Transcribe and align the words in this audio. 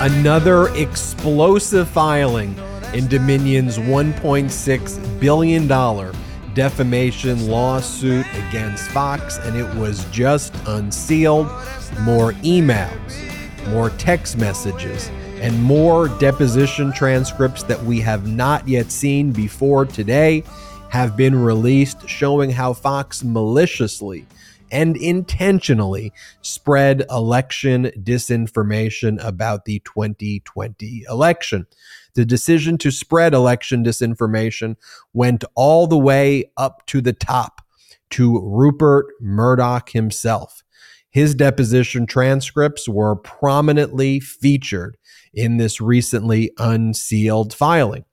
Another 0.00 0.74
explosive 0.74 1.88
filing 1.88 2.58
in 2.92 3.06
Dominion's 3.06 3.78
$1.6 3.78 5.20
billion 5.20 5.68
defamation 6.54 7.46
lawsuit 7.46 8.26
against 8.48 8.90
Fox, 8.90 9.38
and 9.38 9.56
it 9.56 9.72
was 9.76 10.04
just 10.06 10.52
unsealed. 10.66 11.46
More 12.00 12.32
emails, 12.42 13.68
more 13.68 13.90
text 13.90 14.36
messages, 14.36 15.08
and 15.36 15.62
more 15.62 16.08
deposition 16.18 16.92
transcripts 16.92 17.62
that 17.62 17.80
we 17.84 18.00
have 18.00 18.26
not 18.26 18.66
yet 18.66 18.90
seen 18.90 19.30
before 19.30 19.86
today 19.86 20.42
have 20.88 21.16
been 21.16 21.36
released 21.36 22.08
showing 22.08 22.50
how 22.50 22.72
Fox 22.72 23.22
maliciously 23.22 24.26
and 24.70 24.96
intentionally 24.96 26.12
spread 26.42 27.04
election 27.10 27.90
disinformation 28.02 29.22
about 29.24 29.64
the 29.64 29.80
2020 29.84 31.04
election. 31.08 31.66
The 32.14 32.24
decision 32.24 32.78
to 32.78 32.90
spread 32.90 33.34
election 33.34 33.84
disinformation 33.84 34.76
went 35.12 35.44
all 35.54 35.86
the 35.86 35.98
way 35.98 36.50
up 36.56 36.84
to 36.86 37.00
the 37.00 37.12
top 37.12 37.62
to 38.10 38.40
Rupert 38.40 39.06
Murdoch 39.20 39.90
himself. 39.90 40.62
His 41.10 41.34
deposition 41.34 42.06
transcripts 42.06 42.88
were 42.88 43.16
prominently 43.16 44.20
featured 44.20 44.96
in 45.34 45.56
this 45.56 45.80
recently 45.80 46.52
unsealed 46.58 47.52
filing. 47.52 48.04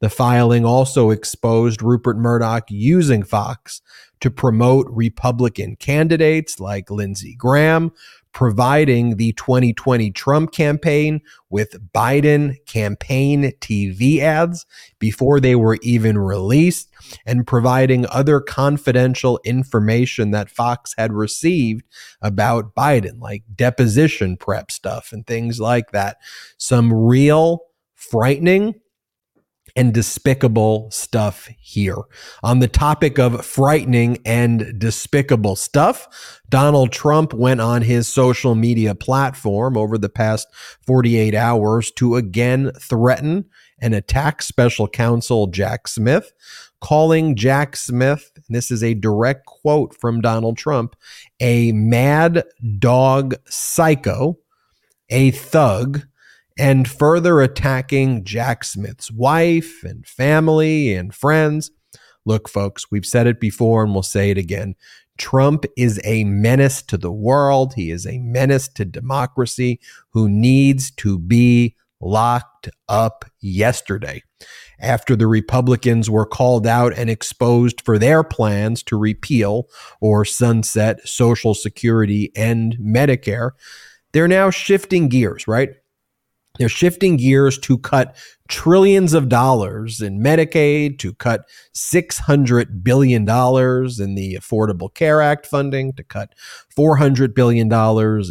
The 0.00 0.10
filing 0.10 0.64
also 0.64 1.10
exposed 1.10 1.82
Rupert 1.82 2.16
Murdoch 2.16 2.64
using 2.68 3.22
Fox 3.22 3.80
to 4.20 4.30
promote 4.30 4.86
Republican 4.90 5.76
candidates 5.76 6.60
like 6.60 6.90
Lindsey 6.90 7.34
Graham, 7.34 7.92
providing 8.32 9.16
the 9.16 9.32
2020 9.32 10.10
Trump 10.10 10.52
campaign 10.52 11.22
with 11.48 11.90
Biden 11.94 12.54
campaign 12.66 13.52
TV 13.60 14.18
ads 14.18 14.66
before 14.98 15.40
they 15.40 15.54
were 15.54 15.78
even 15.80 16.18
released, 16.18 16.90
and 17.24 17.46
providing 17.46 18.06
other 18.10 18.40
confidential 18.40 19.40
information 19.44 20.32
that 20.32 20.50
Fox 20.50 20.94
had 20.98 21.12
received 21.12 21.84
about 22.20 22.74
Biden, 22.74 23.20
like 23.20 23.42
deposition 23.54 24.36
prep 24.36 24.70
stuff 24.70 25.12
and 25.12 25.26
things 25.26 25.58
like 25.58 25.92
that. 25.92 26.18
Some 26.58 26.92
real 26.92 27.60
frightening 27.94 28.74
and 29.76 29.92
despicable 29.92 30.90
stuff 30.90 31.48
here. 31.60 31.98
On 32.42 32.60
the 32.60 32.68
topic 32.68 33.18
of 33.18 33.44
frightening 33.44 34.18
and 34.24 34.78
despicable 34.78 35.54
stuff, 35.54 36.40
Donald 36.48 36.92
Trump 36.92 37.34
went 37.34 37.60
on 37.60 37.82
his 37.82 38.08
social 38.08 38.54
media 38.54 38.94
platform 38.94 39.76
over 39.76 39.98
the 39.98 40.08
past 40.08 40.48
48 40.86 41.34
hours 41.34 41.90
to 41.92 42.16
again 42.16 42.72
threaten 42.80 43.44
and 43.78 43.94
attack 43.94 44.40
special 44.40 44.88
counsel 44.88 45.46
Jack 45.48 45.86
Smith, 45.86 46.32
calling 46.80 47.36
Jack 47.36 47.76
Smith, 47.76 48.30
and 48.34 48.56
this 48.56 48.70
is 48.70 48.82
a 48.82 48.94
direct 48.94 49.44
quote 49.44 49.94
from 49.94 50.22
Donald 50.22 50.56
Trump, 50.56 50.96
a 51.40 51.72
mad 51.72 52.44
dog 52.78 53.34
psycho, 53.46 54.38
a 55.10 55.30
thug, 55.32 56.06
and 56.58 56.88
further 56.88 57.40
attacking 57.40 58.24
Jack 58.24 58.64
Smith's 58.64 59.10
wife 59.10 59.82
and 59.84 60.06
family 60.06 60.94
and 60.94 61.14
friends. 61.14 61.70
Look, 62.24 62.48
folks, 62.48 62.90
we've 62.90 63.06
said 63.06 63.26
it 63.26 63.40
before 63.40 63.84
and 63.84 63.92
we'll 63.92 64.02
say 64.02 64.30
it 64.30 64.38
again. 64.38 64.74
Trump 65.18 65.64
is 65.76 66.00
a 66.04 66.24
menace 66.24 66.82
to 66.82 66.98
the 66.98 67.12
world. 67.12 67.74
He 67.74 67.90
is 67.90 68.06
a 68.06 68.18
menace 68.18 68.68
to 68.68 68.84
democracy 68.84 69.80
who 70.10 70.28
needs 70.28 70.90
to 70.92 71.18
be 71.18 71.76
locked 72.00 72.68
up 72.88 73.24
yesterday 73.40 74.22
after 74.78 75.16
the 75.16 75.26
Republicans 75.26 76.10
were 76.10 76.26
called 76.26 76.66
out 76.66 76.92
and 76.96 77.08
exposed 77.08 77.80
for 77.80 77.98
their 77.98 78.22
plans 78.22 78.82
to 78.82 78.98
repeal 78.98 79.68
or 80.00 80.24
sunset 80.24 81.00
Social 81.08 81.54
Security 81.54 82.30
and 82.36 82.76
Medicare. 82.78 83.52
They're 84.12 84.28
now 84.28 84.50
shifting 84.50 85.08
gears, 85.08 85.48
right? 85.48 85.70
They're 86.58 86.68
shifting 86.68 87.16
gears 87.16 87.58
to 87.58 87.78
cut 87.78 88.16
trillions 88.48 89.12
of 89.12 89.28
dollars 89.28 90.00
in 90.00 90.20
Medicaid, 90.20 90.98
to 91.00 91.12
cut 91.14 91.48
$600 91.74 92.82
billion 92.82 93.22
in 93.22 94.14
the 94.14 94.38
Affordable 94.40 94.92
Care 94.92 95.20
Act 95.20 95.46
funding, 95.46 95.92
to 95.94 96.04
cut 96.04 96.34
$400 96.76 97.34
billion 97.34 97.72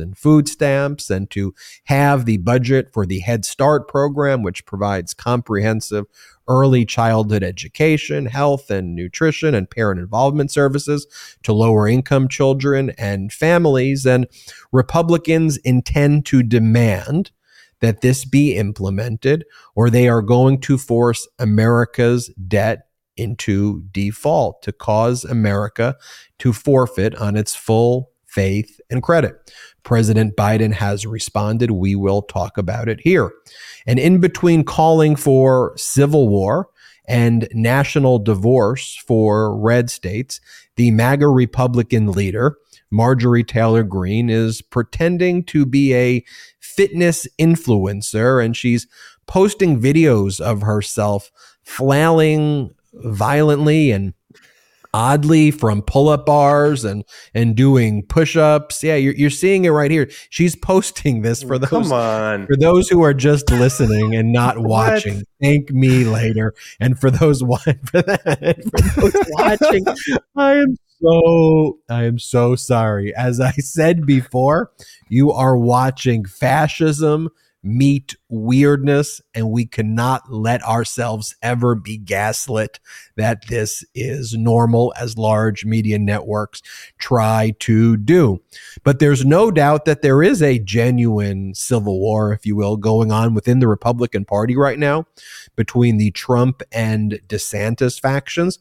in 0.01 0.13
food 0.13 0.47
stamps, 0.47 1.09
and 1.09 1.29
to 1.31 1.53
have 1.85 2.25
the 2.25 2.37
budget 2.37 2.93
for 2.93 3.05
the 3.05 3.19
Head 3.19 3.45
Start 3.45 3.87
program, 3.87 4.41
which 4.41 4.65
provides 4.65 5.13
comprehensive 5.13 6.05
early 6.47 6.85
childhood 6.85 7.43
education, 7.43 8.27
health 8.27 8.69
and 8.69 8.95
nutrition, 8.95 9.55
and 9.55 9.69
parent 9.69 9.99
involvement 9.99 10.51
services 10.51 11.07
to 11.43 11.53
lower 11.53 11.87
income 11.87 12.27
children 12.27 12.91
and 12.97 13.33
families. 13.33 14.05
And 14.05 14.27
Republicans 14.71 15.57
intend 15.57 16.25
to 16.27 16.43
demand 16.43 17.31
that 17.85 18.01
this 18.01 18.25
be 18.25 18.55
implemented, 18.55 19.45
or 19.75 19.91
they 19.91 20.09
are 20.09 20.23
going 20.23 20.59
to 20.59 20.75
force 20.75 21.27
America's 21.37 22.31
debt 22.47 22.87
into 23.15 23.83
default 23.91 24.63
to 24.63 24.71
cause 24.71 25.23
America 25.23 25.95
to 26.39 26.51
forfeit 26.51 27.13
on 27.17 27.35
its 27.35 27.53
full 27.53 28.09
faith 28.25 28.81
and 28.89 29.03
credit. 29.03 29.53
President 29.83 30.35
Biden 30.35 30.73
has 30.73 31.05
responded. 31.05 31.69
We 31.69 31.95
will 31.95 32.23
talk 32.23 32.57
about 32.57 32.89
it 32.89 32.99
here. 33.01 33.31
And 33.85 33.99
in 33.99 34.19
between 34.19 34.63
calling 34.63 35.15
for 35.15 35.73
civil 35.77 36.27
war 36.27 36.69
and 37.07 37.47
national 37.53 38.17
divorce 38.17 38.95
for 38.95 39.55
red 39.55 39.91
states, 39.91 40.41
the 40.75 40.91
MAGA 40.91 41.27
Republican 41.27 42.11
leader 42.11 42.57
Marjorie 42.91 43.43
Taylor 43.43 43.83
Greene 43.83 44.29
is 44.29 44.61
pretending 44.61 45.43
to 45.45 45.65
be 45.65 45.93
a 45.93 46.23
fitness 46.59 47.27
influencer 47.39 48.43
and 48.43 48.55
she's 48.55 48.87
posting 49.27 49.81
videos 49.81 50.39
of 50.39 50.61
herself 50.61 51.31
flailing 51.63 52.73
violently 52.93 53.91
and 53.91 54.13
oddly 54.95 55.51
from 55.51 55.81
pull-up 55.81 56.25
bars 56.25 56.85
and 56.85 57.03
and 57.33 57.53
doing 57.57 58.01
push-ups. 58.07 58.81
Yeah, 58.81 58.95
you're, 58.95 59.13
you're 59.13 59.29
seeing 59.29 59.65
it 59.65 59.69
right 59.69 59.91
here. 59.91 60.09
She's 60.29 60.55
posting 60.55 61.21
this 61.21 61.43
for 61.43 61.59
those 61.59 61.69
Come 61.69 61.91
on. 61.91 62.47
for 62.47 62.55
those 62.55 62.87
who 62.87 63.03
are 63.03 63.13
just 63.13 63.51
listening 63.51 64.15
and 64.15 64.31
not 64.31 64.57
watching. 64.75 65.23
Thank 65.41 65.69
me 65.71 66.05
later. 66.05 66.53
And 66.79 66.97
for 66.97 67.11
those 67.11 67.41
for 67.41 68.01
that 68.03 68.63
for 68.71 69.01
those 69.01 69.13
watching, 69.31 69.85
I 70.37 70.55
am 70.55 70.77
so 71.01 71.79
I 71.89 72.03
am 72.05 72.17
so 72.17 72.55
sorry. 72.55 73.13
As 73.13 73.41
I 73.41 73.51
said 73.51 74.05
before, 74.05 74.71
you 75.09 75.29
are 75.29 75.57
watching 75.57 76.23
fascism 76.23 77.29
meet 77.65 78.15
weirdness, 78.29 79.21
and 79.33 79.49
we 79.49 79.65
cannot 79.65 80.31
let 80.31 80.63
ourselves 80.63 81.35
ever 81.41 81.75
be 81.75 81.97
gaslit 81.97 82.79
that 83.15 83.47
this 83.47 83.83
is 83.95 84.33
normal 84.33 84.93
as 84.97 85.17
large 85.17 85.65
media 85.65 85.97
networks 85.97 86.61
try 86.99 87.53
to 87.59 87.97
do. 87.97 88.39
But 88.83 88.99
there's 88.99 89.25
no 89.25 89.49
doubt 89.49 89.85
that 89.85 90.01
there 90.01 90.21
is 90.21 90.41
a 90.41 90.59
genuine 90.59 91.55
civil 91.55 91.99
war, 91.99 92.31
if 92.31 92.45
you 92.45 92.55
will, 92.55 92.77
going 92.77 93.11
on 93.11 93.33
within 93.33 93.59
the 93.59 93.67
Republican 93.67 94.25
Party 94.25 94.55
right 94.55 94.79
now 94.79 95.05
between 95.55 95.97
the 95.97 96.11
Trump 96.11 96.61
and 96.71 97.19
DeSantis 97.27 97.99
factions. 97.99 98.59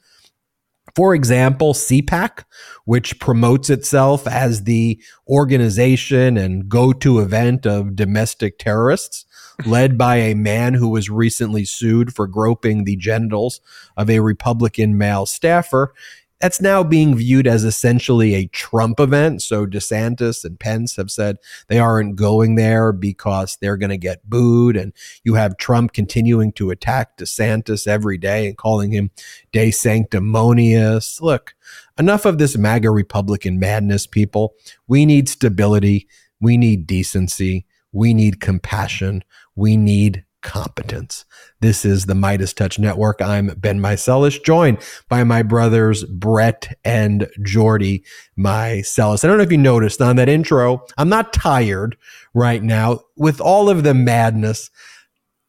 For 0.94 1.14
example, 1.14 1.74
CPAC, 1.74 2.44
which 2.84 3.18
promotes 3.18 3.68
itself 3.68 4.28
as 4.28 4.62
the 4.62 5.02
organization 5.28 6.36
and 6.36 6.68
go 6.68 6.92
to 6.92 7.18
event 7.18 7.66
of 7.66 7.96
domestic 7.96 8.58
terrorists, 8.58 9.24
led 9.66 9.96
by 9.98 10.16
a 10.16 10.34
man 10.34 10.74
who 10.74 10.88
was 10.88 11.10
recently 11.10 11.64
sued 11.64 12.14
for 12.14 12.26
groping 12.26 12.84
the 12.84 12.96
genitals 12.96 13.60
of 13.96 14.10
a 14.10 14.20
Republican 14.20 14.96
male 14.98 15.26
staffer, 15.26 15.94
that's 16.40 16.60
now 16.60 16.82
being 16.82 17.16
viewed 17.16 17.46
as 17.46 17.64
essentially 17.64 18.34
a 18.34 18.46
Trump 18.48 19.00
event. 19.00 19.42
So 19.42 19.66
DeSantis 19.66 20.44
and 20.44 20.58
Pence 20.58 20.96
have 20.96 21.10
said 21.10 21.36
they 21.68 21.78
aren't 21.78 22.16
going 22.16 22.56
there 22.56 22.92
because 22.92 23.56
they're 23.60 23.76
going 23.76 23.90
to 23.90 23.96
get 23.96 24.28
booed. 24.28 24.76
And 24.76 24.92
you 25.22 25.34
have 25.34 25.56
Trump 25.56 25.92
continuing 25.92 26.52
to 26.52 26.70
attack 26.70 27.16
DeSantis 27.16 27.86
every 27.86 28.18
day 28.18 28.46
and 28.46 28.56
calling 28.56 28.92
him 28.92 29.10
DeSanctimonious. 29.52 31.20
Look, 31.20 31.54
enough 31.98 32.24
of 32.24 32.38
this 32.38 32.58
MAGA 32.58 32.90
Republican 32.90 33.58
madness, 33.58 34.06
people. 34.06 34.54
We 34.86 35.06
need 35.06 35.28
stability. 35.28 36.08
We 36.40 36.56
need 36.56 36.86
decency. 36.86 37.64
We 37.92 38.12
need 38.12 38.40
compassion. 38.40 39.22
We 39.54 39.76
need 39.76 40.24
competence. 40.44 41.24
This 41.60 41.84
is 41.84 42.06
the 42.06 42.14
Meidas 42.14 42.54
Touch 42.54 42.78
Network. 42.78 43.20
I'm 43.20 43.48
Ben 43.56 43.80
Meiselas, 43.80 44.42
joined 44.44 44.78
by 45.08 45.24
my 45.24 45.42
brothers 45.42 46.04
Brett 46.04 46.78
and 46.84 47.26
Jordy 47.42 48.04
Meiselas. 48.38 49.24
I 49.24 49.28
don't 49.28 49.38
know 49.38 49.42
if 49.42 49.50
you 49.50 49.58
noticed 49.58 50.00
on 50.00 50.14
that 50.16 50.28
intro, 50.28 50.84
I'm 50.96 51.08
not 51.08 51.32
tired 51.32 51.96
right 52.34 52.62
now. 52.62 53.00
With 53.16 53.40
all 53.40 53.68
of 53.68 53.82
the 53.82 53.94
madness, 53.94 54.70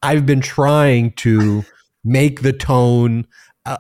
I've 0.02 0.26
been 0.26 0.42
trying 0.42 1.12
to 1.18 1.64
make 2.04 2.42
the 2.42 2.54
tone. 2.54 3.28
Uh, 3.66 3.78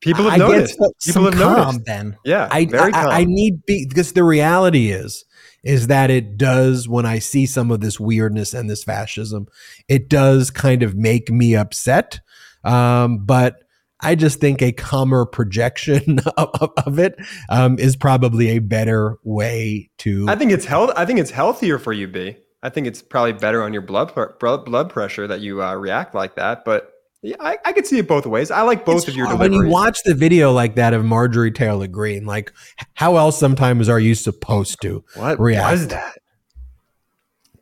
People 0.00 0.24
have 0.24 0.34
I 0.34 0.36
noticed. 0.36 0.78
People 1.04 1.24
have 1.24 1.34
calm, 1.34 1.56
noticed. 1.56 1.84
Ben. 1.84 2.16
Yeah, 2.24 2.48
I, 2.50 2.66
I, 2.72 2.90
I, 3.20 3.24
need 3.24 3.64
be, 3.66 3.86
because 3.86 4.14
the 4.14 4.24
reality 4.24 4.90
is 4.90 5.24
is 5.62 5.88
that 5.88 6.10
it 6.10 6.36
does 6.36 6.88
when 6.88 7.06
I 7.06 7.18
see 7.18 7.46
some 7.46 7.70
of 7.70 7.80
this 7.80 8.00
weirdness 8.00 8.54
and 8.54 8.68
this 8.68 8.84
fascism, 8.84 9.46
it 9.88 10.08
does 10.08 10.50
kind 10.50 10.82
of 10.82 10.94
make 10.94 11.30
me 11.30 11.54
upset. 11.54 12.20
Um, 12.64 13.24
but 13.24 13.62
I 14.00 14.14
just 14.14 14.40
think 14.40 14.62
a 14.62 14.72
calmer 14.72 15.26
projection 15.26 16.20
of, 16.36 16.70
of 16.86 16.98
it 16.98 17.16
um, 17.48 17.78
is 17.78 17.96
probably 17.96 18.48
a 18.50 18.58
better 18.58 19.18
way 19.24 19.90
to. 19.98 20.26
I 20.28 20.36
think 20.36 20.52
it's 20.52 20.64
health. 20.64 20.92
I 20.96 21.04
think 21.04 21.18
it's 21.18 21.30
healthier 21.30 21.78
for 21.78 21.92
you, 21.92 22.08
B. 22.08 22.36
I 22.62 22.68
think 22.68 22.86
it's 22.86 23.02
probably 23.02 23.32
better 23.32 23.62
on 23.62 23.72
your 23.72 23.82
blood 23.82 24.12
blood 24.38 24.90
pressure 24.90 25.26
that 25.26 25.40
you 25.40 25.62
uh, 25.62 25.74
react 25.74 26.14
like 26.14 26.36
that. 26.36 26.64
But 26.64 26.92
yeah, 27.22 27.36
I, 27.38 27.58
I 27.64 27.72
could 27.72 27.86
see 27.86 27.98
it 27.98 28.08
both 28.08 28.24
ways. 28.24 28.50
I 28.50 28.62
like 28.62 28.84
both 28.84 28.98
it's 28.98 29.08
of 29.08 29.16
your 29.16 29.26
deliveries. 29.26 29.58
When 29.58 29.66
you 29.66 29.72
watch 29.72 29.98
the 30.04 30.14
video 30.14 30.52
like 30.52 30.76
that 30.76 30.94
of 30.94 31.04
Marjorie 31.04 31.50
Taylor 31.50 31.86
Greene, 31.86 32.24
like 32.24 32.52
how 32.94 33.16
else 33.16 33.38
sometimes 33.38 33.88
are 33.88 34.00
you 34.00 34.14
supposed 34.14 34.80
to 34.82 35.04
what 35.14 35.38
react? 35.38 35.72
was 35.72 35.88
that? 35.88 36.18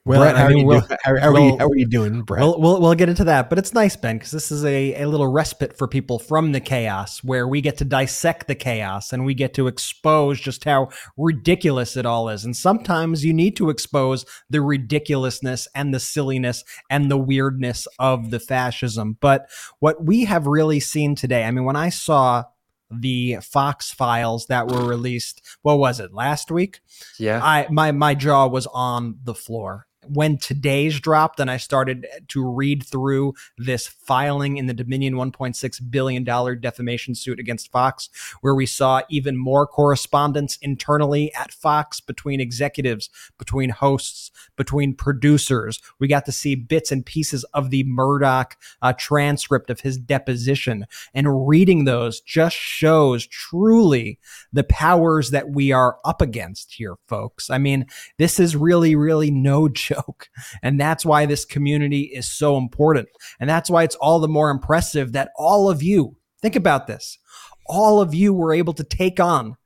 Well, 0.09 0.23
Brett, 0.23 0.37
how, 0.37 0.47
I 0.47 0.49
mean, 0.49 0.57
are, 0.57 0.61
you 0.61 0.67
we'll, 0.67 0.81
how, 0.81 1.21
how, 1.21 1.33
we'll, 1.33 1.43
are 1.43 1.51
you, 1.51 1.59
how 1.59 1.67
are 1.69 1.77
you 1.77 1.87
doing, 1.87 2.23
Brett? 2.23 2.41
We'll, 2.41 2.59
we'll, 2.59 2.81
we'll 2.81 2.95
get 2.95 3.11
into 3.11 3.25
that, 3.25 3.51
but 3.51 3.59
it's 3.59 3.75
nice, 3.75 3.95
Ben, 3.95 4.17
because 4.17 4.31
this 4.31 4.51
is 4.51 4.65
a, 4.65 4.95
a 5.03 5.07
little 5.07 5.29
respite 5.29 5.77
for 5.77 5.87
people 5.87 6.19
from 6.19 6.53
the 6.53 6.61
chaos 6.61 7.23
where 7.23 7.47
we 7.47 7.61
get 7.61 7.77
to 7.77 7.85
dissect 7.85 8.47
the 8.47 8.55
chaos 8.55 9.13
and 9.13 9.27
we 9.27 9.35
get 9.35 9.53
to 9.55 9.67
expose 9.67 10.41
just 10.41 10.65
how 10.65 10.89
ridiculous 11.19 11.95
it 11.95 12.07
all 12.07 12.31
is. 12.31 12.43
And 12.47 12.57
sometimes 12.57 13.23
you 13.23 13.35
need 13.35 13.55
to 13.57 13.69
expose 13.69 14.25
the 14.49 14.63
ridiculousness 14.63 15.69
and 15.75 15.93
the 15.93 16.01
silliness 16.01 16.65
and 16.89 17.11
the 17.11 17.19
weirdness 17.19 17.87
of 17.99 18.31
the 18.31 18.41
fascism. 18.41 19.19
But 19.21 19.51
what 19.79 20.03
we 20.03 20.25
have 20.25 20.47
really 20.47 20.81
seen 20.81 21.17
today, 21.17 21.45
I 21.45 21.51
mean, 21.51 21.65
when 21.65 21.77
I 21.77 21.91
saw 21.91 22.45
the 22.91 23.37
Fox 23.43 23.91
files 23.91 24.47
that 24.47 24.69
were 24.69 24.87
released, 24.87 25.43
what 25.61 25.79
was 25.79 26.01
it, 26.01 26.15
last 26.15 26.51
week? 26.51 26.81
Yeah. 27.19 27.41
I 27.45 27.67
my 27.71 27.93
my 27.93 28.15
jaw 28.15 28.47
was 28.47 28.67
on 28.69 29.19
the 29.23 29.35
floor 29.35 29.88
when 30.09 30.39
today's 30.39 31.01
dropped 31.01 31.41
and 31.41 31.51
I 31.51 31.57
started 31.57 32.07
to 32.29 32.49
read 32.49 32.85
through 32.85 33.35
this 33.57 33.87
filing 33.87 34.57
in 34.57 34.67
the 34.67 34.75
Dominion 34.75 35.15
$1.6 35.15 35.91
billion 35.91 36.25
defamation 36.25 37.15
suit 37.15 37.39
against 37.39 37.71
Fox, 37.71 38.09
where 38.41 38.55
we 38.55 38.67
saw 38.67 39.03
even 39.09 39.37
more 39.37 39.67
correspondence 39.67 40.59
internally 40.63 41.33
at 41.35 41.53
Fox 41.53 42.01
between 42.01 42.41
executives, 42.41 43.11
between 43.39 43.71
hosts, 43.71 44.31
between 44.57 44.95
producers. 44.95 45.81
We 45.99 46.09
got 46.09 46.25
to 46.27 46.33
see 46.33 46.55
bits 46.55 46.91
and 46.91 47.05
pieces 47.05 47.45
of 47.55 47.71
the 47.71 47.85
Murdoch 47.85 48.57
uh, 48.83 48.93
transcript 48.95 49.71
of 49.71 49.81
his 49.81 49.99
deposition. 49.99 50.87
And 51.15 51.49
reading 51.49 51.85
those 51.85 52.21
just 52.21 52.57
shows 52.57 53.27
truly 53.27 54.19
the 54.53 54.65
powers 54.65 55.31
that 55.31 55.51
we 55.51 55.73
are 55.73 55.99
up 56.05 56.23
against 56.23 56.75
here, 56.75 56.97
folks. 57.07 57.51
I 57.51 57.59
mean, 57.59 57.87
this 58.19 58.41
is 58.41 58.57
really, 58.57 58.95
really 58.95 59.31
no 59.31 59.69
joke 59.79 59.98
joke. 59.99 60.29
And 60.63 60.81
that's 60.81 61.05
why 61.05 61.27
this 61.27 61.45
community 61.45 62.03
is 62.03 62.31
so 62.31 62.57
important. 62.57 63.09
And 63.41 63.49
that's 63.49 63.71
why 63.71 63.85
it's 63.85 63.97
all 63.97 64.21
the 64.21 64.29
more 64.29 64.51
impressive 64.51 65.13
that 65.13 65.31
all 65.37 65.71
of 65.71 65.83
you, 65.83 66.17
think 66.43 66.57
about 66.57 66.87
this, 66.87 67.19
all 67.67 68.01
of 68.01 68.15
you 68.15 68.33
were 68.33 68.55
able 68.55 68.73
to 68.75 68.85
take 68.85 69.21
on 69.21 69.57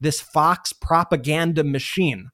this 0.00 0.20
Fox 0.20 0.72
propaganda 0.72 1.64
machine 1.64 2.30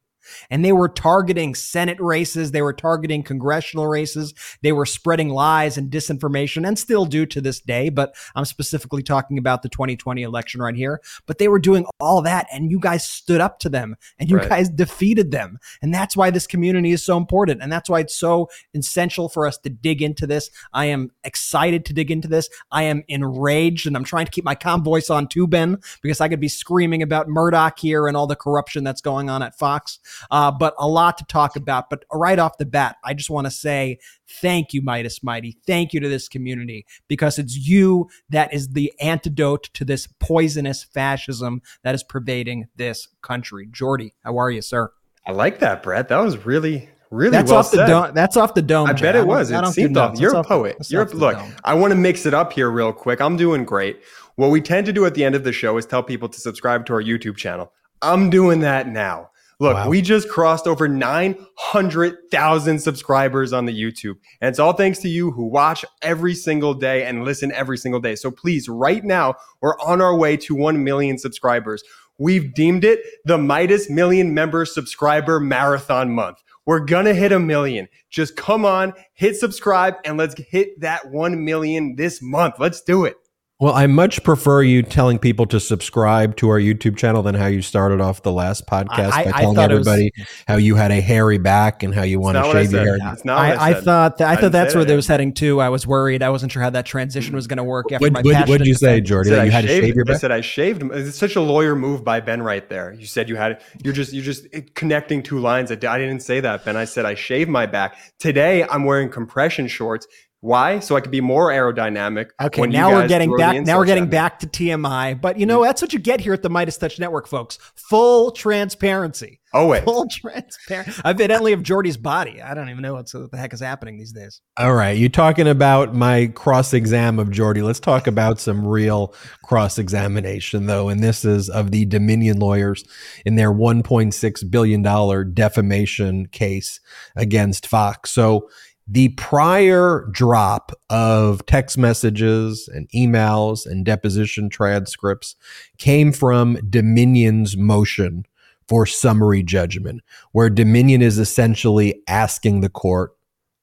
and 0.51 0.65
they 0.65 0.73
were 0.73 0.89
targeting 0.89 1.55
Senate 1.55 2.01
races. 2.01 2.51
They 2.51 2.63
were 2.63 2.73
targeting 2.73 3.23
congressional 3.23 3.87
races. 3.87 4.35
They 4.63 4.73
were 4.73 4.87
spreading 4.87 5.31
lies 5.31 5.77
and 5.77 5.91
disinformation 5.91 6.67
and 6.67 6.79
still 6.79 7.05
do 7.05 7.27
to 7.27 7.41
this 7.41 7.61
day. 7.61 7.89
But 7.89 8.15
I'm 8.35 8.45
specifically 8.45 9.03
talking 9.03 9.39
about 9.39 9.63
the 9.63 9.69
2020 9.69 10.23
election 10.23 10.63
right 10.63 10.75
here. 10.75 11.01
But 11.27 11.39
they 11.39 11.49
were 11.49 11.59
doing 11.59 11.87
all 11.99 12.23
that 12.23 12.47
and 12.53 12.71
you 12.71 12.79
guys 12.79 13.05
stood 13.05 13.41
up 13.41 13.59
to 13.61 13.69
them 13.69 13.97
and 14.19 14.31
you 14.31 14.37
right. 14.37 14.49
guys 14.49 14.69
defeated 14.69 15.31
them. 15.31 15.59
And 15.83 15.93
that's 15.93 16.17
why 16.17 16.31
this 16.31 16.47
community 16.47 16.93
is 16.93 17.03
so 17.03 17.17
important. 17.17 17.63
And 17.63 17.71
that's 17.73 17.89
why 17.89 18.01
it's 18.01 18.17
so 18.17 18.49
essential 18.75 19.29
for 19.29 19.47
us 19.47 19.59
to 19.59 19.71
dig 19.71 20.03
into 20.03 20.27
this. 20.27 20.51
I 20.73 20.87
am 20.87 21.11
excited 21.25 21.85
to 21.87 21.93
dig 21.93 22.11
into 22.11 22.29
this. 22.29 22.49
I 22.71 22.85
am 22.85 23.03
enraged 23.09 23.87
and 23.87 23.97
I'm 23.97 24.05
trying 24.05 24.27
to 24.27 24.31
keep 24.31 24.45
my 24.45 24.55
calm 24.55 24.83
voice 24.83 25.11
on 25.11 25.29
too, 25.29 25.47
Ben, 25.47 25.79
because 26.03 26.21
I 26.21 26.29
could 26.29 26.41
be 26.41 26.49
screaming 26.49 27.03
about 27.03 27.29
Murdoch 27.29 27.79
here 27.79 28.07
and 28.07 28.17
all 28.17 28.27
the 28.27 28.37
corruption 28.37 28.85
that's 28.85 29.01
going 29.01 29.31
on 29.31 29.43
at 29.43 29.59
Fox. 29.59 29.99
Uh, 30.31 30.51
but 30.51 30.75
a 30.79 30.89
lot 30.89 31.19
to 31.19 31.25
talk 31.25 31.57
about. 31.57 31.91
But 31.91 32.05
right 32.13 32.39
off 32.39 32.59
the 32.59 32.67
bat, 32.67 32.97
I 33.05 33.15
just 33.15 33.31
want 33.31 33.47
to 33.47 33.51
say 33.51 33.99
thank 34.29 34.73
you, 34.73 34.83
Meidas 34.83 35.23
Mighty. 35.23 35.59
Thank 35.67 35.93
you 35.93 36.01
to 36.01 36.09
this 36.09 36.29
community 36.29 36.87
because 37.09 37.39
it's 37.39 37.57
you 37.57 38.09
that 38.31 38.53
is 38.53 38.69
the 38.69 38.93
antidote 39.01 39.71
to 39.75 39.85
this 39.85 40.07
poisonous 40.07 40.85
fascism 40.85 41.63
that 41.83 41.95
is 41.95 42.03
pervading 42.03 42.69
this 42.77 43.09
country. 43.23 43.69
Jordy, 43.71 44.15
how 44.25 44.39
are 44.39 44.51
you, 44.51 44.63
sir? 44.63 44.93
I 45.27 45.33
like 45.33 45.59
that, 45.61 45.83
Brett. 45.83 46.09
That 46.09 46.19
was 46.19 46.45
really 46.47 46.89
Really 47.11 47.33
that's 47.33 47.51
well 47.51 47.59
off 47.61 47.67
said. 47.67 47.81
the 47.81 47.87
dome. 47.87 48.15
That's 48.15 48.37
off 48.37 48.55
the 48.55 48.63
dome. 48.63 48.87
I 48.87 48.93
bet 48.93 49.17
it 49.17 49.27
was. 49.27 49.51
It 49.51 49.67
seemed 49.67 49.97
off. 49.97 50.19
You're 50.19 50.37
a 50.37 50.45
poet. 50.45 50.77
You're 50.89 51.07
look. 51.07 51.37
I 51.65 51.75
want 51.75 51.91
to 51.91 51.97
mix 51.97 52.25
it 52.25 52.35
up 52.35 52.53
here 52.53 52.71
real 52.71 52.93
quick. 52.93 53.21
I'm 53.21 53.37
doing 53.37 53.65
great. 53.65 54.01
What 54.37 54.51
we 54.51 54.61
tend 54.61 54.87
to 54.87 54.93
do 54.93 55.05
at 55.07 55.15
the 55.15 55.25
end 55.25 55.35
of 55.35 55.43
the 55.43 55.53
show 55.53 55.77
is 55.77 55.87
tell 55.87 56.05
people 56.05 56.29
to 56.29 56.41
subscribe 56.41 56.87
to 56.87 56.93
our 56.93 57.03
YouTube 57.03 57.37
channel. 57.37 57.73
I'm 58.01 58.31
doing 58.31 58.61
that 58.61 58.87
now. 58.87 59.31
Look, 59.61 59.75
wow. 59.75 59.89
we 59.91 60.01
just 60.01 60.31
crossed 60.31 60.67
over 60.67 60.89
900,000 60.89 62.79
subscribers 62.79 63.53
on 63.53 63.67
the 63.67 63.79
YouTube. 63.79 64.17
And 64.41 64.49
it's 64.49 64.59
all 64.59 64.73
thanks 64.73 64.99
to 65.01 65.09
you 65.09 65.31
who 65.31 65.45
watch 65.45 65.85
every 66.01 66.35
single 66.35 66.73
day 66.73 67.05
and 67.05 67.25
listen 67.25 67.53
every 67.53 67.77
single 67.77 68.01
day. 68.01 68.17
So 68.17 68.31
please, 68.31 68.71
right 68.71 69.05
now, 69.05 69.35
we're 69.61 69.79
on 69.79 70.01
our 70.01 70.17
way 70.17 70.39
to 70.39 70.55
1 70.55 70.83
million 70.83 71.19
subscribers. 71.19 71.85
We've 72.17 72.55
deemed 72.55 72.85
it 72.85 73.01
the 73.27 73.37
Meidas 73.37 73.91
Million 73.91 74.33
Member 74.33 74.65
Subscriber 74.65 75.39
Marathon 75.41 76.11
Month. 76.11 76.39
We're 76.65 76.81
gonna 76.81 77.15
hit 77.15 77.33
a 77.33 77.39
million. 77.39 77.89
Just 78.09 78.37
come 78.37 78.65
on, 78.65 78.95
hit 79.13 79.37
subscribe, 79.37 79.95
and 80.07 80.17
let's 80.17 80.35
hit 80.39 80.81
that 80.81 81.11
1 81.11 81.45
million 81.45 81.97
this 81.97 82.23
month. 82.23 82.55
Let's 82.59 82.81
do 82.81 83.05
it. 83.05 83.17
Well, 83.61 83.75
I 83.75 83.87
much 83.89 84.23
prefer 84.23 84.63
you 84.63 84.83
telling 84.83 85.19
people 85.19 85.45
to 85.49 85.61
subscribe 85.61 86.35
to 86.37 86.49
our 86.49 86.59
YouTube 86.59 86.97
channel 86.97 87.23
than 87.23 87.35
how 87.35 87.45
you 87.45 87.61
started 87.61 88.01
off 88.01 88.23
the 88.23 88.33
last 88.33 88.67
podcast 88.67 89.13
I, 89.13 89.25
by 89.25 89.33
telling 89.33 89.59
everybody 89.59 90.13
was, 90.17 90.27
how 90.49 90.57
you 90.57 90.77
had 90.77 90.91
a 90.91 91.01
hairy 91.03 91.37
back 91.37 91.83
and 91.83 91.95
how 91.95 92.03
you 92.03 92.21
want 92.21 92.39
to 92.39 92.53
shave 92.53 92.73
your 92.73 92.81
hair. 92.81 92.97
Yeah. 92.97 93.17
I, 93.27 93.53
I, 93.53 93.69
I, 93.69 93.75
thought 93.75 94.17
that, 94.17 94.29
I, 94.29 94.37
thought 94.37 94.53
that's 94.53 94.75
where 94.75 94.89
it 94.89 94.97
was 94.97 95.07
heading 95.07 95.35
to. 95.35 95.61
I 95.61 95.69
was 95.69 95.87
worried. 95.87 96.23
I 96.23 96.31
wasn't 96.31 96.53
sure 96.53 96.63
how 96.63 96.71
that 96.71 96.87
transition 96.87 97.35
was 97.35 97.47
going 97.47 97.59
to 97.59 97.65
work 97.65 97.93
after 97.93 98.03
what, 98.03 98.13
my 98.15 98.23
what, 98.23 98.49
What'd 98.49 98.67
you 98.67 98.75
say, 98.75 99.03
Jordy? 99.03 99.29
That 99.29 99.45
you 99.45 99.51
had 99.51 99.67
shaved, 99.67 99.83
to 99.83 99.87
shave 99.89 99.95
your 99.95 100.05
back? 100.07 100.17
I 100.17 100.19
said 100.21 100.33
I 100.33 100.41
shaved. 100.41 100.83
It's 100.95 101.19
such 101.19 101.37
a 101.37 101.43
lawyer 101.43 101.77
move 101.77 102.03
by 102.03 102.21
Ben 102.21 102.41
right 102.41 102.67
there. 102.67 102.95
You 102.95 103.05
said 103.05 103.29
you 103.29 103.37
had. 103.37 103.61
You're 103.85 103.93
just 103.93 104.15
you're 104.15 104.25
just 104.25 104.47
eh, 104.55 104.63
connecting 104.75 105.23
two 105.23 105.39
lines. 105.39 105.71
I 105.71 105.75
didn't 105.75 106.21
say 106.21 106.41
that, 106.41 106.65
Ben. 106.65 106.79
I 106.79 106.87
said 106.87 107.05
I 107.05 107.15
shaved 107.15 107.51
my 107.51 107.67
back. 107.67 107.99
Today 108.19 108.65
I'm 108.65 108.85
wearing 108.85 109.11
compression 109.11 109.69
shorts 109.69 110.07
why? 110.41 110.79
So 110.79 110.97
I 110.97 111.03
could 111.03 111.11
be 111.11 111.21
more 111.21 111.49
aerodynamic. 111.49 112.31
Okay, 112.41 112.67
now 112.67 112.93
we're 112.93 113.09
getting 113.09 113.37
back. 113.37 113.61
Now 113.63 113.77
we're 113.77 113.85
getting 113.85 114.09
back 114.09 114.39
to 114.41 114.47
TMI. 114.47 115.21
But 115.21 115.39
you 115.39 115.45
know 115.45 115.63
that's 115.63 115.83
what 115.83 115.93
you 115.93 115.99
get 115.99 116.21
here 116.21 116.33
at 116.33 116.43
the 116.43 116.49
Meidas 116.49 116.79
Touch 116.79 116.99
Network, 116.99 117.27
folks. 117.27 117.59
Full 117.75 118.31
transparency. 118.33 119.41
Oh 119.53 119.67
wait, 119.67 119.85
full 119.85 120.07
transparency. 120.09 121.03
Evidently 121.05 121.53
of 121.53 121.63
Jordy's 121.63 121.99
body. 121.99 122.41
I 122.41 122.55
don't 122.55 122.71
even 122.71 122.81
know 122.81 122.95
what 122.95 123.11
the 123.11 123.37
heck 123.37 123.53
is 123.53 123.61
happening 123.61 123.99
these 123.99 124.13
days. 124.13 124.41
All 124.57 124.73
right, 124.73 124.97
you 124.97 125.11
talking 125.11 125.47
about 125.47 125.95
my 125.95 126.29
cross 126.29 126.73
exam 126.73 127.19
of 127.19 127.31
Jordy? 127.31 127.61
Let's 127.61 127.81
talk 127.81 128.07
about 128.07 128.41
some 128.41 128.67
real 128.67 129.15
cross 129.45 129.77
examination 129.77 130.65
though, 130.65 130.89
and 130.89 131.03
this 131.03 131.23
is 131.23 131.51
of 131.51 131.71
the 131.71 131.85
Dominion 131.85 132.39
lawyers 132.39 132.85
in 133.27 133.35
their 133.35 133.53
1.6 133.53 134.51
billion 134.51 134.81
dollar 134.81 135.23
defamation 135.23 136.27
case 136.29 136.81
against 137.15 137.67
Fox. 137.67 138.11
So 138.11 138.49
the 138.91 139.11
prior 139.11 140.09
drop 140.11 140.73
of 140.91 141.47
text 141.47 141.79
messages 141.79 142.69
and 142.75 142.89
emails 142.91 143.65
and 143.65 143.85
deposition 143.85 144.49
transcripts 144.49 145.37
came 145.79 146.11
from 146.11 146.55
Dominion's 146.69 147.57
motion 147.57 148.27
for 148.67 148.87
summary 148.87 149.45
judgment, 149.45 150.01
where 150.33 150.51
Dominion 150.51 151.03
is 151.03 151.19
essentially 151.19 152.03
asking 152.09 152.63
the 152.63 152.69
court, 152.69 153.13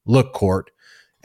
look, 0.06 0.32
court, 0.32 0.72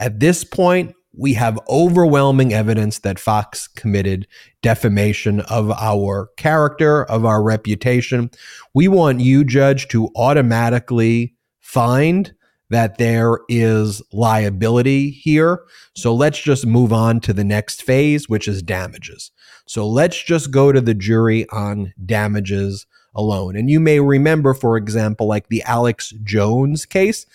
at 0.01 0.19
this 0.19 0.43
point, 0.43 0.93
we 1.15 1.33
have 1.35 1.57
overwhelming 1.69 2.53
evidence 2.53 2.99
that 2.99 3.19
Fox 3.19 3.67
committed 3.67 4.27
defamation 4.61 5.39
of 5.41 5.71
our 5.71 6.29
character, 6.35 7.05
of 7.05 7.23
our 7.23 7.41
reputation. 7.41 8.31
We 8.73 8.89
want 8.89 9.21
you, 9.21 9.45
judge, 9.45 9.87
to 9.89 10.09
automatically 10.17 11.35
find 11.61 12.33
that 12.73 12.97
there 12.97 13.39
is 13.47 14.01
liability 14.11 15.11
here. 15.11 15.61
So 15.95 16.13
let's 16.13 16.41
just 16.41 16.65
move 16.65 16.91
on 16.91 17.19
to 17.21 17.31
the 17.31 17.43
next 17.43 17.83
phase, 17.83 18.27
which 18.27 18.47
is 18.47 18.63
damages. 18.63 19.31
So 19.67 19.87
let's 19.87 20.21
just 20.21 20.49
go 20.49 20.71
to 20.71 20.81
the 20.81 20.95
jury 20.95 21.47
on 21.49 21.93
damages 22.03 22.87
alone. 23.15 23.55
And 23.55 23.69
you 23.69 23.79
may 23.79 23.99
remember, 23.99 24.55
for 24.55 24.75
example, 24.75 25.27
like 25.27 25.49
the 25.49 25.61
Alex 25.63 26.15
Jones 26.23 26.87
case, 26.87 27.27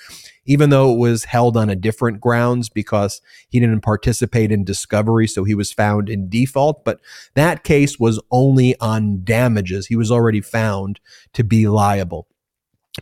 even 0.44 0.70
though 0.70 0.92
it 0.92 0.98
was 0.98 1.24
held 1.24 1.56
on 1.56 1.70
a 1.70 1.76
different 1.76 2.20
grounds 2.20 2.68
because 2.68 3.20
he 3.48 3.60
didn't 3.60 3.82
participate 3.82 4.50
in 4.50 4.64
discovery, 4.64 5.28
so 5.28 5.44
he 5.44 5.54
was 5.54 5.72
found 5.72 6.10
in 6.10 6.28
default. 6.28 6.84
But 6.84 6.98
that 7.34 7.62
case 7.62 7.96
was 7.96 8.20
only 8.32 8.76
on 8.80 9.22
damages. 9.22 9.86
He 9.86 9.94
was 9.94 10.10
already 10.10 10.40
found 10.40 10.98
to 11.34 11.44
be 11.44 11.68
liable. 11.68 12.26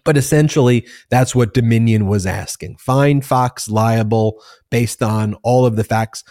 But 0.05 0.17
essentially, 0.17 0.87
that's 1.11 1.35
what 1.35 1.55
Dominion 1.55 2.07
was 2.07 2.27
asking. 2.27 2.77
Find 2.77 3.25
Fox 3.25 3.69
liable 3.69 4.43
based 4.71 5.03
on 5.03 5.35
all 5.43 5.67
of 5.67 5.77
the 5.77 5.85
facts 5.85 6.25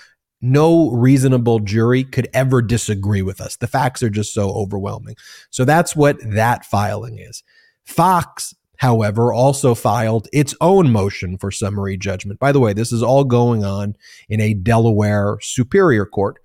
no 0.46 0.92
reasonable 0.92 1.60
jury 1.60 2.04
could 2.04 2.28
ever 2.34 2.62
disagree 2.62 3.22
with 3.22 3.42
us. 3.42 3.56
The 3.56 3.68
facts 3.68 4.04
are 4.04 4.10
just 4.10 4.34
so 4.34 4.52
overwhelming. 4.52 5.16
So 5.50 5.66
that's 5.66 5.96
what 5.96 6.18
that 6.22 6.66
filing 6.66 7.18
is. 7.18 7.44
Fox, 7.84 8.54
however, 8.78 9.34
also 9.34 9.74
filed 9.74 10.28
its 10.32 10.54
own 10.62 10.92
motion 10.92 11.38
for 11.38 11.52
summary 11.52 11.98
judgment. 11.98 12.40
By 12.40 12.52
the 12.52 12.60
way, 12.60 12.74
this 12.74 12.92
is 12.92 13.02
all 13.02 13.24
going 13.24 13.64
on 13.64 13.96
in 14.30 14.40
a 14.40 14.54
Delaware 14.54 15.38
Superior 15.42 16.06
Court. 16.06 16.38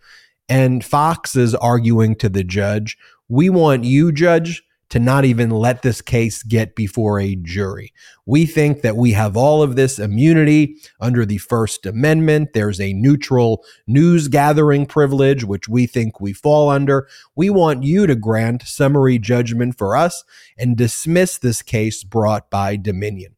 And 0.48 0.84
Fox 0.84 1.36
is 1.36 1.54
arguing 1.54 2.16
to 2.16 2.28
the 2.28 2.44
judge, 2.44 2.96
we 3.28 3.50
want 3.50 3.84
you, 3.84 4.12
judge, 4.12 4.62
to 4.90 4.98
not 4.98 5.24
even 5.24 5.50
let 5.50 5.82
this 5.82 6.02
case 6.02 6.42
get 6.42 6.74
before 6.74 7.18
a 7.18 7.36
jury. 7.36 7.92
We 8.26 8.44
think 8.44 8.82
that 8.82 8.96
we 8.96 9.12
have 9.12 9.36
all 9.36 9.62
of 9.62 9.76
this 9.76 9.98
immunity 9.98 10.76
under 11.00 11.24
the 11.24 11.38
First 11.38 11.86
Amendment. 11.86 12.50
There's 12.52 12.80
a 12.80 12.92
neutral 12.92 13.64
news 13.86 14.28
gathering 14.28 14.86
privilege, 14.86 15.44
which 15.44 15.68
we 15.68 15.86
think 15.86 16.20
we 16.20 16.32
fall 16.32 16.68
under. 16.68 17.08
We 17.34 17.50
want 17.50 17.84
you 17.84 18.06
to 18.06 18.14
grant 18.14 18.62
summary 18.62 19.18
judgment 19.18 19.78
for 19.78 19.96
us 19.96 20.22
and 20.58 20.76
dismiss 20.76 21.38
this 21.38 21.62
case 21.62 22.04
brought 22.04 22.50
by 22.50 22.76
Dominion. 22.76 23.36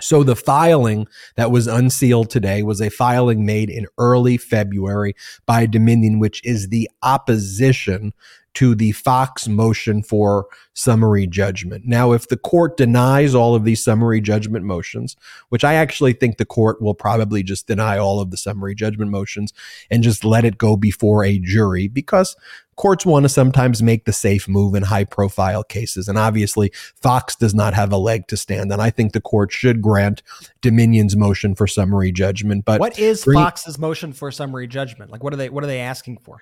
So 0.00 0.22
the 0.22 0.36
filing 0.36 1.06
that 1.36 1.50
was 1.50 1.66
unsealed 1.66 2.30
today 2.30 2.62
was 2.62 2.80
a 2.80 2.90
filing 2.90 3.44
made 3.44 3.68
in 3.68 3.86
early 3.98 4.36
February 4.36 5.14
by 5.46 5.66
Dominion, 5.66 6.18
which 6.18 6.44
is 6.44 6.68
the 6.68 6.88
opposition 7.02 8.12
to 8.54 8.74
the 8.74 8.92
Fox 8.92 9.46
motion 9.46 10.02
for 10.02 10.46
summary 10.74 11.26
judgment. 11.26 11.84
Now, 11.86 12.12
if 12.12 12.28
the 12.28 12.36
court 12.36 12.76
denies 12.76 13.34
all 13.34 13.54
of 13.54 13.64
these 13.64 13.82
summary 13.82 14.20
judgment 14.20 14.64
motions, 14.64 15.16
which 15.50 15.64
I 15.64 15.74
actually 15.74 16.14
think 16.14 16.36
the 16.36 16.44
court 16.44 16.82
will 16.82 16.94
probably 16.94 17.42
just 17.42 17.66
deny 17.66 17.98
all 17.98 18.20
of 18.20 18.30
the 18.30 18.36
summary 18.36 18.74
judgment 18.74 19.10
motions 19.10 19.52
and 19.90 20.02
just 20.02 20.24
let 20.24 20.44
it 20.44 20.58
go 20.58 20.76
before 20.76 21.24
a 21.24 21.38
jury 21.38 21.86
because 21.86 22.34
courts 22.76 23.06
want 23.06 23.24
to 23.24 23.28
sometimes 23.28 23.82
make 23.82 24.04
the 24.04 24.12
safe 24.12 24.48
move 24.48 24.74
in 24.74 24.82
high 24.82 25.04
profile 25.04 25.62
cases. 25.62 26.08
And 26.08 26.18
obviously, 26.18 26.72
Fox 27.00 27.36
does 27.36 27.54
not 27.54 27.74
have 27.74 27.92
a 27.92 27.98
leg 27.98 28.26
to 28.28 28.36
stand 28.36 28.72
on. 28.72 28.80
I 28.80 28.90
think 28.90 29.12
the 29.12 29.20
court 29.20 29.52
should 29.52 29.80
grant 29.80 30.22
Dominion's 30.60 31.14
motion 31.14 31.54
for 31.54 31.66
summary 31.66 32.10
judgment. 32.10 32.64
But 32.64 32.80
what 32.80 32.98
is 32.98 33.22
Fox's 33.22 33.78
motion 33.78 34.12
for 34.12 34.32
summary 34.32 34.66
judgment? 34.66 35.10
Like, 35.10 35.22
what 35.22 35.32
are 35.32 35.36
they, 35.36 35.50
what 35.50 35.62
are 35.62 35.68
they 35.68 35.80
asking 35.80 36.18
for? 36.18 36.38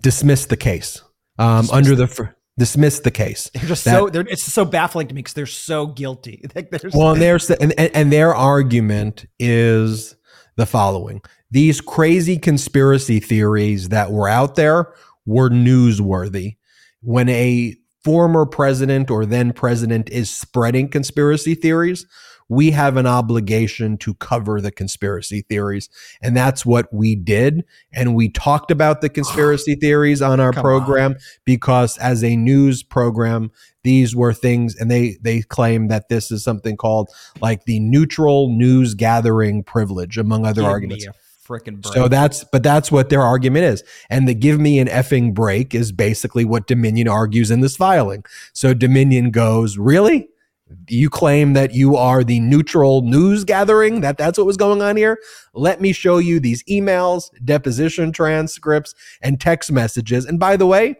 Dismiss 0.00 0.46
the 0.46 0.56
case 0.56 1.02
um, 1.38 1.68
under 1.70 1.94
the. 1.94 2.06
Fr- 2.06 2.24
dismiss 2.58 3.00
the 3.00 3.10
case. 3.10 3.50
They're 3.54 3.68
just 3.68 3.84
that, 3.84 3.92
so 3.92 4.08
they're, 4.08 4.26
it's 4.28 4.42
so 4.42 4.64
baffling 4.64 5.06
to 5.08 5.14
me 5.14 5.20
because 5.20 5.34
they're 5.34 5.46
so 5.46 5.86
guilty. 5.86 6.44
like 6.54 6.70
well, 6.92 7.12
and 7.12 7.22
there's 7.22 7.50
and, 7.50 7.72
and 7.78 8.12
their 8.12 8.34
argument 8.34 9.26
is 9.38 10.16
the 10.56 10.66
following: 10.66 11.22
these 11.50 11.80
crazy 11.80 12.36
conspiracy 12.36 13.20
theories 13.20 13.88
that 13.90 14.10
were 14.10 14.28
out 14.28 14.56
there 14.56 14.92
were 15.24 15.48
newsworthy. 15.48 16.56
When 17.00 17.28
a 17.28 17.76
former 18.04 18.44
president 18.44 19.10
or 19.10 19.24
then 19.24 19.52
president 19.52 20.10
is 20.10 20.30
spreading 20.30 20.88
conspiracy 20.88 21.54
theories, 21.54 22.06
we 22.48 22.70
have 22.70 22.96
an 22.96 23.06
obligation 23.06 23.98
to 23.98 24.14
cover 24.14 24.60
the 24.60 24.70
conspiracy 24.70 25.42
theories. 25.42 25.88
And 26.22 26.36
that's 26.36 26.64
what 26.64 26.92
we 26.92 27.14
did. 27.14 27.64
And 27.92 28.14
we 28.14 28.28
talked 28.28 28.70
about 28.70 29.00
the 29.00 29.08
conspiracy 29.08 29.74
theories 29.80 30.22
on 30.22 30.40
our 30.40 30.52
Come 30.52 30.62
program 30.62 31.12
on. 31.12 31.18
because 31.44 31.98
as 31.98 32.24
a 32.24 32.36
news 32.36 32.82
program, 32.82 33.50
these 33.84 34.14
were 34.14 34.32
things 34.32 34.76
and 34.76 34.90
they 34.90 35.16
they 35.22 35.40
claim 35.40 35.88
that 35.88 36.08
this 36.08 36.30
is 36.30 36.42
something 36.42 36.76
called 36.76 37.08
like 37.40 37.64
the 37.64 37.80
neutral 37.80 38.50
news 38.50 38.94
gathering 38.94 39.62
privilege 39.62 40.18
among 40.18 40.44
other 40.44 40.62
Give 40.62 40.70
arguments 40.70 41.06
freaking 41.48 41.80
break. 41.80 41.94
So 41.94 42.08
that's 42.08 42.44
but 42.44 42.62
that's 42.62 42.92
what 42.92 43.08
their 43.08 43.22
argument 43.22 43.64
is. 43.64 43.82
And 44.10 44.28
the 44.28 44.34
give 44.34 44.60
me 44.60 44.78
an 44.78 44.88
effing 44.88 45.32
break 45.32 45.74
is 45.74 45.90
basically 45.92 46.44
what 46.44 46.66
Dominion 46.66 47.08
argues 47.08 47.50
in 47.50 47.60
this 47.60 47.76
filing. 47.76 48.24
So 48.52 48.74
Dominion 48.74 49.30
goes, 49.30 49.78
"Really? 49.78 50.28
You 50.88 51.10
claim 51.10 51.52
that 51.54 51.74
you 51.74 51.96
are 51.96 52.24
the 52.24 52.40
neutral 52.40 53.02
news 53.02 53.44
gathering 53.44 54.00
that 54.00 54.18
that's 54.18 54.38
what 54.38 54.46
was 54.46 54.56
going 54.56 54.82
on 54.82 54.96
here? 54.96 55.18
Let 55.54 55.80
me 55.80 55.92
show 55.92 56.18
you 56.18 56.40
these 56.40 56.62
emails 56.64 57.30
deposition 57.44 58.12
transcripts 58.12 58.94
and 59.22 59.40
text 59.40 59.72
messages. 59.72 60.24
And 60.24 60.38
by 60.38 60.56
the 60.56 60.66
way 60.66 60.96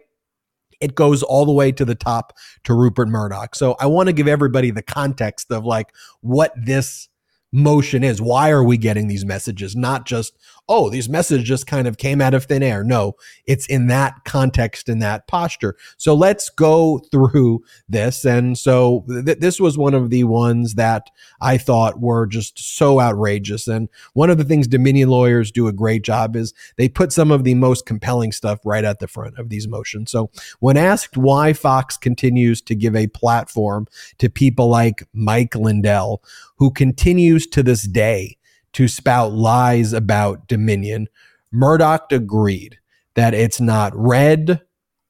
it 0.79 0.95
goes 0.95 1.23
all 1.23 1.45
the 1.45 1.51
way 1.51 1.71
to 1.73 1.85
the 1.85 1.95
top 1.95 2.33
to 2.63 2.73
Rupert 2.73 3.09
Murdoch. 3.09 3.53
So 3.53 3.75
i 3.79 3.85
want 3.85 4.07
to 4.07 4.13
give 4.13 4.27
everybody 4.27 4.71
the 4.71 4.81
context 4.81 5.51
of 5.51 5.65
like 5.65 5.93
what 6.21 6.53
this 6.55 7.09
motion 7.51 8.03
is. 8.03 8.21
Why 8.21 8.49
are 8.51 8.63
we 8.63 8.77
getting 8.77 9.07
these 9.07 9.25
messages? 9.25 9.75
Not 9.75 10.05
just 10.05 10.37
oh, 10.69 10.89
these 10.89 11.09
messages 11.09 11.47
just 11.47 11.65
kind 11.65 11.87
of 11.87 11.97
came 11.97 12.21
out 12.21 12.35
of 12.35 12.45
thin 12.45 12.61
air. 12.61 12.83
No, 12.83 13.13
it's 13.47 13.65
in 13.65 13.87
that 13.87 14.23
context, 14.23 14.87
in 14.87 14.99
that 14.99 15.27
posture. 15.27 15.75
So 15.97 16.13
let's 16.13 16.49
go 16.49 16.99
through 17.11 17.63
this. 17.89 18.23
And 18.23 18.57
so 18.57 19.03
th- 19.09 19.39
this 19.39 19.59
was 19.59 19.77
one 19.77 19.95
of 19.95 20.11
the 20.11 20.23
ones 20.25 20.75
that 20.75 21.09
I 21.41 21.57
thought 21.57 21.99
were 21.99 22.27
just 22.27 22.59
so 22.77 23.01
outrageous. 23.01 23.67
And 23.67 23.89
one 24.13 24.29
of 24.29 24.37
the 24.37 24.43
things 24.43 24.67
Dominion 24.67 25.09
lawyers 25.09 25.51
do 25.51 25.67
a 25.67 25.73
great 25.73 26.03
job 26.03 26.35
is 26.35 26.53
they 26.77 26.87
put 26.87 27.11
some 27.11 27.31
of 27.31 27.43
the 27.43 27.55
most 27.55 27.87
compelling 27.87 28.31
stuff 28.31 28.59
right 28.63 28.85
at 28.85 28.99
the 28.99 29.07
front 29.07 29.39
of 29.39 29.49
these 29.49 29.67
motions. 29.67 30.11
So 30.11 30.29
when 30.59 30.77
asked 30.77 31.17
why 31.17 31.53
Fox 31.53 31.97
continues 31.97 32.61
to 32.61 32.75
give 32.75 32.95
a 32.95 33.07
platform 33.07 33.87
to 34.19 34.29
people 34.29 34.69
like 34.69 35.03
Mike 35.13 35.55
Lindell, 35.55 36.21
who 36.57 36.69
continues 36.69 37.47
to 37.47 37.63
this 37.63 37.87
day 37.87 38.37
to 38.73 38.87
spout 38.87 39.33
lies 39.33 39.93
about 39.93 40.47
Dominion, 40.47 41.07
Murdoch 41.51 42.11
agreed 42.11 42.79
that 43.15 43.33
it's 43.33 43.59
not 43.59 43.91
red 43.95 44.61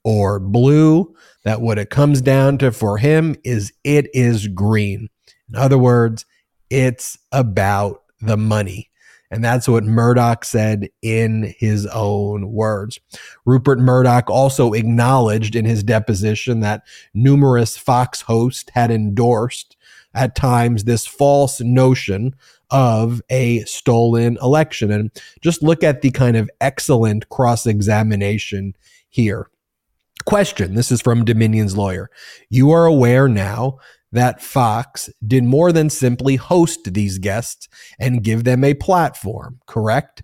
or 0.03 0.39
blue, 0.39 1.13
that 1.43 1.61
what 1.61 1.77
it 1.77 1.89
comes 1.89 2.21
down 2.21 2.57
to 2.57 2.71
for 2.71 2.97
him 2.97 3.35
is 3.43 3.73
it 3.83 4.07
is 4.13 4.47
green. 4.47 5.09
In 5.49 5.55
other 5.55 5.77
words, 5.77 6.25
it's 6.69 7.17
about 7.31 8.03
the 8.21 8.37
money. 8.37 8.89
And 9.31 9.43
that's 9.43 9.67
what 9.67 9.83
Murdoch 9.83 10.43
said 10.43 10.89
in 11.01 11.53
his 11.59 11.85
own 11.87 12.51
words. 12.51 12.99
Rupert 13.45 13.77
Murdoch 13.77 14.29
also 14.29 14.73
acknowledged 14.73 15.55
in 15.55 15.65
his 15.65 15.83
deposition 15.83 16.61
that 16.61 16.81
numerous 17.13 17.77
Fox 17.77 18.21
hosts 18.21 18.71
had 18.73 18.89
endorsed 18.89 19.77
at 20.15 20.35
times 20.35 20.85
this 20.85 21.05
false 21.05 21.61
notion 21.61 22.33
of 22.71 23.21
a 23.29 23.61
stolen 23.61 24.37
election. 24.41 24.91
And 24.91 25.11
just 25.41 25.63
look 25.63 25.83
at 25.83 26.01
the 26.01 26.11
kind 26.11 26.37
of 26.37 26.49
excellent 26.61 27.29
cross 27.29 27.65
examination 27.65 28.75
here. 29.09 29.49
Question 30.25 30.75
This 30.75 30.91
is 30.91 31.01
from 31.01 31.25
Dominion's 31.25 31.77
lawyer. 31.77 32.09
You 32.49 32.71
are 32.71 32.85
aware 32.85 33.27
now 33.27 33.79
that 34.11 34.41
Fox 34.41 35.09
did 35.25 35.43
more 35.43 35.71
than 35.71 35.89
simply 35.89 36.35
host 36.35 36.93
these 36.93 37.19
guests 37.19 37.67
and 37.99 38.23
give 38.23 38.43
them 38.43 38.63
a 38.63 38.73
platform, 38.73 39.59
correct? 39.65 40.23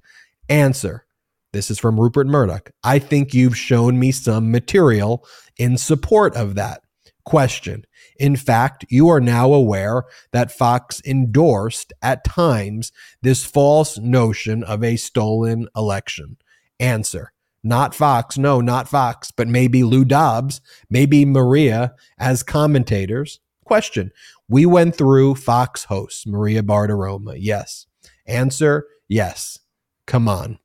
Answer. 0.49 1.05
This 1.53 1.71
is 1.71 1.79
from 1.79 1.99
Rupert 1.99 2.27
Murdoch. 2.27 2.71
I 2.83 2.99
think 2.99 3.33
you've 3.33 3.57
shown 3.57 3.97
me 3.97 4.11
some 4.11 4.51
material 4.51 5.25
in 5.57 5.77
support 5.77 6.35
of 6.35 6.55
that. 6.55 6.81
Question 7.23 7.85
in 8.17 8.35
fact, 8.35 8.85
you 8.89 9.09
are 9.09 9.21
now 9.21 9.53
aware 9.53 10.03
that 10.31 10.51
Fox 10.51 11.01
endorsed 11.05 11.93
at 12.01 12.23
times 12.23 12.91
this 13.21 13.43
false 13.45 13.97
notion 13.97 14.63
of 14.63 14.83
a 14.83 14.95
stolen 14.95 15.67
election. 15.75 16.37
Answer 16.79 17.31
not 17.65 17.95
Fox, 17.95 18.37
no, 18.37 18.61
not 18.61 18.87
Fox, 18.87 19.31
but 19.31 19.47
maybe 19.47 19.83
Lou 19.83 20.05
Dobbs, 20.05 20.61
maybe 20.87 21.25
Maria 21.25 21.95
as 22.19 22.43
commentators. 22.43 23.39
Question 23.65 24.11
We 24.47 24.67
went 24.67 24.95
through 24.95 25.35
Fox 25.35 25.85
hosts, 25.85 26.27
Maria 26.27 26.61
Bartiromo. 26.61 27.35
Yes. 27.37 27.87
Answer 28.27 28.85
Yes. 29.07 29.59
Come 30.05 30.29
on. 30.29 30.59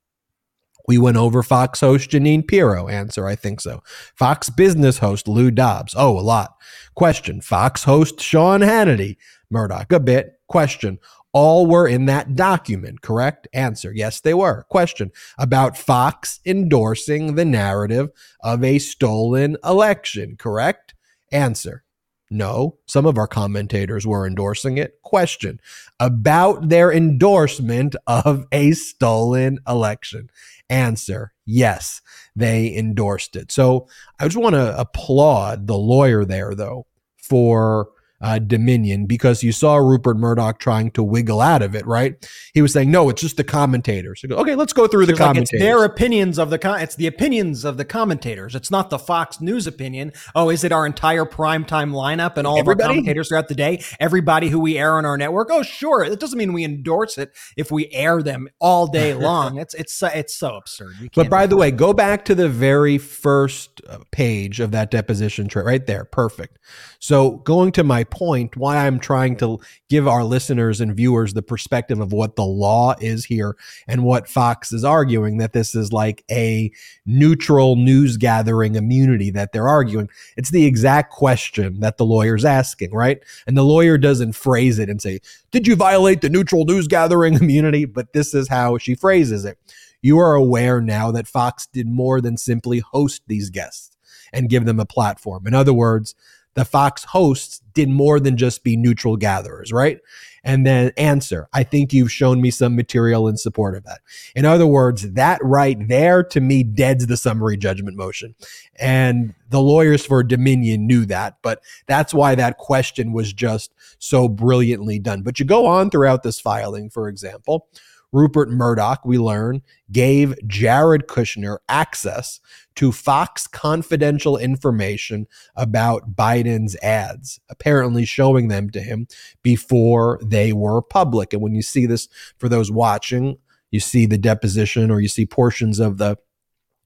We 0.91 0.99
went 0.99 1.19
over 1.19 1.45
Fox 1.45 1.79
host 1.79 2.11
Jeanine 2.11 2.45
Pirro. 2.45 2.89
Answer, 2.89 3.25
I 3.25 3.37
think 3.37 3.61
so. 3.61 3.81
Fox 4.17 4.51
business 4.51 4.99
host 4.99 5.29
Lou 5.29 5.53
Dobbs. 5.53 5.95
Oh, 5.97 6.19
a 6.19 6.21
lot. 6.21 6.57
Question. 6.97 7.41
Fox 7.41 7.85
host 7.85 8.21
Sean 8.21 8.59
Hannity. 8.59 9.17
Murdoch, 9.51 9.93
a 9.93 10.01
bit. 10.01 10.41
Question. 10.49 10.99
all 11.33 11.67
were 11.67 11.87
in 11.87 12.07
that 12.07 12.35
document, 12.35 13.03
correct? 13.03 13.47
Answer 13.53 13.93
Yes, 13.95 14.19
they 14.19 14.35
were. 14.35 14.65
Question 14.65 15.13
about 15.39 15.79
Fox 15.79 16.41
endorsing 16.45 17.37
the 17.37 17.45
narrative 17.45 18.11
of 18.43 18.65
a 18.65 18.81
stolen 18.81 19.57
election, 19.65 20.35
correct? 20.37 20.95
Answer 21.31 21.85
no, 22.31 22.79
some 22.87 23.07
of 23.07 23.19
our 23.19 23.27
commentators 23.27 24.07
were 24.07 24.27
endorsing 24.27 24.79
it. 24.79 25.03
Question 25.03 25.61
about 25.99 26.69
their 26.69 26.93
endorsement 26.93 27.97
of 28.07 28.47
a 28.53 28.73
stolen 28.73 29.59
election. 29.67 30.31
Answer 30.69 31.33
yes, 31.45 32.01
they 32.37 32.75
endorsed 32.77 33.35
it. 33.35 33.51
So 33.51 33.89
I 34.21 34.25
just 34.27 34.37
want 34.37 34.55
to 34.55 34.79
applaud 34.79 35.67
the 35.67 35.77
lawyer 35.77 36.25
there, 36.25 36.55
though, 36.55 36.87
for 37.17 37.89
uh, 38.21 38.39
Dominion 38.39 39.07
because 39.07 39.43
you 39.43 39.53
saw 39.53 39.77
Rupert 39.77 40.17
Murdoch 40.17 40.59
trying 40.59 40.91
to 40.93 41.03
wiggle 41.03 41.41
out 41.41 41.62
of 41.62 41.75
it, 41.75 41.87
right? 41.87 42.15
He 42.53 42.62
was 42.62 42.73
saying, 42.73 42.91
"No, 42.91 43.09
it's 43.09 43.23
just 43.23 43.37
the 43.37 43.45
commentators." 43.45 44.23
Go, 44.29 44.37
okay, 44.37 44.55
let's 44.55 44.73
go 44.73 44.87
through 44.87 45.07
so 45.07 45.12
the 45.12 45.19
commentators. 45.19 45.49
Like 45.53 45.61
it's 45.61 45.62
their 45.62 45.85
opinions 45.85 46.39
of 46.39 46.50
the 46.50 46.59
con- 46.59 46.81
it's 46.81 46.97
the 46.97 47.07
opinions 47.07 47.65
of 47.65 47.77
the 47.77 47.85
commentators. 47.85 48.55
It's 48.55 48.71
not 48.71 48.91
the 48.91 48.99
Fox 48.99 49.41
News 49.41 49.67
opinion. 49.67 50.12
Oh, 50.35 50.50
is 50.50 50.65
it 50.65 50.73
our 50.73 50.87
entire 50.87 51.25
primetime 51.25 51.93
lineup 51.93 52.37
and 52.37 52.47
all 52.47 52.59
Everybody? 52.59 52.83
of 52.85 52.89
our 52.91 52.95
commentators 52.95 53.29
throughout 53.29 53.49
the 53.49 53.55
day? 53.55 53.83
Everybody 53.99 54.49
who 54.49 54.61
we 54.61 54.77
air 54.79 54.95
on 54.99 55.05
our 55.07 55.17
network? 55.17 55.49
Oh, 55.50 55.62
sure. 55.62 56.05
It 56.05 56.21
doesn't 56.21 56.39
mean 56.39 56.53
we 56.53 56.65
endorse 56.65 57.19
it 57.19 57.33
if 57.57 57.71
we 57.71 57.91
air 57.93 58.23
them 58.23 58.49
all 58.59 58.87
day 58.87 59.15
long. 59.21 59.59
it's 59.59 59.75
it's 59.75 60.03
it's 60.03 60.35
so 60.35 60.57
absurd. 60.57 61.11
But 61.15 61.31
by 61.31 61.47
the 61.47 61.57
way, 61.57 61.71
go 61.71 61.93
back 61.93 62.25
to 62.27 62.35
the 62.35 62.49
very 62.49 62.99
first 62.99 63.81
uh, 63.89 63.99
page 64.11 64.61
of 64.61 64.73
that 64.73 64.91
deposition 64.91 65.49
right 65.55 65.87
there. 65.87 66.05
Perfect. 66.05 66.59
So 66.99 67.37
going 67.39 67.73
to 67.73 67.85
my 67.85 68.05
point, 68.11 68.57
why 68.57 68.87
I'm 68.87 68.99
trying 68.99 69.37
to 69.37 69.59
give 69.88 70.07
our 70.07 70.25
listeners 70.25 70.81
and 70.81 70.97
viewers 70.97 71.35
the 71.35 71.43
perspective 71.43 72.00
of 72.00 72.12
what 72.12 72.37
the 72.37 72.45
law 72.45 72.95
is 73.00 73.25
here 73.25 73.57
and 73.87 74.05
what 74.05 74.29
Fox 74.29 74.73
is 74.73 74.85
arguing 74.85 75.38
that 75.38 75.52
this 75.52 75.75
is 75.75 75.93
like 75.93 76.25
a 76.31 76.71
neutral 77.07 77.76
news 77.76 78.17
gathering 78.17 78.75
immunity 78.75 79.31
that 79.31 79.52
they're 79.52 79.69
arguing. 79.69 80.09
It's 80.37 80.50
the 80.50 80.67
exact 80.67 81.12
question 81.12 81.81
that 81.81 81.97
the 81.97 82.05
lawyer's 82.05 82.45
asking, 82.45 82.93
right? 82.93 83.23
And 83.47 83.57
the 83.57 83.64
lawyer 83.64 83.99
doesn't 83.99 84.33
phrase 84.33 84.79
it 84.79 84.90
and 84.90 85.00
say, 85.00 85.21
Did 85.50 85.67
you 85.67 85.76
violate 85.76 86.21
the 86.21 86.31
neutral 86.31 86.64
news 86.64 86.88
gathering 86.88 87.35
immunity? 87.40 87.85
But 87.85 88.12
this 88.12 88.35
is 88.35 88.49
how 88.49 88.79
she 88.79 88.95
phrases 88.95 89.45
it. 89.45 89.59
You 90.02 90.19
are 90.19 90.35
aware 90.35 90.81
now 90.81 91.11
that 91.12 91.29
Fox 91.29 91.67
did 91.67 91.87
more 91.87 92.21
than 92.21 92.37
simply 92.37 92.79
host 92.79 93.23
these 93.26 93.50
guests 93.50 93.97
and 94.33 94.49
give 94.49 94.64
them 94.64 94.81
a 94.81 94.87
platform. 94.87 95.47
In 95.47 95.55
other 95.55 95.73
words, 95.73 96.14
the 96.54 96.64
Fox 96.64 97.04
hosts 97.04 97.61
did 97.73 97.88
more 97.88 98.19
than 98.21 98.37
just 98.37 98.64
be 98.64 98.76
neutral 98.76 99.16
gatherers, 99.16 99.73
right? 99.73 100.00
And 100.42 100.66
then 100.66 100.92
answer, 100.97 101.49
I 101.52 101.62
think 101.62 101.92
you've 101.92 102.11
shown 102.11 102.40
me 102.40 102.50
some 102.50 102.75
material 102.75 103.28
in 103.28 103.37
support 103.37 103.76
of 103.76 103.85
that. 103.85 104.00
In 104.35 104.45
other 104.45 104.66
words, 104.66 105.12
that 105.12 105.38
right 105.45 105.76
there 105.88 106.23
to 106.25 106.40
me 106.40 106.62
deads 106.62 107.07
the 107.07 107.16
summary 107.16 107.57
judgment 107.57 107.97
motion. 107.97 108.35
And 108.76 109.35
the 109.50 109.61
lawyers 109.61 110.04
for 110.04 110.23
Dominion 110.23 110.87
knew 110.87 111.04
that, 111.07 111.37
but 111.42 111.62
that's 111.87 112.14
why 112.14 112.35
that 112.35 112.57
question 112.57 113.12
was 113.12 113.33
just 113.33 113.73
so 113.99 114.28
brilliantly 114.28 114.99
done. 114.99 115.23
But 115.23 115.38
you 115.38 115.45
go 115.45 115.66
on 115.66 115.90
throughout 115.90 116.23
this 116.23 116.40
filing, 116.40 116.88
for 116.88 117.09
example, 117.09 117.69
Rupert 118.12 118.50
Murdoch, 118.50 119.05
we 119.05 119.19
learn, 119.19 119.62
gave 119.93 120.35
Jared 120.47 121.07
Kushner 121.07 121.59
access 121.69 122.40
to 122.76 122.93
Fox 122.93 123.47
confidential 123.47 124.37
information 124.37 125.26
about 125.55 126.17
Biden's 126.17 126.76
ads, 126.83 127.40
apparently 127.49 128.05
showing 128.05 128.49
them 128.49 128.71
to 128.71 128.81
him 128.81 129.07
before 129.43 130.19
they 130.25 130.52
were 130.52 130.83
public. 130.83 131.33
And 131.33 131.43
when 131.43 131.55
you 131.55 131.62
see 131.62 131.87
this, 131.87 132.09
for 132.38 132.49
those 132.49 132.71
watching, 132.71 133.38
you 133.71 133.81
see 133.81 134.07
the 134.07 134.19
deposition 134.19 134.90
or 134.90 135.00
you 135.00 135.09
see 135.09 135.26
portions 135.26 135.79
of 135.79 135.99
the 135.99 136.17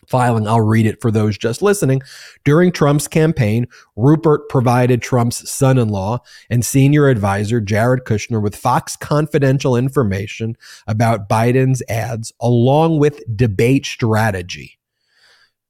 filing. 0.09 0.47
I'll 0.47 0.61
read 0.61 0.87
it 0.87 1.01
for 1.01 1.11
those 1.11 1.39
just 1.39 1.63
listening. 1.63 2.03
During 2.45 2.73
Trump's 2.73 3.09
campaign, 3.09 3.67
Rupert 3.97 4.49
provided 4.49 5.03
Trump's 5.03 5.49
son 5.51 5.79
in 5.79 5.89
law 5.89 6.21
and 6.51 6.65
senior 6.65 7.09
advisor, 7.09 7.61
Jared 7.61 8.05
Kushner, 8.05 8.43
with 8.43 8.57
Fox 8.57 8.97
confidential 8.97 9.77
information 9.77 10.57
about 10.87 11.29
Biden's 11.29 11.83
ads, 11.89 12.33
along 12.41 12.99
with 12.99 13.23
debate 13.37 13.87
strategy. 13.87 14.79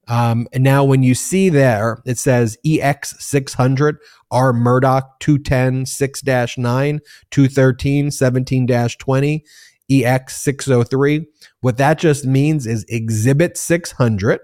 Um, 0.07 0.47
and 0.53 0.63
now, 0.63 0.85
when 0.85 1.03
you 1.03 1.15
see 1.15 1.49
there, 1.49 2.03
it 2.05 2.19
says 2.19 2.59
EX600, 2.67 3.97
R 4.31 4.53
Murdoch 4.53 5.19
210 5.21 5.87
6 5.87 6.23
9, 6.59 7.01
213 7.31 8.11
17 8.11 8.67
20. 8.67 9.45
EX603. 9.91 11.27
What 11.61 11.77
that 11.77 11.99
just 11.99 12.25
means 12.25 12.67
is 12.67 12.85
Exhibit 12.89 13.57
600. 13.57 14.41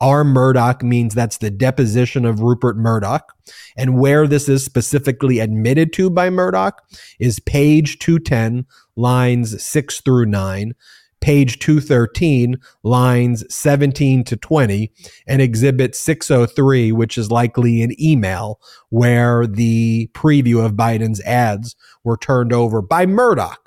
R 0.00 0.24
Murdoch 0.24 0.82
means 0.82 1.14
that's 1.14 1.38
the 1.38 1.50
deposition 1.50 2.26
of 2.26 2.40
Rupert 2.40 2.76
Murdoch. 2.76 3.32
And 3.76 3.98
where 3.98 4.26
this 4.26 4.48
is 4.48 4.64
specifically 4.64 5.38
admitted 5.38 5.92
to 5.94 6.10
by 6.10 6.28
Murdoch 6.28 6.82
is 7.18 7.40
page 7.40 7.98
210, 7.98 8.66
lines 8.94 9.62
6 9.62 10.00
through 10.02 10.26
9, 10.26 10.74
page 11.20 11.58
213, 11.60 12.58
lines 12.82 13.44
17 13.54 14.24
to 14.24 14.36
20, 14.36 14.92
and 15.26 15.40
exhibit 15.40 15.94
603, 15.94 16.92
which 16.92 17.16
is 17.16 17.30
likely 17.30 17.80
an 17.80 17.98
email 18.00 18.60
where 18.90 19.46
the 19.46 20.10
preview 20.12 20.64
of 20.64 20.72
Biden's 20.72 21.22
ads 21.22 21.74
were 22.04 22.18
turned 22.18 22.52
over 22.52 22.82
by 22.82 23.06
Murdoch 23.06 23.65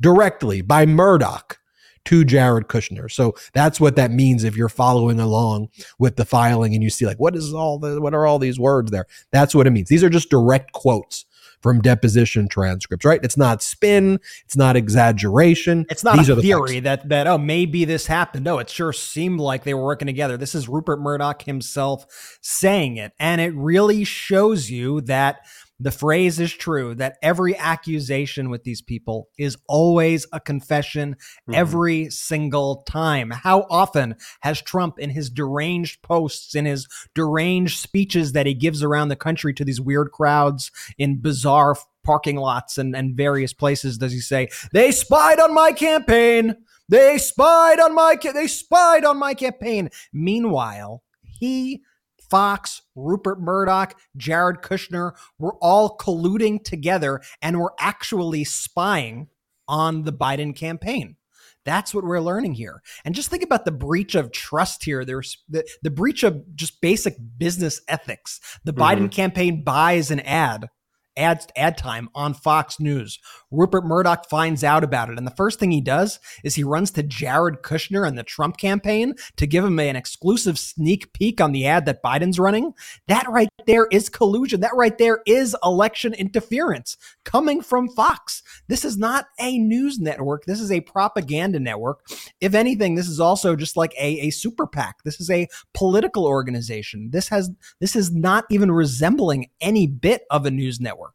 directly 0.00 0.62
by 0.62 0.86
Murdoch 0.86 1.58
to 2.06 2.24
Jared 2.24 2.68
Kushner. 2.68 3.10
So 3.10 3.34
that's 3.52 3.80
what 3.80 3.96
that 3.96 4.10
means 4.10 4.44
if 4.44 4.56
you're 4.56 4.68
following 4.68 5.20
along 5.20 5.68
with 5.98 6.16
the 6.16 6.24
filing 6.24 6.74
and 6.74 6.82
you 6.82 6.90
see 6.90 7.06
like 7.06 7.20
what 7.20 7.36
is 7.36 7.52
all 7.52 7.78
the 7.78 8.00
what 8.00 8.14
are 8.14 8.26
all 8.26 8.38
these 8.38 8.58
words 8.58 8.90
there? 8.90 9.06
That's 9.30 9.54
what 9.54 9.66
it 9.66 9.70
means. 9.70 9.88
These 9.88 10.02
are 10.02 10.10
just 10.10 10.30
direct 10.30 10.72
quotes 10.72 11.26
from 11.60 11.82
deposition 11.82 12.48
transcripts, 12.48 13.04
right? 13.04 13.20
It's 13.22 13.36
not 13.36 13.62
spin, 13.62 14.18
it's 14.44 14.56
not 14.56 14.76
exaggeration. 14.76 15.84
It's 15.90 16.02
not 16.02 16.16
These 16.16 16.30
a 16.30 16.36
theory 16.36 16.80
that 16.80 17.08
that 17.10 17.26
oh 17.26 17.38
maybe 17.38 17.84
this 17.84 18.06
happened. 18.06 18.44
No, 18.44 18.58
it 18.58 18.70
sure 18.70 18.92
seemed 18.92 19.40
like 19.40 19.64
they 19.64 19.74
were 19.74 19.84
working 19.84 20.06
together. 20.06 20.36
This 20.36 20.54
is 20.54 20.68
Rupert 20.68 21.00
Murdoch 21.00 21.42
himself 21.42 22.38
saying 22.40 22.96
it, 22.96 23.12
and 23.18 23.40
it 23.40 23.54
really 23.54 24.04
shows 24.04 24.70
you 24.70 25.02
that 25.02 25.46
the 25.80 25.90
phrase 25.90 26.38
is 26.38 26.52
true 26.52 26.94
that 26.96 27.16
every 27.22 27.56
accusation 27.56 28.50
with 28.50 28.64
these 28.64 28.82
people 28.82 29.28
is 29.38 29.56
always 29.66 30.26
a 30.32 30.38
confession 30.38 31.14
mm-hmm. 31.14 31.54
every 31.54 32.10
single 32.10 32.82
time. 32.82 33.30
How 33.30 33.66
often 33.70 34.16
has 34.42 34.60
Trump, 34.60 34.98
in 34.98 35.10
his 35.10 35.30
deranged 35.30 36.02
posts, 36.02 36.54
in 36.54 36.66
his 36.66 36.86
deranged 37.14 37.78
speeches 37.78 38.32
that 38.32 38.46
he 38.46 38.54
gives 38.54 38.82
around 38.82 39.08
the 39.08 39.16
country 39.16 39.54
to 39.54 39.64
these 39.64 39.80
weird 39.80 40.12
crowds 40.12 40.70
in 40.98 41.20
bizarre 41.20 41.76
parking 42.04 42.36
lots 42.36 42.78
and, 42.78 42.94
and 42.94 43.16
various 43.16 43.52
places, 43.52 43.98
does 43.98 44.12
he 44.12 44.20
say, 44.20 44.48
they 44.72 44.92
spied 44.92 45.40
on 45.40 45.54
my 45.54 45.72
campaign? 45.72 46.56
They 46.88 47.18
spied 47.18 47.78
on 47.78 47.94
my 47.94 48.16
ca- 48.16 48.32
they 48.32 48.48
spied 48.48 49.04
on 49.04 49.16
my 49.16 49.34
campaign. 49.34 49.90
Meanwhile, 50.12 51.02
he 51.22 51.82
Fox, 52.30 52.82
Rupert 52.94 53.40
Murdoch, 53.40 53.98
Jared 54.16 54.62
Kushner 54.62 55.12
were 55.38 55.56
all 55.60 55.96
colluding 55.96 56.62
together 56.62 57.20
and 57.42 57.58
were 57.58 57.74
actually 57.78 58.44
spying 58.44 59.28
on 59.68 60.04
the 60.04 60.12
Biden 60.12 60.54
campaign. 60.54 61.16
That's 61.64 61.92
what 61.94 62.04
we're 62.04 62.20
learning 62.20 62.54
here. 62.54 62.82
And 63.04 63.14
just 63.14 63.28
think 63.28 63.42
about 63.42 63.64
the 63.64 63.72
breach 63.72 64.14
of 64.14 64.32
trust 64.32 64.84
here. 64.84 65.04
There's 65.04 65.44
the, 65.48 65.68
the 65.82 65.90
breach 65.90 66.22
of 66.22 66.56
just 66.56 66.80
basic 66.80 67.16
business 67.36 67.82
ethics. 67.86 68.40
The 68.64 68.72
mm-hmm. 68.72 68.82
Biden 68.82 69.10
campaign 69.10 69.62
buys 69.62 70.10
an 70.10 70.20
ad 70.20 70.68
ad, 71.16 71.46
ad 71.56 71.76
time 71.76 72.08
on 72.14 72.34
Fox 72.34 72.80
News. 72.80 73.18
Rupert 73.50 73.84
Murdoch 73.84 74.28
finds 74.28 74.62
out 74.62 74.84
about 74.84 75.10
it. 75.10 75.18
And 75.18 75.26
the 75.26 75.32
first 75.32 75.58
thing 75.58 75.70
he 75.70 75.80
does 75.80 76.20
is 76.44 76.54
he 76.54 76.64
runs 76.64 76.90
to 76.92 77.02
Jared 77.02 77.62
Kushner 77.62 78.06
and 78.06 78.16
the 78.16 78.22
Trump 78.22 78.56
campaign 78.56 79.14
to 79.36 79.46
give 79.46 79.64
him 79.64 79.78
an 79.78 79.96
exclusive 79.96 80.58
sneak 80.58 81.12
peek 81.12 81.40
on 81.40 81.52
the 81.52 81.66
ad 81.66 81.86
that 81.86 82.02
Biden's 82.02 82.38
running. 82.38 82.72
That 83.08 83.28
right 83.28 83.48
there 83.66 83.86
is 83.90 84.08
collusion. 84.08 84.60
That 84.60 84.74
right 84.74 84.96
there 84.96 85.20
is 85.26 85.56
election 85.64 86.14
interference 86.14 86.96
coming 87.24 87.60
from 87.60 87.88
Fox. 87.88 88.42
This 88.68 88.84
is 88.84 88.96
not 88.96 89.26
a 89.38 89.58
news 89.58 89.98
network. 89.98 90.44
This 90.44 90.60
is 90.60 90.70
a 90.70 90.80
propaganda 90.80 91.60
network. 91.60 92.00
If 92.40 92.54
anything, 92.54 92.94
this 92.94 93.08
is 93.08 93.20
also 93.20 93.56
just 93.56 93.76
like 93.76 93.92
a, 93.98 94.20
a 94.20 94.30
super 94.30 94.66
PAC. 94.66 95.02
This 95.04 95.20
is 95.20 95.30
a 95.30 95.48
political 95.74 96.26
organization. 96.26 97.10
This 97.10 97.28
has 97.28 97.50
this 97.80 97.96
is 97.96 98.12
not 98.12 98.44
even 98.50 98.70
resembling 98.70 99.50
any 99.60 99.86
bit 99.86 100.22
of 100.30 100.46
a 100.46 100.50
news 100.50 100.80
network. 100.80 101.09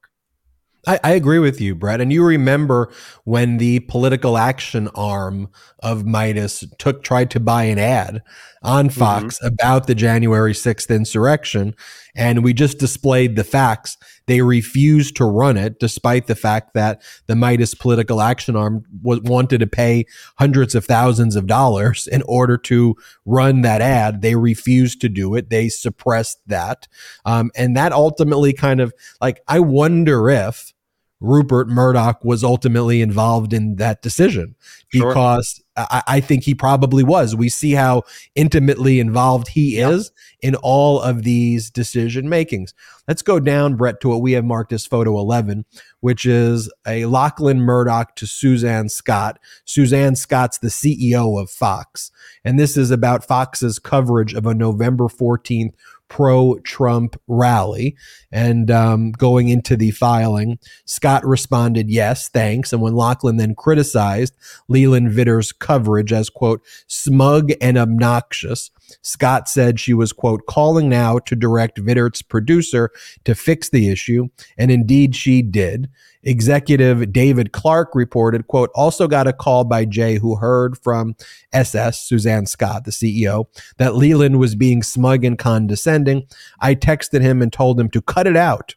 I, 0.88 1.00
I, 1.04 1.12
agree 1.12 1.40
with 1.40 1.60
you, 1.60 1.76
Brett. 1.76 2.02
And 2.02 2.12
you 2.14 2.24
remember 2.24 2.92
when 3.24 3.58
the 3.58 3.80
political 3.82 4.38
action 4.38 4.88
arm 4.96 5.50
of 5.80 6.04
Meidas 6.04 6.66
took 6.78 7.04
tried 7.04 7.32
to 7.32 7.40
buy 7.40 7.64
an 7.64 7.80
ad 7.80 8.22
on 8.62 8.90
mm-hmm. 8.90 9.00
Fox 9.00 9.38
mm-hmm. 9.38 9.48
about 9.48 9.88
the 9.88 9.96
January 9.96 10.54
6th 10.54 10.94
insurrection. 10.94 11.76
And 12.16 12.44
we 12.44 12.54
just 12.54 12.78
displayed 12.78 13.36
the 13.36 13.44
facts. 13.44 13.98
They 14.28 14.42
refused 14.42 15.16
to 15.18 15.26
run 15.26 15.58
it, 15.58 15.80
despite 15.80 16.28
the 16.28 16.36
fact 16.36 16.74
that 16.74 17.02
the 17.28 17.34
Meidas 17.34 17.78
political 17.78 18.22
action 18.22 18.56
arm 18.56 18.84
w- 19.04 19.22
wanted 19.24 19.60
to 19.60 19.68
pay 19.68 20.06
hundreds 20.38 20.76
of 20.76 20.86
thousands 20.86 21.36
of 21.36 21.46
dollars 21.46 22.08
in 22.08 22.22
order 22.24 22.58
to 22.58 22.96
run 23.26 23.62
that 23.62 23.82
ad. 23.82 24.22
They 24.22 24.36
refused 24.36 25.02
to 25.02 25.10
do 25.10 25.36
it. 25.36 25.50
They 25.50 25.70
suppressed 25.70 26.40
that. 26.48 26.88
Um, 27.26 27.52
and 27.56 27.76
that 27.76 27.92
ultimately 27.92 28.54
kind 28.54 28.80
of 28.80 28.94
like, 29.20 29.42
I 29.48 29.60
wonder 29.60 30.30
if 30.30 30.74
Rupert 31.26 31.68
Murdoch 31.68 32.24
was 32.24 32.44
ultimately 32.44 33.02
involved 33.02 33.54
in 33.54 33.76
that 33.78 34.02
decision 34.02 34.56
because 34.92 35.64
sure. 35.76 35.86
I, 35.90 36.04
I, 36.08 36.20
think 36.22 36.44
he 36.44 36.56
probably 36.56 37.04
was. 37.04 37.36
We 37.36 37.50
see 37.50 37.72
how 37.72 38.04
intimately 38.36 39.00
involved 39.00 39.50
he 39.50 39.78
yep. 39.78 39.92
is 39.92 40.12
in 40.42 40.56
all 40.56 41.02
of 41.02 41.24
these 41.24 41.70
decision 41.70 42.30
makings. 42.30 42.74
Let's 43.08 43.22
go 43.22 43.40
down, 43.40 43.76
Brett, 43.76 44.00
to 44.02 44.10
what 44.10 44.22
we 44.22 44.34
have 44.34 44.46
marked 44.46 44.72
as 44.72 44.86
photo 44.86 45.18
11, 45.20 45.66
which 46.00 46.26
is 46.26 46.72
a 46.88 47.06
Lachlan 47.06 47.60
Murdoch 47.60 48.16
to 48.16 48.28
Suzanne 48.28 48.90
Scott. 48.90 49.40
Suzanne 49.66 50.16
Scott's 50.16 50.60
the 50.60 50.70
CEO 50.70 51.42
of 51.42 51.50
Fox. 51.50 52.12
And 52.44 52.60
this 52.60 52.78
is 52.78 52.92
about 52.92 53.26
Fox's 53.26 53.80
coverage 53.80 54.34
of 54.34 54.46
a 54.46 54.54
November 54.54 55.06
14th 55.06 55.74
pro 56.08 56.60
Trump 56.60 57.20
rally. 57.28 57.96
And 58.32 58.70
um, 58.70 59.12
going 59.12 59.50
into 59.50 59.76
the 59.76 59.92
filing, 59.92 60.60
Scott 60.86 61.26
responded, 61.26 61.90
yes, 61.90 62.30
thanks. 62.30 62.72
And 62.72 62.82
when 62.82 62.96
Lachlan 62.96 63.38
then 63.38 63.56
criticized 63.56 64.34
Leland 64.68 65.12
Vittert's 65.12 65.52
coverage 65.52 66.14
as, 66.14 66.30
quote, 66.30 66.62
smug 66.88 67.52
and 67.62 67.78
obnoxious, 67.78 68.72
Scott 69.02 69.50
said 69.50 69.80
she 69.80 69.94
was, 69.94 70.14
quote, 70.14 70.46
calling 70.46 70.90
now 70.90 71.20
to 71.20 71.36
direct 71.36 71.80
Vittert's 71.80 72.22
producer 72.22 72.92
to 73.24 73.36
fix 73.36 73.70
the 73.70 73.90
issue. 73.90 74.28
And 74.58 74.72
indeed 74.72 75.16
she 75.16 75.42
did. 75.42 75.90
Executive 76.26 77.14
David 77.14 77.52
Clark 77.52 77.94
reported, 77.94 78.48
quote, 78.48 78.72
also 78.76 79.08
got 79.08 79.28
a 79.28 79.34
call 79.34 79.64
by 79.64 79.86
Jay 79.86 80.18
who 80.18 80.36
heard 80.36 80.78
from 80.78 81.16
SS, 81.54 82.00
Suzanne 82.00 82.48
Scott, 82.48 82.84
the 82.84 82.92
CEO, 82.92 83.46
that 83.78 83.96
Leland 83.96 84.40
was 84.40 84.56
being 84.56 84.84
smug 84.84 85.24
and 85.24 85.38
condescending. 85.38 86.28
I 86.60 86.76
texted 86.76 87.22
him 87.22 87.42
and 87.42 87.54
told 87.54 87.80
him 87.80 87.90
to 87.92 88.02
cut 88.02 88.28
it 88.28 88.36
out 88.36 88.76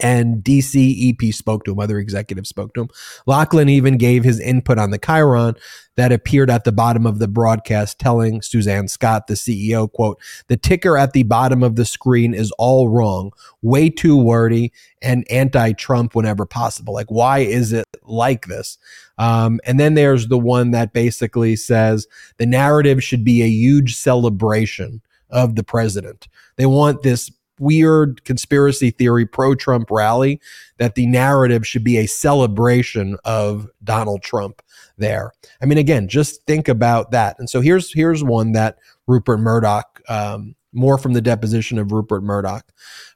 and 0.00 0.42
DC 0.42 1.12
EP 1.12 1.34
spoke 1.34 1.64
to 1.64 1.72
him, 1.72 1.78
other 1.78 1.98
executives 1.98 2.48
spoke 2.48 2.74
to 2.74 2.82
him. 2.82 2.88
Lachlan 3.26 3.68
even 3.68 3.96
gave 3.96 4.24
his 4.24 4.40
input 4.40 4.78
on 4.78 4.90
the 4.90 4.98
Chiron 4.98 5.54
that 5.96 6.12
appeared 6.12 6.50
at 6.50 6.64
the 6.64 6.72
bottom 6.72 7.06
of 7.06 7.18
the 7.18 7.28
broadcast, 7.28 7.98
telling 7.98 8.40
Suzanne 8.40 8.88
Scott, 8.88 9.26
the 9.26 9.34
CEO, 9.34 9.90
quote, 9.90 10.18
the 10.48 10.56
ticker 10.56 10.96
at 10.96 11.12
the 11.12 11.22
bottom 11.22 11.62
of 11.62 11.76
the 11.76 11.84
screen 11.84 12.32
is 12.32 12.50
all 12.58 12.88
wrong, 12.88 13.30
way 13.60 13.90
too 13.90 14.16
wordy 14.16 14.72
and 15.02 15.30
anti-Trump 15.30 16.14
whenever 16.14 16.46
possible. 16.46 16.94
Like, 16.94 17.10
why 17.10 17.40
is 17.40 17.72
it 17.72 17.84
like 18.04 18.46
this? 18.46 18.78
Um, 19.18 19.60
and 19.64 19.78
then 19.78 19.94
there's 19.94 20.28
the 20.28 20.38
one 20.38 20.70
that 20.70 20.92
basically 20.92 21.56
says 21.56 22.06
the 22.38 22.46
narrative 22.46 23.04
should 23.04 23.24
be 23.24 23.42
a 23.42 23.48
huge 23.48 23.94
celebration 23.96 25.02
of 25.30 25.56
the 25.56 25.64
president. 25.64 26.28
They 26.56 26.66
want 26.66 27.02
this 27.02 27.30
weird 27.58 28.24
conspiracy 28.24 28.90
theory 28.90 29.26
pro 29.26 29.54
Trump 29.54 29.90
rally 29.90 30.40
that 30.78 30.94
the 30.94 31.06
narrative 31.06 31.66
should 31.66 31.84
be 31.84 31.98
a 31.98 32.06
celebration 32.06 33.16
of 33.24 33.68
Donald 33.84 34.22
Trump 34.22 34.62
there. 34.98 35.32
I 35.60 35.66
mean, 35.66 35.78
again, 35.78 36.08
just 36.08 36.44
think 36.46 36.68
about 36.68 37.10
that. 37.12 37.36
And 37.38 37.48
so 37.48 37.60
here's 37.60 37.92
here's 37.92 38.24
one 38.24 38.52
that 38.52 38.78
Rupert 39.06 39.40
Murdoch, 39.40 40.00
um, 40.08 40.54
more 40.72 40.96
from 40.96 41.12
the 41.12 41.20
deposition 41.20 41.78
of 41.78 41.92
Rupert 41.92 42.22
Murdoch. 42.22 42.66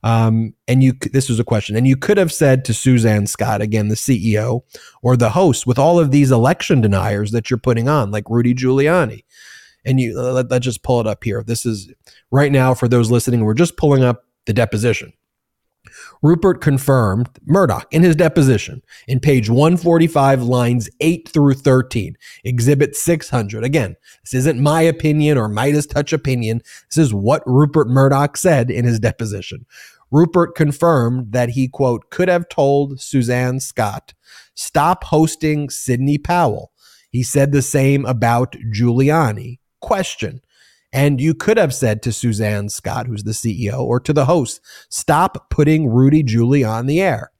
Um, 0.03 0.55
and 0.68 0.83
you, 0.83 0.92
this 1.12 1.29
was 1.29 1.40
a 1.40 1.44
question, 1.44 1.75
and 1.75 1.87
you 1.87 1.96
could 1.96 2.18
have 2.18 2.33
said 2.33 2.64
to 2.66 2.75
Suzanne 2.75 3.27
Scott, 3.27 3.62
again, 3.62 3.88
the 3.88 3.94
CEO 3.94 4.62
or 5.03 5.16
the 5.16 5.31
host, 5.31 5.66
with 5.66 5.79
all 5.79 5.99
of 5.99 6.11
these 6.11 6.31
election 6.31 6.81
deniers 6.81 7.31
that 7.33 7.51
you're 7.51 7.59
putting 7.59 7.88
on, 7.88 8.11
like 8.11 8.29
Rudy 8.29 8.55
Giuliani. 8.55 9.25
And 9.87 9.99
you 9.99 10.20
let, 10.20 10.51
let's 10.51 10.64
just 10.64 10.83
pull 10.83 11.01
it 11.01 11.07
up 11.07 11.25
here. 11.25 11.42
This 11.42 11.64
is 11.64 11.90
right 12.31 12.53
now 12.53 12.75
for 12.75 12.88
those 12.88 13.11
listening. 13.11 13.44
We're 13.44 13.55
just 13.55 13.79
pulling 13.79 14.05
up 14.05 14.25
the 14.44 14.53
deposition. 14.53 15.12
Rupert 16.22 16.61
confirmed 16.61 17.29
Murdoch 17.44 17.87
in 17.92 18.03
his 18.03 18.16
deposition 18.16 18.83
in 19.07 19.20
page 19.20 19.49
145, 19.49 20.42
lines 20.42 20.90
8 21.01 21.29
through 21.29 21.55
13, 21.55 22.16
exhibit 22.44 22.96
600. 22.96 23.64
Again, 23.64 23.96
this 24.25 24.35
isn't 24.35 24.61
my 24.61 24.83
opinion 24.83 25.38
or 25.38 25.49
Meidas 25.49 25.88
Touch 25.88 26.12
opinion. 26.12 26.62
This 26.90 26.99
is 26.99 27.14
what 27.14 27.42
Rupert 27.46 27.88
Murdoch 27.88 28.37
said 28.37 28.70
in 28.70 28.85
his 28.85 28.99
deposition. 28.99 29.66
Rupert 30.11 30.55
confirmed 30.55 31.33
that 31.33 31.51
he, 31.51 31.68
quote, 31.68 32.11
could 32.11 32.29
have 32.29 32.49
told 32.49 33.01
Suzanne 33.01 33.61
Scott, 33.61 34.14
stop 34.55 35.05
hosting 35.05 35.68
Sidney 35.68 36.18
Powell. 36.18 36.72
He 37.11 37.22
said 37.22 37.53
the 37.53 37.62
same 37.62 38.05
about 38.05 38.57
Giuliani. 38.75 39.59
Question 39.87 40.40
and 40.92 41.20
you 41.20 41.35
could 41.35 41.59
have 41.59 41.75
said 41.75 42.03
to 42.03 42.12
Suzanne 42.12 42.68
Scott, 42.68 43.07
who's 43.07 43.25
the 43.25 43.33
CEO, 43.33 43.81
or 43.81 44.01
to 44.01 44.12
the 44.12 44.25
host, 44.25 44.61
stop 44.88 45.51
putting 45.51 45.88
Rudy 45.88 46.22
Giuliani 46.22 46.68
on 46.68 46.87
the 46.87 47.03
air. 47.03 47.31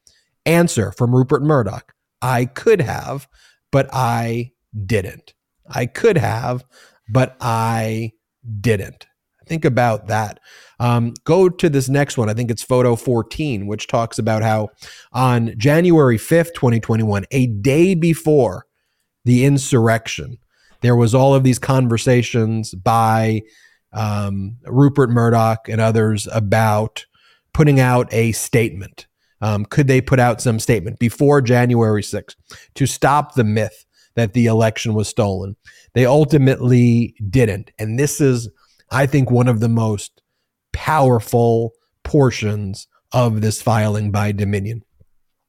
Answer 0.45 0.93
from 0.93 1.15
Rupert 1.15 1.43
Murdoch 1.43 1.95
I 2.23 2.47
could 2.47 2.81
have, 2.81 3.29
but 3.73 3.89
I 3.93 4.53
didn't. 4.85 5.35
I 5.69 5.87
could 5.87 6.19
have, 6.19 6.65
but 7.09 7.37
I 7.41 8.13
didn't. 8.61 9.07
Think 9.47 9.65
about 9.65 10.09
that. 10.09 10.41
Um, 10.81 11.15
go 11.25 11.49
to 11.49 11.69
this 11.69 11.89
next 11.89 12.19
one. 12.19 12.29
I 12.29 12.35
think 12.35 12.51
it's 12.51 12.63
photo 12.63 12.97
14, 12.97 13.67
which 13.67 13.87
talks 13.87 14.19
about 14.19 14.43
how 14.43 14.71
on 15.13 15.55
January 15.57 16.19
5th, 16.19 16.53
2021, 16.55 17.25
a 17.31 17.47
day 17.47 17.95
before 17.95 18.67
the 19.25 19.45
insurrection, 19.45 20.39
there 20.87 20.95
was 20.95 21.17
all 21.17 21.35
of 21.35 21.43
these 21.43 21.59
conversations 21.59 22.73
by 22.73 23.43
um, 23.93 24.57
Rupert 24.65 25.11
Murdoch 25.11 25.69
and 25.69 25.81
others 25.81 26.29
about 26.33 27.05
putting 27.53 27.81
out 27.81 28.07
a 28.15 28.31
statement. 28.31 29.09
Um, 29.41 29.65
could 29.65 29.89
they 29.89 30.01
put 30.01 30.21
out 30.21 30.41
some 30.41 30.61
statement 30.61 31.01
before 31.01 31.43
January 31.43 32.03
6th 32.03 32.37
to 32.75 32.87
stop 32.87 33.35
the 33.35 33.43
myth 33.43 33.85
that 34.15 34.33
the 34.33 34.47
election 34.47 34.95
was 34.95 35.09
stolen? 35.09 35.57
They 35.95 36.07
ultimately 36.07 37.17
didn't. 37.29 37.73
And 37.81 37.99
this 37.99 38.21
is, 38.21 38.49
I 38.93 39.07
think, 39.07 39.29
one 39.29 39.49
of 39.49 39.59
the 39.59 39.69
most 39.69 40.23
powerful 40.73 41.73
portions 42.05 42.87
of 43.11 43.41
this 43.41 43.61
filing 43.61 44.13
by 44.13 44.31
Dominion. 44.31 44.85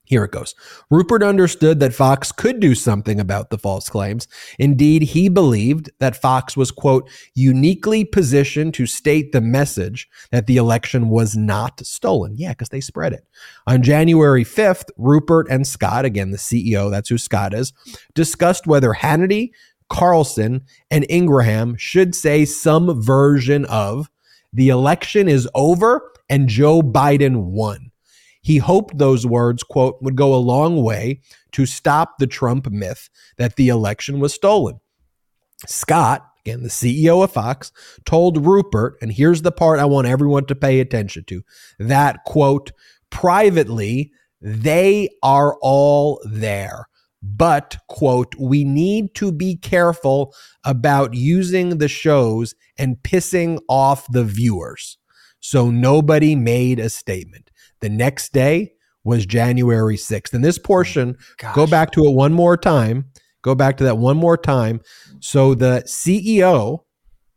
Here 0.07 0.23
it 0.23 0.31
goes. 0.31 0.55
Rupert 0.89 1.21
understood 1.21 1.81
that 1.81 1.93
Fox 1.93 2.31
could 2.31 2.61
do 2.61 2.75
something 2.75 3.19
about 3.19 3.49
the 3.49 3.57
false 3.57 3.89
claims. 3.89 4.25
Indeed, 4.57 5.01
he 5.01 5.27
believed 5.27 5.89
that 5.99 6.15
Fox 6.15 6.55
was, 6.55 6.71
quote, 6.71 7.09
uniquely 7.35 8.05
positioned 8.05 8.73
to 8.75 8.85
state 8.85 9.33
the 9.33 9.41
message 9.41 10.07
that 10.31 10.47
the 10.47 10.55
election 10.55 11.09
was 11.09 11.35
not 11.35 11.85
stolen. 11.85 12.35
Yeah, 12.37 12.51
because 12.51 12.69
they 12.69 12.79
spread 12.79 13.11
it. 13.11 13.27
On 13.67 13.83
January 13.83 14.45
5th, 14.45 14.89
Rupert 14.95 15.47
and 15.49 15.67
Scott, 15.67 16.05
again, 16.05 16.31
the 16.31 16.37
CEO, 16.37 16.89
that's 16.89 17.09
who 17.09 17.17
Scott 17.17 17.53
is, 17.53 17.73
discussed 18.13 18.65
whether 18.65 18.93
Hannity, 18.93 19.51
Carlson, 19.89 20.63
and 20.89 21.05
Ingraham 21.09 21.75
should 21.75 22.15
say 22.15 22.45
some 22.45 23.01
version 23.01 23.65
of 23.65 24.09
the 24.53 24.69
election 24.69 25.27
is 25.27 25.49
over 25.53 26.13
and 26.29 26.47
Joe 26.47 26.81
Biden 26.81 27.43
won. 27.43 27.91
He 28.47 28.59
hoped 28.59 28.97
those 28.97 29.27
words, 29.27 29.61
quote, 29.61 29.97
would 30.01 30.15
go 30.15 30.33
a 30.33 30.37
long 30.37 30.81
way 30.81 31.19
to 31.51 31.65
stop 31.65 32.17
the 32.17 32.27
Trump 32.27 32.71
myth 32.71 33.09
that 33.37 33.57
the 33.57 33.67
election 33.67 34.21
was 34.21 34.33
stolen. 34.33 34.79
Scott, 35.65 36.25
again, 36.45 36.63
the 36.63 36.69
CEO 36.69 37.21
of 37.21 37.33
Fox, 37.33 37.73
told 38.05 38.45
Rupert, 38.45 38.95
and 39.01 39.11
here's 39.11 39.41
the 39.41 39.51
part 39.51 39.81
I 39.81 39.85
want 39.85 40.07
everyone 40.07 40.45
to 40.45 40.55
pay 40.55 40.79
attention 40.79 41.25
to 41.25 41.43
that, 41.77 42.23
quote, 42.25 42.71
privately, 43.09 44.13
they 44.39 45.09
are 45.21 45.57
all 45.61 46.21
there. 46.23 46.87
But, 47.21 47.75
quote, 47.89 48.33
we 48.39 48.63
need 48.63 49.13
to 49.15 49.33
be 49.33 49.57
careful 49.57 50.33
about 50.63 51.13
using 51.13 51.79
the 51.79 51.89
shows 51.89 52.55
and 52.77 52.95
pissing 53.03 53.59
off 53.67 54.09
the 54.09 54.23
viewers. 54.23 54.97
So 55.41 55.69
nobody 55.69 56.33
made 56.33 56.79
a 56.79 56.89
statement. 56.89 57.46
The 57.79 57.89
next 57.89 58.33
day 58.33 58.73
was 59.03 59.25
January 59.25 59.95
6th. 59.95 60.33
And 60.33 60.43
this 60.43 60.57
portion, 60.57 61.17
Gosh. 61.37 61.55
go 61.55 61.67
back 61.67 61.91
to 61.91 62.05
it 62.05 62.11
one 62.13 62.33
more 62.33 62.57
time. 62.57 63.05
Go 63.41 63.55
back 63.55 63.77
to 63.77 63.83
that 63.85 63.97
one 63.97 64.17
more 64.17 64.37
time. 64.37 64.81
So 65.19 65.53
the 65.53 65.83
CEO 65.85 66.79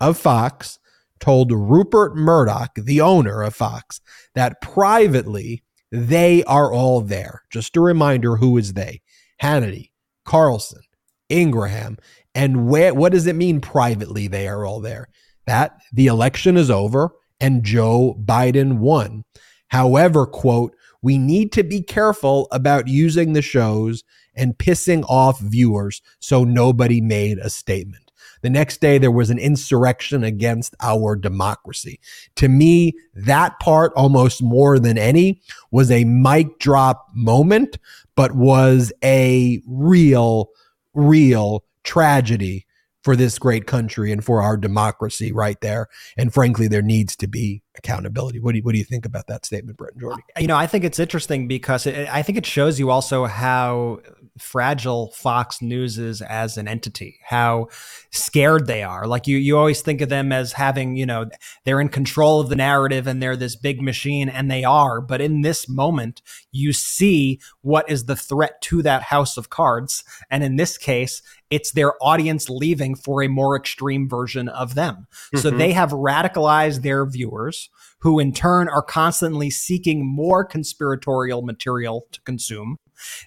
of 0.00 0.18
Fox 0.18 0.78
told 1.20 1.52
Rupert 1.52 2.16
Murdoch, 2.16 2.72
the 2.74 3.00
owner 3.00 3.42
of 3.42 3.54
Fox, 3.54 4.00
that 4.34 4.60
privately 4.60 5.62
they 5.92 6.42
are 6.44 6.72
all 6.72 7.00
there. 7.00 7.42
Just 7.50 7.76
a 7.76 7.80
reminder 7.80 8.36
who 8.36 8.56
is 8.58 8.72
they? 8.72 9.02
Hannity, 9.40 9.90
Carlson, 10.24 10.82
Ingraham. 11.28 11.98
And 12.34 12.68
where, 12.68 12.94
what 12.94 13.12
does 13.12 13.26
it 13.26 13.36
mean 13.36 13.60
privately 13.60 14.26
they 14.26 14.48
are 14.48 14.64
all 14.64 14.80
there? 14.80 15.08
That 15.46 15.78
the 15.92 16.06
election 16.06 16.56
is 16.56 16.70
over 16.70 17.10
and 17.40 17.64
Joe 17.64 18.16
Biden 18.24 18.78
won. 18.78 19.24
However, 19.70 20.26
quote, 20.26 20.76
we 21.02 21.16
need 21.16 21.52
to 21.52 21.62
be 21.62 21.80
careful 21.80 22.48
about 22.52 22.88
using 22.88 23.32
the 23.32 23.42
shows 23.42 24.04
and 24.34 24.58
pissing 24.58 25.04
off 25.08 25.40
viewers 25.40 26.02
so 26.18 26.44
nobody 26.44 27.00
made 27.00 27.38
a 27.38 27.50
statement. 27.50 28.10
The 28.42 28.50
next 28.50 28.80
day, 28.80 28.98
there 28.98 29.10
was 29.10 29.30
an 29.30 29.38
insurrection 29.38 30.24
against 30.24 30.74
our 30.80 31.14
democracy. 31.14 32.00
To 32.36 32.48
me, 32.48 32.94
that 33.14 33.58
part, 33.60 33.92
almost 33.94 34.42
more 34.42 34.78
than 34.78 34.96
any, 34.96 35.42
was 35.70 35.90
a 35.90 36.04
mic 36.04 36.58
drop 36.58 37.06
moment, 37.14 37.78
but 38.16 38.34
was 38.34 38.92
a 39.04 39.60
real, 39.66 40.50
real 40.94 41.64
tragedy 41.84 42.66
for 43.02 43.16
this 43.16 43.38
great 43.38 43.66
country 43.66 44.12
and 44.12 44.24
for 44.24 44.42
our 44.42 44.56
democracy 44.56 45.32
right 45.32 45.60
there. 45.60 45.88
And 46.16 46.32
frankly, 46.32 46.68
there 46.68 46.82
needs 46.82 47.16
to 47.16 47.26
be 47.26 47.62
accountability. 47.76 48.40
What 48.40 48.52
do 48.52 48.58
you, 48.58 48.62
what 48.62 48.72
do 48.72 48.78
you 48.78 48.84
think 48.84 49.06
about 49.06 49.26
that 49.28 49.46
statement, 49.46 49.78
Brett 49.78 49.92
and 49.92 50.00
Jordy? 50.00 50.22
You 50.38 50.46
know, 50.46 50.56
I 50.56 50.66
think 50.66 50.84
it's 50.84 50.98
interesting 50.98 51.48
because 51.48 51.86
it, 51.86 52.08
I 52.12 52.22
think 52.22 52.36
it 52.36 52.44
shows 52.44 52.78
you 52.78 52.90
also 52.90 53.24
how 53.24 54.00
fragile 54.38 55.12
Fox 55.12 55.62
News 55.62 55.98
is 55.98 56.20
as 56.20 56.58
an 56.58 56.68
entity, 56.68 57.18
how 57.24 57.68
scared 58.10 58.66
they 58.66 58.82
are. 58.82 59.06
Like 59.06 59.26
you, 59.26 59.38
you 59.38 59.56
always 59.56 59.80
think 59.80 60.00
of 60.00 60.08
them 60.08 60.30
as 60.32 60.52
having, 60.52 60.96
you 60.96 61.06
know, 61.06 61.30
they're 61.64 61.80
in 61.80 61.88
control 61.88 62.40
of 62.40 62.48
the 62.48 62.56
narrative 62.56 63.06
and 63.06 63.22
they're 63.22 63.36
this 63.36 63.56
big 63.56 63.80
machine, 63.80 64.28
and 64.28 64.50
they 64.50 64.64
are. 64.64 65.00
But 65.00 65.20
in 65.20 65.40
this 65.40 65.68
moment, 65.68 66.20
you 66.52 66.72
see 66.72 67.40
what 67.62 67.88
is 67.88 68.04
the 68.04 68.16
threat 68.16 68.60
to 68.62 68.82
that 68.82 69.04
house 69.04 69.36
of 69.36 69.48
cards. 69.48 70.04
And 70.30 70.44
in 70.44 70.56
this 70.56 70.76
case, 70.76 71.22
it's 71.50 71.72
their 71.72 71.92
audience 72.02 72.48
leaving 72.48 72.94
for 72.94 73.22
a 73.22 73.28
more 73.28 73.56
extreme 73.56 74.08
version 74.08 74.48
of 74.48 74.74
them. 74.74 75.06
Mm-hmm. 75.10 75.38
So 75.38 75.50
they 75.50 75.72
have 75.72 75.90
radicalized 75.90 76.82
their 76.82 77.04
viewers 77.06 77.68
who 78.00 78.18
in 78.18 78.32
turn 78.32 78.68
are 78.68 78.82
constantly 78.82 79.50
seeking 79.50 80.06
more 80.06 80.44
conspiratorial 80.44 81.42
material 81.42 82.06
to 82.12 82.20
consume. 82.22 82.78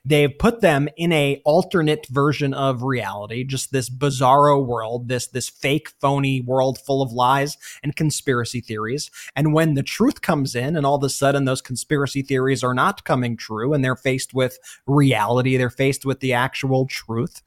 They've 0.06 0.38
put 0.38 0.62
them 0.62 0.88
in 0.98 1.12
a 1.12 1.42
alternate 1.46 2.06
version 2.08 2.54
of 2.54 2.84
reality, 2.84 3.44
just 3.44 3.72
this 3.72 3.90
bizarro 3.90 4.64
world, 4.64 5.08
this 5.08 5.28
this 5.28 5.50
fake 5.50 5.90
phony 6.00 6.42
world 6.42 6.80
full 6.80 7.02
of 7.02 7.12
lies 7.12 7.58
and 7.82 7.96
conspiracy 7.96 8.62
theories. 8.62 9.10
And 9.36 9.54
when 9.54 9.74
the 9.74 9.84
truth 9.84 10.22
comes 10.22 10.56
in 10.56 10.76
and 10.76 10.86
all 10.86 10.96
of 10.96 11.04
a 11.04 11.10
sudden 11.10 11.46
those 11.46 11.62
conspiracy 11.62 12.22
theories 12.22 12.64
are 12.64 12.76
not 12.76 13.04
coming 13.04 13.36
true 13.36 13.74
and 13.74 13.84
they're 13.84 13.96
faced 13.96 14.34
with 14.34 14.60
reality, 14.86 15.58
they're 15.58 15.70
faced 15.72 16.06
with 16.06 16.20
the 16.20 16.34
actual 16.34 16.86
truth. 16.86 17.42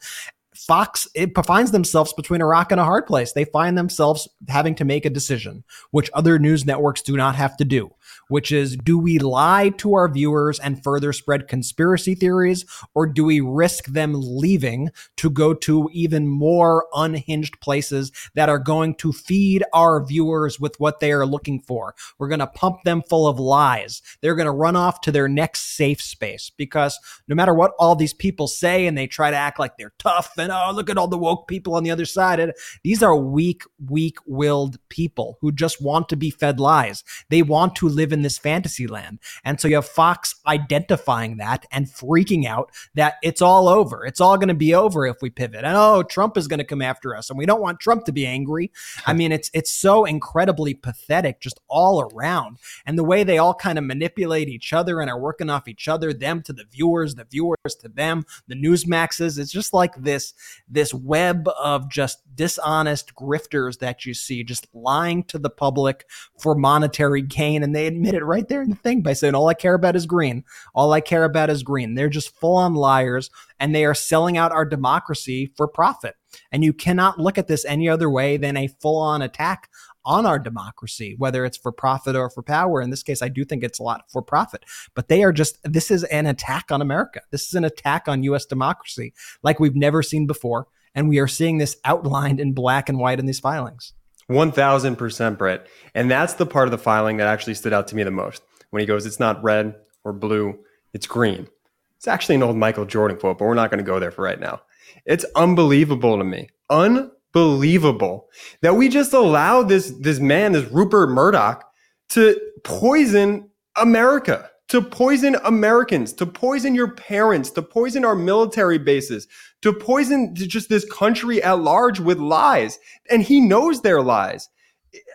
Fox 0.57 1.07
it 1.15 1.33
finds 1.47 1.71
themselves 1.71 2.13
between 2.13 2.41
a 2.41 2.47
rock 2.47 2.73
and 2.73 2.81
a 2.81 2.85
hard 2.85 3.07
place. 3.07 3.33
They 3.33 3.45
find 3.45 3.77
themselves 3.77 4.29
having 4.49 4.75
to 4.77 4.85
make 4.85 5.05
a 5.05 5.11
decision, 5.11 5.65
which 5.91 6.11
other 6.15 6.39
news 6.39 6.65
networks 6.65 7.03
do 7.03 7.17
not 7.17 7.35
have 7.37 7.57
to 7.59 7.65
do 7.65 7.91
which 8.29 8.53
is 8.53 8.77
do 8.77 8.99
we 8.99 9.19
lie 9.19 9.71
to 9.79 9.95
our 9.95 10.09
viewers 10.09 10.59
and 10.59 10.83
further 10.83 11.13
spread 11.13 11.49
conspiracy 11.49 12.15
theories, 12.15 12.65
or 12.95 13.07
do 13.07 13.25
we 13.25 13.41
risk 13.41 13.87
them 13.87 14.13
leaving 14.15 14.91
to 15.17 15.31
go 15.31 15.55
to 15.55 15.89
even 15.93 16.29
more 16.29 16.87
unhinged 16.95 17.61
places 17.61 18.13
that 18.35 18.49
are 18.49 18.59
going 18.59 18.95
to 18.95 19.13
feed 19.13 19.65
our 19.73 20.05
viewers 20.05 20.59
with 20.61 20.79
what 20.79 21.01
they 21.01 21.13
are 21.13 21.27
looking 21.27 21.61
for? 21.61 21.95
We're 22.19 22.29
going 22.29 22.41
to 22.41 22.47
pump 22.47 22.83
them 22.85 23.03
full 23.03 23.27
of 23.27 23.39
lies. 23.39 24.03
They're 24.21 24.35
going 24.35 24.47
to 24.47 24.53
run 24.53 24.77
off 24.77 25.01
to 25.03 25.13
their 25.13 25.29
next 25.29 25.77
safe 25.77 26.01
space 26.01 26.51
because 26.57 26.99
no 27.29 27.35
matter 27.35 27.55
what 27.55 27.73
all 27.79 27.95
these 27.95 28.15
people 28.15 28.49
say 28.49 28.87
and 28.87 28.97
they 28.97 29.07
try 29.07 29.31
to 29.31 29.37
act 29.37 29.59
like 29.59 29.77
they're 29.77 29.93
tough 29.99 30.33
and 30.39 30.53
oh, 30.53 30.73
look 30.75 30.91
at 30.91 30.99
all 30.99 31.09
the 31.09 31.19
woke 31.19 31.49
people 31.49 31.75
on 31.75 31.85
the 31.85 31.91
other 31.91 32.05
side, 32.05 32.53
these 32.83 33.03
are 33.03 33.17
weak, 33.17 33.63
weak 33.89 34.19
willed 34.27 34.79
people 34.89 35.39
who 35.41 35.53
just 35.53 35.83
want 35.83 36.09
to 36.09 36.17
be 36.17 36.31
fed 36.31 36.61
lies. 36.61 37.05
They 37.31 37.43
want 37.43 37.77
to 37.77 37.89
live 37.97 38.13
in 38.13 38.23
this 38.23 38.39
fantasy 38.39 38.87
land. 38.87 39.19
And 39.45 39.61
so 39.61 39.69
you 39.69 39.77
have 39.77 39.87
Fox 39.87 40.35
identifying 40.47 41.39
that 41.39 41.67
and 41.73 41.87
freaking 41.87 42.47
out 42.47 42.71
that 42.95 43.15
it's 43.23 43.43
all 43.43 43.69
over. 43.69 44.05
It's 44.05 44.21
all 44.21 44.37
going 44.37 44.49
to 44.49 44.55
be 44.55 44.75
over 44.75 45.07
if 45.07 45.17
we 45.23 45.31
pivot. 45.31 45.65
And 45.65 45.77
oh, 45.77 46.03
Trump 46.03 46.37
is 46.37 46.47
going 46.47 46.59
to 46.59 46.65
come 46.65 46.83
after 46.83 47.17
us 47.17 47.31
and 47.31 47.39
we 47.39 47.47
don't 47.47 47.61
want 47.61 47.81
Trump 47.81 48.05
to 48.05 48.13
be 48.13 48.27
angry. 48.27 48.71
I 49.07 49.13
mean, 49.13 49.33
it's 49.33 49.51
it's 49.55 49.73
so 49.73 50.05
incredibly 50.05 50.75
pathetic 50.75 51.41
just 51.41 51.61
all 51.69 52.01
around. 52.13 52.59
And 52.85 52.99
the 52.99 53.05
way 53.05 53.25
they 53.25 53.39
all 53.39 53.55
kind 53.55 53.79
of 53.79 53.85
manipulate 53.85 54.49
each 54.49 54.73
other 54.73 55.01
and 55.01 55.11
are 55.11 55.19
working 55.19 55.51
off 55.51 55.69
each 55.69 55.89
other, 55.89 56.13
them 56.13 56.43
to 56.43 56.53
the 56.53 56.65
viewers, 56.71 57.15
the 57.15 57.25
viewers 57.25 57.75
to 57.81 57.89
them, 57.89 58.25
the 58.47 58.55
Newsmaxes, 58.55 59.39
it's 59.39 59.53
just 59.53 59.73
like 59.73 59.95
this 59.97 60.35
this 60.69 60.93
web 60.93 61.49
of 61.59 61.91
just 61.91 62.19
dishonest 62.35 63.15
grifters 63.15 63.79
that 63.79 64.05
you 64.05 64.15
see 64.15 64.45
just 64.45 64.67
lying 64.75 65.25
to 65.25 65.39
the 65.39 65.51
public 65.51 66.07
for 66.39 66.55
monetary 66.55 67.23
gain 67.23 67.63
and 67.63 67.75
they 67.75 67.86
admit 67.87 68.15
it 68.15 68.25
right 68.25 68.47
there 68.49 68.63
in 68.63 68.71
the 68.71 68.77
thing 68.77 69.03
by 69.03 69.13
saying, 69.13 69.35
All 69.35 69.49
I 69.49 69.55
care 69.55 69.75
about 69.75 69.97
is 69.97 70.07
green. 70.07 70.45
All 70.75 70.93
I 70.93 71.01
care 71.01 71.25
about 71.25 71.51
is 71.51 71.63
green. 71.63 71.95
They're 71.95 72.09
just 72.09 72.35
full 72.39 72.57
on 72.57 72.75
liars 72.75 73.31
and 73.59 73.75
they 73.75 73.85
are 73.85 73.95
selling 73.95 74.37
out 74.37 74.53
our 74.53 74.65
democracy 74.65 75.53
for 75.57 75.67
profit. 75.67 76.15
And 76.53 76.65
you 76.65 76.73
cannot 76.73 77.19
look 77.19 77.39
at 77.39 77.47
this 77.47 77.65
any 77.65 77.89
other 77.89 78.11
way 78.11 78.37
than 78.37 78.57
a 78.57 78.69
full 78.69 78.99
on 78.99 79.23
attack 79.23 79.71
on 80.05 80.25
our 80.25 80.39
democracy, 80.39 81.17
whether 81.19 81.45
it's 81.45 81.57
for 81.57 81.73
profit 81.73 82.15
or 82.15 82.31
for 82.31 82.43
power. 82.43 82.81
In 82.81 82.91
this 82.91 83.03
case, 83.03 83.23
I 83.23 83.29
do 83.29 83.45
think 83.45 83.65
it's 83.65 83.81
a 83.81 83.83
lot 83.83 84.05
for 84.11 84.23
profit, 84.23 84.65
but 84.95 85.09
they 85.09 85.25
are 85.25 85.33
just, 85.33 85.59
this 85.65 85.91
is 85.91 86.05
an 86.05 86.27
attack 86.27 86.71
on 86.71 86.81
America. 86.81 87.21
This 87.33 87.49
is 87.49 87.55
an 87.55 87.65
attack 87.65 88.07
on 88.07 88.23
US 88.23 88.47
democracy 88.47 89.13
like 89.43 89.59
we've 89.59 89.75
never 89.75 90.03
seen 90.03 90.27
before. 90.27 90.69
And 90.95 91.11
we 91.11 91.19
are 91.19 91.29
seeing 91.29 91.59
this 91.59 91.77
outlined 91.85 92.41
in 92.41 92.55
black 92.55 92.89
and 92.89 92.99
white 92.99 93.19
in 93.19 93.27
these 93.27 93.41
filings. 93.41 93.93
1000% 94.31 95.39
Brett. 95.39 95.67
And 95.95 96.11
that's 96.11 96.35
the 96.35 96.47
part 96.47 96.67
of 96.67 96.73
the 96.73 96.79
filing 96.79 97.19
that 97.19 97.29
actually 97.29 97.55
stood 97.55 97.73
out 97.73 97.89
to 97.89 97.97
me 97.97 98.03
the 98.03 98.11
most. 98.11 98.43
When 98.71 98.81
he 98.81 98.87
goes, 98.87 99.07
it's 99.07 99.21
not 99.21 99.43
red 99.43 99.75
or 100.05 100.13
blue, 100.13 100.59
it's 100.93 101.07
green. 101.07 101.49
It's 101.97 102.09
actually 102.09 102.37
an 102.37 102.43
old 102.43 102.57
Michael 102.57 102.85
Jordan 102.85 103.17
quote, 103.17 103.39
but 103.39 103.45
we're 103.45 103.55
not 103.55 103.71
going 103.71 103.79
to 103.79 103.85
go 103.85 103.99
there 103.99 104.11
for 104.11 104.23
right 104.23 104.41
now. 104.41 104.63
It's 105.05 105.25
unbelievable 105.35 106.19
to 106.19 106.25
me. 106.25 106.49
Unbelievable 106.69 108.29
that 108.63 108.75
we 108.75 108.89
just 108.89 109.13
allow 109.13 109.63
this 109.63 109.91
this 110.01 110.19
man, 110.19 110.53
this 110.53 110.71
Rupert 110.71 111.11
Murdoch, 111.11 111.65
to 112.11 112.41
poison 112.65 113.51
America 113.77 114.51
to 114.69 114.83
poison 114.83 115.37
Americans, 115.45 116.13
to 116.15 116.27
poison 116.27 116.75
your 116.75 116.93
parents, 116.93 117.51
to 117.51 117.63
poison 117.63 118.05
our 118.05 118.17
military 118.17 118.79
bases, 118.79 119.29
to 119.63 119.73
poison 119.73 120.35
just 120.35 120.69
this 120.69 120.85
country 120.91 121.43
at 121.43 121.61
large 121.61 122.01
with 122.01 122.19
lies. 122.19 122.79
And 123.11 123.23
he 123.23 123.41
knows 123.41 123.81
their 123.81 124.03
lies. 124.03 124.49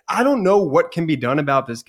I 0.07 0.23
don't 0.23 0.43
know 0.43 0.57
what 0.57 0.91
can 0.91 1.05
be 1.05 1.15
done 1.15 1.39
about 1.39 1.67
this. 1.67 1.83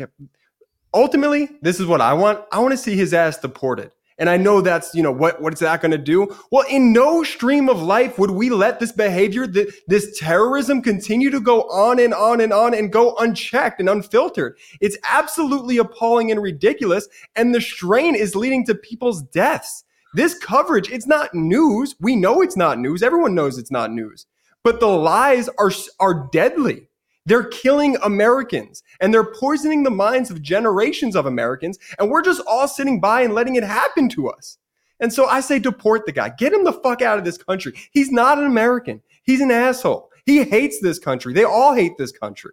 Ultimately, 0.95 1.49
this 1.63 1.79
is 1.79 1.87
what 1.87 2.01
I 2.01 2.13
want. 2.13 2.45
I 2.51 2.59
want 2.59 2.73
to 2.73 2.79
see 2.79 2.97
his 2.97 3.15
ass 3.15 3.39
deported. 3.39 3.93
And 4.23 4.31
I 4.31 4.37
know 4.37 4.61
that's, 4.61 4.95
you 4.95 5.03
know, 5.03 5.11
what, 5.11 5.43
what 5.43 5.53
is 5.53 5.59
that 5.59 5.81
going 5.81 5.91
to 5.91 5.99
do? 5.99 6.33
Well, 6.53 6.65
in 6.71 6.93
no 6.93 7.25
stream 7.25 7.69
of 7.69 7.83
life 7.83 8.21
would 8.21 8.31
we 8.31 8.51
let 8.51 8.79
this 8.79 8.93
behavior, 8.93 9.49
this 9.49 10.17
terrorism 10.17 10.81
continue 10.81 11.29
to 11.29 11.41
go 11.41 11.63
on 11.63 11.99
and 11.99 12.15
on 12.15 12.41
and 12.41 12.53
on 12.53 12.73
and 12.73 12.93
go 12.93 13.17
unchecked 13.17 13.81
and 13.81 13.89
unfiltered. 13.89 14.57
It's 14.81 14.97
absolutely 15.03 15.79
appalling 15.79 16.31
and 16.31 16.41
ridiculous. 16.41 17.09
And 17.35 17.53
the 17.53 17.61
strain 17.61 18.15
is 18.15 18.37
leading 18.37 18.65
to 18.67 18.77
people's 18.77 19.23
deaths. 19.23 19.83
This 20.15 20.39
coverage, 20.39 20.89
it's 20.93 21.09
not 21.09 21.35
news. 21.35 21.97
We 21.99 22.15
know 22.15 22.43
it's 22.43 22.57
not 22.57 22.79
news. 22.79 23.03
Everyone 23.03 23.35
knows 23.35 23.59
it's 23.59 23.73
not 23.73 23.91
news. 23.91 24.27
But 24.63 24.79
the 24.79 24.87
lies 24.87 25.49
are, 25.59 25.73
are 25.99 26.29
deadly. 26.31 26.87
They're 27.25 27.45
killing 27.45 27.97
Americans 28.03 28.83
and 29.01 29.13
they're 29.13 29.33
poisoning 29.33 29.83
the 29.83 29.91
minds 29.91 30.31
of 30.31 30.43
generations 30.43 31.15
of 31.15 31.27
Americans. 31.27 31.79
And 31.99 32.11
we're 32.11 32.23
just 32.23 32.43
all 32.47 32.67
sitting 32.67 33.01
by 33.01 33.23
and 33.23 33.35
letting 33.35 33.57
it 33.57 33.65
happen 33.65 34.09
to 34.11 34.29
us. 34.29 34.59
And 35.01 35.13
so 35.13 35.27
I 35.27 35.41
say 35.41 35.59
deport 35.59 36.07
the 36.07 36.13
guy. 36.13 36.33
Get 36.39 36.53
him 36.53 36.65
the 36.65 36.73
fuck 36.73 37.03
out 37.03 37.19
of 37.19 37.25
this 37.25 37.39
country. 37.39 37.73
He's 37.93 38.11
not 38.11 38.39
an 38.39 38.45
American. 38.45 39.03
He's 39.25 39.41
an 39.41 39.51
asshole. 39.51 40.11
He 40.25 40.45
hates 40.45 40.81
this 40.81 40.99
country. 40.99 41.33
They 41.33 41.45
all 41.45 41.75
hate 41.75 41.93
this 41.99 42.13
country. 42.13 42.53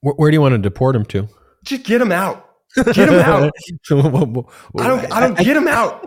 Where, 0.00 0.14
where 0.14 0.30
do 0.30 0.34
you 0.34 0.40
want 0.40 0.52
to 0.52 0.58
deport 0.58 0.96
him 0.96 1.04
to? 1.06 1.28
Just 1.64 1.84
get 1.84 2.00
him 2.00 2.12
out. 2.12 2.48
Get 2.74 2.96
him 2.96 3.20
out. 3.20 3.52
I 3.90 4.88
don't. 4.88 5.12
I 5.12 5.20
don't 5.20 5.38
get 5.38 5.56
him 5.56 5.68
out. 5.68 6.04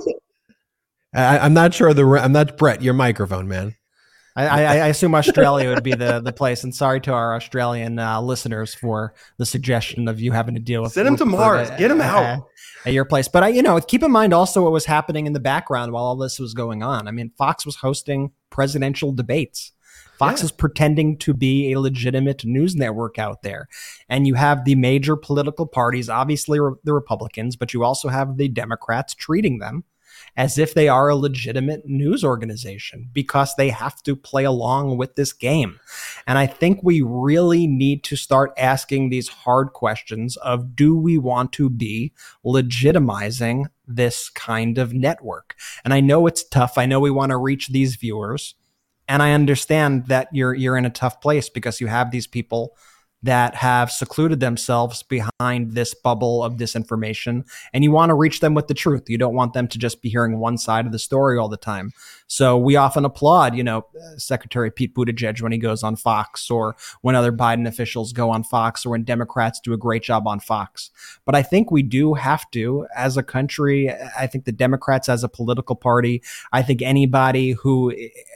I, 1.14 1.46
am 1.46 1.54
not 1.54 1.74
sure 1.74 1.94
the. 1.94 2.06
I'm 2.22 2.32
not 2.32 2.58
Brett. 2.58 2.82
Your 2.82 2.94
microphone, 2.94 3.48
man. 3.48 3.76
I, 4.36 4.66
I, 4.66 4.88
assume 4.88 5.16
Australia 5.16 5.70
would 5.70 5.84
be 5.84 5.94
the, 5.94 6.22
the 6.22 6.32
place. 6.32 6.64
And 6.64 6.74
sorry 6.74 7.02
to 7.02 7.14
our 7.14 7.36
Australian 7.36 8.00
uh, 8.00 8.22
listeners 8.22 8.74
for 8.74 9.14
the 9.38 9.46
suggestion 9.46 10.08
of 10.08 10.20
you 10.20 10.32
having 10.32 10.56
to 10.56 10.62
deal 10.62 10.82
with. 10.82 10.94
Send 10.94 11.08
him 11.08 11.18
to 11.18 11.26
Mars. 11.26 11.70
Get 11.72 11.92
him 11.92 12.00
out. 12.02 12.48
at 12.86 12.94
your 12.94 13.06
place. 13.06 13.28
But 13.28 13.44
I, 13.44 13.48
you 13.50 13.62
know, 13.62 13.80
keep 13.82 14.04
in 14.04 14.12
mind 14.12 14.34
also 14.34 14.64
what 14.64 14.72
was 14.72 14.86
happening 14.86 15.26
in 15.26 15.34
the 15.34 15.40
background 15.40 15.92
while 15.92 16.04
all 16.04 16.16
this 16.16 16.40
was 16.40 16.54
going 16.54 16.84
on. 16.84 17.08
I 17.08 17.12
mean, 17.12 17.32
Fox 17.38 17.66
was 17.66 17.78
hosting 17.78 18.32
presidential 18.50 19.12
debates. 19.12 19.74
Fox 20.18 20.42
yeah. 20.42 20.46
is 20.46 20.52
pretending 20.52 21.18
to 21.18 21.34
be 21.34 21.72
a 21.72 21.80
legitimate 21.80 22.44
news 22.44 22.76
network 22.76 23.18
out 23.18 23.42
there. 23.42 23.68
And 24.10 24.28
you 24.28 24.36
have 24.36 24.66
the 24.66 24.76
major 24.76 25.16
political 25.16 25.66
parties, 25.66 26.10
obviously 26.10 26.60
the 26.84 26.94
Republicans, 26.94 27.56
but 27.56 27.74
you 27.74 27.84
also 27.84 28.10
have 28.10 28.36
the 28.38 28.50
Democrats 28.50 29.14
treating 29.16 29.60
them 29.60 29.86
as 30.40 30.58
if 30.58 30.74
they 30.74 30.88
are 30.88 31.10
a 31.10 31.18
legitimate 31.18 31.86
news 31.86 32.24
organization 32.24 33.10
because 33.12 33.54
they 33.56 33.68
have 33.68 34.02
to 34.02 34.16
play 34.16 34.46
along 34.46 34.96
with 34.96 35.16
this 35.16 35.34
game. 35.34 35.78
And 36.26 36.38
I 36.38 36.48
think 36.48 36.80
we 36.82 37.02
really 37.02 37.68
need 37.68 38.06
to 38.06 38.16
start 38.16 38.54
asking 38.58 39.10
these 39.10 39.28
hard 39.28 39.74
questions 39.74 40.38
of 40.38 40.78
do 40.78 40.96
we 40.96 41.18
want 41.18 41.52
to 41.54 41.70
be 41.70 42.14
legitimizing 42.46 43.66
this 43.86 44.30
kind 44.30 44.78
of 44.78 44.94
network? 44.94 45.56
And 45.84 45.94
I 45.94 46.00
know 46.00 46.26
it's 46.26 46.46
tough. 46.46 46.78
I 46.78 46.86
know 46.86 47.02
we 47.02 47.12
want 47.12 47.32
to 47.32 47.38
reach 47.38 47.68
these 47.68 47.98
viewers. 47.98 48.56
And 49.10 49.22
I 49.22 49.34
understand 49.34 50.08
that 50.08 50.30
you're 50.32 50.54
you're 50.54 50.78
in 50.78 50.86
a 50.86 50.90
tough 50.90 51.20
place 51.20 51.50
because 51.50 51.82
you 51.82 51.88
have 51.88 52.12
these 52.12 52.28
people 52.28 52.78
that 53.22 53.56
have 53.56 53.92
secluded 53.92 54.40
themselves 54.40 55.04
behind 55.04 55.74
this 55.74 55.94
bubble 55.94 56.44
of 56.44 56.56
disinformation 56.56 57.46
and 57.74 57.84
you 57.84 57.92
want 57.92 58.10
to 58.10 58.14
reach 58.14 58.40
them 58.40 58.54
with 58.54 58.68
the 58.68 58.74
truth. 58.74 59.10
You 59.10 59.18
don't 59.18 59.36
want 59.36 59.54
them 59.54 59.68
to 59.68 59.78
just 59.78 60.02
be 60.02 60.10
hearing 60.10 60.40
one 60.40 60.58
side 60.58 60.86
of 60.86 60.92
the 60.92 61.00
story 61.00 61.38
all 61.38 61.50
the 61.50 61.58
time 61.58 61.92
so 62.30 62.58
we 62.58 62.78
often 62.78 63.04
applaud 63.04 63.56
you 63.56 63.64
know 63.64 63.86
secretary 64.18 64.72
pete 64.72 64.96
buttigieg 64.96 65.42
when 65.42 65.52
he 65.52 65.58
goes 65.58 65.84
on 65.84 65.96
fox 65.96 66.50
or 66.50 66.76
when 67.02 67.16
other 67.16 67.34
biden 67.34 67.68
officials 67.68 68.14
go 68.14 68.30
on 68.30 68.44
fox 68.44 68.86
or 68.86 68.92
when 68.92 69.04
democrats 69.04 69.60
do 69.60 69.74
a 69.74 69.78
great 69.78 70.04
job 70.04 70.28
on 70.28 70.40
fox. 70.40 70.92
But 71.26 71.36
i 71.36 71.44
think 71.44 71.72
we 71.72 71.84
do 71.84 72.14
have 72.14 72.50
to 72.52 72.88
as 72.96 73.18
a 73.18 73.24
country 73.24 73.92
i 74.18 74.28
think 74.28 74.46
the 74.46 74.52
democrats 74.52 75.10
as 75.10 75.24
a 75.24 75.30
political 75.30 75.76
party 75.76 76.22
i 76.54 76.62
think 76.62 76.82
anybody 76.82 77.52
who 77.52 77.94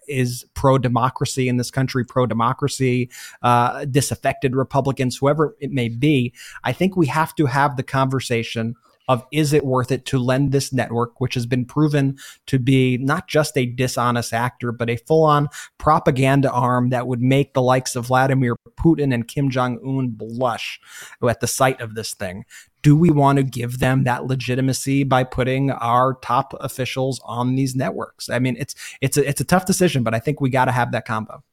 is 0.08 0.46
pro 0.54 0.78
democracy 0.78 1.48
in 1.48 1.58
this 1.58 1.72
country, 1.72 2.06
pro 2.06 2.26
democracy, 2.26 3.10
uh, 3.42 3.86
disaffected 3.86 4.56
Republicans, 4.56 5.18
whoever 5.18 5.56
it 5.60 5.72
may 5.72 5.90
be, 5.90 6.34
I 6.64 6.74
think 6.74 6.96
we 6.96 7.08
have 7.08 7.36
to 7.36 7.46
have 7.46 7.78
the 7.78 7.84
conversation 7.84 8.76
of 9.08 9.26
is 9.32 9.54
it 9.54 9.66
worth 9.66 9.92
it 9.92 10.06
to 10.06 10.18
lend 10.18 10.52
this 10.52 10.72
network, 10.72 11.20
which 11.20 11.34
has 11.34 11.46
been 11.46 11.66
proven 11.66 12.18
to 12.48 12.60
be 12.60 12.98
not 12.98 13.28
just 13.28 13.58
a 13.58 13.66
dishonest 13.66 14.34
actor, 14.34 14.72
but 14.72 14.90
a 14.90 14.98
full 14.98 15.26
on 15.26 15.50
propaganda 15.78 16.52
arm 16.52 16.90
that 16.90 17.08
would 17.08 17.22
make 17.22 17.54
the 17.54 17.62
likes 17.62 17.96
of 17.96 18.08
Vladimir 18.08 18.56
Putin 18.78 19.14
and 19.14 19.28
Kim 19.28 19.50
Jong 19.50 19.80
un 19.86 20.10
blush 20.10 20.80
at 21.28 21.40
the 21.40 21.48
sight 21.48 21.80
of 21.82 21.96
this 21.96 22.14
thing 22.14 22.46
do 22.84 22.98
we 22.98 23.10
want 23.10 23.38
to 23.38 23.44
give 23.44 23.80
them 23.80 24.04
that 24.04 24.26
legitimacy 24.26 25.06
by 25.06 25.24
putting 25.24 25.72
our 25.72 26.16
top 26.16 26.54
officials 26.60 27.20
on 27.24 27.56
these 27.56 27.76
networks? 27.76 28.30
I 28.30 28.40
mean, 28.40 28.58
it's 28.60 28.76
it's 29.02 29.18
a, 29.18 29.28
it's 29.28 29.42
a 29.42 29.46
tough 29.46 29.66
decision, 29.66 30.04
but 30.04 30.14
I 30.14 30.20
think 30.20 30.40
we 30.40 30.50
got 30.50 30.66
to 30.66 30.72
have 30.72 30.92
that 30.92 31.06
combo. 31.06 31.44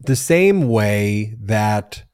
The 0.00 0.16
same 0.16 0.68
way 0.68 1.36
that 1.40 2.04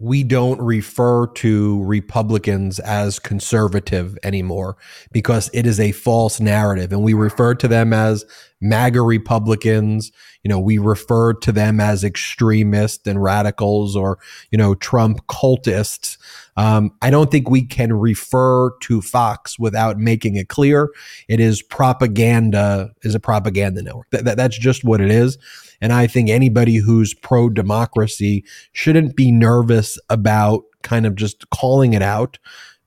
we 0.00 0.22
don't 0.22 0.60
refer 0.60 1.26
to 1.26 1.82
Republicans 1.82 2.78
as 2.78 3.18
conservative 3.18 4.16
anymore 4.22 4.76
because 5.10 5.50
it 5.52 5.66
is 5.66 5.80
a 5.80 5.90
false 5.90 6.38
narrative. 6.38 6.92
And 6.92 7.02
we 7.02 7.14
refer 7.14 7.56
to 7.56 7.66
them 7.66 7.92
as 7.92 8.24
MAGA 8.60 9.02
Republicans. 9.02 10.12
You 10.44 10.50
know, 10.50 10.60
we 10.60 10.78
refer 10.78 11.34
to 11.34 11.50
them 11.50 11.80
as 11.80 12.04
extremists 12.04 13.08
and 13.08 13.20
radicals 13.20 13.96
or, 13.96 14.20
you 14.52 14.58
know, 14.58 14.76
Trump 14.76 15.26
cultists. 15.26 16.16
Um, 16.56 16.92
I 17.02 17.10
don't 17.10 17.30
think 17.30 17.50
we 17.50 17.62
can 17.64 17.92
refer 17.92 18.70
to 18.78 19.02
Fox 19.02 19.58
without 19.58 19.98
making 19.98 20.36
it 20.36 20.48
clear 20.48 20.90
it 21.26 21.40
is 21.40 21.60
propaganda, 21.60 22.92
is 23.02 23.16
a 23.16 23.20
propaganda 23.20 23.82
network. 23.82 24.10
That, 24.10 24.36
that's 24.36 24.58
just 24.58 24.84
what 24.84 25.00
it 25.00 25.10
is. 25.10 25.38
And 25.80 25.92
I 25.92 26.06
think 26.06 26.28
anybody 26.28 26.76
who's 26.76 27.14
pro 27.14 27.48
democracy 27.48 28.44
shouldn't 28.72 29.16
be 29.16 29.30
nervous 29.30 29.98
about 30.08 30.62
kind 30.82 31.06
of 31.06 31.14
just 31.14 31.48
calling 31.50 31.92
it 31.92 32.02
out. 32.02 32.38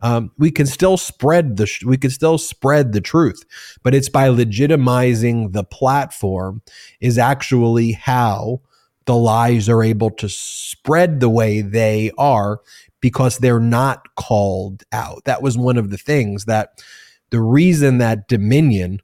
Um, 0.01 0.32
we 0.38 0.49
can 0.49 0.65
still 0.65 0.97
spread 0.97 1.58
the 1.58 1.67
sh- 1.67 1.84
we 1.84 1.97
can 1.97 2.10
still 2.10 2.38
spread 2.39 2.91
the 2.91 3.01
truth, 3.01 3.43
but 3.84 3.93
it's 3.93 4.10
by 4.10 4.30
legitimizing 4.30 5.54
the 5.54 5.63
platform 5.63 6.63
is 6.99 7.19
actually 7.19 7.91
how 7.91 8.62
the 9.06 9.15
lies 9.15 9.69
are 9.69 9.84
able 9.84 10.10
to 10.12 10.27
spread 10.27 11.19
the 11.19 11.30
way 11.30 11.62
they 11.62 12.12
are 12.17 12.62
because 12.99 13.38
they're 13.38 13.60
not 13.60 14.15
called 14.15 14.84
out. 14.91 15.23
That 15.25 15.41
was 15.41 15.58
one 15.58 15.77
of 15.77 15.89
the 15.89 15.97
things 15.97 16.45
that 16.45 16.82
the 17.30 17.41
reason 17.41 17.97
that 17.97 18.27
Dominion 18.27 18.99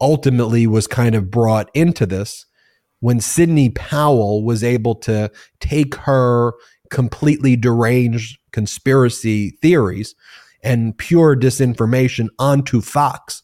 ultimately 0.00 0.66
was 0.66 0.86
kind 0.86 1.14
of 1.14 1.30
brought 1.30 1.70
into 1.74 2.06
this 2.06 2.46
when 3.00 3.20
Sidney 3.20 3.70
Powell 3.70 4.44
was 4.44 4.64
able 4.64 4.94
to 4.96 5.30
take 5.60 5.94
her 5.96 6.54
completely 6.90 7.56
deranged 7.56 8.38
conspiracy 8.52 9.50
theories 9.62 10.14
and 10.62 10.96
pure 10.96 11.36
disinformation 11.36 12.28
onto 12.38 12.80
Fox, 12.80 13.42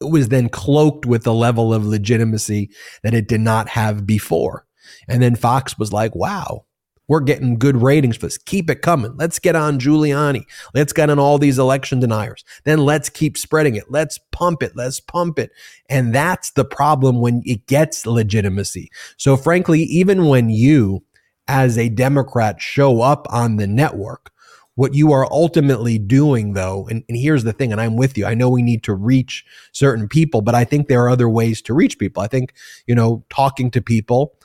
it 0.00 0.10
was 0.10 0.28
then 0.28 0.48
cloaked 0.48 1.06
with 1.06 1.26
a 1.26 1.32
level 1.32 1.72
of 1.72 1.86
legitimacy 1.86 2.70
that 3.02 3.14
it 3.14 3.28
did 3.28 3.40
not 3.40 3.68
have 3.70 4.06
before. 4.06 4.66
And 5.08 5.22
then 5.22 5.34
Fox 5.34 5.78
was 5.78 5.92
like, 5.92 6.14
wow, 6.14 6.65
we're 7.08 7.20
getting 7.20 7.58
good 7.58 7.80
ratings 7.80 8.16
for 8.16 8.26
this. 8.26 8.38
Keep 8.38 8.70
it 8.70 8.82
coming. 8.82 9.16
Let's 9.16 9.38
get 9.38 9.54
on 9.54 9.78
Giuliani. 9.78 10.44
Let's 10.74 10.92
get 10.92 11.10
on 11.10 11.18
all 11.18 11.38
these 11.38 11.58
election 11.58 12.00
deniers. 12.00 12.44
Then 12.64 12.80
let's 12.80 13.08
keep 13.08 13.38
spreading 13.38 13.76
it. 13.76 13.90
Let's 13.90 14.18
pump 14.32 14.62
it. 14.62 14.74
Let's 14.74 15.00
pump 15.00 15.38
it. 15.38 15.50
And 15.88 16.14
that's 16.14 16.50
the 16.52 16.64
problem 16.64 17.20
when 17.20 17.42
it 17.44 17.66
gets 17.66 18.06
legitimacy. 18.06 18.90
So, 19.16 19.36
frankly, 19.36 19.82
even 19.82 20.26
when 20.26 20.50
you, 20.50 21.04
as 21.48 21.78
a 21.78 21.88
Democrat, 21.88 22.60
show 22.60 23.02
up 23.02 23.26
on 23.30 23.56
the 23.56 23.66
network, 23.66 24.32
what 24.74 24.92
you 24.92 25.10
are 25.12 25.26
ultimately 25.32 25.98
doing, 25.98 26.52
though, 26.52 26.86
and, 26.88 27.02
and 27.08 27.16
here's 27.16 27.44
the 27.44 27.54
thing, 27.54 27.72
and 27.72 27.80
I'm 27.80 27.96
with 27.96 28.18
you. 28.18 28.26
I 28.26 28.34
know 28.34 28.50
we 28.50 28.60
need 28.60 28.82
to 28.84 28.94
reach 28.94 29.42
certain 29.72 30.06
people, 30.06 30.42
but 30.42 30.54
I 30.54 30.64
think 30.64 30.86
there 30.86 31.02
are 31.02 31.08
other 31.08 31.30
ways 31.30 31.62
to 31.62 31.72
reach 31.72 31.98
people. 31.98 32.22
I 32.22 32.26
think, 32.26 32.52
you 32.86 32.94
know, 32.94 33.24
talking 33.30 33.70
to 33.70 33.80
people 33.80 34.35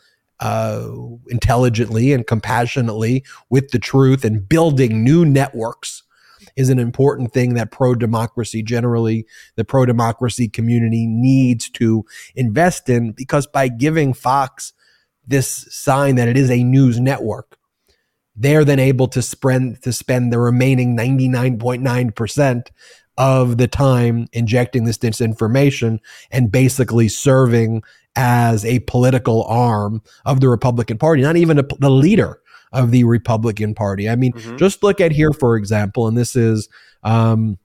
uh, 0.41 0.87
intelligently 1.27 2.11
and 2.11 2.27
compassionately 2.27 3.23
with 3.49 3.69
the 3.69 3.79
truth 3.79 4.25
and 4.25 4.49
building 4.49 5.03
new 5.03 5.23
networks 5.23 6.03
is 6.55 6.69
an 6.69 6.79
important 6.79 7.31
thing 7.31 7.53
that 7.53 7.71
pro 7.71 7.95
democracy 7.95 8.61
generally, 8.63 9.25
the 9.55 9.63
pro 9.63 9.85
democracy 9.85 10.49
community 10.49 11.05
needs 11.07 11.69
to 11.69 12.03
invest 12.35 12.89
in 12.89 13.11
because 13.11 13.47
by 13.47 13.67
giving 13.67 14.13
Fox 14.13 14.73
this 15.25 15.67
sign 15.69 16.15
that 16.15 16.27
it 16.27 16.35
is 16.35 16.49
a 16.49 16.63
news 16.63 16.99
network, 16.99 17.57
they're 18.35 18.65
then 18.65 18.79
able 18.79 19.07
to 19.07 19.21
spend 19.21 19.81
to 19.83 19.93
spend 19.93 20.33
the 20.33 20.39
remaining 20.39 20.97
99.9% 20.97 22.67
of 23.17 23.57
the 23.57 23.67
time 23.67 24.27
injecting 24.33 24.85
this 24.85 24.97
disinformation 24.97 25.99
and 26.31 26.51
basically 26.51 27.07
serving 27.07 27.83
as 28.15 28.65
a 28.65 28.79
political 28.81 29.43
arm 29.43 30.01
of 30.25 30.41
the 30.41 30.49
Republican 30.49 30.97
Party, 30.97 31.21
not 31.21 31.37
even 31.37 31.59
a, 31.59 31.63
the 31.79 31.89
leader 31.89 32.41
of 32.73 32.91
the 32.91 33.03
Republican 33.03 33.73
Party. 33.73 34.09
I 34.09 34.15
mean, 34.15 34.33
mm-hmm. 34.33 34.57
just 34.57 34.83
look 34.83 35.01
at 35.01 35.11
here, 35.11 35.33
for 35.33 35.55
example, 35.55 36.07
and 36.07 36.17
this 36.17 36.35
is 36.35 36.69
um, 37.03 37.57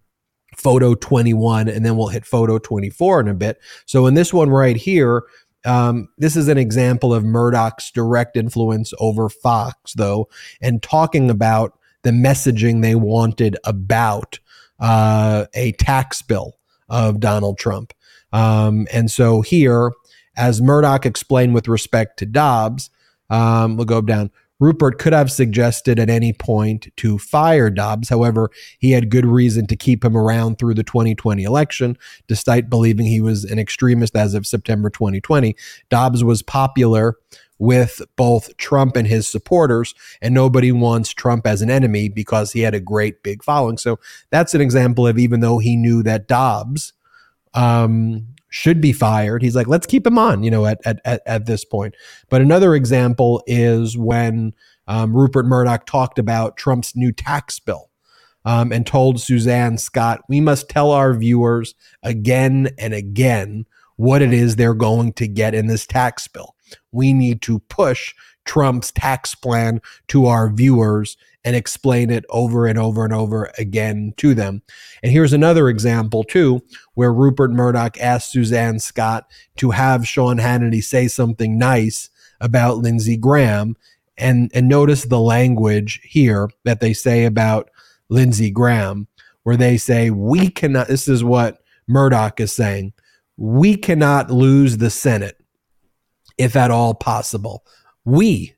photo 0.56 0.94
21, 0.94 1.68
and 1.68 1.84
then 1.84 1.96
we'll 1.96 2.08
hit 2.08 2.24
photo 2.24 2.58
24 2.58 3.20
in 3.20 3.28
a 3.28 3.34
bit. 3.34 3.58
So 3.86 4.06
in 4.06 4.14
this 4.14 4.32
one 4.32 4.50
right 4.50 4.76
here, 4.76 5.22
um, 5.64 6.08
this 6.16 6.36
is 6.36 6.48
an 6.48 6.58
example 6.58 7.12
of 7.12 7.24
Murdoch's 7.24 7.90
direct 7.90 8.36
influence 8.36 8.92
over 8.98 9.28
Fox, 9.28 9.94
though, 9.94 10.28
and 10.60 10.82
talking 10.82 11.28
about 11.28 11.78
the 12.02 12.10
messaging 12.10 12.82
they 12.82 12.94
wanted 12.94 13.56
about 13.64 14.38
uh, 14.78 15.46
a 15.54 15.72
tax 15.72 16.22
bill 16.22 16.56
of 16.88 17.18
Donald 17.18 17.58
Trump. 17.58 17.92
Um, 18.32 18.86
and 18.92 19.10
so 19.10 19.40
here, 19.40 19.92
as 20.36 20.60
Murdoch 20.60 21.06
explained 21.06 21.54
with 21.54 21.68
respect 21.68 22.18
to 22.18 22.26
Dobbs, 22.26 22.90
um, 23.30 23.76
we'll 23.76 23.86
go 23.86 24.00
down. 24.00 24.30
Rupert 24.58 24.98
could 24.98 25.12
have 25.12 25.30
suggested 25.30 25.98
at 25.98 26.08
any 26.08 26.32
point 26.32 26.88
to 26.96 27.18
fire 27.18 27.68
Dobbs. 27.68 28.08
However, 28.08 28.50
he 28.78 28.92
had 28.92 29.10
good 29.10 29.26
reason 29.26 29.66
to 29.66 29.76
keep 29.76 30.02
him 30.02 30.16
around 30.16 30.58
through 30.58 30.74
the 30.74 30.82
2020 30.82 31.42
election, 31.42 31.98
despite 32.26 32.70
believing 32.70 33.04
he 33.04 33.20
was 33.20 33.44
an 33.44 33.58
extremist 33.58 34.16
as 34.16 34.32
of 34.32 34.46
September 34.46 34.88
2020. 34.88 35.54
Dobbs 35.90 36.24
was 36.24 36.42
popular 36.42 37.16
with 37.58 38.02
both 38.16 38.56
Trump 38.56 38.96
and 38.96 39.06
his 39.06 39.28
supporters, 39.28 39.94
and 40.22 40.34
nobody 40.34 40.72
wants 40.72 41.12
Trump 41.12 41.46
as 41.46 41.60
an 41.60 41.70
enemy 41.70 42.08
because 42.08 42.52
he 42.52 42.60
had 42.60 42.74
a 42.74 42.80
great 42.80 43.22
big 43.22 43.42
following. 43.42 43.76
So 43.76 43.98
that's 44.30 44.54
an 44.54 44.60
example 44.60 45.06
of 45.06 45.18
even 45.18 45.40
though 45.40 45.58
he 45.58 45.76
knew 45.76 46.02
that 46.02 46.28
Dobbs 46.28 46.94
um, 47.52 48.26
should 48.56 48.80
be 48.80 48.92
fired. 48.92 49.42
He's 49.42 49.54
like, 49.54 49.66
let's 49.66 49.86
keep 49.86 50.06
him 50.06 50.18
on, 50.18 50.42
you 50.42 50.50
know, 50.50 50.64
at, 50.64 50.80
at, 50.86 51.20
at, 51.26 51.44
this 51.44 51.62
point. 51.62 51.94
But 52.30 52.40
another 52.40 52.74
example 52.74 53.42
is 53.46 53.98
when 53.98 54.54
um, 54.88 55.14
Rupert 55.14 55.44
Murdoch 55.44 55.84
talked 55.84 56.18
about 56.18 56.56
Trump's 56.56 56.96
new 56.96 57.12
tax 57.12 57.60
bill 57.60 57.90
um, 58.46 58.72
and 58.72 58.86
told 58.86 59.20
Suzanne 59.20 59.76
Scott, 59.76 60.22
we 60.26 60.40
must 60.40 60.70
tell 60.70 60.90
our 60.90 61.12
viewers 61.12 61.74
again 62.02 62.70
and 62.78 62.94
again 62.94 63.66
what 63.96 64.22
it 64.22 64.32
is 64.32 64.56
they're 64.56 64.72
going 64.72 65.12
to 65.12 65.28
get 65.28 65.54
in 65.54 65.66
this 65.66 65.86
tax 65.86 66.26
bill. 66.26 66.56
We 66.90 67.12
need 67.12 67.42
to 67.42 67.58
push 67.58 68.14
Trump's 68.46 68.90
tax 68.90 69.34
plan 69.34 69.82
to 70.08 70.26
our 70.26 70.50
viewers 70.50 71.18
and 71.46 71.54
explain 71.54 72.10
it 72.10 72.24
over 72.28 72.66
and 72.66 72.76
over 72.76 73.04
and 73.04 73.14
over 73.14 73.52
again 73.56 74.12
to 74.16 74.34
them. 74.34 74.62
And 75.04 75.12
here's 75.12 75.32
another 75.32 75.68
example, 75.68 76.24
too, 76.24 76.60
where 76.94 77.12
Rupert 77.12 77.52
Murdoch 77.52 77.96
asked 78.00 78.32
Suzanne 78.32 78.80
Scott 78.80 79.30
to 79.58 79.70
have 79.70 80.08
Sean 80.08 80.38
Hannity 80.38 80.82
say 80.82 81.06
something 81.06 81.56
nice 81.56 82.10
about 82.40 82.78
Lindsey 82.78 83.16
Graham. 83.16 83.76
And, 84.18 84.50
and 84.54 84.68
notice 84.68 85.04
the 85.04 85.20
language 85.20 86.00
here 86.02 86.50
that 86.64 86.80
they 86.80 86.92
say 86.92 87.24
about 87.24 87.70
Lindsey 88.08 88.50
Graham, 88.50 89.06
where 89.44 89.56
they 89.56 89.76
say, 89.76 90.10
We 90.10 90.50
cannot, 90.50 90.88
this 90.88 91.06
is 91.06 91.22
what 91.22 91.62
Murdoch 91.86 92.40
is 92.40 92.52
saying, 92.52 92.92
we 93.36 93.76
cannot 93.76 94.32
lose 94.32 94.78
the 94.78 94.90
Senate 94.90 95.40
if 96.38 96.56
at 96.56 96.72
all 96.72 96.94
possible. 96.94 97.64
We, 98.04 98.55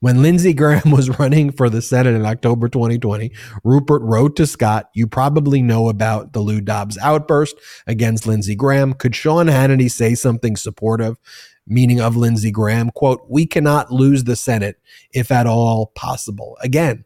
when 0.00 0.22
Lindsey 0.22 0.52
Graham 0.52 0.90
was 0.90 1.18
running 1.18 1.52
for 1.52 1.70
the 1.70 1.80
Senate 1.80 2.14
in 2.14 2.26
October 2.26 2.68
2020, 2.68 3.30
Rupert 3.62 4.02
wrote 4.02 4.36
to 4.36 4.46
Scott, 4.46 4.90
You 4.94 5.06
probably 5.06 5.62
know 5.62 5.88
about 5.88 6.32
the 6.32 6.40
Lou 6.40 6.60
Dobbs 6.60 6.98
outburst 6.98 7.56
against 7.86 8.26
Lindsey 8.26 8.54
Graham. 8.54 8.94
Could 8.94 9.14
Sean 9.14 9.46
Hannity 9.46 9.90
say 9.90 10.14
something 10.14 10.56
supportive, 10.56 11.18
meaning 11.66 12.00
of 12.00 12.16
Lindsey 12.16 12.50
Graham? 12.50 12.90
Quote, 12.90 13.24
We 13.28 13.46
cannot 13.46 13.92
lose 13.92 14.24
the 14.24 14.36
Senate 14.36 14.80
if 15.12 15.30
at 15.30 15.46
all 15.46 15.92
possible. 15.94 16.56
Again, 16.62 17.04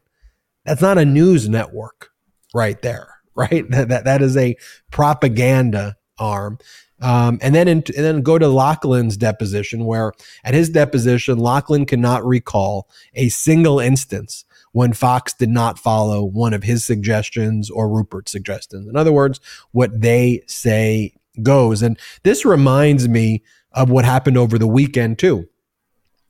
that's 0.63 0.81
not 0.81 0.97
a 0.97 1.05
news 1.05 1.47
network 1.47 2.11
right 2.53 2.81
there, 2.81 3.09
right? 3.35 3.69
That, 3.69 3.89
that, 3.89 4.05
that 4.05 4.21
is 4.21 4.35
a 4.37 4.55
propaganda 4.89 5.97
arm. 6.17 6.57
Um, 7.01 7.39
and 7.41 7.53
then 7.53 7.67
in, 7.67 7.83
and 7.95 8.05
then 8.05 8.21
go 8.21 8.37
to 8.37 8.47
Lachlan's 8.47 9.17
deposition, 9.17 9.85
where 9.85 10.13
at 10.43 10.53
his 10.53 10.69
deposition, 10.69 11.37
Lachlan 11.37 11.85
cannot 11.85 12.25
recall 12.25 12.87
a 13.13 13.29
single 13.29 13.79
instance 13.79 14.45
when 14.71 14.93
Fox 14.93 15.33
did 15.33 15.49
not 15.49 15.79
follow 15.79 16.23
one 16.23 16.53
of 16.53 16.63
his 16.63 16.83
suggestions 16.83 17.69
or 17.69 17.89
Rupert's 17.89 18.31
suggestions. 18.31 18.87
In 18.87 18.95
other 18.95 19.11
words, 19.11 19.39
what 19.71 20.01
they 20.01 20.41
say 20.47 21.13
goes. 21.43 21.81
And 21.81 21.97
this 22.23 22.45
reminds 22.45 23.07
me 23.07 23.43
of 23.71 23.89
what 23.89 24.05
happened 24.05 24.37
over 24.37 24.57
the 24.57 24.67
weekend 24.67 25.19
too, 25.19 25.47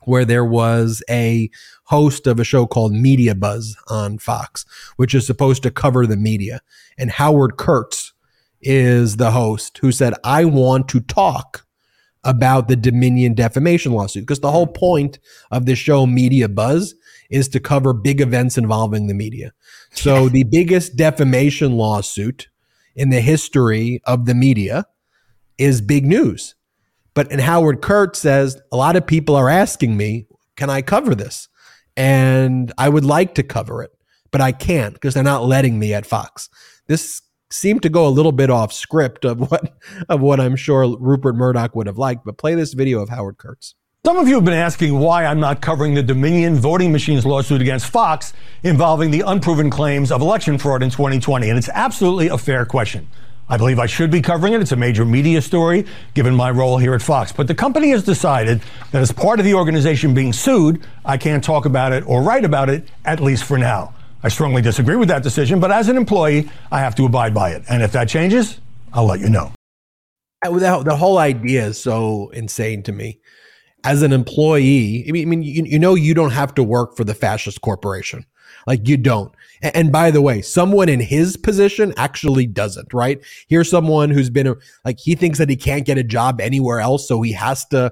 where 0.03 0.25
there 0.25 0.45
was 0.45 1.03
a 1.09 1.49
host 1.85 2.27
of 2.27 2.39
a 2.39 2.43
show 2.43 2.65
called 2.65 2.93
Media 2.93 3.35
Buzz 3.35 3.75
on 3.87 4.17
Fox, 4.17 4.65
which 4.95 5.13
is 5.13 5.25
supposed 5.25 5.63
to 5.63 5.71
cover 5.71 6.05
the 6.05 6.17
media, 6.17 6.61
and 6.97 7.11
Howard 7.11 7.57
Kurtz 7.57 8.04
is 8.65 9.17
the 9.17 9.31
host 9.31 9.77
who 9.77 9.91
said, 9.91 10.13
I 10.23 10.43
want 10.43 10.89
to 10.89 10.99
talk 10.99 11.65
about 12.25 12.67
the 12.67 12.75
Dominion 12.75 13.35
defamation 13.35 13.93
lawsuit. 13.93 14.23
Because 14.23 14.39
the 14.39 14.51
whole 14.51 14.67
point 14.67 15.19
of 15.51 15.67
the 15.67 15.75
show, 15.75 16.05
Media 16.05 16.49
Buzz, 16.49 16.95
is 17.29 17.47
to 17.49 17.59
cover 17.59 17.93
big 17.93 18.19
events 18.19 18.57
involving 18.57 19.07
the 19.07 19.13
media. 19.13 19.53
So 19.91 20.27
the 20.29 20.43
biggest 20.43 20.97
defamation 20.97 21.73
lawsuit 21.73 22.49
in 22.95 23.11
the 23.11 23.21
history 23.21 24.01
of 24.05 24.25
the 24.25 24.35
media 24.35 24.85
is 25.57 25.81
big 25.81 26.05
news. 26.05 26.55
But 27.13 27.31
and 27.31 27.39
Howard 27.39 27.81
Kurtz 27.81 28.19
says 28.19 28.59
a 28.71 28.77
lot 28.77 28.95
of 28.95 29.07
people 29.07 29.35
are 29.35 29.49
asking 29.49 29.95
me, 29.95 30.27
can 30.57 30.69
I 30.69 30.81
cover 30.81 31.15
this? 31.15 31.47
And 31.95 32.73
I 32.77 32.89
would 32.89 33.05
like 33.05 33.35
to 33.35 33.43
cover 33.43 33.83
it, 33.83 33.91
but 34.31 34.41
I 34.41 34.51
can't 34.51 34.93
because 34.93 35.13
they're 35.13 35.23
not 35.23 35.45
letting 35.45 35.79
me 35.79 35.93
at 35.93 36.05
Fox. 36.05 36.49
This 36.87 37.21
seemed 37.55 37.81
to 37.83 37.89
go 37.89 38.07
a 38.07 38.09
little 38.09 38.31
bit 38.31 38.49
off 38.49 38.73
script 38.73 39.25
of 39.25 39.39
what 39.39 39.73
of 40.09 40.21
what 40.21 40.39
I'm 40.39 40.55
sure 40.55 40.97
Rupert 40.97 41.35
Murdoch 41.35 41.75
would 41.75 41.87
have 41.87 41.97
liked. 41.97 42.25
But 42.25 42.37
play 42.37 42.55
this 42.55 42.73
video 42.73 43.01
of 43.01 43.09
Howard 43.09 43.37
Kurtz. 43.37 43.75
Some 44.05 44.17
of 44.17 44.27
you 44.27 44.35
have 44.35 44.45
been 44.45 44.53
asking 44.53 44.99
why 44.99 45.25
I'm 45.25 45.39
not 45.39 45.63
covering 45.63 45.95
the 45.95 46.03
Dominion 46.03 46.57
voting 46.57 46.91
machines 46.91 47.25
lawsuit 47.25 47.59
against 47.59 47.87
Fox 47.87 48.33
involving 48.61 49.09
the 49.09 49.21
unproven 49.21 49.71
claims 49.71 50.11
of 50.11 50.21
election 50.21 50.59
fraud 50.59 50.83
in 50.83 50.91
2020, 50.91 51.49
and 51.49 51.57
it's 51.57 51.69
absolutely 51.69 52.27
a 52.27 52.37
fair 52.37 52.67
question. 52.67 53.07
I 53.49 53.57
believe 53.57 53.79
I 53.79 53.87
should 53.87 54.11
be 54.11 54.21
covering 54.21 54.53
it. 54.53 54.61
It's 54.61 54.73
a 54.73 54.75
major 54.75 55.05
media 55.05 55.41
story, 55.41 55.87
given 56.13 56.35
my 56.35 56.51
role 56.51 56.77
here 56.77 56.93
at 56.93 57.01
Fox. 57.01 57.31
But 57.31 57.47
the 57.47 57.55
company 57.55 57.89
has 57.89 58.03
decided 58.03 58.61
that 58.91 59.01
as 59.01 59.11
part 59.11 59.39
of 59.39 59.45
the 59.45 59.55
organization 59.55 60.13
being 60.13 60.33
sued, 60.33 60.85
I 61.03 61.17
can't 61.17 61.43
talk 61.43 61.65
about 61.65 61.91
it 61.91 62.03
or 62.05 62.21
write 62.21 62.45
about 62.45 62.69
it, 62.69 62.87
at 63.05 63.19
least 63.19 63.43
for 63.43 63.57
now. 63.57 63.94
I 64.25 64.27
strongly 64.27 64.63
disagree 64.63 64.95
with 64.95 65.07
that 65.09 65.21
decision, 65.21 65.59
but 65.59 65.71
as 65.71 65.87
an 65.87 65.97
employee, 65.97 66.49
I 66.71 66.79
have 66.79 66.95
to 66.95 67.05
abide 67.05 67.31
by 67.31 67.51
it. 67.51 67.61
And 67.69 67.83
if 67.83 67.91
that 67.91 68.09
changes, 68.09 68.59
I'll 68.91 69.05
let 69.05 69.19
you 69.19 69.29
know. 69.29 69.51
The 70.41 70.95
whole 70.97 71.19
idea 71.19 71.67
is 71.67 71.79
so 71.79 72.29
insane 72.29 72.81
to 72.83 72.91
me. 72.91 73.19
As 73.83 74.01
an 74.01 74.11
employee, 74.11 75.05
I 75.07 75.11
mean, 75.11 75.43
you, 75.43 75.63
you 75.65 75.77
know, 75.77 75.93
you 75.93 76.15
don't 76.15 76.31
have 76.31 76.55
to 76.55 76.63
work 76.63 76.97
for 76.97 77.03
the 77.03 77.13
fascist 77.13 77.61
corporation. 77.61 78.25
Like 78.65 78.87
you 78.87 78.97
don't. 78.97 79.31
And, 79.61 79.91
by 79.91 80.09
the 80.09 80.21
way, 80.21 80.41
someone 80.41 80.89
in 80.89 80.99
his 80.99 81.37
position 81.37 81.93
actually 81.95 82.47
doesn't, 82.47 82.93
right? 82.93 83.23
Here's 83.47 83.69
someone 83.69 84.09
who's 84.09 84.31
been 84.31 84.55
like, 84.83 84.99
he 84.99 85.13
thinks 85.13 85.37
that 85.37 85.49
he 85.49 85.55
can't 85.55 85.85
get 85.85 85.99
a 85.99 86.03
job 86.03 86.41
anywhere 86.41 86.79
else. 86.79 87.07
So 87.07 87.21
he 87.21 87.31
has 87.33 87.63
to 87.65 87.91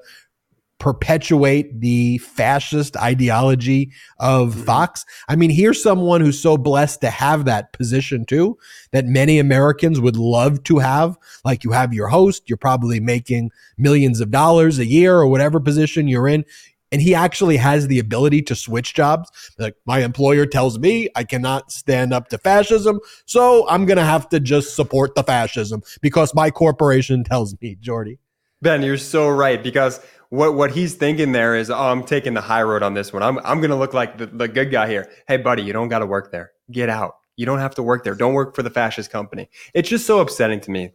perpetuate 0.84 1.80
the 1.80 2.18
fascist 2.18 2.98
ideology 2.98 3.90
of 4.20 4.50
mm-hmm. 4.50 4.64
Fox. 4.64 5.06
I 5.30 5.38
mean, 5.38 5.50
here's 5.50 5.82
someone 5.82 6.20
who's 6.20 6.42
so 6.42 6.58
blessed 6.58 7.00
to 7.02 7.10
have 7.10 7.46
that 7.46 7.72
position 7.72 8.26
too, 8.26 8.58
that 8.92 9.06
many 9.06 9.40
Americans 9.40 10.02
would 10.02 10.18
love 10.18 10.62
to 10.64 10.80
have. 10.80 11.18
Like 11.46 11.64
you 11.64 11.72
have 11.72 11.94
your 11.94 12.10
host, 12.10 12.50
you're 12.50 12.58
probably 12.58 13.00
making 13.00 13.52
millions 13.78 14.20
of 14.20 14.30
dollars 14.30 14.78
a 14.78 14.86
year 14.86 15.16
or 15.16 15.28
whatever 15.28 15.62
position 15.62 16.10
you're 16.10 16.28
in. 16.28 16.44
And 16.92 17.02
he 17.02 17.16
actually 17.16 17.56
has 17.56 17.88
the 17.88 18.00
ability 18.00 18.42
to 18.42 18.54
switch 18.54 18.94
jobs. 18.94 19.32
Like 19.58 19.76
my 19.86 20.04
employer 20.04 20.46
tells 20.46 20.80
me 20.80 21.08
I 21.16 21.24
cannot 21.24 21.72
stand 21.72 22.14
up 22.14 22.28
to 22.28 22.38
fascism. 22.38 23.00
So 23.26 23.70
I'm 23.70 23.86
going 23.86 24.00
to 24.00 24.04
have 24.04 24.28
to 24.30 24.40
just 24.42 24.76
support 24.76 25.16
the 25.16 25.24
fascism 25.24 25.82
because 26.02 26.36
my 26.36 26.52
corporation 26.52 27.24
tells 27.24 27.56
me, 27.62 27.78
Jordy. 27.80 28.20
Ben, 28.62 28.82
you're 28.82 28.98
so 28.98 29.30
right 29.30 29.62
because 29.62 30.00
what 30.34 30.56
what 30.56 30.72
he's 30.72 30.96
thinking 30.96 31.32
there 31.32 31.56
is, 31.56 31.70
oh, 31.70 31.78
I'm 31.78 32.04
taking 32.04 32.34
the 32.34 32.42
high 32.42 32.64
road 32.64 32.82
on 32.82 32.96
this 32.96 33.14
one. 33.14 33.22
I'm 33.22 33.38
I'm 33.46 33.62
gonna 33.62 33.76
look 33.76 33.94
like 33.94 34.18
the, 34.18 34.26
the 34.26 34.48
good 34.48 34.72
guy 34.72 34.88
here. 34.88 35.08
Hey, 35.28 35.38
buddy, 35.38 35.62
you 35.62 35.74
don't 35.74 35.90
got 35.90 36.00
to 36.00 36.08
work 36.08 36.32
there. 36.32 36.54
Get 36.72 36.90
out. 36.90 37.18
You 37.36 37.46
don't 37.46 37.60
have 37.60 37.76
to 37.76 37.84
work 37.84 38.04
there. 38.04 38.16
Don't 38.16 38.34
work 38.34 38.56
for 38.56 38.64
the 38.64 38.72
fascist 38.72 39.12
company. 39.12 39.48
It's 39.76 39.88
just 39.88 40.08
so 40.08 40.20
upsetting 40.20 40.60
to 40.62 40.72
me 40.72 40.94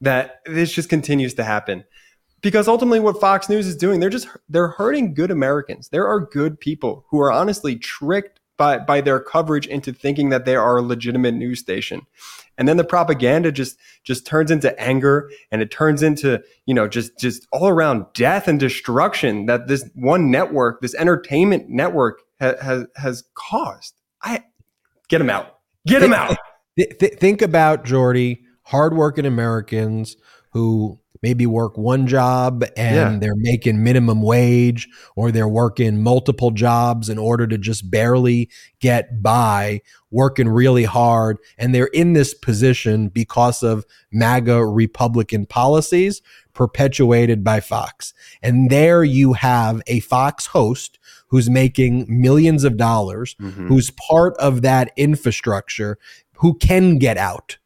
that 0.00 0.36
this 0.46 0.72
just 0.72 0.88
continues 0.88 1.34
to 1.34 1.44
happen 1.44 1.84
because 2.40 2.66
ultimately 2.66 2.98
what 2.98 3.20
Fox 3.20 3.50
News 3.50 3.66
is 3.66 3.76
doing, 3.76 4.00
they're 4.00 4.08
just 4.08 4.26
they're 4.48 4.68
hurting 4.68 5.12
good 5.12 5.30
Americans. 5.30 5.90
There 5.90 6.08
are 6.08 6.20
good 6.20 6.58
people 6.58 7.04
who 7.10 7.20
are 7.20 7.30
honestly 7.30 7.76
tricked 7.76 8.37
by 8.58 8.78
by 8.78 9.00
their 9.00 9.20
coverage 9.20 9.66
into 9.66 9.92
thinking 9.92 10.28
that 10.28 10.44
they 10.44 10.56
are 10.56 10.76
a 10.76 10.82
legitimate 10.82 11.32
news 11.32 11.60
station. 11.60 12.02
And 12.58 12.68
then 12.68 12.76
the 12.76 12.84
propaganda 12.84 13.50
just 13.50 13.78
just 14.04 14.26
turns 14.26 14.50
into 14.50 14.78
anger 14.78 15.30
and 15.50 15.62
it 15.62 15.70
turns 15.70 16.02
into 16.02 16.42
you 16.66 16.74
know 16.74 16.86
just 16.86 17.18
just 17.18 17.46
all 17.52 17.68
around 17.68 18.04
death 18.12 18.48
and 18.48 18.60
destruction 18.60 19.46
that 19.46 19.68
this 19.68 19.88
one 19.94 20.30
network 20.30 20.82
this 20.82 20.94
entertainment 20.96 21.70
network 21.70 22.20
ha- 22.40 22.56
has 22.60 22.86
has 22.96 23.24
caused. 23.34 23.94
I 24.22 24.42
get 25.08 25.18
them 25.18 25.30
out. 25.30 25.60
Get 25.86 26.00
them 26.00 26.12
out. 26.12 26.36
th- 26.76 26.98
th- 26.98 27.14
think 27.14 27.40
about 27.40 27.84
jordy 27.84 28.42
hardworking 28.64 29.24
americans 29.24 30.16
who 30.52 30.98
maybe 31.22 31.46
work 31.46 31.76
one 31.76 32.06
job 32.06 32.64
and 32.76 32.96
yeah. 32.96 33.18
they're 33.18 33.36
making 33.36 33.82
minimum 33.82 34.22
wage 34.22 34.88
or 35.16 35.30
they're 35.30 35.48
working 35.48 36.02
multiple 36.02 36.50
jobs 36.50 37.08
in 37.08 37.18
order 37.18 37.46
to 37.46 37.58
just 37.58 37.90
barely 37.90 38.48
get 38.80 39.22
by, 39.22 39.80
working 40.10 40.48
really 40.48 40.84
hard. 40.84 41.38
And 41.56 41.74
they're 41.74 41.86
in 41.86 42.12
this 42.12 42.34
position 42.34 43.08
because 43.08 43.62
of 43.62 43.84
MAGA 44.12 44.64
Republican 44.64 45.46
policies 45.46 46.22
perpetuated 46.54 47.44
by 47.44 47.60
Fox. 47.60 48.14
And 48.42 48.70
there 48.70 49.04
you 49.04 49.34
have 49.34 49.80
a 49.86 50.00
Fox 50.00 50.46
host 50.46 50.98
who's 51.28 51.48
making 51.48 52.06
millions 52.08 52.64
of 52.64 52.76
dollars, 52.76 53.36
mm-hmm. 53.40 53.68
who's 53.68 53.90
part 53.90 54.36
of 54.38 54.62
that 54.62 54.90
infrastructure, 54.96 55.98
who 56.38 56.54
can 56.54 56.98
get 56.98 57.16
out 57.16 57.58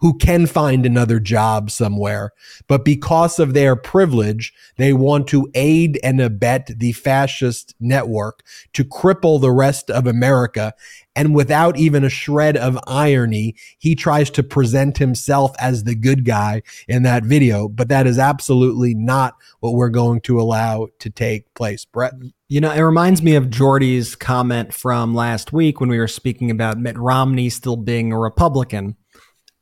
who 0.00 0.16
can 0.16 0.46
find 0.46 0.84
another 0.84 1.20
job 1.20 1.70
somewhere. 1.70 2.32
But 2.66 2.84
because 2.84 3.38
of 3.38 3.54
their 3.54 3.76
privilege, 3.76 4.52
they 4.76 4.92
want 4.92 5.26
to 5.28 5.50
aid 5.54 6.00
and 6.02 6.20
abet 6.20 6.70
the 6.78 6.92
fascist 6.92 7.74
network 7.80 8.42
to 8.72 8.84
cripple 8.84 9.40
the 9.40 9.52
rest 9.52 9.90
of 9.90 10.06
America. 10.06 10.74
And 11.14 11.34
without 11.34 11.76
even 11.76 12.04
a 12.04 12.08
shred 12.08 12.56
of 12.56 12.78
irony, 12.86 13.56
he 13.78 13.94
tries 13.94 14.30
to 14.30 14.42
present 14.42 14.96
himself 14.98 15.52
as 15.58 15.84
the 15.84 15.94
good 15.94 16.24
guy 16.24 16.62
in 16.88 17.02
that 17.02 17.24
video. 17.24 17.68
But 17.68 17.88
that 17.88 18.06
is 18.06 18.18
absolutely 18.18 18.94
not 18.94 19.36
what 19.60 19.74
we're 19.74 19.90
going 19.90 20.20
to 20.22 20.40
allow 20.40 20.88
to 21.00 21.10
take 21.10 21.52
place. 21.54 21.84
Brett? 21.84 22.14
You 22.48 22.60
know, 22.60 22.72
it 22.72 22.80
reminds 22.80 23.22
me 23.22 23.34
of 23.34 23.50
Jordy's 23.50 24.16
comment 24.16 24.72
from 24.72 25.14
last 25.14 25.52
week 25.52 25.78
when 25.78 25.90
we 25.90 25.98
were 25.98 26.08
speaking 26.08 26.50
about 26.50 26.78
Mitt 26.78 26.96
Romney 26.96 27.50
still 27.50 27.76
being 27.76 28.12
a 28.12 28.18
Republican. 28.18 28.96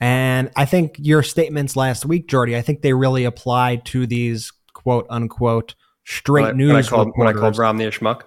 And 0.01 0.51
I 0.55 0.65
think 0.65 0.97
your 0.99 1.23
statements 1.23 1.77
last 1.77 2.07
week, 2.07 2.29
Jordy, 2.29 2.57
I 2.57 2.63
think 2.63 2.83
they 2.83 2.93
really 2.93 3.25
apply 3.25 3.77
to 3.87 4.07
these 4.07 4.53
quote 4.73 5.07
unquote 5.11 5.75
straight 6.05 6.43
when 6.45 6.57
news. 6.57 6.69
When 6.73 6.85
I 6.85 6.89
called, 6.89 7.13
when 7.17 7.29
I 7.29 7.33
called 7.33 7.59
Romney 7.59 7.85
a 7.85 7.91
schmuck. 7.91 8.23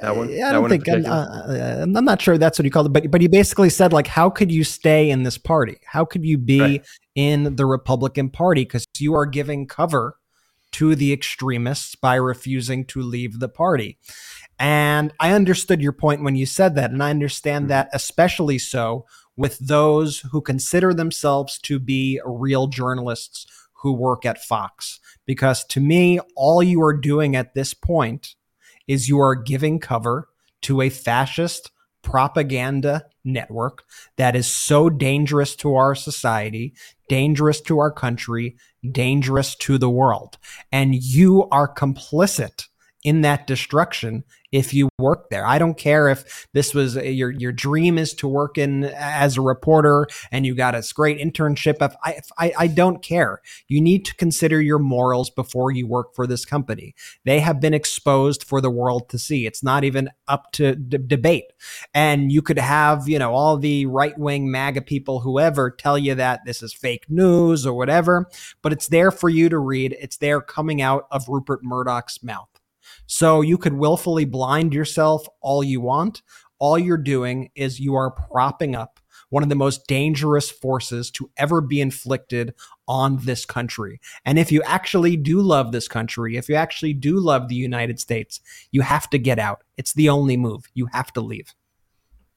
That 0.00 0.16
one. 0.16 0.30
I, 0.30 0.48
I 0.48 0.52
don't 0.52 0.68
think 0.68 0.88
I'm, 0.88 1.04
uh, 1.04 1.82
I'm, 1.82 1.92
not 2.04 2.22
sure 2.22 2.38
that's 2.38 2.58
what 2.58 2.64
you 2.64 2.70
called 2.70 2.86
it, 2.86 2.92
but 2.92 3.10
but 3.10 3.20
he 3.20 3.28
basically 3.28 3.68
said 3.68 3.92
like, 3.92 4.06
how 4.06 4.30
could 4.30 4.50
you 4.50 4.64
stay 4.64 5.10
in 5.10 5.24
this 5.24 5.36
party? 5.36 5.76
How 5.84 6.06
could 6.06 6.24
you 6.24 6.38
be 6.38 6.60
right. 6.60 6.86
in 7.14 7.56
the 7.56 7.66
Republican 7.66 8.30
Party 8.30 8.62
because 8.62 8.86
you 8.98 9.14
are 9.14 9.26
giving 9.26 9.66
cover 9.66 10.16
to 10.72 10.94
the 10.94 11.12
extremists 11.12 11.94
by 11.94 12.14
refusing 12.14 12.84
to 12.86 13.00
leave 13.00 13.38
the 13.38 13.48
party. 13.48 13.98
And 14.58 15.12
I 15.20 15.32
understood 15.32 15.80
your 15.80 15.92
point 15.92 16.22
when 16.22 16.36
you 16.36 16.46
said 16.46 16.74
that, 16.74 16.90
and 16.90 17.02
I 17.02 17.10
understand 17.10 17.64
mm-hmm. 17.64 17.70
that 17.70 17.90
especially 17.92 18.58
so 18.58 19.06
with 19.38 19.58
those 19.60 20.18
who 20.32 20.42
consider 20.42 20.92
themselves 20.92 21.58
to 21.60 21.78
be 21.78 22.20
real 22.26 22.66
journalists 22.66 23.46
who 23.72 23.92
work 23.92 24.26
at 24.26 24.42
Fox. 24.42 24.98
Because 25.24 25.64
to 25.66 25.80
me, 25.80 26.18
all 26.34 26.62
you 26.62 26.82
are 26.82 26.96
doing 26.96 27.36
at 27.36 27.54
this 27.54 27.72
point 27.72 28.34
is 28.88 29.08
you 29.08 29.20
are 29.20 29.36
giving 29.36 29.78
cover 29.78 30.28
to 30.62 30.82
a 30.82 30.90
fascist 30.90 31.70
propaganda 32.02 33.04
network 33.24 33.84
that 34.16 34.34
is 34.34 34.46
so 34.46 34.90
dangerous 34.90 35.54
to 35.54 35.76
our 35.76 35.94
society, 35.94 36.74
dangerous 37.08 37.60
to 37.60 37.78
our 37.78 37.92
country, 37.92 38.56
dangerous 38.90 39.54
to 39.54 39.78
the 39.78 39.90
world. 39.90 40.38
And 40.72 40.94
you 40.94 41.48
are 41.50 41.72
complicit 41.72 42.67
in 43.08 43.22
that 43.22 43.46
destruction 43.46 44.22
if 44.52 44.74
you 44.74 44.90
work 44.98 45.30
there. 45.30 45.46
I 45.46 45.58
don't 45.58 45.78
care 45.78 46.10
if 46.10 46.46
this 46.52 46.74
was 46.74 46.94
uh, 46.94 47.02
your 47.02 47.30
your 47.30 47.52
dream 47.52 47.96
is 47.96 48.12
to 48.14 48.28
work 48.28 48.58
in 48.58 48.84
as 48.84 49.38
a 49.38 49.40
reporter 49.40 50.06
and 50.30 50.44
you 50.44 50.54
got 50.54 50.74
a 50.74 50.82
great 50.94 51.18
internship. 51.18 51.76
If 51.80 51.94
I, 52.04 52.12
if 52.12 52.28
I 52.38 52.52
I 52.58 52.66
don't 52.66 53.02
care. 53.02 53.40
You 53.66 53.80
need 53.80 54.04
to 54.04 54.14
consider 54.16 54.60
your 54.60 54.78
morals 54.78 55.30
before 55.30 55.70
you 55.70 55.86
work 55.86 56.14
for 56.14 56.26
this 56.26 56.44
company. 56.44 56.94
They 57.24 57.40
have 57.40 57.60
been 57.60 57.72
exposed 57.72 58.44
for 58.44 58.60
the 58.60 58.70
world 58.70 59.08
to 59.08 59.18
see. 59.18 59.46
It's 59.46 59.62
not 59.62 59.84
even 59.84 60.10
up 60.26 60.52
to 60.52 60.74
d- 60.74 60.98
debate. 60.98 61.46
And 61.94 62.30
you 62.30 62.42
could 62.42 62.58
have 62.58 63.08
you 63.08 63.18
know 63.18 63.32
all 63.32 63.56
the 63.56 63.86
right 63.86 64.18
wing 64.18 64.50
MAGA 64.50 64.82
people, 64.82 65.20
whoever, 65.20 65.70
tell 65.70 65.96
you 65.96 66.14
that 66.16 66.44
this 66.44 66.62
is 66.62 66.74
fake 66.74 67.06
news 67.08 67.64
or 67.64 67.72
whatever, 67.72 68.28
but 68.60 68.74
it's 68.74 68.88
there 68.88 69.10
for 69.10 69.30
you 69.30 69.48
to 69.48 69.58
read. 69.58 69.96
It's 69.98 70.18
there 70.18 70.42
coming 70.42 70.82
out 70.82 71.06
of 71.10 71.26
Rupert 71.26 71.60
Murdoch's 71.62 72.22
mouth. 72.22 72.57
So 73.08 73.40
you 73.40 73.56
could 73.58 73.72
willfully 73.72 74.26
blind 74.26 74.74
yourself 74.74 75.26
all 75.40 75.64
you 75.64 75.80
want. 75.80 76.22
All 76.58 76.78
you're 76.78 76.96
doing 76.96 77.50
is 77.54 77.80
you 77.80 77.94
are 77.94 78.10
propping 78.10 78.76
up 78.76 79.00
one 79.30 79.42
of 79.42 79.48
the 79.48 79.54
most 79.54 79.86
dangerous 79.86 80.50
forces 80.50 81.10
to 81.12 81.30
ever 81.36 81.60
be 81.60 81.80
inflicted 81.80 82.54
on 82.86 83.18
this 83.24 83.44
country. 83.44 84.00
And 84.24 84.38
if 84.38 84.52
you 84.52 84.62
actually 84.62 85.16
do 85.16 85.40
love 85.40 85.72
this 85.72 85.88
country, 85.88 86.36
if 86.36 86.48
you 86.48 86.54
actually 86.54 86.92
do 86.92 87.18
love 87.18 87.48
the 87.48 87.54
United 87.54 87.98
States, 87.98 88.40
you 88.72 88.82
have 88.82 89.08
to 89.10 89.18
get 89.18 89.38
out. 89.38 89.64
It's 89.76 89.94
the 89.94 90.08
only 90.10 90.36
move. 90.36 90.64
You 90.74 90.88
have 90.92 91.12
to 91.14 91.20
leave. 91.20 91.54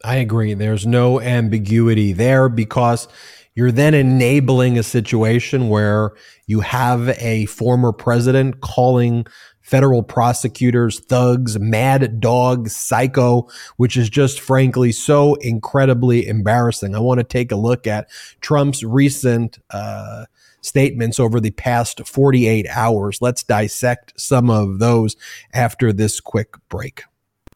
I 0.04 0.16
agree. 0.16 0.54
There's 0.54 0.86
no 0.86 1.22
ambiguity 1.22 2.14
there 2.14 2.50
because 2.50 3.08
you're 3.54 3.72
then 3.72 3.94
enabling 3.94 4.78
a 4.78 4.84
situation 4.84 5.70
where 5.70 6.14
you 6.48 6.62
have 6.62 7.10
a 7.22 7.46
former 7.48 7.92
president 7.92 8.62
calling 8.62 9.26
federal 9.72 10.04
prosecutors, 10.04 11.00
thugs, 11.00 11.58
mad 11.58 12.20
dogs, 12.20 12.76
psycho, 12.76 13.48
which 13.78 13.96
is 13.96 14.10
just 14.10 14.42
frankly 14.42 14.92
so 14.92 15.36
incredibly 15.36 16.28
embarrassing. 16.28 16.94
I 16.94 17.00
want 17.00 17.20
to 17.20 17.24
take 17.24 17.54
a 17.54 17.56
look 17.56 17.88
at 17.88 18.10
Trump's 18.42 18.84
recent 18.84 19.60
uh, 19.70 20.26
statements 20.60 21.22
over 21.22 21.40
the 21.40 21.52
past 21.52 22.06
48 22.06 22.68
hours. 22.70 23.20
Let's 23.22 23.44
dissect 23.44 24.14
some 24.20 24.50
of 24.50 24.80
those 24.80 25.16
after 25.54 25.94
this 25.94 26.20
quick 26.20 26.56
break. 26.68 27.04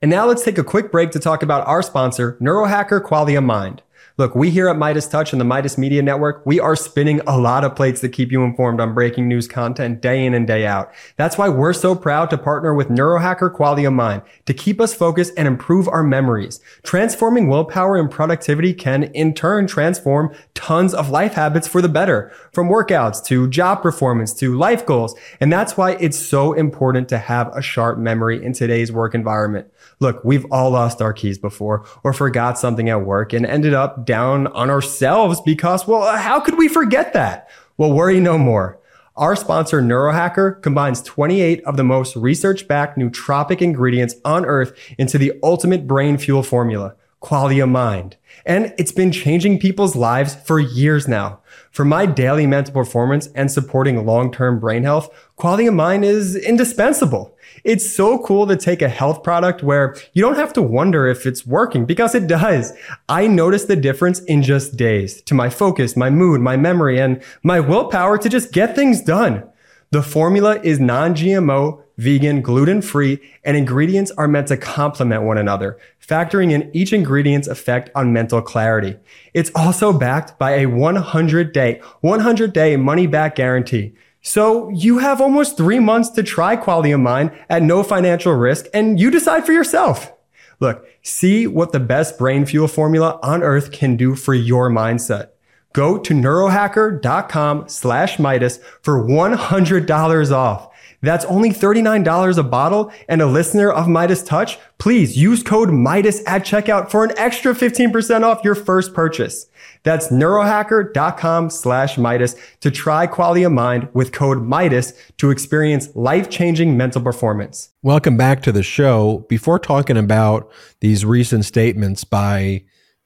And 0.02 0.10
now 0.10 0.26
let's 0.26 0.44
take 0.44 0.58
a 0.58 0.64
quick 0.64 0.94
break 0.94 1.12
to 1.12 1.20
talk 1.20 1.44
about 1.44 1.68
our 1.68 1.82
sponsor, 1.82 2.38
Neurohacker 2.42 3.02
Qualia 3.02 3.44
Mind. 3.44 3.82
Look, 4.18 4.34
we 4.34 4.50
here 4.50 4.70
at 4.70 4.78
Meidas 4.78 5.12
Touch 5.12 5.34
and 5.34 5.42
the 5.42 5.46
Meidas 5.46 5.78
Media 5.78 6.02
Network, 6.02 6.42
we 6.46 6.58
are 6.58 6.78
spinning 6.78 7.20
a 7.28 7.38
lot 7.38 7.66
of 7.66 7.76
plates 7.76 8.00
to 8.00 8.08
keep 8.08 8.32
you 8.32 8.46
informed 8.46 8.80
on 8.80 8.94
breaking 8.94 9.28
news 9.28 9.46
content 9.46 10.00
day 10.00 10.26
in 10.26 10.34
and 10.34 10.48
day 10.48 10.66
out. 10.66 10.90
That's 11.18 11.38
why 11.38 11.50
we're 11.50 11.74
so 11.74 11.96
proud 11.96 12.30
to 12.30 12.38
partner 12.38 12.74
with 12.74 12.88
Neurohacker 12.88 13.54
Qualia 13.54 13.94
Mind 13.94 14.22
to 14.46 14.54
keep 14.54 14.80
us 14.80 14.94
focused 14.94 15.34
and 15.36 15.50
improve 15.50 15.90
our 15.90 16.02
memories. 16.02 16.62
Transforming 16.82 17.50
willpower 17.50 17.98
and 17.98 18.10
productivity 18.10 18.74
can 18.74 19.04
in 19.04 19.34
turn 19.34 19.68
transform 19.68 20.34
tons 20.54 20.94
of 20.94 21.10
life 21.10 21.34
habits 21.34 21.68
for 21.68 21.82
the 21.82 21.90
better, 21.90 22.32
from 22.54 22.70
workouts 22.70 23.22
to 23.26 23.50
job 23.50 23.82
performance 23.82 24.34
to 24.36 24.56
life 24.58 24.86
goals. 24.86 25.14
And 25.42 25.52
that's 25.52 25.76
why 25.76 25.96
it's 25.96 26.18
so 26.18 26.54
important 26.54 27.10
to 27.10 27.18
have 27.18 27.54
a 27.54 27.62
sharp 27.62 27.98
memory 27.98 28.42
in 28.42 28.54
today's 28.54 28.94
work 28.94 29.14
environment. 29.14 29.70
Look, 30.00 30.24
we've 30.24 30.46
all 30.52 30.72
lost 30.72 31.02
our 31.02 31.14
keys 31.14 31.38
before 31.38 31.86
or 32.04 32.14
forgot 32.14 32.60
something 32.60 32.90
at 32.90 33.06
work 33.06 33.34
and 33.34 33.46
ended 33.46 33.74
up 33.74 34.06
down 34.06 34.48
on 34.48 34.70
ourselves 34.70 35.42
because, 35.42 35.88
well, 35.88 36.18
how 36.18 36.40
could 36.40 36.58
we 36.58 36.68
forget 36.68 37.14
that? 37.14 37.50
Well, 37.78 37.92
worry 37.92 38.20
no 38.20 38.38
more. 38.38 38.80
Our 39.18 39.38
sponsor, 39.38 39.82
Neurohacker, 39.82 40.62
combines 40.62 41.02
28 41.02 41.64
of 41.64 41.78
the 41.78 41.86
most 41.86 42.18
research 42.18 42.68
backed 42.68 42.98
nootropic 42.98 43.62
ingredients 43.62 44.16
on 44.26 44.46
earth 44.46 44.78
into 44.98 45.18
the 45.18 45.32
ultimate 45.42 45.88
brain 45.88 46.18
fuel 46.18 46.44
formula, 46.44 46.96
Qualia 47.22 47.70
Mind. 47.70 48.18
And 48.46 48.74
it's 48.78 48.92
been 48.92 49.14
changing 49.14 49.60
people's 49.60 49.96
lives 49.96 50.36
for 50.36 50.60
years 50.60 51.08
now. 51.08 51.40
For 51.72 51.86
my 51.86 52.06
daily 52.06 52.46
mental 52.46 52.74
performance 52.74 53.28
and 53.36 53.50
supporting 53.50 54.06
long-term 54.06 54.60
brain 54.60 54.84
health, 54.84 55.10
Qualia 55.40 55.74
Mind 55.74 56.04
is 56.04 56.36
indispensable. 56.36 57.35
It's 57.66 57.90
so 57.90 58.20
cool 58.20 58.46
to 58.46 58.56
take 58.56 58.84
a 58.84 58.88
health 58.88 59.24
product 59.24 59.64
where 59.64 59.96
you 60.14 60.22
don't 60.22 60.36
have 60.36 60.54
to 60.54 60.62
wonder 60.62 61.08
if 61.08 61.26
it's 61.26 61.48
working 61.48 61.86
because 61.86 62.14
it 62.14 62.28
does. 62.28 62.72
I 63.10 63.26
noticed 63.26 63.68
the 63.68 63.76
difference 63.76 64.20
in 64.20 64.44
just 64.44 64.78
days 64.78 65.20
to 65.24 65.34
my 65.34 65.50
focus, 65.50 65.98
my 65.98 66.12
mood, 66.12 66.42
my 66.42 66.58
memory, 66.58 67.00
and 67.00 67.24
my 67.42 67.60
willpower 67.60 68.20
to 68.20 68.30
just 68.30 68.52
get 68.52 68.76
things 68.76 69.02
done. 69.02 69.50
The 69.90 70.04
formula 70.04 70.60
is 70.62 70.80
non-GMO, 70.80 71.82
vegan, 71.98 72.44
gluten-free, 72.44 73.20
and 73.44 73.58
ingredients 73.58 74.12
are 74.12 74.28
meant 74.28 74.50
to 74.50 74.58
complement 74.58 75.24
one 75.24 75.40
another, 75.40 75.80
factoring 76.00 76.52
in 76.52 76.70
each 76.72 76.94
ingredient's 76.94 77.48
effect 77.48 77.90
on 77.96 78.14
mental 78.14 78.44
clarity. 78.44 78.96
It's 79.34 79.52
also 79.56 79.92
backed 79.92 80.38
by 80.38 80.52
a 80.58 80.68
100 80.68 81.52
day, 81.52 81.82
100 82.02 82.54
day 82.54 82.78
money 82.78 83.08
back 83.08 83.36
guarantee. 83.36 83.96
So 84.26 84.70
you 84.70 84.98
have 84.98 85.22
almost 85.22 85.56
three 85.56 85.78
months 85.78 86.10
to 86.10 86.24
try 86.24 86.58
Qualia 86.58 87.00
Mind 87.00 87.32
at 87.48 87.62
no 87.62 87.84
financial 87.84 88.34
risk 88.34 88.66
and 88.74 89.00
you 89.00 89.12
decide 89.12 89.46
for 89.46 89.54
yourself. 89.54 90.12
Look, 90.60 90.84
see 91.04 91.46
what 91.46 91.74
the 91.74 91.80
best 91.80 92.18
brain 92.18 92.48
fuel 92.48 92.68
formula 92.68 93.20
on 93.22 93.44
earth 93.44 93.72
can 93.72 93.96
do 93.96 94.16
for 94.16 94.34
your 94.34 94.72
mindset. 94.72 95.30
Go 95.74 96.00
to 96.00 96.16
neurohacker.com 96.16 97.70
slash 97.70 98.18
Meidas 98.18 98.60
for 98.82 99.04
$100 99.04 100.32
off. 100.32 100.70
That's 101.04 101.26
only 101.26 101.52
$39 101.52 102.38
a 102.40 102.44
bottle 102.44 102.92
and 103.08 103.22
a 103.22 103.28
listener 103.28 103.72
of 103.72 103.86
Meidas 103.86 104.26
Touch. 104.26 104.58
please 104.80 105.16
use 105.16 105.44
code 105.44 105.70
Meidas 105.70 106.24
at 106.26 106.44
checkout 106.44 106.90
for 106.90 107.04
an 107.04 107.12
extra 107.16 107.54
15% 107.54 108.24
off 108.24 108.44
your 108.44 108.56
first 108.56 108.96
purchase. 108.96 109.46
That's 109.86 110.08
neurohacker.com 110.08 111.52
slash 111.52 111.96
Meidas 111.96 112.36
to 112.62 112.72
try 112.72 113.06
Qualia 113.06 113.54
Mind 113.54 113.88
with 113.94 114.12
code 114.12 114.40
Meidas 114.40 114.94
to 115.18 115.30
experience 115.30 115.90
life-changing 115.96 116.76
mental 116.76 117.04
performance. 117.04 117.70
Welcome 117.84 118.18
back 118.18 118.42
to 118.42 118.52
the 118.52 118.64
show. 118.64 119.26
Before 119.30 119.60
talking 119.60 119.96
about 119.96 120.52
these 120.82 121.06
recent 121.06 121.46
statements 121.46 122.04
by 122.04 122.64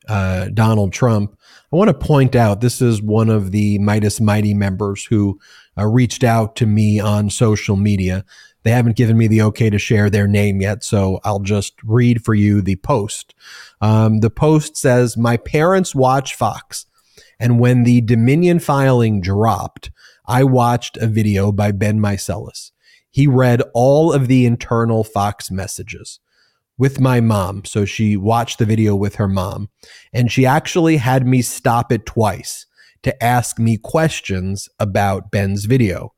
uh, 0.07 0.47
Donald 0.53 0.93
Trump, 0.93 1.37
I 1.71 1.75
want 1.75 1.89
to 1.89 1.93
point 1.93 2.33
out 2.33 2.61
this 2.61 2.81
is 2.81 3.01
one 3.01 3.29
of 3.29 3.51
the 3.51 3.77
Meidas 3.79 4.21
Mighty 4.21 4.53
members 4.53 5.05
who 5.05 5.37
uh, 5.77 5.85
reached 5.85 6.23
out 6.23 6.55
to 6.55 6.65
me 6.65 6.99
on 6.99 7.29
social 7.29 7.75
media. 7.75 8.23
They 8.63 8.71
haven't 8.71 8.97
given 8.97 9.17
me 9.17 9.27
the 9.27 9.41
okay 9.43 9.69
to 9.69 9.79
share 9.79 10.09
their 10.09 10.27
name 10.27 10.61
yet, 10.61 10.83
so 10.83 11.19
I'll 11.23 11.39
just 11.39 11.73
read 11.83 12.23
for 12.23 12.33
you 12.33 12.61
the 12.61 12.75
post. 12.77 13.33
Um, 13.81 14.19
the 14.19 14.29
post 14.29 14.75
says, 14.75 15.15
My 15.15 15.37
parents 15.37 15.95
watch 15.95 16.35
Fox, 16.35 16.85
and 17.39 17.59
when 17.59 17.83
the 17.83 18.01
Dominion 18.01 18.59
filing 18.59 19.21
dropped, 19.21 19.91
I 20.25 20.43
watched 20.43 20.97
a 20.97 21.07
video 21.07 21.51
by 21.51 21.71
Ben 21.71 21.99
Meiselas. 21.99 22.71
He 23.09 23.27
read 23.27 23.63
all 23.73 24.13
of 24.13 24.27
the 24.27 24.45
internal 24.45 25.03
Fox 25.03 25.49
messages 25.49 26.19
with 26.77 26.99
my 26.99 27.19
mom. 27.19 27.65
So 27.65 27.85
she 27.85 28.15
watched 28.15 28.59
the 28.59 28.65
video 28.65 28.95
with 28.95 29.15
her 29.15 29.27
mom, 29.27 29.69
and 30.13 30.31
she 30.31 30.45
actually 30.45 30.97
had 30.97 31.25
me 31.25 31.41
stop 31.41 31.91
it 31.91 32.05
twice 32.05 32.65
to 33.03 33.23
ask 33.23 33.59
me 33.59 33.77
questions 33.77 34.67
about 34.79 35.31
Ben's 35.31 35.65
video. 35.65 36.13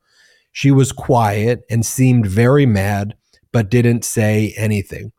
She 0.51 0.71
was 0.71 0.91
quiet 0.91 1.63
and 1.69 1.85
seemed 1.85 2.27
very 2.27 2.65
mad, 2.65 3.15
but 3.51 3.69
didn't 3.69 4.05
say 4.05 4.53
anything. 4.57 5.11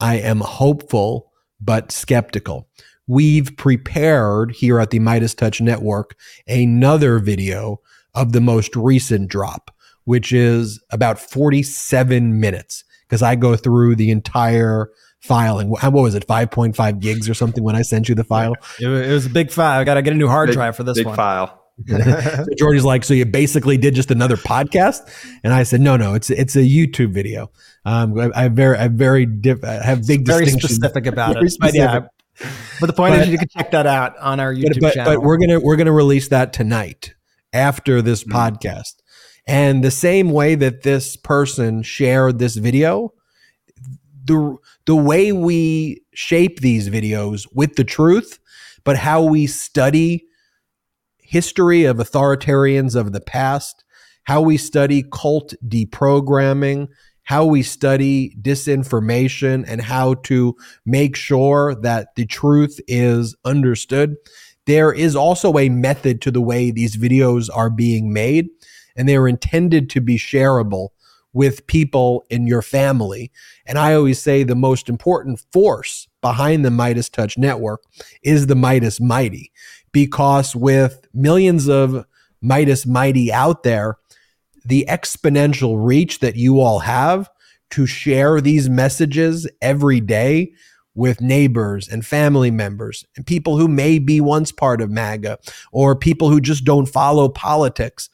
I 0.00 0.16
am 0.16 0.40
hopeful, 0.40 1.30
but 1.60 1.92
skeptical. 1.92 2.68
We've 3.06 3.56
prepared 3.56 4.52
here 4.52 4.80
at 4.80 4.90
the 4.90 4.98
Meidas 4.98 5.36
Touch 5.36 5.60
Network 5.60 6.16
another 6.46 7.18
video 7.18 7.80
of 8.14 8.32
the 8.32 8.40
most 8.40 8.74
recent 8.76 9.28
drop, 9.28 9.70
which 10.04 10.32
is 10.32 10.82
about 10.90 11.18
47 11.18 12.40
minutes 12.40 12.84
because 13.08 13.22
I 13.22 13.34
go 13.34 13.56
through 13.56 13.96
the 13.96 14.10
entire 14.10 14.90
filing. 15.20 15.70
What 15.70 15.92
was 15.92 16.14
it, 16.14 16.26
5.5 16.26 17.00
gigs 17.00 17.28
or 17.28 17.34
something 17.34 17.62
when 17.62 17.76
I 17.76 17.82
sent 17.82 18.08
you 18.08 18.14
the 18.14 18.24
file? 18.24 18.54
It 18.80 18.88
was 18.88 19.26
a 19.26 19.30
big 19.30 19.50
file. 19.50 19.80
I 19.80 19.84
got 19.84 19.94
to 19.94 20.02
get 20.02 20.12
a 20.12 20.16
new 20.16 20.28
hard 20.28 20.48
big, 20.48 20.54
drive 20.54 20.76
for 20.76 20.82
this 20.82 20.96
big 20.98 21.06
one. 21.06 21.16
file. 21.16 21.61
so 21.88 22.44
George's 22.56 22.84
like, 22.84 23.04
so 23.04 23.14
you 23.14 23.24
basically 23.24 23.76
did 23.76 23.94
just 23.94 24.10
another 24.10 24.36
podcast, 24.36 25.00
and 25.42 25.52
I 25.52 25.62
said, 25.62 25.80
no, 25.80 25.96
no, 25.96 26.14
it's 26.14 26.30
it's 26.30 26.54
a 26.54 26.60
YouTube 26.60 27.12
video. 27.12 27.50
Um, 27.84 28.18
I, 28.18 28.44
I 28.44 28.48
very, 28.48 28.78
I 28.78 28.88
very, 28.88 29.26
diff, 29.26 29.64
I 29.64 29.82
have 29.82 30.06
big, 30.06 30.26
very 30.26 30.46
specific 30.46 31.06
about 31.06 31.42
it. 31.42 31.52
But 31.58 31.74
yeah, 31.74 32.06
but 32.80 32.86
the 32.86 32.92
point 32.92 33.14
but, 33.14 33.22
is, 33.22 33.28
you 33.28 33.38
can 33.38 33.48
check 33.48 33.70
that 33.70 33.86
out 33.86 34.16
on 34.18 34.38
our 34.38 34.54
YouTube 34.54 34.80
but, 34.80 34.94
channel. 34.94 35.14
But 35.14 35.22
we're 35.22 35.38
gonna 35.38 35.60
we're 35.60 35.76
gonna 35.76 35.92
release 35.92 36.28
that 36.28 36.52
tonight 36.52 37.14
after 37.52 38.02
this 38.02 38.22
mm-hmm. 38.22 38.36
podcast, 38.36 38.96
and 39.46 39.82
the 39.82 39.90
same 39.90 40.30
way 40.30 40.54
that 40.54 40.82
this 40.82 41.16
person 41.16 41.82
shared 41.82 42.38
this 42.38 42.56
video, 42.56 43.14
the 44.24 44.56
the 44.84 44.96
way 44.96 45.32
we 45.32 46.02
shape 46.12 46.60
these 46.60 46.90
videos 46.90 47.46
with 47.54 47.76
the 47.76 47.84
truth, 47.84 48.38
but 48.84 48.96
how 48.96 49.22
we 49.22 49.46
study 49.46 50.26
history 51.32 51.84
of 51.84 51.96
authoritarians 51.96 52.94
of 52.94 53.12
the 53.12 53.20
past, 53.20 53.84
how 54.24 54.42
we 54.42 54.58
study 54.58 55.02
cult 55.02 55.54
deprogramming, 55.66 56.86
how 57.22 57.46
we 57.46 57.62
study 57.62 58.36
disinformation, 58.42 59.64
and 59.66 59.80
how 59.80 60.12
to 60.12 60.54
make 60.84 61.16
sure 61.16 61.74
that 61.74 62.08
the 62.16 62.26
truth 62.26 62.78
is 62.86 63.34
understood. 63.46 64.14
There 64.66 64.92
is 64.92 65.16
also 65.16 65.56
a 65.56 65.70
method 65.70 66.20
to 66.20 66.30
the 66.30 66.42
way 66.42 66.70
these 66.70 66.98
videos 66.98 67.48
are 67.54 67.70
being 67.70 68.12
made, 68.12 68.48
and 68.94 69.08
they 69.08 69.16
are 69.16 69.26
intended 69.26 69.88
to 69.88 70.02
be 70.02 70.18
shareable 70.18 70.88
with 71.32 71.66
people 71.66 72.26
in 72.28 72.46
your 72.46 72.60
family. 72.60 73.32
And 73.64 73.78
I 73.78 73.94
always 73.94 74.20
say 74.20 74.42
the 74.42 74.54
most 74.54 74.90
important 74.90 75.42
force 75.50 76.08
behind 76.20 76.62
the 76.62 76.68
Meidas 76.68 77.10
Touch 77.10 77.38
network 77.38 77.82
is 78.22 78.48
the 78.48 78.54
Meidas 78.54 79.00
Mighty 79.00 79.50
because 79.92 80.56
with 80.56 81.06
millions 81.14 81.68
of 81.68 82.04
Meidas 82.42 82.86
Mighty 82.86 83.32
out 83.32 83.62
there, 83.62 83.98
the 84.64 84.86
exponential 84.88 85.76
reach 85.78 86.20
that 86.20 86.36
you 86.36 86.60
all 86.60 86.80
have 86.80 87.28
to 87.70 87.86
share 87.86 88.40
these 88.40 88.68
messages 88.68 89.48
every 89.60 90.00
day 90.00 90.52
with 90.94 91.20
neighbors 91.20 91.88
and 91.88 92.04
family 92.04 92.50
members 92.50 93.04
and 93.16 93.26
people 93.26 93.56
who 93.56 93.66
may 93.66 93.98
be 93.98 94.20
once 94.20 94.52
part 94.52 94.80
of 94.82 94.90
MAGA 94.90 95.38
or 95.72 95.96
people 95.96 96.28
who 96.28 96.40
just 96.40 96.64
don't 96.64 96.86
follow 96.86 97.28
politics. 97.28 98.10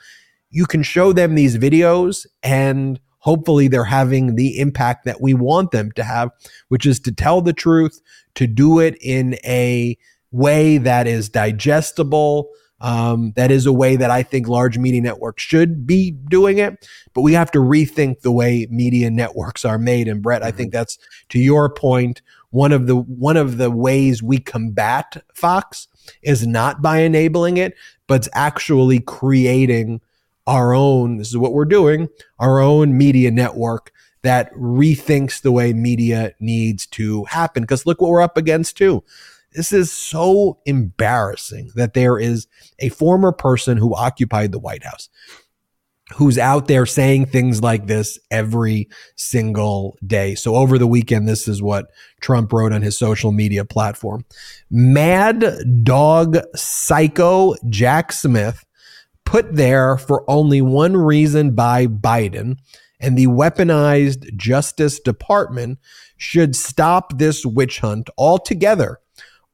You 0.50 0.64
can 0.64 0.82
show 0.82 1.12
them 1.12 1.34
these 1.34 1.58
videos 1.58 2.24
and 2.42 3.00
hopefully 3.18 3.66
they're 3.66 3.84
having 3.84 4.36
the 4.36 4.58
impact 4.60 5.04
that 5.04 5.20
we 5.20 5.34
want 5.34 5.72
them 5.72 5.90
to 5.92 6.04
have, 6.04 6.30
which 6.68 6.86
is 6.86 7.00
to 7.00 7.12
tell 7.12 7.42
the 7.42 7.52
truth, 7.52 8.00
to 8.36 8.46
do 8.46 8.78
it 8.78 8.96
in 9.02 9.34
a 9.44 9.98
way 10.30 10.78
that 10.78 11.06
is 11.06 11.28
digestible. 11.28 12.50
Um, 12.80 13.32
that 13.34 13.50
is 13.50 13.66
a 13.66 13.72
way 13.72 13.96
that 13.96 14.10
I 14.10 14.22
think 14.22 14.46
large 14.46 14.78
media 14.78 15.00
networks 15.00 15.42
should 15.42 15.84
be 15.84 16.12
doing 16.12 16.58
it, 16.58 16.86
but 17.12 17.22
we 17.22 17.32
have 17.32 17.50
to 17.50 17.58
rethink 17.58 18.20
the 18.20 18.30
way 18.30 18.68
media 18.70 19.10
networks 19.10 19.64
are 19.64 19.78
made. 19.78 20.06
And 20.06 20.22
Brett, 20.22 20.44
I 20.44 20.52
think 20.52 20.68
mm-hmm. 20.68 20.78
that's 20.78 20.98
to 21.30 21.40
your 21.40 21.68
point. 21.68 22.22
One 22.50 22.72
of 22.72 22.86
the 22.86 22.96
one 22.96 23.36
of 23.36 23.58
the 23.58 23.70
ways 23.70 24.22
we 24.22 24.38
combat 24.38 25.22
Fox 25.34 25.88
is 26.22 26.46
not 26.46 26.80
by 26.80 27.00
enabling 27.00 27.56
it, 27.56 27.74
but 28.06 28.20
it's 28.20 28.28
actually 28.32 29.00
creating 29.00 30.00
our 30.46 30.72
own. 30.72 31.18
This 31.18 31.28
is 31.28 31.36
what 31.36 31.52
we're 31.52 31.64
doing. 31.64 32.08
Our 32.38 32.60
own 32.60 32.96
media 32.96 33.30
network 33.30 33.92
that 34.22 34.52
rethinks 34.54 35.42
the 35.42 35.52
way 35.52 35.72
media 35.72 36.32
needs 36.40 36.86
to 36.86 37.24
happen. 37.24 37.62
Because 37.62 37.86
look 37.86 38.00
what 38.00 38.10
we're 38.10 38.22
up 38.22 38.36
against 38.36 38.76
too. 38.76 39.04
This 39.52 39.72
is 39.72 39.90
so 39.90 40.58
embarrassing 40.66 41.70
that 41.74 41.94
there 41.94 42.18
is 42.18 42.46
a 42.78 42.90
former 42.90 43.32
person 43.32 43.78
who 43.78 43.94
occupied 43.94 44.52
the 44.52 44.58
White 44.58 44.84
House 44.84 45.08
who's 46.14 46.38
out 46.38 46.68
there 46.68 46.86
saying 46.86 47.26
things 47.26 47.62
like 47.62 47.86
this 47.86 48.18
every 48.30 48.88
single 49.16 49.96
day. 50.06 50.34
So 50.34 50.54
over 50.54 50.78
the 50.78 50.86
weekend, 50.86 51.28
this 51.28 51.46
is 51.46 51.60
what 51.60 51.90
Trump 52.20 52.52
wrote 52.52 52.72
on 52.72 52.82
his 52.82 52.96
social 52.96 53.30
media 53.30 53.64
platform. 53.64 54.24
Mad 54.70 55.44
dog 55.82 56.38
psycho 56.54 57.54
Jack 57.68 58.12
Smith 58.12 58.64
put 59.24 59.54
there 59.54 59.98
for 59.98 60.24
only 60.30 60.62
one 60.62 60.96
reason 60.96 61.54
by 61.54 61.86
Biden 61.86 62.56
and 63.00 63.16
the 63.16 63.26
weaponized 63.26 64.34
Justice 64.36 64.98
Department 64.98 65.78
should 66.16 66.56
stop 66.56 67.18
this 67.18 67.44
witch 67.44 67.80
hunt 67.80 68.08
altogether 68.16 68.98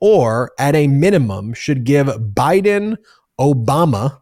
or 0.04 0.52
at 0.58 0.74
a 0.74 0.86
minimum 0.86 1.54
should 1.54 1.82
give 1.82 2.08
Biden, 2.08 2.98
Obama, 3.40 4.20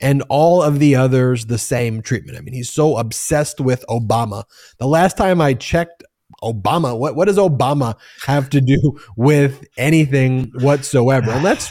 and 0.00 0.24
all 0.28 0.60
of 0.60 0.80
the 0.80 0.96
others 0.96 1.46
the 1.46 1.56
same 1.56 2.02
treatment. 2.02 2.36
I 2.36 2.40
mean, 2.40 2.52
he's 2.52 2.68
so 2.68 2.96
obsessed 2.96 3.60
with 3.60 3.84
Obama. 3.88 4.42
The 4.78 4.88
last 4.88 5.16
time 5.16 5.40
I 5.40 5.54
checked 5.54 6.02
Obama, 6.42 6.98
what, 6.98 7.14
what 7.14 7.26
does 7.26 7.36
Obama 7.36 7.94
have 8.26 8.50
to 8.50 8.60
do 8.60 8.98
with 9.16 9.64
anything 9.76 10.50
whatsoever? 10.56 11.30
And 11.30 11.44
let's 11.44 11.70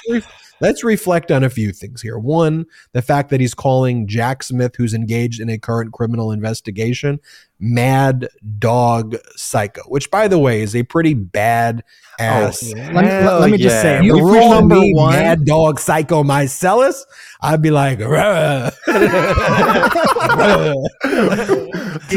Let's 0.62 0.84
reflect 0.84 1.32
on 1.32 1.43
a 1.43 1.49
few 1.49 1.72
things 1.72 2.01
here. 2.01 2.18
One, 2.18 2.66
the 2.91 3.01
fact 3.01 3.30
that 3.30 3.39
he's 3.39 3.53
calling 3.53 4.07
Jack 4.07 4.43
Smith, 4.43 4.76
who's 4.76 4.93
engaged 4.93 5.39
in 5.39 5.49
a 5.49 5.57
current 5.57 5.93
criminal 5.93 6.34
investigation, 6.34 7.20
mad 7.60 8.28
dog 8.57 9.16
psycho, 9.36 9.82
which, 9.84 10.10
by 10.10 10.28
the 10.28 10.39
way, 10.39 10.62
is 10.62 10.76
a 10.76 10.84
pretty 10.84 11.14
bad 11.14 11.84
ass. 12.20 12.64
Oh, 12.64 12.78
let, 12.78 12.88
me, 12.88 12.93
let, 12.93 13.41
let 13.41 13.49
me 13.51 13.57
just 13.57 13.82
say, 13.82 14.03
you 14.03 14.14
rule 14.16 14.49
number 14.49 14.76
me, 14.76 14.93
one, 14.93 15.14
mad 15.14 15.45
dog 15.45 15.80
psycho 15.80 16.24
Meiselas, 16.24 17.05
I'd 17.41 17.62
be 17.62 17.72
like, 17.72 17.99
He's 17.99 18.07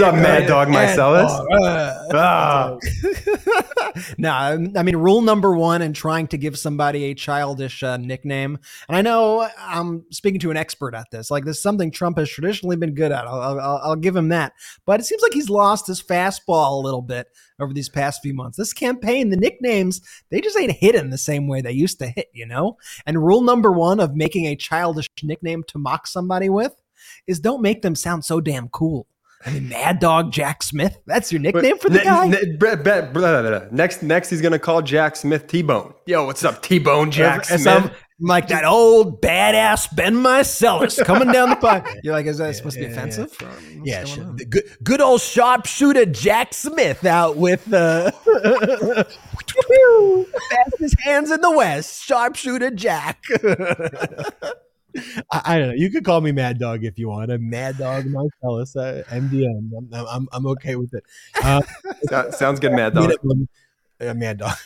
not 0.01 0.14
mad 0.14 0.47
dog 0.47 0.68
Meiselas. 0.68 1.47
Ah. 2.14 2.76
no, 4.18 4.30
I 4.30 4.82
mean, 4.82 4.97
rule 4.97 5.22
number 5.22 5.55
one 5.55 5.80
in 5.80 5.93
trying 5.93 6.26
to 6.28 6.36
give 6.36 6.59
somebody 6.59 7.05
a 7.05 7.14
childish 7.14 7.82
uh, 7.82 7.97
nickname, 7.97 8.59
and 8.88 8.97
I 8.97 9.03
know 9.03 9.49
I'm 9.59 10.05
speaking 10.11 10.40
to 10.40 10.51
an 10.51 10.57
expert 10.57 10.95
at 10.95 11.11
this. 11.11 11.30
Like, 11.30 11.45
this 11.45 11.57
is 11.57 11.62
something 11.62 11.90
Trump 11.90 12.18
has 12.18 12.28
traditionally 12.28 12.76
been 12.76 12.95
good 12.95 13.12
at. 13.12 13.26
I'll, 13.26 13.59
I'll, 13.59 13.80
I'll 13.82 13.97
give 13.97 14.14
him 14.14 14.28
that. 14.28 14.53
But 14.84 15.01
it 15.01 15.05
seems 15.05 15.22
like 15.22 15.32
he's 15.33 15.51
lost 15.51 15.87
his 15.87 16.03
fastball 16.03 16.72
a 16.72 16.85
little 16.85 17.03
bit 17.03 17.28
over 17.61 17.72
these 17.72 17.89
past 17.89 18.20
few 18.22 18.35
months. 18.35 18.57
This 18.57 18.72
campaign, 18.72 19.30
the 19.30 19.37
nicknames, 19.37 20.01
they 20.30 20.41
just 20.41 20.59
ain't 20.59 20.72
hitting 20.72 21.11
the 21.11 21.18
same 21.18 21.49
way 21.49 21.61
they 21.61 21.72
used 21.72 21.99
to 22.01 22.07
hit, 22.07 22.28
you 22.33 22.47
know? 22.47 22.76
And 23.07 23.24
rule 23.24 23.43
number 23.43 23.72
one 23.72 24.01
of 24.01 24.14
making 24.14 24.47
a 24.47 24.57
childish 24.57 25.09
nickname 25.22 25.64
to 25.68 25.78
mock 25.78 26.07
somebody 26.07 26.49
with 26.49 26.74
is 27.26 27.41
don't 27.41 27.62
make 27.62 27.83
them 27.83 27.95
sound 27.95 28.24
so 28.24 28.41
damn 28.41 28.68
cool. 28.68 29.07
I 29.45 29.51
mean, 29.51 29.68
Mad 29.68 29.99
Dog 29.99 30.30
Jack 30.30 30.62
Smith. 30.62 30.99
That's 31.07 31.33
your 31.33 31.41
nickname 31.41 31.78
for 31.78 31.89
the 31.89 31.99
guy. 31.99 32.28
next, 33.72 34.03
next, 34.03 34.30
he's 34.30 34.41
gonna 34.41 34.59
call 34.59 34.83
Jack 34.83 35.16
Smith 35.16 35.49
T 35.49 35.62
Bone. 35.62 35.95
Yo, 36.07 36.26
what's 36.26 36.45
up, 36.45 36.62
T 36.62 36.78
Bone 36.78 37.11
Jack 37.11 37.45
Smith? 37.47 37.93
Like 38.25 38.47
that 38.49 38.64
old 38.64 39.20
badass 39.20 39.95
Ben 39.97 40.14
Meiselas 40.14 41.05
coming 41.05 41.33
down 41.33 41.51
the 41.51 41.57
pipe. 41.57 41.85
You're 42.05 42.14
like, 42.14 42.27
is 42.27 42.39
that 42.39 42.47
yeah, 42.47 42.53
supposed 42.53 42.77
to 42.77 42.87
be 42.87 42.93
offensive? 42.93 43.37
Yeah, 43.83 44.05
yeah 44.07 44.33
good, 44.49 44.62
good 44.85 45.01
old 45.01 45.20
sharpshooter 45.20 46.07
Jack 46.07 46.55
Smith 46.55 47.05
out 47.05 47.37
with 47.37 47.73
uh, 47.75 48.12
fastest 50.51 51.01
hands 51.01 51.33
in 51.33 51.41
the 51.41 51.51
West, 51.51 52.05
sharpshooter 52.05 52.70
Jack. 52.70 53.25
I, 55.33 55.43
I, 55.45 55.59
don't 55.59 55.68
know. 55.70 55.75
You 55.75 55.91
could 55.91 56.05
call 56.05 56.20
me 56.20 56.31
Mad 56.31 56.61
Dog 56.61 56.85
if 56.85 57.01
you 57.01 57.09
want. 57.09 57.33
I'm 57.33 57.51
Mad 57.51 57.77
Dog 57.77 58.05
Meiselas, 58.05 58.77
uh, 58.77 59.03
MDM. 59.12 59.68
I'm, 59.77 60.07
I'm, 60.07 60.29
I'm 60.31 60.47
okay 60.47 60.77
with 60.77 60.95
it. 60.95 61.03
Uh, 61.43 61.62
Sounds 62.31 62.61
good, 62.61 62.70
Mad 62.70 62.95
Dog. 62.95 63.11
Mad 64.01 64.39
Dog. 64.39 64.57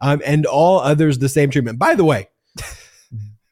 um, 0.00 0.22
and 0.24 0.46
all 0.46 0.78
others 0.78 1.18
the 1.18 1.28
same 1.28 1.50
treatment. 1.50 1.80
By 1.80 1.96
the 1.96 2.04
way, 2.04 2.28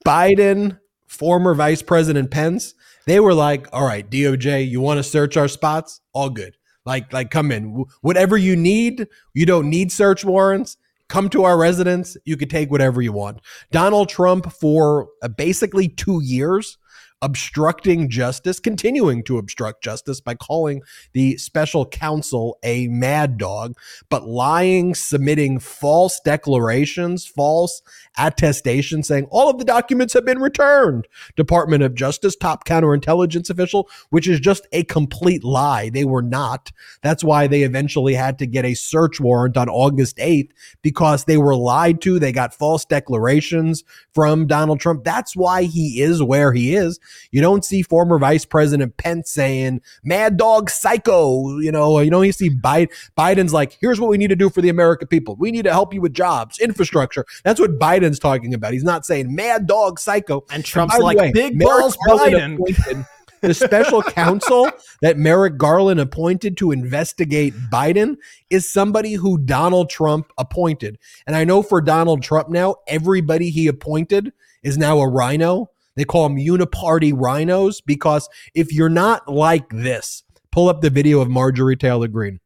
Biden, 0.09 0.79
former 1.07 1.55
Vice 1.55 1.83
President 1.83 2.31
Pence, 2.31 2.73
they 3.05 3.21
were 3.21 3.35
like, 3.35 3.69
all 3.75 3.87
right, 3.87 4.09
DOJ, 4.11 4.67
you 4.67 4.81
want 4.81 4.97
to 4.97 5.03
search 5.03 5.37
our 5.37 5.49
spots? 5.49 6.01
All 6.15 6.31
good. 6.31 6.57
Like, 6.87 7.13
like, 7.13 7.31
come 7.31 7.53
in. 7.53 7.85
Whatever 8.01 8.39
you 8.39 8.57
need, 8.57 9.07
you 9.35 9.45
don't 9.45 9.69
need 9.69 9.93
search 9.93 10.25
warrants. 10.25 10.79
Come 11.11 11.29
to 11.29 11.45
our 11.45 11.59
residence. 11.59 12.17
You 12.25 12.39
could 12.39 12.49
take 12.49 12.71
whatever 12.71 13.03
you 13.03 13.13
want. 13.13 13.43
Donald 13.71 14.09
Trump, 14.09 14.51
for 14.51 15.09
uh, 15.23 15.29
basically 15.29 15.89
two 15.89 16.23
years, 16.23 16.79
obstructing 17.21 18.09
justice, 18.09 18.61
continuing 18.61 19.25
to 19.25 19.39
obstruct 19.39 19.83
justice 19.83 20.21
by 20.21 20.35
calling 20.35 20.83
the 21.12 21.37
special 21.37 21.85
counsel 21.85 22.59
a 22.62 22.89
mad 22.89 23.39
dog, 23.39 23.75
but 24.09 24.27
lying, 24.27 24.95
submitting 24.95 25.59
false 25.59 26.21
declarations, 26.25 27.27
false 27.27 27.83
attestations 28.16 29.09
saying 29.09 29.27
all 29.31 29.49
of 29.49 29.59
the 29.59 29.64
documents 29.64 30.14
have 30.14 30.25
been 30.25 30.41
returned. 30.41 31.07
Department 31.37 31.83
of 31.83 31.95
Justice, 31.95 32.37
top 32.37 32.64
counterintelligence 32.64 33.51
official, 33.51 33.89
which 34.11 34.29
is 34.29 34.41
just 34.41 34.66
a 34.73 34.85
complete 34.85 35.45
lie. 35.45 35.89
They 35.89 36.05
were 36.05 36.23
not. 36.23 36.73
That's 37.03 37.25
why 37.25 37.47
they 37.47 37.62
eventually 37.62 38.14
had 38.14 38.39
to 38.39 38.47
get 38.47 38.64
a 38.64 38.75
search 38.75 39.21
warrant 39.21 39.57
on 39.57 39.69
August 39.69 40.16
8th 40.19 40.51
because 40.83 41.25
they 41.25 41.37
were 41.37 41.57
lied 41.57 42.01
to. 42.03 42.19
They 42.19 42.33
got 42.33 42.55
false 42.55 42.85
declarations 42.85 43.85
from 44.12 44.47
Donald 44.47 44.81
Trump. 44.81 45.05
That's 45.05 45.37
why 45.37 45.64
he 45.64 46.01
is 46.01 46.23
where 46.23 46.53
he 46.53 46.75
is. 46.75 46.99
You 47.31 47.41
don't 47.41 47.65
see 47.65 47.83
former 47.83 48.19
Vice 48.19 48.45
President 48.45 48.97
Pence 48.97 49.31
saying, 49.31 49.81
mad 50.03 50.37
dog 50.37 50.71
psycho. 50.71 51.59
You 51.59 51.73
know, 51.73 52.01
you 52.01 52.11
you 52.23 52.33
see 52.33 52.51
Biden, 52.51 52.91
Biden's 53.17 53.53
like, 53.53 53.77
here's 53.81 54.01
what 54.01 54.11
we 54.11 54.19
need 54.19 54.29
to 54.29 54.37
do 54.37 54.51
for 54.51 54.61
the 54.63 54.69
American 54.69 55.09
people. 55.09 55.37
We 55.37 55.51
need 55.51 55.65
to 55.65 55.73
help 55.73 55.95
you 55.95 56.01
with 56.01 56.15
jobs, 56.15 56.59
infrastructure. 56.59 57.25
That's 57.45 57.61
what 57.61 57.79
Biden's 57.79 58.19
talking 58.19 58.55
about. 58.55 58.73
He's 58.73 58.85
not 58.85 59.07
saying 59.07 59.35
mad 59.35 59.67
dog 59.67 59.99
psycho. 59.99 60.45
And 60.51 60.65
Trump's 60.65 60.95
and 60.95 61.05
like, 61.05 61.19
way, 61.19 61.33
big 61.33 61.59
balls 61.59 61.97
Biden. 62.09 63.07
the 63.41 63.55
special 63.55 64.03
counsel 64.03 64.71
that 65.03 65.17
Merrick 65.17 65.57
Garland 65.57 66.01
appointed 66.01 66.57
to 66.59 66.73
investigate 66.73 67.55
Biden 67.71 68.17
is 68.51 68.69
somebody 68.69 69.15
who 69.15 69.39
Donald 69.39 69.91
Trump 69.91 70.33
appointed. 70.39 70.99
And 71.27 71.37
I 71.37 71.45
know 71.45 71.63
for 71.63 71.81
Donald 71.81 72.23
Trump 72.23 72.49
now, 72.49 72.77
everybody 72.87 73.51
he 73.51 73.69
appointed 73.69 74.33
is 74.63 74.77
now 74.77 74.99
a 74.99 75.09
rhino. 75.09 75.71
They 75.99 76.05
call 76.05 76.29
them 76.29 76.39
uniparty 76.39 77.13
rhinos 77.13 77.81
because 77.81 78.29
if 78.55 78.73
you're 78.73 78.89
not 78.89 79.29
like 79.29 79.69
this, 79.71 80.23
pull 80.53 80.69
up 80.69 80.81
the 80.81 80.91
video 80.91 81.21
of 81.21 81.29
Marjorie 81.29 81.77
Taylor 81.77 82.07
Greene. 82.07 82.39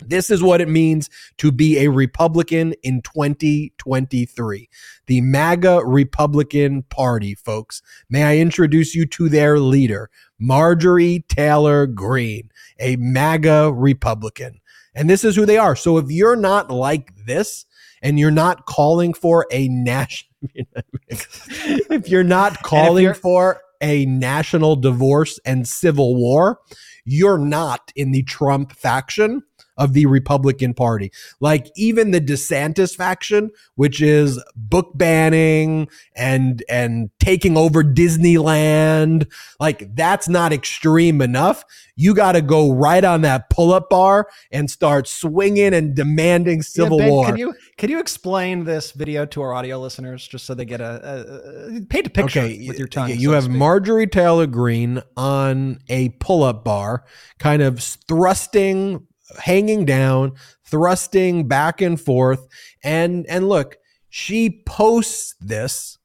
This 0.00 0.30
is 0.30 0.42
what 0.42 0.62
it 0.62 0.68
means 0.68 1.10
to 1.36 1.52
be 1.52 1.78
a 1.78 1.88
Republican 1.88 2.72
in 2.82 3.02
2023. 3.02 4.68
The 5.08 5.20
MAGA 5.20 5.82
Republican 5.84 6.84
Party, 6.84 7.34
folks. 7.34 7.82
May 8.08 8.22
I 8.22 8.38
introduce 8.38 8.94
you 8.94 9.04
to 9.04 9.28
their 9.28 9.58
leader, 9.58 10.08
Marjorie 10.38 11.26
Taylor 11.28 11.86
Greene, 11.86 12.50
a 12.80 12.96
MAGA 12.96 13.72
Republican. 13.74 14.60
And 14.94 15.10
this 15.10 15.22
is 15.22 15.36
who 15.36 15.44
they 15.44 15.58
are. 15.58 15.76
So 15.76 15.98
if 15.98 16.10
you're 16.10 16.34
not 16.34 16.70
like 16.70 17.12
this 17.26 17.66
and 18.00 18.18
you're 18.18 18.30
not 18.30 18.64
calling 18.64 19.12
for 19.12 19.46
a 19.50 19.68
national 19.68 20.30
if 21.08 22.08
you're 22.08 22.24
not 22.24 22.62
calling 22.62 23.04
you're, 23.04 23.14
for 23.14 23.60
a 23.80 24.06
national 24.06 24.76
divorce 24.76 25.38
and 25.44 25.66
civil 25.66 26.16
war, 26.16 26.58
you're 27.04 27.38
not 27.38 27.92
in 27.94 28.12
the 28.12 28.22
Trump 28.24 28.72
faction 28.72 29.42
of 29.76 29.92
the 29.92 30.06
Republican 30.06 30.74
Party. 30.74 31.12
Like 31.40 31.70
even 31.76 32.10
the 32.10 32.20
DeSantis 32.20 32.94
faction, 32.96 33.50
which 33.74 34.00
is 34.00 34.42
book 34.54 34.92
banning 34.94 35.88
and 36.14 36.62
and 36.68 37.10
taking 37.20 37.56
over 37.56 37.82
Disneyland, 37.82 39.30
like 39.60 39.94
that's 39.94 40.28
not 40.28 40.52
extreme 40.52 41.20
enough. 41.20 41.64
You 41.96 42.14
got 42.14 42.32
to 42.32 42.42
go 42.42 42.72
right 42.72 43.02
on 43.02 43.22
that 43.22 43.48
pull-up 43.48 43.88
bar 43.88 44.28
and 44.50 44.70
start 44.70 45.08
swinging 45.08 45.72
and 45.72 45.94
demanding 45.94 46.62
civil 46.62 46.98
yeah, 46.98 47.04
ben, 47.04 47.12
war. 47.12 47.26
Can 47.26 47.36
you 47.36 47.54
can 47.76 47.90
you 47.90 47.98
explain 48.00 48.64
this 48.64 48.92
video 48.92 49.26
to 49.26 49.42
our 49.42 49.54
audio 49.54 49.78
listeners 49.78 50.26
just 50.26 50.44
so 50.46 50.54
they 50.54 50.64
get 50.64 50.80
a, 50.80 50.84
a, 50.84 51.76
a 51.76 51.80
paint 51.82 52.06
a 52.06 52.10
picture 52.10 52.40
okay, 52.40 52.66
with 52.68 52.78
your 52.78 52.88
tongue? 52.88 53.10
you 53.10 53.30
so 53.30 53.32
have 53.32 53.48
Marjorie 53.48 54.06
Taylor 54.06 54.46
Greene 54.46 55.02
on 55.16 55.80
a 55.88 56.10
pull-up 56.20 56.64
bar, 56.64 57.04
kind 57.38 57.62
of 57.62 57.80
thrusting 57.80 59.06
hanging 59.38 59.84
down, 59.84 60.32
thrusting 60.64 61.48
back 61.48 61.80
and 61.80 62.00
forth. 62.00 62.46
And 62.82 63.26
and 63.28 63.48
look, 63.48 63.76
she 64.08 64.62
posts 64.66 65.34
this 65.40 65.98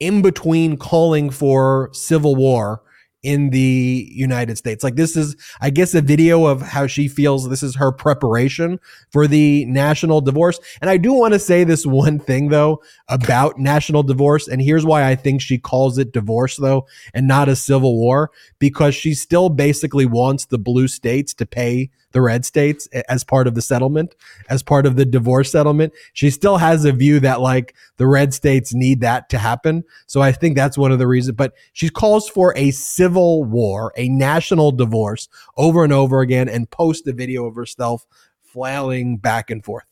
in 0.00 0.22
between 0.22 0.76
calling 0.76 1.30
for 1.30 1.90
civil 1.92 2.34
war 2.34 2.82
in 3.22 3.50
the 3.50 4.08
United 4.12 4.58
States. 4.58 4.82
Like 4.82 4.96
this 4.96 5.16
is, 5.16 5.36
I 5.60 5.70
guess, 5.70 5.94
a 5.94 6.00
video 6.00 6.46
of 6.46 6.60
how 6.60 6.86
she 6.88 7.06
feels 7.06 7.48
this 7.48 7.62
is 7.62 7.76
her 7.76 7.92
preparation 7.92 8.80
for 9.10 9.28
the 9.28 9.64
national 9.66 10.20
divorce. 10.20 10.58
And 10.80 10.90
I 10.90 10.96
do 10.96 11.12
want 11.12 11.34
to 11.34 11.38
say 11.38 11.62
this 11.62 11.86
one 11.86 12.18
thing 12.18 12.48
though 12.48 12.82
about 13.08 13.58
national 13.58 14.02
divorce. 14.02 14.48
And 14.48 14.60
here's 14.60 14.84
why 14.84 15.08
I 15.08 15.14
think 15.14 15.40
she 15.40 15.58
calls 15.58 15.98
it 15.98 16.12
divorce 16.12 16.56
though, 16.56 16.86
and 17.14 17.28
not 17.28 17.48
a 17.48 17.56
civil 17.56 17.96
war, 17.96 18.32
because 18.58 18.94
she 18.94 19.14
still 19.14 19.48
basically 19.48 20.06
wants 20.06 20.46
the 20.46 20.58
blue 20.58 20.88
states 20.88 21.32
to 21.34 21.46
pay 21.46 21.90
the 22.12 22.20
red 22.20 22.44
states 22.44 22.86
as 23.08 23.24
part 23.24 23.46
of 23.46 23.54
the 23.54 23.62
settlement, 23.62 24.14
as 24.48 24.62
part 24.62 24.86
of 24.86 24.96
the 24.96 25.04
divorce 25.04 25.50
settlement. 25.50 25.92
She 26.12 26.30
still 26.30 26.58
has 26.58 26.84
a 26.84 26.92
view 26.92 27.20
that 27.20 27.40
like 27.40 27.74
the 27.96 28.06
red 28.06 28.32
states 28.34 28.72
need 28.74 29.00
that 29.00 29.28
to 29.30 29.38
happen. 29.38 29.84
So 30.06 30.20
I 30.20 30.32
think 30.32 30.56
that's 30.56 30.78
one 30.78 30.92
of 30.92 30.98
the 30.98 31.06
reasons. 31.06 31.36
But 31.36 31.54
she 31.72 31.88
calls 31.88 32.28
for 32.28 32.56
a 32.56 32.70
civil 32.70 33.44
war, 33.44 33.92
a 33.96 34.08
national 34.08 34.72
divorce 34.72 35.28
over 35.56 35.84
and 35.84 35.92
over 35.92 36.20
again 36.20 36.48
and 36.48 36.70
post 36.70 37.06
a 37.06 37.12
video 37.12 37.46
of 37.46 37.54
herself 37.54 38.06
flailing 38.42 39.16
back 39.16 39.50
and 39.50 39.64
forth. 39.64 39.84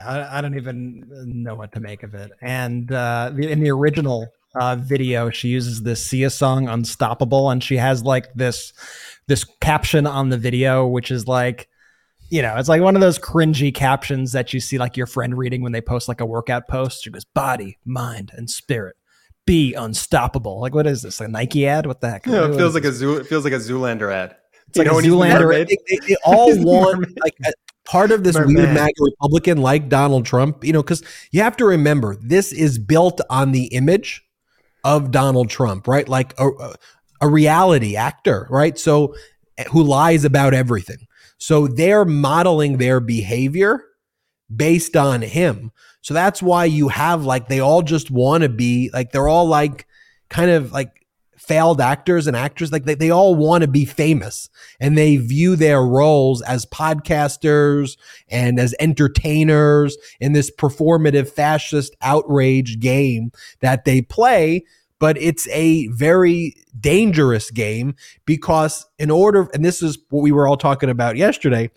I, 0.00 0.38
I 0.38 0.40
don't 0.40 0.56
even 0.56 1.04
know 1.26 1.54
what 1.54 1.72
to 1.72 1.80
make 1.80 2.02
of 2.02 2.14
it. 2.14 2.30
And 2.40 2.92
uh, 2.92 3.32
in 3.36 3.60
the 3.60 3.70
original 3.70 4.28
uh, 4.54 4.76
video, 4.76 5.30
she 5.30 5.48
uses 5.48 5.82
this 5.82 6.04
Sia 6.04 6.30
song 6.30 6.68
"Unstoppable," 6.68 7.50
and 7.50 7.62
she 7.62 7.76
has 7.76 8.02
like 8.02 8.32
this 8.34 8.72
this 9.28 9.44
caption 9.60 10.06
on 10.06 10.30
the 10.30 10.36
video, 10.38 10.86
which 10.86 11.10
is 11.10 11.28
like, 11.28 11.68
you 12.30 12.42
know, 12.42 12.56
it's 12.56 12.68
like 12.68 12.82
one 12.82 12.96
of 12.96 13.00
those 13.00 13.18
cringy 13.18 13.72
captions 13.72 14.32
that 14.32 14.52
you 14.52 14.60
see 14.60 14.78
like 14.78 14.96
your 14.96 15.06
friend 15.06 15.38
reading 15.38 15.62
when 15.62 15.72
they 15.72 15.80
post 15.80 16.08
like 16.08 16.20
a 16.20 16.26
workout 16.26 16.66
post. 16.68 17.04
She 17.04 17.10
goes, 17.10 17.24
"Body, 17.24 17.78
mind, 17.84 18.32
and 18.34 18.50
spirit." 18.50 18.96
Be 19.46 19.72
unstoppable. 19.72 20.60
Like, 20.60 20.74
what 20.74 20.86
is 20.86 21.00
this? 21.00 21.20
A 21.20 21.28
Nike 21.28 21.66
ad? 21.66 21.86
What 21.86 22.02
the 22.02 22.10
heck? 22.10 22.26
Yeah, 22.26 22.50
it 22.50 22.56
feels 22.56 22.74
like 22.74 22.82
this? 22.82 22.96
a 22.96 22.98
zoo. 22.98 23.16
It 23.16 23.26
feels 23.26 23.44
like 23.44 23.54
a 23.54 23.58
Zoolander 23.58 24.12
ad. 24.12 24.36
It's 24.68 24.76
you 24.76 24.84
like 24.84 24.92
a 24.92 25.06
Zoolander. 25.06 25.66
They, 26.06 26.16
all 26.22 26.52
want 26.62 27.06
like 27.22 27.34
part 27.86 28.10
of 28.10 28.24
this 28.24 28.36
Merman. 28.36 28.54
weird 28.54 28.74
MAGA 28.74 28.92
Republican 28.98 29.58
like 29.58 29.88
Donald 29.88 30.26
Trump, 30.26 30.64
you 30.64 30.72
know, 30.74 30.82
because 30.82 31.02
you 31.30 31.42
have 31.42 31.56
to 31.56 31.64
remember 31.64 32.16
this 32.20 32.52
is 32.52 32.78
built 32.78 33.20
on 33.30 33.52
the 33.52 33.64
image 33.68 34.22
of 34.84 35.10
Donald 35.10 35.48
Trump, 35.48 35.88
right? 35.88 36.06
Like 36.06 36.38
a, 36.38 36.74
a 37.20 37.28
reality 37.28 37.96
actor, 37.96 38.46
right? 38.50 38.78
So 38.78 39.14
eh, 39.56 39.64
who 39.70 39.82
lies 39.82 40.24
about 40.24 40.54
everything. 40.54 41.06
So 41.38 41.68
they're 41.68 42.04
modeling 42.04 42.78
their 42.78 43.00
behavior 43.00 43.84
based 44.54 44.96
on 44.96 45.22
him. 45.22 45.72
So 46.00 46.14
that's 46.14 46.42
why 46.42 46.64
you 46.64 46.88
have 46.88 47.24
like 47.24 47.48
they 47.48 47.60
all 47.60 47.82
just 47.82 48.10
want 48.10 48.42
to 48.42 48.48
be 48.48 48.90
like 48.92 49.12
they're 49.12 49.28
all 49.28 49.46
like 49.46 49.86
kind 50.30 50.50
of 50.50 50.72
like 50.72 51.06
failed 51.36 51.80
actors 51.80 52.26
and 52.26 52.36
actors 52.36 52.72
like 52.72 52.84
they, 52.84 52.94
they 52.94 53.10
all 53.10 53.34
want 53.34 53.62
to 53.62 53.68
be 53.68 53.84
famous 53.84 54.50
and 54.80 54.98
they 54.98 55.16
view 55.16 55.56
their 55.56 55.82
roles 55.82 56.42
as 56.42 56.66
podcasters 56.66 57.96
and 58.28 58.58
as 58.58 58.74
entertainers 58.80 59.96
in 60.20 60.32
this 60.32 60.50
performative 60.50 61.28
fascist 61.28 61.94
outrage 62.02 62.80
game 62.80 63.30
that 63.60 63.84
they 63.84 64.02
play 64.02 64.64
but 65.00 65.16
it's 65.18 65.48
a 65.48 65.86
very 65.88 66.54
dangerous 66.78 67.50
game 67.50 67.94
because 68.24 68.86
in 68.98 69.10
order 69.10 69.48
and 69.54 69.64
this 69.64 69.82
is 69.82 69.98
what 70.10 70.22
we 70.22 70.32
were 70.32 70.48
all 70.48 70.56
talking 70.56 70.90
about 70.90 71.16
yesterday 71.16 71.70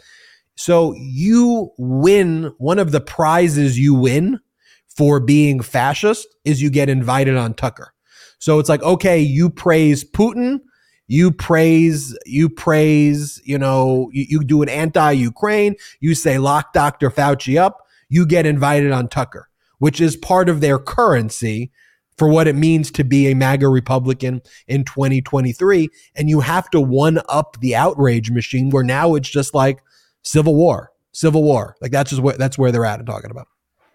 so 0.55 0.93
you 0.97 1.71
win 1.77 2.53
one 2.57 2.79
of 2.79 2.91
the 2.91 3.01
prizes 3.01 3.79
you 3.79 3.93
win 3.93 4.39
for 4.87 5.19
being 5.19 5.61
fascist 5.61 6.27
is 6.45 6.61
you 6.61 6.69
get 6.69 6.89
invited 6.89 7.35
on 7.37 7.53
Tucker 7.53 7.93
so 8.41 8.57
it's 8.57 8.69
like, 8.69 8.81
okay, 8.81 9.19
you 9.19 9.51
praise 9.51 10.03
Putin, 10.03 10.61
you 11.07 11.31
praise, 11.31 12.17
you 12.25 12.49
praise, 12.49 13.39
you 13.45 13.59
know, 13.59 14.09
you, 14.11 14.25
you 14.27 14.43
do 14.43 14.63
an 14.63 14.69
anti-Ukraine, 14.69 15.75
you 15.99 16.15
say 16.15 16.39
lock 16.39 16.73
Dr. 16.73 17.11
Fauci 17.11 17.61
up, 17.61 17.85
you 18.09 18.25
get 18.25 18.47
invited 18.47 18.91
on 18.91 19.09
Tucker, 19.09 19.47
which 19.77 20.01
is 20.01 20.17
part 20.17 20.49
of 20.49 20.59
their 20.59 20.79
currency 20.79 21.71
for 22.17 22.27
what 22.27 22.47
it 22.47 22.55
means 22.55 22.91
to 22.91 23.03
be 23.03 23.31
a 23.31 23.35
MAGA 23.35 23.67
Republican 23.67 24.41
in 24.67 24.83
2023. 24.83 25.89
And 26.15 26.29
you 26.29 26.39
have 26.41 26.69
to 26.71 26.81
one 26.81 27.19
up 27.29 27.57
the 27.61 27.75
outrage 27.75 28.31
machine 28.31 28.69
where 28.69 28.83
now 28.83 29.15
it's 29.15 29.29
just 29.29 29.53
like 29.53 29.81
civil 30.23 30.55
war, 30.55 30.91
civil 31.11 31.43
war. 31.43 31.75
Like 31.81 31.91
that's 31.91 32.11
just 32.11 32.21
what 32.21 32.37
that's 32.37 32.57
where 32.57 32.71
they're 32.71 32.85
at 32.85 32.99
and 32.99 33.07
talking 33.07 33.31
about. 33.31 33.47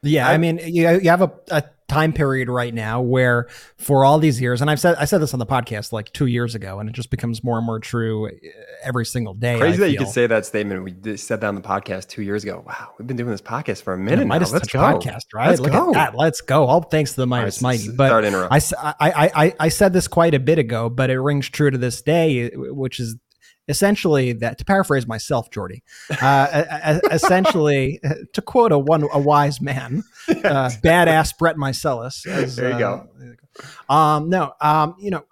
Yeah, 0.07 0.29
I, 0.29 0.35
I 0.35 0.39
mean, 0.39 0.59
you, 0.59 0.89
you 1.01 1.11
have 1.11 1.23
a, 1.23 1.33
a 1.51 1.65
time 1.89 2.13
period 2.13 2.49
right 2.49 2.75
now 2.75 3.01
where 3.01 3.47
for 3.79 4.05
all 4.05 4.19
these 4.19 4.41
years 4.41 4.61
and 4.61 4.69
I've 4.69 4.81
said 4.81 4.97
I 4.97 5.05
said 5.05 5.19
this 5.19 5.33
on 5.33 5.39
the 5.39 5.47
podcast 5.47 5.93
like 5.93 6.13
2 6.13 6.27
years 6.27 6.55
ago 6.55 6.81
and 6.81 6.89
it 6.89 6.93
just 6.95 7.11
becomes 7.11 7.45
more 7.45 7.59
and 7.59 7.67
more 7.67 7.79
true 7.79 8.27
uh, 8.27 8.31
every 8.83 9.07
single 9.07 9.35
day. 9.35 9.59
Crazy 9.59 9.75
I 9.75 9.77
that 9.77 9.85
feel. 9.85 9.93
you 9.93 9.99
could 9.99 10.09
say 10.09 10.27
that 10.27 10.45
statement 10.45 10.83
we 10.83 11.17
said 11.17 11.41
that 11.43 11.47
on 11.47 11.55
the 11.55 11.61
podcast 11.61 12.09
2 12.09 12.23
years 12.23 12.43
ago. 12.43 12.65
Wow, 12.67 12.93
we've 12.99 13.07
been 13.07 13.17
doing 13.17 13.31
this 13.31 13.41
podcast 13.41 13.83
for 13.83 13.95
a 13.95 13.99
minute 13.99 14.27
now. 14.27 14.39
Let's 14.39 14.69
go. 14.69 14.81
podcast, 14.81 15.27
right? 15.33 15.49
Let's 15.51 15.61
Look 15.61 15.73
go. 15.73 15.91
at 15.91 15.95
that. 15.95 16.17
Let's 16.17 16.41
go. 16.41 16.67
All 16.67 16.83
thanks 16.83 17.13
to 17.13 17.17
the 17.19 17.27
Meidas 17.27 17.63
right, 17.63 17.63
Mighty. 17.63 17.91
But 17.91 18.25
I, 18.25 18.61
I, 19.01 19.45
I, 19.45 19.55
I 19.61 19.69
said 19.69 19.93
this 19.93 20.09
quite 20.09 20.35
a 20.35 20.41
bit 20.41 20.59
ago, 20.59 20.89
but 20.89 21.11
it 21.11 21.21
rings 21.21 21.49
true 21.49 21.71
to 21.71 21.79
this 21.79 22.03
day, 22.03 22.51
which 22.55 22.99
is 22.99 23.17
essentially 23.69 24.33
that 24.33 24.59
to 24.59 24.65
paraphrase 24.65 25.07
myself 25.07 25.51
jordy 25.51 25.83
uh, 26.21 27.01
essentially 27.11 28.01
to 28.33 28.43
quote 28.43 28.73
a 28.73 28.79
one 28.79 29.07
a 29.13 29.19
wise 29.19 29.61
man 29.61 30.03
uh, 30.29 30.71
badass 30.83 31.37
brett 31.39 31.57
meiselas 31.57 32.27
as, 32.27 32.57
there 32.57 32.71
you 32.71 32.75
uh, 32.77 32.79
go. 32.79 33.09
Um, 33.89 34.29
no 34.29 34.53
um, 34.61 34.95
you 34.99 35.11
know 35.11 35.25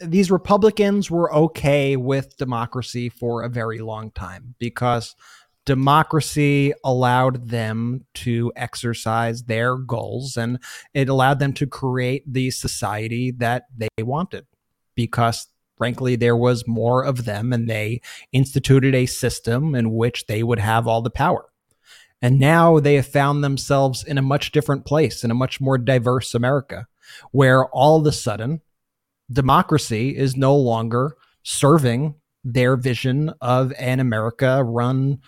these 0.00 0.30
republicans 0.30 1.10
were 1.10 1.32
okay 1.32 1.96
with 1.96 2.36
democracy 2.36 3.08
for 3.08 3.42
a 3.42 3.48
very 3.48 3.78
long 3.78 4.10
time 4.10 4.54
because 4.58 5.14
democracy 5.64 6.74
allowed 6.84 7.48
them 7.48 8.04
to 8.12 8.52
exercise 8.54 9.44
their 9.44 9.76
goals 9.76 10.36
and 10.36 10.58
it 10.92 11.08
allowed 11.08 11.38
them 11.38 11.52
to 11.54 11.66
create 11.66 12.22
the 12.30 12.50
society 12.50 13.30
that 13.30 13.64
they 13.74 14.02
wanted 14.02 14.46
because 14.94 15.48
frankly, 15.76 16.16
there 16.16 16.36
was 16.36 16.66
more 16.66 17.04
of 17.04 17.24
them 17.24 17.52
and 17.52 17.68
they 17.68 18.00
instituted 18.32 18.94
a 18.94 19.06
system 19.06 19.74
in 19.74 19.92
which 19.92 20.26
they 20.26 20.42
would 20.42 20.58
have 20.58 20.86
all 20.86 21.02
the 21.02 21.10
power. 21.10 21.46
And 22.22 22.38
now 22.38 22.80
they 22.80 22.94
have 22.94 23.06
found 23.06 23.44
themselves 23.44 24.02
in 24.02 24.16
a 24.16 24.22
much 24.22 24.50
different 24.50 24.86
place, 24.86 25.24
in 25.24 25.30
a 25.30 25.34
much 25.34 25.60
more 25.60 25.76
diverse 25.76 26.34
America, 26.34 26.86
where 27.32 27.66
all 27.66 28.00
of 28.00 28.06
a 28.06 28.12
sudden 28.12 28.62
democracy 29.30 30.16
is 30.16 30.36
no 30.36 30.56
longer 30.56 31.16
serving 31.42 32.14
their 32.42 32.76
vision 32.76 33.32
of 33.40 33.72
an 33.78 34.00
America 34.00 34.62
run 34.62 35.18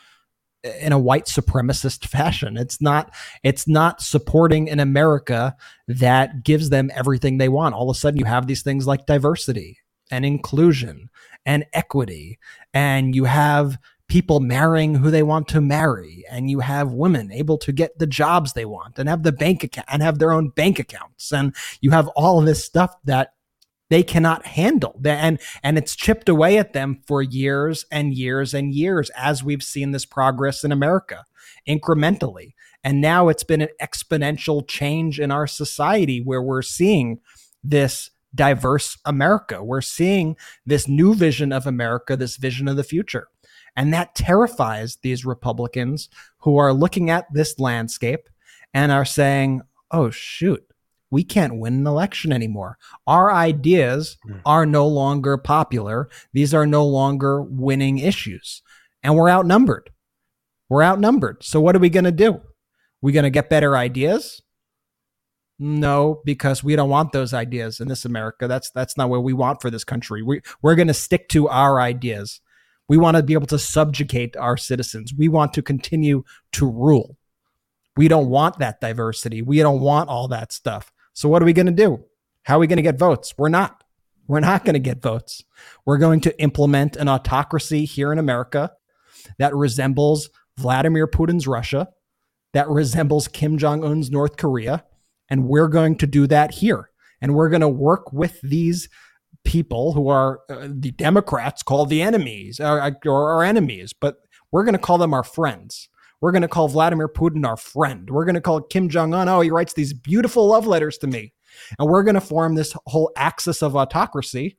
in 0.81 0.93
a 0.93 0.99
white 0.99 1.27
supremacist 1.27 2.07
fashion. 2.09 2.57
It's 2.57 2.81
not 2.81 3.13
it's 3.43 3.69
not 3.69 4.01
supporting 4.01 4.71
an 4.71 4.81
America 4.81 5.57
that 5.89 6.45
gives 6.45 6.71
them 6.71 6.91
everything 6.95 7.39
they 7.39 7.49
want. 7.49 7.75
All 7.75 7.91
of 7.91 7.97
a 7.97 7.99
sudden 7.99 8.19
you 8.19 8.27
have 8.27 8.47
these 8.47 8.63
things 8.63 8.87
like 8.87 9.07
diversity 9.07 9.79
and 10.11 10.25
inclusion 10.25 11.11
and 11.45 11.65
equity. 11.73 12.39
And 12.75 13.15
you 13.15 13.25
have 13.25 13.79
people 14.09 14.41
marrying 14.41 14.97
who 14.97 15.11
they 15.11 15.23
want 15.23 15.49
to 15.49 15.61
marry. 15.61 16.25
And 16.31 16.51
you 16.51 16.61
have 16.61 16.93
women 16.93 17.33
able 17.33 17.59
to 17.59 17.73
get 17.73 17.99
the 17.99 18.07
jobs 18.07 18.53
they 18.53 18.65
want 18.65 18.99
and 18.99 19.09
have 19.09 19.23
the 19.23 19.33
bank 19.33 19.65
account 19.65 19.89
and 19.91 20.03
have 20.03 20.19
their 20.19 20.33
own 20.33 20.51
bank 20.51 20.79
accounts. 20.79 21.33
And 21.33 21.55
you 21.81 21.91
have 21.91 22.09
all 22.09 22.41
this 22.41 22.65
stuff 22.65 22.95
that 23.05 23.33
they 23.89 24.03
cannot 24.03 24.47
handle 24.47 25.01
and 25.05 25.39
and 25.63 25.79
it's 25.79 25.95
chipped 25.95 26.29
away 26.29 26.59
at 26.59 26.73
them 26.73 27.01
for 27.07 27.23
years 27.23 27.85
and 27.91 28.15
years 28.15 28.53
and 28.53 28.75
years 28.75 29.11
as 29.17 29.45
we've 29.45 29.63
seen 29.63 29.93
this 29.93 30.05
progress 30.05 30.65
in 30.65 30.73
America 30.73 31.25
incrementally 31.69 32.55
and 32.83 33.01
now 33.01 33.29
it's 33.29 33.45
been 33.45 33.63
an 33.63 33.69
exponential 33.81 34.67
change 34.67 35.21
in 35.21 35.31
our 35.31 35.47
society 35.47 36.21
where 36.21 36.43
we're 36.43 36.63
seeing 36.63 37.21
this 37.63 38.11
diverse 38.37 38.99
America. 39.05 39.65
We're 39.65 39.81
seeing 39.81 40.37
this 40.65 40.87
new 40.87 41.15
vision 41.15 41.53
of 41.53 41.67
America, 41.67 42.17
this 42.17 42.37
vision 42.37 42.69
of 42.69 42.77
the 42.77 42.85
future. 42.85 43.29
And 43.75 43.93
that 43.93 44.15
terrifies 44.15 44.97
these 44.97 45.27
Republicans 45.27 46.09
who 46.39 46.57
are 46.57 46.73
looking 46.73 47.11
at 47.11 47.33
this 47.33 47.59
landscape 47.59 48.29
and 48.73 48.93
are 48.93 49.05
saying, 49.05 49.63
oh, 49.91 50.11
shoot, 50.11 50.65
we 51.11 51.25
can't 51.25 51.59
win 51.59 51.75
an 51.75 51.87
election 51.87 52.33
anymore. 52.33 52.79
Our 53.07 53.33
ideas 53.33 54.17
hmm. 54.23 54.39
are 54.45 54.67
no 54.67 54.87
longer 54.87 55.37
popular. 55.37 56.09
These 56.33 56.55
are 56.55 56.67
no 56.67 56.87
longer 56.87 57.43
winning 57.43 57.99
issues. 57.99 58.63
And 59.03 59.15
we're 59.15 59.31
outnumbered. 59.31 59.91
We're 60.69 60.83
outnumbered. 60.83 61.45
So, 61.45 61.61
what 61.61 61.77
are 61.77 61.81
we 61.81 61.91
going 61.91 62.05
to 62.05 62.13
do? 62.13 62.41
We're 63.01 63.13
going 63.13 63.25
to 63.25 63.31
get 63.31 63.51
better 63.51 63.77
ideas? 63.77 64.43
No, 65.59 66.21
because 66.25 66.63
we 66.63 66.77
don't 66.77 66.91
want 66.91 67.13
those 67.13 67.33
ideas 67.33 67.81
in 67.81 67.89
this 67.89 68.05
America. 68.05 68.47
That's 68.47 68.71
that's 68.71 68.97
not 68.97 69.09
what 69.09 69.23
we 69.23 69.33
want 69.33 69.63
for 69.63 69.71
this 69.71 69.85
country. 69.85 70.23
We 70.23 70.43
we're 70.61 70.75
going 70.75 70.89
to 70.89 70.95
stick 70.95 71.29
to 71.31 71.49
our 71.49 71.81
ideas. 71.81 72.41
We 72.89 72.99
want 72.99 73.17
to 73.17 73.23
be 73.23 73.33
able 73.33 73.47
to 73.47 73.59
subjugate 73.59 74.37
our 74.37 74.57
citizens. 74.57 75.15
We 75.17 75.29
want 75.29 75.55
to 75.55 75.63
continue 75.63 76.25
to 76.53 76.71
rule. 76.71 77.17
We 77.97 78.07
don't 78.07 78.29
want 78.29 78.59
that 78.59 78.81
diversity. 78.81 79.43
We 79.43 79.59
don't 79.59 79.81
want 79.81 80.11
all 80.11 80.29
that 80.29 80.53
stuff. 80.53 80.93
So 81.15 81.29
what 81.29 81.43
are 81.43 81.47
we 81.47 81.55
going 81.55 81.67
to 81.67 81.73
do? 81.73 82.05
How 82.43 82.57
are 82.57 82.61
we 82.61 82.67
going 82.67 82.77
to 82.77 82.83
get 82.83 82.99
votes? 82.99 83.35
We're 83.39 83.49
not. 83.49 83.83
We're 84.29 84.41
not 84.41 84.65
going 84.65 84.75
to 84.75 84.81
get 84.81 85.01
votes. 85.01 85.43
We're 85.85 85.99
going 85.99 86.21
to 86.21 86.41
implement 86.41 86.97
an 86.97 87.09
autocracy 87.09 87.85
here 87.85 88.13
in 88.13 88.19
America 88.19 88.73
that 89.39 89.55
resembles 89.55 90.29
Vladimir 90.59 91.07
Putin's 91.07 91.47
Russia, 91.47 91.89
that 92.53 92.69
resembles 92.69 93.29
Kim 93.29 93.57
Jong 93.57 93.85
un's 93.85 94.11
North 94.11 94.37
Korea, 94.37 94.85
and 95.29 95.49
we're 95.49 95.69
going 95.69 95.97
to 95.97 96.07
do 96.07 96.27
that 96.27 96.55
here. 96.55 96.91
And 97.21 97.35
we're 97.35 97.49
going 97.49 97.63
to 97.63 97.69
work 97.69 98.13
with 98.13 98.41
these 98.43 98.89
people 99.45 99.93
who 99.93 100.09
are 100.09 100.41
uh, 100.51 100.69
the 100.69 100.91
Democrats 100.91 101.63
call 101.63 101.87
the 101.87 102.03
enemies 102.03 102.61
or, 102.61 102.81
uh, 102.81 102.91
or 103.07 103.33
our 103.33 103.43
enemies, 103.43 103.93
but 103.99 104.17
we're 104.53 104.65
going 104.65 104.75
to 104.75 104.79
call 104.79 104.99
them 104.99 105.15
our 105.15 105.25
friends. 105.25 105.89
We're 106.21 106.33
going 106.33 106.43
to 106.43 106.49
call 106.49 106.69
Vladimir 106.69 107.09
Putin 107.09 107.47
our 107.47 107.57
friend. 107.57 108.09
We're 108.11 108.25
going 108.25 108.35
to 108.35 108.41
call 108.41 108.61
Kim 108.63 108.89
Jong 108.89 109.15
un, 109.15 109.29
oh, 109.29 109.41
he 109.41 109.51
writes 109.51 109.75
these 109.75 109.93
beautiful 109.93 110.47
love 110.47 110.67
letters 110.67 110.99
to 110.99 111.07
me. 111.07 111.33
And 111.79 111.89
we're 111.89 112.03
going 112.03 112.15
to 112.15 112.21
form 112.21 112.55
this 112.55 112.75
whole 112.87 113.13
axis 113.17 113.63
of 113.63 113.77
autocracy 113.77 114.59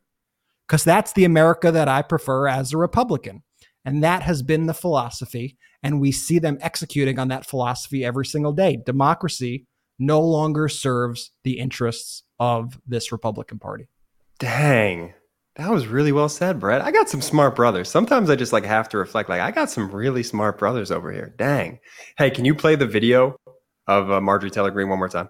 because 0.67 0.83
that's 0.83 1.13
the 1.13 1.25
America 1.25 1.71
that 1.71 1.87
I 1.87 2.01
prefer 2.01 2.47
as 2.47 2.73
a 2.73 2.77
Republican. 2.77 3.43
And 3.85 4.03
that 4.03 4.23
has 4.23 4.43
been 4.43 4.65
the 4.65 4.73
philosophy. 4.73 5.57
And 5.81 6.01
we 6.01 6.11
see 6.11 6.39
them 6.39 6.57
executing 6.61 7.19
on 7.19 7.29
that 7.29 7.45
philosophy 7.45 8.03
every 8.03 8.25
single 8.25 8.53
day. 8.53 8.77
Democracy 8.85 9.65
no 9.99 10.21
longer 10.21 10.67
serves 10.67 11.31
the 11.43 11.59
interests 11.59 12.23
of 12.39 12.79
this 12.87 13.11
Republican 13.11 13.59
Party. 13.59 13.87
Dang. 14.39 15.13
That 15.55 15.71
was 15.71 15.87
really 15.87 16.11
well 16.11 16.29
said, 16.29 16.59
Brett. 16.59 16.81
I 16.81 16.91
got 16.91 17.09
some 17.09 17.21
smart 17.21 17.55
brothers. 17.55 17.89
Sometimes 17.89 18.29
I 18.29 18.35
just 18.35 18.53
like 18.53 18.63
have 18.63 18.87
to 18.89 18.97
reflect 18.99 19.27
like 19.27 19.41
I 19.41 19.49
got 19.49 19.71
some 19.71 19.89
really 19.89 20.21
smart 20.21 20.59
brothers 20.59 20.91
over 20.91 21.11
here. 21.11 21.33
Dang. 21.37 21.79
Hey, 22.17 22.29
can 22.29 22.45
you 22.45 22.53
play 22.53 22.75
the 22.75 22.85
video 22.85 23.39
of 23.87 24.11
uh, 24.11 24.21
Marjorie 24.21 24.51
Taylor 24.51 24.69
Greene 24.69 24.89
one 24.89 24.99
more 24.99 25.09
time? 25.09 25.29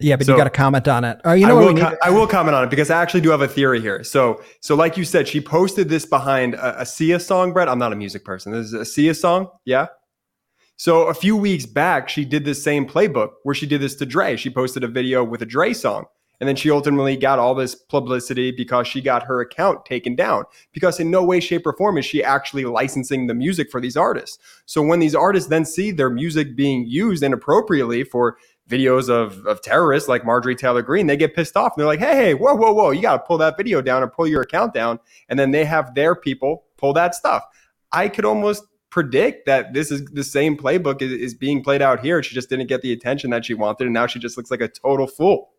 Yeah, 0.00 0.16
but 0.16 0.26
so, 0.26 0.32
you 0.32 0.38
got 0.38 0.44
to 0.44 0.50
comment 0.50 0.86
on 0.88 1.04
it. 1.04 1.20
You 1.24 1.46
know 1.46 1.58
I 1.58 1.64
will, 1.64 1.76
com- 1.76 1.96
I 2.02 2.10
will 2.10 2.26
comment 2.26 2.54
on 2.54 2.64
it 2.64 2.70
because 2.70 2.90
I 2.90 3.00
actually 3.00 3.20
do 3.20 3.30
have 3.30 3.42
a 3.42 3.48
theory 3.48 3.80
here. 3.80 4.02
So, 4.02 4.42
so 4.60 4.74
like 4.74 4.96
you 4.96 5.04
said, 5.04 5.28
she 5.28 5.40
posted 5.40 5.88
this 5.88 6.04
behind 6.04 6.54
a, 6.54 6.82
a 6.82 6.86
Sia 6.86 7.20
song, 7.20 7.52
Brett. 7.52 7.68
I'm 7.68 7.78
not 7.78 7.92
a 7.92 7.96
music 7.96 8.24
person. 8.24 8.52
This 8.52 8.66
is 8.66 8.72
a 8.72 8.84
Sia 8.84 9.14
song. 9.14 9.48
Yeah. 9.64 9.86
So 10.76 11.06
a 11.06 11.14
few 11.14 11.36
weeks 11.36 11.66
back, 11.66 12.08
she 12.08 12.24
did 12.24 12.44
this 12.44 12.62
same 12.62 12.86
playbook 12.86 13.34
where 13.44 13.54
she 13.54 13.66
did 13.66 13.80
this 13.80 13.94
to 13.96 14.06
Dre. 14.06 14.36
She 14.36 14.50
posted 14.50 14.82
a 14.82 14.88
video 14.88 15.22
with 15.22 15.42
a 15.42 15.46
Dre 15.46 15.72
song. 15.72 16.06
And 16.40 16.48
then 16.48 16.56
she 16.56 16.70
ultimately 16.70 17.16
got 17.16 17.38
all 17.38 17.54
this 17.54 17.74
publicity 17.74 18.50
because 18.50 18.88
she 18.88 19.00
got 19.00 19.22
her 19.22 19.40
account 19.40 19.84
taken 19.84 20.16
down. 20.16 20.44
Because 20.72 20.98
in 20.98 21.10
no 21.10 21.22
way, 21.22 21.38
shape, 21.38 21.64
or 21.64 21.76
form 21.76 21.96
is 21.96 22.04
she 22.04 22.24
actually 22.24 22.64
licensing 22.64 23.28
the 23.28 23.34
music 23.34 23.70
for 23.70 23.80
these 23.80 23.96
artists. 23.96 24.38
So 24.66 24.82
when 24.82 24.98
these 24.98 25.14
artists 25.14 25.48
then 25.48 25.64
see 25.64 25.92
their 25.92 26.10
music 26.10 26.56
being 26.56 26.86
used 26.86 27.22
inappropriately 27.22 28.02
for 28.02 28.36
videos 28.68 29.08
of, 29.08 29.46
of 29.46 29.62
terrorists 29.62 30.08
like 30.08 30.24
Marjorie 30.24 30.56
Taylor 30.56 30.82
Greene, 30.82 31.06
they 31.06 31.16
get 31.16 31.36
pissed 31.36 31.56
off. 31.56 31.74
And 31.74 31.80
they're 31.80 31.86
like, 31.86 32.00
hey, 32.00 32.16
hey, 32.16 32.34
whoa, 32.34 32.54
whoa, 32.54 32.72
whoa, 32.72 32.90
you 32.90 33.00
got 33.00 33.18
to 33.18 33.22
pull 33.26 33.38
that 33.38 33.56
video 33.56 33.80
down 33.80 34.02
or 34.02 34.08
pull 34.08 34.26
your 34.26 34.42
account 34.42 34.74
down. 34.74 34.98
And 35.28 35.38
then 35.38 35.52
they 35.52 35.64
have 35.64 35.94
their 35.94 36.16
people 36.16 36.64
pull 36.76 36.92
that 36.94 37.14
stuff. 37.14 37.44
I 37.92 38.08
could 38.08 38.24
almost 38.24 38.64
predict 38.94 39.44
that 39.44 39.74
this 39.74 39.90
is 39.90 40.04
the 40.12 40.22
same 40.22 40.56
playbook 40.56 41.02
is, 41.02 41.10
is 41.10 41.34
being 41.34 41.64
played 41.64 41.82
out 41.82 41.98
here. 41.98 42.22
She 42.22 42.32
just 42.32 42.48
didn't 42.48 42.68
get 42.68 42.80
the 42.80 42.92
attention 42.92 43.30
that 43.30 43.44
she 43.44 43.52
wanted, 43.52 43.86
and 43.86 43.92
now 43.92 44.06
she 44.06 44.20
just 44.20 44.36
looks 44.36 44.52
like 44.52 44.60
a 44.60 44.68
total 44.68 45.08
fool. 45.08 45.50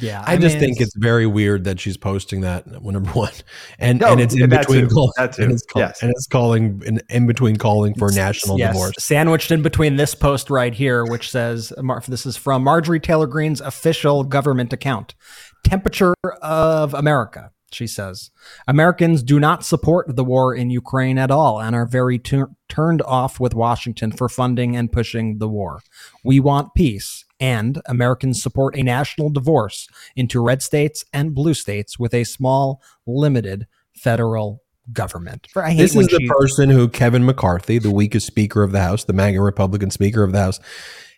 Yeah, 0.00 0.22
I, 0.26 0.34
I 0.34 0.36
just 0.36 0.58
think 0.58 0.72
it's, 0.72 0.88
it's, 0.88 0.96
very 0.96 1.26
weird 1.26 1.64
that 1.64 1.80
she's 1.80 1.96
posting 1.96 2.42
that 2.42 2.66
number 2.66 3.08
one, 3.12 3.32
and 3.78 4.00
no, 4.00 4.12
and 4.12 4.20
it's 4.20 4.34
in 4.34 4.50
between 4.50 4.86
calling, 4.90 5.12
and 5.16 5.50
it's, 5.50 5.62
call, 5.62 5.80
yes. 5.80 6.02
and 6.02 6.10
it's 6.10 6.26
calling 6.26 6.82
in, 6.84 7.00
in 7.08 7.26
between 7.26 7.56
calling 7.56 7.94
for 7.94 8.12
national 8.12 8.58
yes. 8.58 8.74
divorce. 8.74 8.94
Sandwiched 8.98 9.50
in 9.50 9.62
between 9.62 9.96
this 9.96 10.14
post 10.14 10.50
right 10.50 10.74
here, 10.74 11.06
which 11.06 11.30
says 11.30 11.72
this 12.06 12.26
is 12.26 12.36
from 12.36 12.64
Marjorie 12.64 13.00
Taylor 13.00 13.26
Greene's 13.26 13.62
official 13.62 14.24
government 14.24 14.74
account, 14.74 15.14
temperature 15.64 16.12
of 16.42 16.92
America 16.92 17.50
she 17.72 17.86
says. 17.86 18.30
Americans 18.66 19.22
do 19.22 19.38
not 19.38 19.64
support 19.64 20.16
the 20.16 20.24
war 20.24 20.54
in 20.54 20.70
Ukraine 20.70 21.18
at 21.18 21.30
all 21.30 21.60
and 21.60 21.74
are 21.74 21.86
very 21.86 22.18
turned 22.18 23.02
off 23.02 23.40
with 23.40 23.54
Washington 23.54 24.12
for 24.12 24.28
funding 24.28 24.76
and 24.76 24.92
pushing 24.92 25.38
the 25.38 25.48
war. 25.48 25.80
We 26.24 26.40
want 26.40 26.74
peace, 26.74 27.24
and 27.40 27.80
Americans 27.86 28.42
support 28.42 28.76
a 28.76 28.82
national 28.82 29.30
divorce 29.30 29.88
into 30.16 30.42
red 30.42 30.62
states 30.62 31.04
and 31.12 31.34
blue 31.34 31.54
states 31.54 31.98
with 31.98 32.14
a 32.14 32.24
small, 32.24 32.82
limited 33.06 33.66
federal 33.94 34.62
government. 34.92 35.48
this 35.54 35.94
is 35.94 36.08
the 36.08 36.26
person 36.28 36.70
who 36.70 36.88
Kevin 36.88 37.24
McCarthy, 37.24 37.78
the 37.78 37.90
weakest 37.90 38.26
Speaker 38.26 38.62
of 38.62 38.72
the 38.72 38.80
House, 38.80 39.04
the 39.04 39.12
MAGA 39.12 39.40
Republican 39.40 39.90
Speaker 39.90 40.22
of 40.22 40.32
the 40.32 40.38
House, 40.38 40.60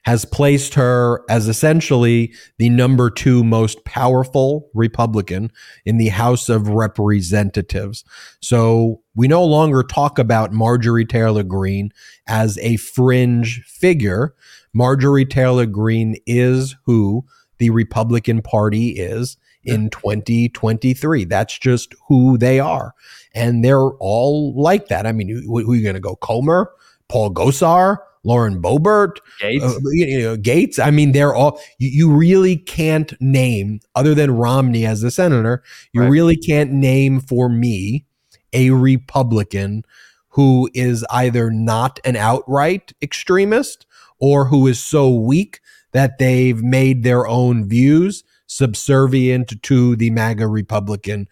has 0.03 0.24
placed 0.24 0.74
her 0.74 1.22
as 1.28 1.46
essentially 1.46 2.32
the 2.59 2.70
number 2.70 3.11
two 3.11 3.44
most 3.44 3.84
powerful 3.84 4.68
Republican 4.74 5.51
in 5.84 5.98
the 5.98 6.09
House 6.09 6.48
of 6.48 6.68
Representatives. 6.68 8.05
So 8.40 9.03
we 9.14 9.28
no 9.28 9.44
longer 9.44 9.82
talk 9.82 10.18
about 10.18 10.53
Marjorie 10.53 11.05
Taylor 11.05 11.42
Greene 11.42 11.90
as 12.26 12.59
a 12.59 12.76
fringe 12.76 13.62
figure. 13.66 14.34
Marjorie 14.72 15.26
Taylor 15.26 15.66
Greene 15.66 16.16
is 16.26 16.76
who 16.84 17.24
the 17.59 17.70
Republican 17.70 18.40
Party 18.40 18.90
is 18.90 19.36
in 19.64 19.90
2023. 19.90 21.24
That's 21.24 21.59
just 21.59 21.94
who 22.09 22.38
they 22.38 22.59
are. 22.59 22.94
And 23.34 23.62
they're 23.62 23.90
all 23.98 24.55
like 24.61 24.88
that. 24.88 25.07
I 25.07 25.12
mean, 25.12 25.28
who, 25.28 25.62
who 25.62 25.72
are 25.72 25.76
you 25.76 25.82
going 25.82 25.94
to 25.94 26.01
go? 26.01 26.16
Comer, 26.16 26.70
Paul 27.09 27.32
Gosar, 27.34 27.98
Lauren 28.23 28.61
Boebert, 28.61 29.16
Gaetz. 29.41 29.62
Uh, 29.62 29.79
you 29.93 30.21
know, 30.21 30.37
Gaetz. 30.37 30.79
I 30.79 30.91
mean, 30.91 31.12
they're 31.12 31.35
all, 31.35 31.61
you, 31.79 31.89
you, 31.89 32.12
really 32.12 32.57
can't 32.57 33.12
name, 33.21 33.81
other 33.95 34.14
than 34.14 34.31
Romney 34.31 34.85
as 34.85 35.01
the 35.01 35.11
senator, 35.11 35.62
you 35.93 36.03
right. 36.03 36.11
really 36.11 36.37
can't 36.37 36.73
name 36.73 37.21
for 37.21 37.49
me 37.49 38.05
a 38.53 38.71
Republican 38.71 39.85
who 40.29 40.68
is 40.75 41.05
either 41.11 41.51
not 41.51 41.99
an 42.05 42.16
outright 42.16 42.93
extremist 43.03 43.87
or 44.18 44.47
who 44.47 44.66
is 44.66 44.83
so 44.83 45.09
weak 45.09 45.61
that 45.93 46.18
they've 46.18 46.62
made 46.62 47.03
their 47.03 47.27
own 47.27 47.68
views 47.68 48.23
subservient 48.51 49.62
to 49.62 49.94
the 49.94 50.11
MAGA 50.11 50.48
Republican. 50.48 51.28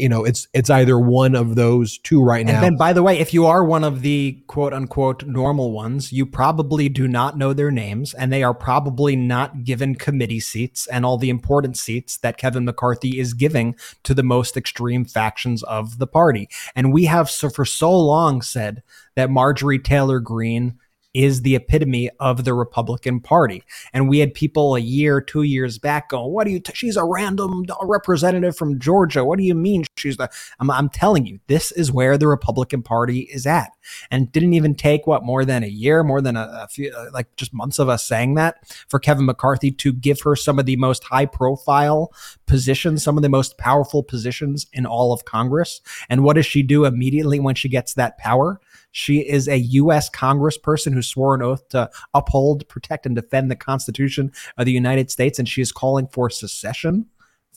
you 0.00 0.08
know, 0.08 0.24
it's 0.24 0.48
it's 0.52 0.70
either 0.70 0.98
one 0.98 1.36
of 1.36 1.54
those 1.54 1.98
two 1.98 2.20
right 2.20 2.44
now. 2.44 2.54
And 2.54 2.64
then, 2.64 2.76
by 2.76 2.92
the 2.92 3.02
way, 3.02 3.20
if 3.20 3.32
you 3.32 3.46
are 3.46 3.64
one 3.64 3.84
of 3.84 4.02
the 4.02 4.42
quote 4.48 4.72
unquote 4.72 5.24
normal 5.24 5.70
ones, 5.70 6.12
you 6.12 6.26
probably 6.26 6.88
do 6.88 7.06
not 7.06 7.38
know 7.38 7.52
their 7.52 7.70
names, 7.70 8.12
and 8.12 8.32
they 8.32 8.42
are 8.42 8.54
probably 8.54 9.14
not 9.14 9.62
given 9.62 9.94
committee 9.94 10.40
seats 10.40 10.88
and 10.88 11.06
all 11.06 11.16
the 11.16 11.30
important 11.30 11.78
seats 11.78 12.18
that 12.18 12.38
Kevin 12.38 12.64
McCarthy 12.64 13.20
is 13.20 13.34
giving 13.34 13.76
to 14.02 14.12
the 14.12 14.24
most 14.24 14.56
extreme 14.56 15.04
factions 15.04 15.62
of 15.62 15.98
the 15.98 16.08
party. 16.08 16.48
And 16.74 16.92
we 16.92 17.04
have 17.04 17.30
so 17.30 17.50
for 17.50 17.64
so 17.64 17.92
long 17.92 18.42
said 18.42 18.82
that 19.14 19.30
Marjorie 19.30 19.78
Taylor 19.78 20.18
Greene 20.18 20.76
is 21.14 21.42
the 21.42 21.56
epitome 21.56 22.10
of 22.20 22.44
the 22.44 22.54
Republican 22.54 23.20
Party. 23.20 23.62
And 23.92 24.08
we 24.08 24.18
had 24.18 24.34
people 24.34 24.74
a 24.74 24.80
year, 24.80 25.20
two 25.20 25.42
years 25.42 25.78
back 25.78 26.08
going, 26.08 26.32
"What 26.32 26.44
do 26.44 26.52
you? 26.52 26.60
T- 26.60 26.72
she's 26.74 26.96
a 26.96 27.04
random 27.04 27.64
representative 27.82 28.56
from 28.56 28.78
Georgia. 28.78 29.24
What 29.24 29.38
do 29.38 29.44
you 29.44 29.54
mean 29.54 29.84
she's 29.96 30.16
the?" 30.16 30.30
I'm, 30.60 30.70
I'm 30.70 30.88
telling 30.88 31.26
you, 31.26 31.40
this 31.48 31.72
is 31.72 31.92
where 31.92 32.16
the 32.16 32.28
Republican 32.28 32.82
Party 32.82 33.20
is 33.32 33.46
at. 33.46 33.72
And 34.10 34.30
didn't 34.32 34.54
even 34.54 34.74
take 34.74 35.06
what 35.06 35.24
more 35.24 35.44
than 35.44 35.64
a 35.64 35.68
year, 35.68 36.02
more 36.02 36.20
than 36.20 36.36
a, 36.36 36.48
a 36.62 36.68
few, 36.68 36.92
uh, 36.92 37.06
like 37.12 37.34
just 37.36 37.52
months 37.52 37.78
of 37.78 37.88
us 37.88 38.04
saying 38.04 38.34
that 38.34 38.56
for 38.88 38.98
Kevin 38.98 39.26
McCarthy 39.26 39.70
to 39.72 39.92
give 39.92 40.20
her 40.20 40.36
some 40.36 40.58
of 40.58 40.66
the 40.66 40.76
most 40.76 41.04
high 41.04 41.26
profile 41.26 42.12
positions, 42.46 43.02
some 43.02 43.16
of 43.16 43.22
the 43.22 43.28
most 43.28 43.58
powerful 43.58 44.02
positions 44.02 44.66
in 44.72 44.86
all 44.86 45.12
of 45.12 45.24
Congress. 45.24 45.80
And 46.08 46.22
what 46.22 46.34
does 46.34 46.46
she 46.46 46.62
do 46.62 46.84
immediately 46.84 47.40
when 47.40 47.54
she 47.54 47.68
gets 47.68 47.94
that 47.94 48.18
power? 48.18 48.60
She 48.92 49.20
is 49.20 49.48
a 49.48 49.58
U.S. 49.58 50.08
congressperson 50.10 50.92
who 50.92 51.02
swore 51.02 51.34
an 51.34 51.42
oath 51.42 51.68
to 51.70 51.90
uphold, 52.14 52.68
protect, 52.68 53.06
and 53.06 53.16
defend 53.16 53.50
the 53.50 53.56
Constitution 53.56 54.32
of 54.56 54.66
the 54.66 54.72
United 54.72 55.10
States, 55.10 55.38
and 55.38 55.48
she 55.48 55.62
is 55.62 55.72
calling 55.72 56.06
for 56.06 56.30
secession 56.30 57.06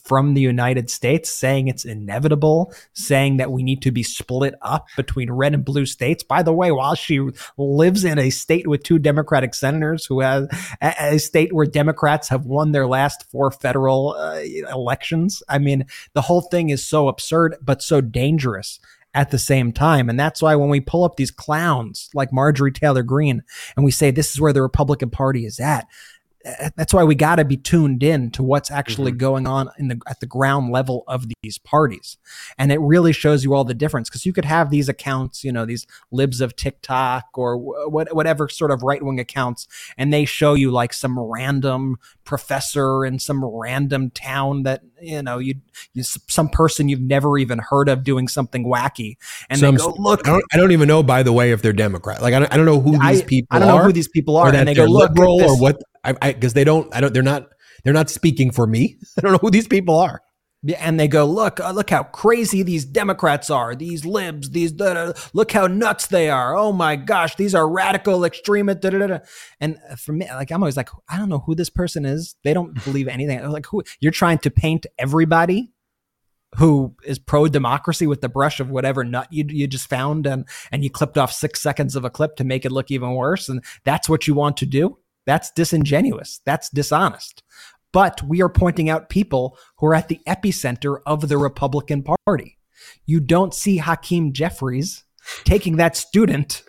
from 0.06 0.34
the 0.34 0.40
United 0.40 0.88
States, 0.88 1.30
saying 1.30 1.66
it's 1.66 1.84
inevitable, 1.84 2.72
saying 2.92 3.38
that 3.38 3.50
we 3.50 3.64
need 3.64 3.82
to 3.82 3.90
be 3.90 4.04
split 4.04 4.54
up 4.62 4.86
between 4.96 5.30
red 5.32 5.52
and 5.52 5.64
blue 5.64 5.84
states. 5.84 6.22
By 6.22 6.44
the 6.44 6.52
way, 6.52 6.70
while 6.70 6.94
she 6.94 7.20
lives 7.58 8.04
in 8.04 8.18
a 8.18 8.30
state 8.30 8.68
with 8.68 8.84
two 8.84 9.00
Democratic 9.00 9.52
senators 9.52 10.06
who 10.06 10.20
has 10.20 10.48
a, 10.80 11.18
state 11.18 11.52
where 11.52 11.66
Democrats 11.66 12.28
have 12.28 12.46
won 12.46 12.70
their 12.70 12.86
last 12.86 13.28
four 13.30 13.50
federal 13.50 14.14
uh, 14.16 14.38
elections, 14.70 15.42
I 15.48 15.58
mean, 15.58 15.86
the 16.12 16.22
whole 16.22 16.42
thing 16.42 16.70
is 16.70 16.86
so 16.86 17.08
absurd, 17.08 17.56
but 17.60 17.82
so 17.82 18.00
dangerous 18.00 18.78
at 19.16 19.30
the 19.30 19.38
same 19.38 19.72
time. 19.72 20.08
And 20.10 20.20
that's 20.20 20.42
why 20.42 20.54
when 20.54 20.68
we 20.68 20.78
pull 20.78 21.02
up 21.02 21.16
these 21.16 21.30
clowns 21.30 22.10
like 22.14 22.32
Marjorie 22.32 22.70
Taylor 22.70 23.02
Greene 23.02 23.42
and 23.74 23.84
we 23.84 23.90
say 23.90 24.10
this 24.10 24.30
is 24.30 24.40
where 24.40 24.52
the 24.52 24.62
Republican 24.62 25.08
Party 25.08 25.46
is 25.46 25.58
at, 25.58 25.88
that's 26.76 26.94
why 26.94 27.02
we 27.02 27.14
got 27.14 27.36
to 27.36 27.44
be 27.44 27.56
tuned 27.56 28.02
in 28.02 28.30
to 28.30 28.42
what's 28.42 28.70
actually 28.70 29.10
mm-hmm. 29.10 29.18
going 29.18 29.46
on 29.46 29.68
in 29.78 29.88
the 29.88 30.00
at 30.06 30.20
the 30.20 30.26
ground 30.26 30.70
level 30.70 31.04
of 31.08 31.26
these 31.42 31.58
parties 31.58 32.18
and 32.58 32.70
it 32.70 32.80
really 32.80 33.12
shows 33.12 33.42
you 33.44 33.54
all 33.54 33.64
the 33.64 33.74
difference 33.74 34.08
because 34.08 34.24
you 34.24 34.32
could 34.32 34.44
have 34.44 34.70
these 34.70 34.88
accounts 34.88 35.42
you 35.42 35.50
know 35.50 35.64
these 35.64 35.86
libs 36.10 36.40
of 36.40 36.54
tiktok 36.56 37.24
or 37.34 37.58
wh- 37.58 38.14
whatever 38.14 38.48
sort 38.48 38.70
of 38.70 38.82
right-wing 38.82 39.18
accounts 39.18 39.66
and 39.98 40.12
they 40.12 40.24
show 40.24 40.54
you 40.54 40.70
like 40.70 40.92
some 40.92 41.18
random 41.18 41.96
professor 42.24 43.04
in 43.04 43.18
some 43.18 43.44
random 43.44 44.10
town 44.10 44.62
that 44.62 44.82
you 45.00 45.22
know 45.22 45.38
you, 45.38 45.54
you 45.94 46.02
some 46.02 46.48
person 46.48 46.88
you've 46.88 47.00
never 47.00 47.38
even 47.38 47.58
heard 47.58 47.88
of 47.88 48.04
doing 48.04 48.28
something 48.28 48.64
wacky 48.64 49.16
and 49.50 49.58
some, 49.58 49.74
they 49.74 49.78
go 49.78 49.94
look 49.98 50.26
I 50.26 50.32
don't, 50.32 50.44
I 50.52 50.56
don't, 50.56 50.72
even 50.72 50.88
know 50.88 51.02
by 51.02 51.22
the 51.22 51.32
way 51.32 51.52
if 51.52 51.62
they're 51.62 51.72
democrat 51.72 52.22
like 52.22 52.34
i 52.34 52.38
don't, 52.38 52.52
I 52.52 52.56
don't 52.56 52.66
know 52.66 52.80
who 52.80 52.98
these 52.98 53.22
people 53.22 53.48
I, 53.50 53.56
I 53.56 53.58
don't 53.60 53.68
know 53.68 53.84
who 53.84 53.92
these 53.92 54.08
people 54.08 54.36
are 54.36 54.52
and 54.54 54.68
they 54.68 54.74
go 54.74 54.84
look 54.84 55.10
liberal 55.10 55.42
or 55.42 55.58
what 55.58 55.80
I 56.20 56.32
because 56.32 56.54
they 56.54 56.64
don't 56.64 56.94
I 56.94 57.00
don't 57.00 57.12
they're 57.12 57.22
not 57.22 57.48
they're 57.84 57.92
not 57.92 58.10
speaking 58.10 58.50
for 58.50 58.66
me. 58.66 58.98
I 59.18 59.20
don't 59.20 59.32
know 59.32 59.38
who 59.38 59.50
these 59.50 59.68
people 59.68 59.98
are. 59.98 60.20
And 60.78 60.98
they 60.98 61.06
go, 61.06 61.24
look, 61.26 61.60
uh, 61.60 61.70
look 61.70 61.90
how 61.90 62.02
crazy 62.02 62.64
these 62.64 62.84
Democrats 62.84 63.50
are, 63.50 63.76
these 63.76 64.04
libs, 64.04 64.50
these 64.50 64.72
da, 64.72 64.94
da, 64.94 65.12
look 65.32 65.52
how 65.52 65.68
nuts 65.68 66.08
they 66.08 66.28
are. 66.28 66.56
Oh 66.56 66.72
my 66.72 66.96
gosh, 66.96 67.36
these 67.36 67.54
are 67.54 67.68
radical 67.68 68.24
extremists. 68.24 68.84
And 69.60 69.78
for 69.96 70.12
me, 70.12 70.26
like 70.26 70.50
I'm 70.50 70.62
always 70.62 70.76
like, 70.76 70.88
I 71.08 71.18
don't 71.18 71.28
know 71.28 71.44
who 71.46 71.54
this 71.54 71.70
person 71.70 72.04
is. 72.04 72.34
They 72.42 72.52
don't 72.52 72.82
believe 72.84 73.06
anything. 73.06 73.46
like, 73.48 73.66
who 73.66 73.84
you're 74.00 74.10
trying 74.10 74.38
to 74.38 74.50
paint 74.50 74.86
everybody 74.98 75.72
who 76.56 76.94
is 77.04 77.18
pro 77.18 77.48
democracy 77.48 78.06
with 78.06 78.20
the 78.20 78.28
brush 78.28 78.60
of 78.60 78.70
whatever 78.70 79.04
nut 79.04 79.28
you, 79.30 79.44
you 79.48 79.66
just 79.66 79.88
found 79.88 80.26
and 80.26 80.46
and 80.72 80.82
you 80.82 80.90
clipped 80.90 81.18
off 81.18 81.32
six 81.32 81.60
seconds 81.60 81.96
of 81.96 82.04
a 82.04 82.10
clip 82.10 82.36
to 82.36 82.44
make 82.44 82.64
it 82.64 82.72
look 82.72 82.90
even 82.90 83.14
worse, 83.14 83.48
and 83.48 83.62
that's 83.84 84.08
what 84.08 84.26
you 84.26 84.34
want 84.34 84.56
to 84.58 84.66
do. 84.66 84.98
That's 85.26 85.50
disingenuous. 85.50 86.40
That's 86.44 86.70
dishonest. 86.70 87.42
But 87.92 88.22
we 88.22 88.42
are 88.42 88.48
pointing 88.48 88.88
out 88.88 89.08
people 89.08 89.58
who 89.78 89.86
are 89.86 89.94
at 89.94 90.08
the 90.08 90.20
epicenter 90.26 90.98
of 91.06 91.28
the 91.28 91.38
Republican 91.38 92.04
Party. 92.26 92.58
You 93.04 93.20
don't 93.20 93.54
see 93.54 93.78
Hakeem 93.78 94.32
Jeffries 94.32 95.04
taking 95.44 95.76
that 95.76 95.96
student 95.96 96.62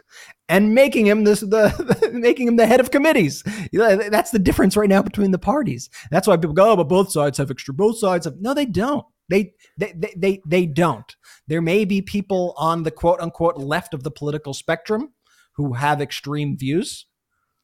and 0.50 0.74
making 0.74 1.06
him 1.06 1.24
this 1.24 1.42
the 1.42 2.10
making 2.14 2.48
him 2.48 2.56
the 2.56 2.66
head 2.66 2.80
of 2.80 2.92
committees. 2.92 3.44
That's 3.74 4.32
the 4.32 4.40
difference 4.40 4.78
right 4.78 4.90
now 4.90 5.02
between 5.02 5.32
the 5.32 5.40
parties. 5.40 5.90
That's 6.10 6.28
why 6.28 6.38
people 6.38 6.54
go, 6.54 6.72
oh, 6.72 6.76
but 6.78 6.88
both 6.88 7.12
sides 7.12 7.38
have 7.38 7.52
extra. 7.52 7.74
Both 7.74 8.00
sides 8.00 8.26
have 8.26 8.40
no, 8.40 8.54
they 8.54 8.66
don't. 8.66 9.06
They, 9.30 9.54
they 9.78 9.94
they 9.94 10.14
they 10.16 10.42
they 10.46 10.66
don't. 10.66 11.16
There 11.48 11.62
may 11.62 11.84
be 11.84 12.02
people 12.02 12.54
on 12.58 12.84
the 12.84 12.92
quote 12.92 13.20
unquote 13.20 13.58
left 13.58 13.94
of 13.94 14.04
the 14.04 14.12
political 14.12 14.54
spectrum 14.54 15.14
who 15.54 15.74
have 15.74 16.02
extreme 16.02 16.58
views. 16.58 17.06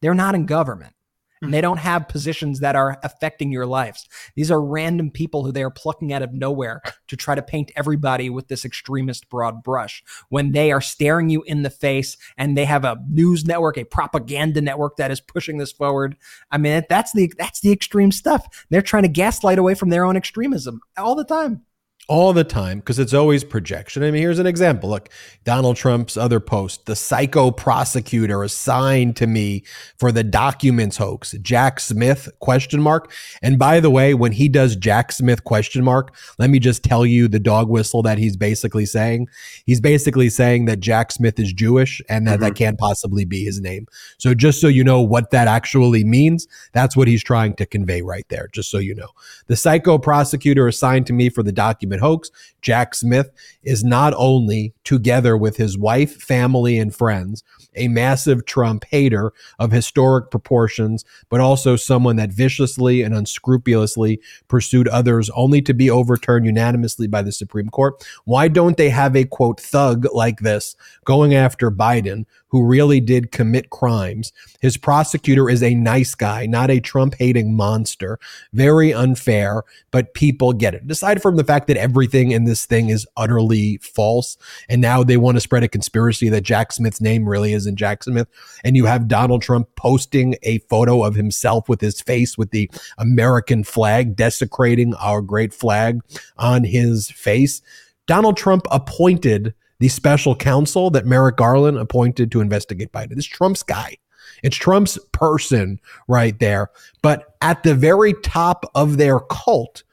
They're 0.03 0.13
not 0.13 0.35
in 0.35 0.45
government. 0.45 0.93
And 1.41 1.53
they 1.53 1.59
mm-hmm. 1.59 1.63
don't 1.63 1.77
have 1.77 2.09
positions 2.09 2.59
that 2.59 2.75
are 2.75 2.99
affecting 3.03 3.53
your 3.53 3.65
lives. 3.65 4.07
These 4.35 4.51
are 4.51 4.61
random 4.61 5.11
people 5.11 5.45
who 5.45 5.53
they 5.53 5.63
are 5.63 5.69
plucking 5.69 6.11
out 6.11 6.21
of 6.21 6.33
nowhere 6.33 6.81
to 7.07 7.15
try 7.15 7.35
to 7.35 7.41
paint 7.41 7.71
everybody 7.77 8.29
with 8.29 8.49
this 8.49 8.65
extremist 8.65 9.29
broad 9.29 9.63
brush 9.63 10.03
when 10.27 10.51
they 10.51 10.73
are 10.73 10.81
staring 10.81 11.29
you 11.29 11.41
in 11.43 11.63
the 11.63 11.69
face 11.69 12.17
and 12.37 12.57
they 12.57 12.65
have 12.65 12.83
a 12.83 12.97
news 13.09 13.45
network, 13.45 13.77
a 13.77 13.85
propaganda 13.85 14.61
network 14.61 14.97
that 14.97 15.11
is 15.11 15.21
pushing 15.21 15.57
this 15.57 15.71
forward. 15.71 16.17
I 16.51 16.57
mean, 16.57 16.83
that's 16.89 17.13
the 17.13 17.31
that's 17.37 17.61
the 17.61 17.71
extreme 17.71 18.11
stuff. 18.11 18.65
They're 18.69 18.81
trying 18.81 19.03
to 19.03 19.09
gaslight 19.09 19.57
away 19.57 19.73
from 19.73 19.89
their 19.89 20.03
own 20.03 20.17
extremism 20.17 20.81
all 20.97 21.15
the 21.15 21.25
time 21.25 21.65
all 22.09 22.33
the 22.33 22.43
time 22.43 22.79
because 22.79 22.99
it's 22.99 23.13
always 23.13 23.43
projection. 23.45 24.03
I 24.03 24.11
mean, 24.11 24.21
here's 24.21 24.39
an 24.39 24.45
example. 24.45 24.89
Look, 24.89 25.09
Donald 25.45 25.77
Trump's 25.77 26.17
other 26.17 26.41
post, 26.41 26.85
the 26.85 26.95
psycho 26.95 27.49
prosecutor 27.49 28.43
assigned 28.43 29.15
to 29.17 29.27
me 29.27 29.63
for 29.97 30.11
the 30.11 30.23
documents 30.23 30.97
hoax, 30.97 31.31
Jack 31.41 31.79
Smith 31.79 32.29
question 32.39 32.81
mark. 32.81 33.11
And 33.41 33.57
by 33.57 33.79
the 33.79 33.89
way, 33.89 34.13
when 34.13 34.33
he 34.33 34.49
does 34.49 34.75
Jack 34.75 35.13
Smith 35.13 35.45
question 35.45 35.83
mark, 35.83 36.13
let 36.37 36.49
me 36.49 36.59
just 36.59 36.83
tell 36.83 37.05
you 37.05 37.29
the 37.29 37.39
dog 37.39 37.69
whistle 37.69 38.01
that 38.01 38.17
he's 38.17 38.35
basically 38.35 38.85
saying. 38.85 39.29
He's 39.65 39.79
basically 39.79 40.29
saying 40.29 40.65
that 40.65 40.81
Jack 40.81 41.11
Smith 41.11 41.39
is 41.39 41.53
Jewish 41.53 42.01
and 42.09 42.27
that 42.27 42.35
mm-hmm. 42.35 42.43
that 42.43 42.55
can't 42.55 42.77
possibly 42.77 43.23
be 43.23 43.45
his 43.45 43.61
name. 43.61 43.87
So 44.17 44.33
just 44.33 44.59
so 44.59 44.67
you 44.67 44.83
know 44.83 45.01
what 45.01 45.31
that 45.31 45.47
actually 45.47 46.03
means, 46.03 46.47
that's 46.73 46.97
what 46.97 47.07
he's 47.07 47.23
trying 47.23 47.55
to 47.55 47.65
convey 47.65 48.01
right 48.01 48.27
there, 48.27 48.49
just 48.51 48.69
so 48.69 48.77
you 48.77 48.93
know. 48.93 49.09
The 49.47 49.55
psycho 49.55 49.97
prosecutor 49.97 50.67
assigned 50.67 51.07
to 51.07 51.13
me 51.13 51.29
for 51.29 51.43
the 51.43 51.51
documents 51.53 51.92
hoax. 51.99 52.31
Jack 52.61 52.95
Smith 52.95 53.29
is 53.63 53.83
not 53.83 54.13
only 54.15 54.73
together 54.83 55.37
with 55.37 55.57
his 55.57 55.77
wife, 55.77 56.21
family, 56.21 56.77
and 56.77 56.95
friends, 56.95 57.43
a 57.75 57.87
massive 57.87 58.45
Trump 58.45 58.85
hater 58.85 59.33
of 59.59 59.71
historic 59.71 60.31
proportions, 60.31 61.03
but 61.29 61.39
also 61.39 61.75
someone 61.75 62.15
that 62.15 62.31
viciously 62.31 63.01
and 63.01 63.13
unscrupulously 63.13 64.19
pursued 64.47 64.87
others 64.87 65.29
only 65.31 65.61
to 65.61 65.73
be 65.73 65.89
overturned 65.89 66.45
unanimously 66.45 67.07
by 67.07 67.21
the 67.21 67.31
Supreme 67.31 67.69
Court. 67.69 68.05
Why 68.25 68.47
don't 68.47 68.77
they 68.77 68.89
have 68.89 69.15
a 69.15 69.25
quote 69.25 69.59
thug 69.59 70.05
like 70.13 70.39
this 70.39 70.75
going 71.05 71.33
after 71.33 71.71
Biden, 71.71 72.25
who 72.53 72.63
really 72.63 72.99
did 72.99 73.31
commit 73.31 73.71
crimes? 73.71 74.31
His 74.61 74.77
prosecutor 74.77 75.49
is 75.49 75.63
a 75.63 75.73
nice 75.73 76.13
guy, 76.13 76.45
not 76.45 76.69
a 76.69 76.79
Trump 76.79 77.15
hating 77.17 77.55
monster. 77.55 78.19
Very 78.53 78.93
unfair, 78.93 79.63
but 79.89 80.13
people 80.13 80.53
get 80.53 80.75
it. 80.75 80.83
Aside 80.87 81.19
from 81.19 81.35
the 81.35 81.43
fact 81.43 81.65
that 81.65 81.77
everything 81.77 82.29
in 82.29 82.43
this 82.43 82.67
thing 82.67 82.89
is 82.89 83.07
utterly 83.17 83.77
false, 83.77 84.37
and 84.69 84.79
now 84.79 85.03
they 85.03 85.17
want 85.17 85.35
to 85.35 85.41
spread 85.41 85.63
a 85.63 85.67
conspiracy 85.67 86.29
that 86.29 86.41
Jack 86.41 86.71
Smith's 86.71 87.01
name 87.01 87.27
really 87.27 87.53
isn't 87.53 87.75
Jack 87.75 88.03
Smith, 88.03 88.27
and 88.63 88.75
you 88.75 88.85
have 88.85 89.07
Donald 89.07 89.41
Trump 89.41 89.67
posting 89.75 90.35
a 90.43 90.59
photo 90.69 91.03
of 91.03 91.15
himself 91.15 91.67
with 91.67 91.81
his 91.81 92.01
face 92.01 92.37
with 92.37 92.51
the 92.51 92.69
American 92.99 93.63
flag, 93.63 94.15
desecrating 94.15 94.93
our 94.93 95.23
great 95.23 95.55
flag 95.55 96.01
on 96.37 96.63
his 96.63 97.09
face. 97.09 97.63
Donald 98.05 98.37
Trump 98.37 98.67
appointed 98.69 99.55
the 99.79 99.89
special 99.89 100.35
counsel 100.35 100.89
that 100.91 101.05
Merrick 101.05 101.37
Garland 101.37 101.77
appointed 101.77 102.31
to 102.31 102.41
investigate 102.41 102.91
Biden. 102.91 103.15
This 103.15 103.25
Trump's 103.25 103.63
guy. 103.63 103.97
It's 104.43 104.57
Trump's 104.57 104.97
person 105.11 105.79
right 106.07 106.37
there. 106.39 106.69
But 107.01 107.35
at 107.41 107.63
the 107.63 107.75
very 107.75 108.13
top 108.23 108.65
of 108.75 108.97
their 108.97 109.19
cult 109.19 109.83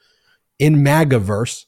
in 0.59 0.77
MAGAverse 0.77 1.65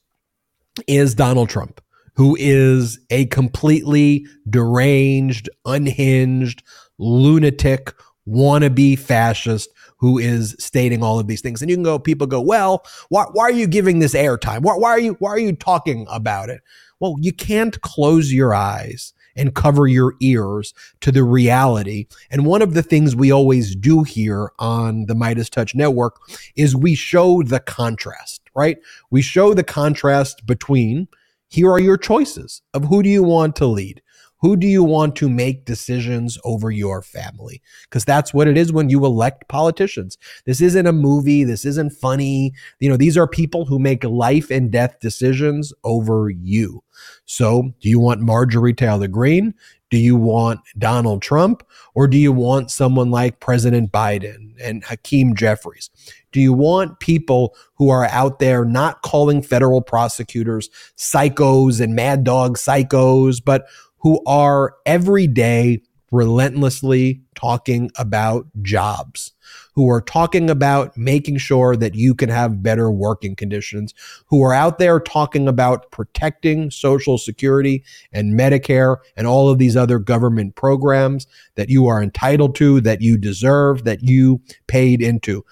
is 0.88 1.16
Donald 1.16 1.50
Trump, 1.50 1.82
who 2.16 2.36
is 2.40 3.00
a 3.10 3.26
completely 3.28 4.26
deranged, 4.50 5.50
unhinged, 5.66 6.64
lunatic, 6.98 7.94
wannabe 8.28 8.98
fascist 8.98 9.70
who 10.04 10.18
is 10.18 10.54
stating 10.60 11.02
all 11.02 11.18
of 11.18 11.28
these 11.28 11.40
things. 11.40 11.62
And 11.62 11.70
you 11.72 11.78
can 11.78 11.84
go, 11.84 11.98
people 11.98 12.28
go, 12.28 12.42
well, 12.42 12.86
why, 13.08 13.24
why 13.32 13.46
are 13.46 13.54
you 13.54 13.68
giving 13.68 14.00
this 14.00 14.14
airtime? 14.14 14.62
Why, 14.62 14.76
why 14.76 14.90
are 14.90 15.00
you 15.00 15.14
why 15.20 15.30
are 15.30 15.40
you 15.40 15.54
talking 15.54 16.06
about 16.10 16.50
it? 16.50 16.60
Well, 17.00 17.16
you 17.22 17.32
can't 17.32 17.80
close 17.80 18.34
your 18.34 18.54
eyes 18.54 19.14
and 19.38 19.56
cover 19.56 19.88
your 19.88 20.16
ears 20.20 20.74
to 21.00 21.12
the 21.14 21.24
reality. 21.24 22.08
And 22.30 22.46
one 22.46 22.62
of 22.62 22.74
the 22.74 22.84
things 22.84 23.16
we 23.16 23.32
always 23.32 23.78
do 23.78 24.04
here 24.04 24.52
on 24.60 25.06
the 25.06 25.14
Meidas 25.14 25.50
Touch 25.50 25.74
Network 25.74 26.18
is 26.58 26.76
we 26.76 26.96
show 26.96 27.42
the 27.42 27.62
contrast, 27.62 28.42
right? 28.58 28.80
We 29.10 29.22
show 29.22 29.54
the 29.54 29.64
contrast 29.64 30.46
between 30.46 31.08
here 31.48 31.72
are 31.72 31.80
your 31.80 31.98
choices 31.98 32.62
of 32.74 32.84
who 32.84 33.02
do 33.04 33.08
you 33.08 33.24
want 33.24 33.56
to 33.56 33.68
lead? 33.68 34.02
Who 34.44 34.58
do 34.58 34.68
you 34.68 34.84
want 34.84 35.16
to 35.16 35.30
make 35.30 35.64
decisions 35.64 36.38
over 36.44 36.70
your 36.70 37.02
family? 37.02 37.62
Because 37.84 38.04
that's 38.04 38.34
what 38.34 38.50
it 38.50 38.58
is 38.58 38.74
when 38.74 38.90
you 38.90 39.06
elect 39.06 39.48
politicians. 39.48 40.18
This 40.46 40.60
isn't 40.60 40.86
a 40.86 40.92
movie. 40.92 41.46
This 41.46 41.64
isn't 41.64 41.94
funny. 41.94 42.52
You 42.82 42.90
know, 42.90 42.98
these 42.98 43.18
are 43.18 43.26
people 43.26 43.64
who 43.64 43.80
make 43.80 44.04
life 44.04 44.52
and 44.52 44.70
death 44.70 45.00
decisions 45.00 45.72
over 45.86 46.30
you. 46.30 46.84
So, 47.24 47.72
do 47.80 47.88
you 47.88 48.02
want 48.02 48.20
Marjorie 48.20 48.74
Taylor 48.74 49.08
Greene? 49.08 49.54
Do 49.90 49.98
you 49.98 50.18
want 50.18 50.60
Donald 50.78 51.22
Trump? 51.22 51.64
Or 51.96 52.08
do 52.08 52.18
you 52.18 52.34
want 52.34 52.70
someone 52.70 53.12
like 53.12 53.40
President 53.40 53.94
Biden 53.94 54.56
and 54.62 54.84
Hakeem 54.84 55.36
Jeffries? 55.36 55.90
Do 56.34 56.42
you 56.42 56.52
want 56.52 57.00
people 57.00 57.56
who 57.76 57.90
are 57.90 58.08
out 58.08 58.40
there 58.40 58.66
not 58.66 59.04
calling 59.04 59.42
federal 59.42 59.82
prosecutors 59.82 60.70
psychos 60.98 61.80
and 61.80 61.96
mad 61.96 62.24
dog 62.26 62.58
psychos, 62.58 63.42
but 63.44 63.68
who 64.04 64.22
are 64.26 64.76
every 64.86 65.28
day 65.28 65.82
relentlessly 66.12 67.22
talking 67.34 67.90
about 67.98 68.46
jobs, 68.62 69.32
who 69.74 69.90
are 69.90 70.02
talking 70.02 70.50
about 70.50 70.96
making 70.96 71.38
sure 71.38 71.76
that 71.76 71.96
you 71.96 72.14
can 72.14 72.30
have 72.30 72.62
better 72.62 72.92
working 72.92 73.36
conditions, 73.36 73.94
who 74.28 74.44
are 74.44 74.54
out 74.54 74.78
there 74.78 75.00
talking 75.00 75.48
about 75.48 75.90
protecting 75.90 76.70
Social 76.70 77.18
Security 77.18 77.84
and 78.12 78.40
Medicare 78.40 78.98
and 79.18 79.26
all 79.26 79.50
of 79.50 79.58
these 79.58 79.76
other 79.76 79.98
government 79.98 80.56
programs 80.56 81.26
that 81.56 81.70
you 81.70 81.88
are 81.88 82.04
entitled 82.04 82.56
to, 82.56 82.80
that 82.82 83.02
you 83.02 83.18
deserve, 83.18 83.84
that 83.86 84.04
you 84.04 84.40
paid 84.68 85.02
into. 85.02 85.44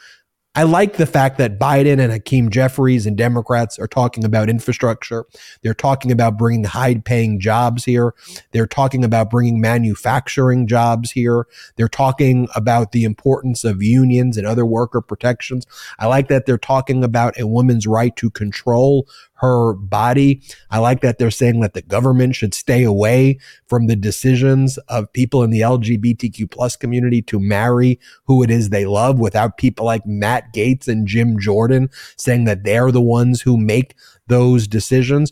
I 0.54 0.64
like 0.64 0.98
the 0.98 1.06
fact 1.06 1.38
that 1.38 1.58
Biden 1.58 1.98
and 1.98 2.12
Hakeem 2.12 2.50
Jeffries 2.50 3.06
and 3.06 3.16
Democrats 3.16 3.80
are 3.80 3.88
talking 3.88 4.26
about 4.26 4.50
infrastructure. 4.50 5.26
They're 5.62 5.74
talking 5.74 6.12
about 6.12 6.38
bringing 6.38 6.66
high 6.66 6.96
paying 6.96 7.40
jobs 7.40 7.86
here. 7.86 8.14
They're 8.52 8.68
talking 8.68 9.06
about 9.06 9.30
bringing 9.30 9.62
manufacturing 9.62 10.68
jobs 10.68 11.12
here. 11.12 11.48
They're 11.78 11.88
talking 11.88 12.50
about 12.54 12.92
the 12.92 13.06
importance 13.06 13.64
of 13.64 13.82
unions 13.82 14.36
and 14.36 14.46
other 14.46 14.66
worker 14.66 15.00
protections. 15.00 15.66
I 16.00 16.08
like 16.08 16.28
that 16.28 16.46
they're 16.46 16.58
talking 16.58 17.02
about 17.02 17.40
a 17.40 17.48
woman's 17.48 17.88
right 17.88 18.14
to 18.18 18.30
control 18.30 19.08
her 19.42 19.74
body. 19.74 20.42
I 20.70 20.78
like 20.78 21.02
that 21.02 21.18
they're 21.18 21.32
saying 21.32 21.62
that 21.62 21.74
the 21.74 21.82
government 21.82 22.36
should 22.36 22.54
stay 22.54 22.84
away 22.84 23.40
from 23.68 23.88
the 23.88 23.96
decisions 23.96 24.78
of 24.88 25.12
people 25.14 25.44
in 25.44 25.50
the 25.50 25.62
LGBTQ 25.62 26.50
plus 26.52 26.76
community 26.76 27.24
to 27.24 27.40
marry 27.40 28.00
who 28.26 28.44
it 28.44 28.52
is 28.52 28.70
they 28.70 28.86
love 28.86 29.20
without 29.20 29.58
people 29.58 29.86
like 29.86 30.06
Matt 30.06 30.54
Gaetz 30.54 30.88
and 30.88 31.08
Jim 31.08 31.40
Jordan 31.40 31.90
saying 32.18 32.46
that 32.46 32.64
they're 32.64 32.92
the 32.92 33.02
ones 33.02 33.42
who 33.42 33.58
make 33.58 33.96
those 34.28 34.68
decisions. 34.68 35.32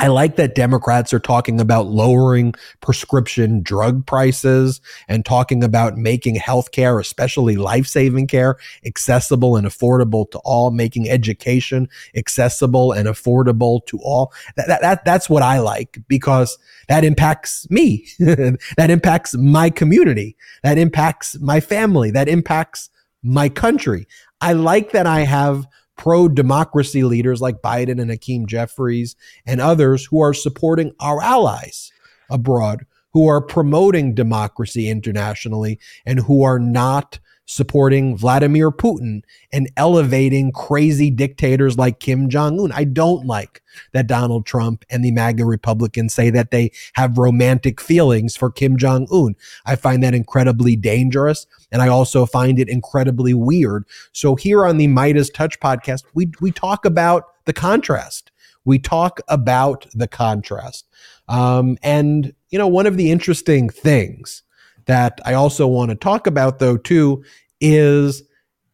I 0.00 0.06
like 0.06 0.36
that 0.36 0.54
Democrats 0.54 1.12
are 1.12 1.20
talking 1.20 1.60
about 1.60 1.88
lowering 1.88 2.54
prescription 2.80 3.60
drug 3.62 4.06
prices 4.06 4.80
and 5.08 5.26
talking 5.26 5.62
about 5.62 5.98
making 5.98 6.36
healthcare, 6.36 6.98
especially 6.98 7.56
life 7.56 7.86
saving 7.86 8.26
care, 8.26 8.56
accessible 8.86 9.56
and 9.56 9.66
affordable 9.66 10.30
to 10.30 10.38
all, 10.38 10.70
making 10.70 11.10
education 11.10 11.86
accessible 12.16 12.92
and 12.92 13.08
affordable 13.08 13.84
to 13.88 13.98
all. 13.98 14.32
That, 14.56 14.68
that, 14.68 14.80
that 14.80 15.04
that's 15.04 15.28
what 15.28 15.42
I 15.42 15.58
like 15.58 15.98
because 16.08 16.56
that 16.88 17.04
impacts 17.04 17.68
me. 17.68 18.06
that 18.18 18.88
impacts 18.88 19.34
my 19.34 19.68
community. 19.68 20.34
That 20.62 20.78
impacts 20.78 21.38
my 21.40 21.60
family. 21.60 22.10
That 22.10 22.26
impacts 22.26 22.88
my 23.22 23.50
country. 23.50 24.06
I 24.40 24.54
like 24.54 24.92
that 24.92 25.06
I 25.06 25.20
have 25.24 25.66
pro 26.00 26.28
democracy 26.28 27.04
leaders 27.04 27.42
like 27.42 27.60
Biden 27.60 28.00
and 28.00 28.10
Hakeem 28.10 28.46
Jeffries 28.46 29.16
and 29.44 29.60
others 29.60 30.06
who 30.06 30.18
are 30.20 30.32
supporting 30.32 30.92
our 30.98 31.20
allies 31.20 31.92
abroad, 32.30 32.86
who 33.12 33.28
are 33.28 33.42
promoting 33.42 34.14
democracy 34.14 34.88
internationally, 34.88 35.78
and 36.06 36.18
who 36.20 36.42
are 36.42 36.58
not 36.58 37.18
supporting 37.50 38.16
Vladimir 38.16 38.70
Putin 38.70 39.22
and 39.52 39.68
elevating 39.76 40.52
crazy 40.52 41.10
dictators 41.10 41.76
like 41.76 41.98
Kim 41.98 42.28
Jong 42.28 42.60
un. 42.60 42.70
I 42.70 42.84
don't 42.84 43.26
like 43.26 43.60
that 43.92 44.06
Donald 44.06 44.46
Trump 44.46 44.84
and 44.88 45.04
the 45.04 45.10
MAGA 45.10 45.44
Republicans 45.44 46.14
say 46.14 46.30
that 46.30 46.52
they 46.52 46.70
have 46.92 47.18
romantic 47.18 47.80
feelings 47.80 48.36
for 48.36 48.52
Kim 48.52 48.76
Jong 48.76 49.08
un. 49.12 49.34
I 49.66 49.74
find 49.74 50.00
that 50.04 50.14
incredibly 50.14 50.76
dangerous. 50.76 51.44
And 51.72 51.82
I 51.82 51.88
also 51.88 52.24
find 52.24 52.60
it 52.60 52.68
incredibly 52.68 53.34
weird. 53.34 53.84
So 54.12 54.36
here 54.36 54.64
on 54.64 54.76
the 54.76 54.86
Meidas 54.86 55.34
Touch 55.34 55.58
podcast, 55.58 56.04
we, 56.14 56.30
we 56.40 56.52
talk 56.52 56.84
about 56.84 57.24
the 57.46 57.52
contrast. 57.52 58.30
We 58.64 58.78
talk 58.78 59.20
about 59.26 59.88
the 59.92 60.06
contrast. 60.06 60.86
Um, 61.26 61.78
and, 61.82 62.32
you 62.50 62.58
know, 62.58 62.68
one 62.68 62.86
of 62.86 62.96
the 62.96 63.10
interesting 63.10 63.70
things 63.70 64.44
that 64.90 65.20
I 65.24 65.34
also 65.34 65.68
want 65.68 65.90
to 65.90 65.94
talk 65.94 66.26
about, 66.26 66.58
though, 66.58 66.76
too, 66.76 67.22
is 67.60 68.24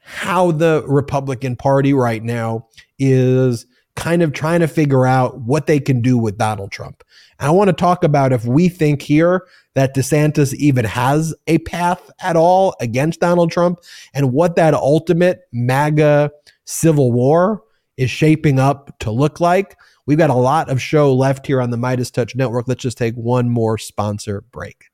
how 0.01 0.51
the 0.51 0.83
Republican 0.87 1.57
Party 1.57 1.93
right 1.93 2.23
now 2.23 2.69
is 2.99 3.67
kind 3.97 4.23
of 4.23 4.33
trying 4.33 4.61
to 4.61 4.69
figure 4.69 5.05
out 5.05 5.41
what 5.41 5.67
they 5.67 5.81
can 5.81 6.01
do 6.01 6.17
with 6.17 6.39
Donald 6.39 6.71
Trump. 6.71 7.03
And 7.39 7.49
I 7.49 7.51
want 7.51 7.69
to 7.69 7.75
talk 7.75 8.03
about 8.05 8.33
if 8.33 8.45
we 8.45 8.69
think 8.69 9.03
here 9.03 9.47
that 9.75 9.95
DeSantis 9.95 10.55
even 10.55 10.85
has 10.87 11.35
a 11.47 11.59
path 11.59 12.11
at 12.21 12.37
all 12.37 12.75
against 12.81 13.21
Donald 13.21 13.51
Trump 13.51 13.81
and 14.15 14.33
what 14.33 14.57
that 14.57 14.75
ultimate 14.75 15.41
MAGA 15.53 16.31
civil 16.65 17.13
war 17.13 17.63
is 17.97 18.11
shaping 18.11 18.59
up 18.59 18.99
to 19.01 19.11
look 19.11 19.41
like. 19.41 19.77
We've 20.07 20.19
got 20.19 20.31
a 20.31 20.35
lot 20.35 20.71
of 20.71 20.81
show 20.81 21.13
left 21.13 21.47
here 21.47 21.61
on 21.61 21.71
the 21.71 21.77
Meidas 21.77 22.13
Touch 22.13 22.35
Network. 22.35 22.69
Let's 22.69 22.83
just 22.83 22.99
take 22.99 23.15
one 23.17 23.51
more 23.51 23.77
sponsor 23.77 24.43
break. 24.53 24.87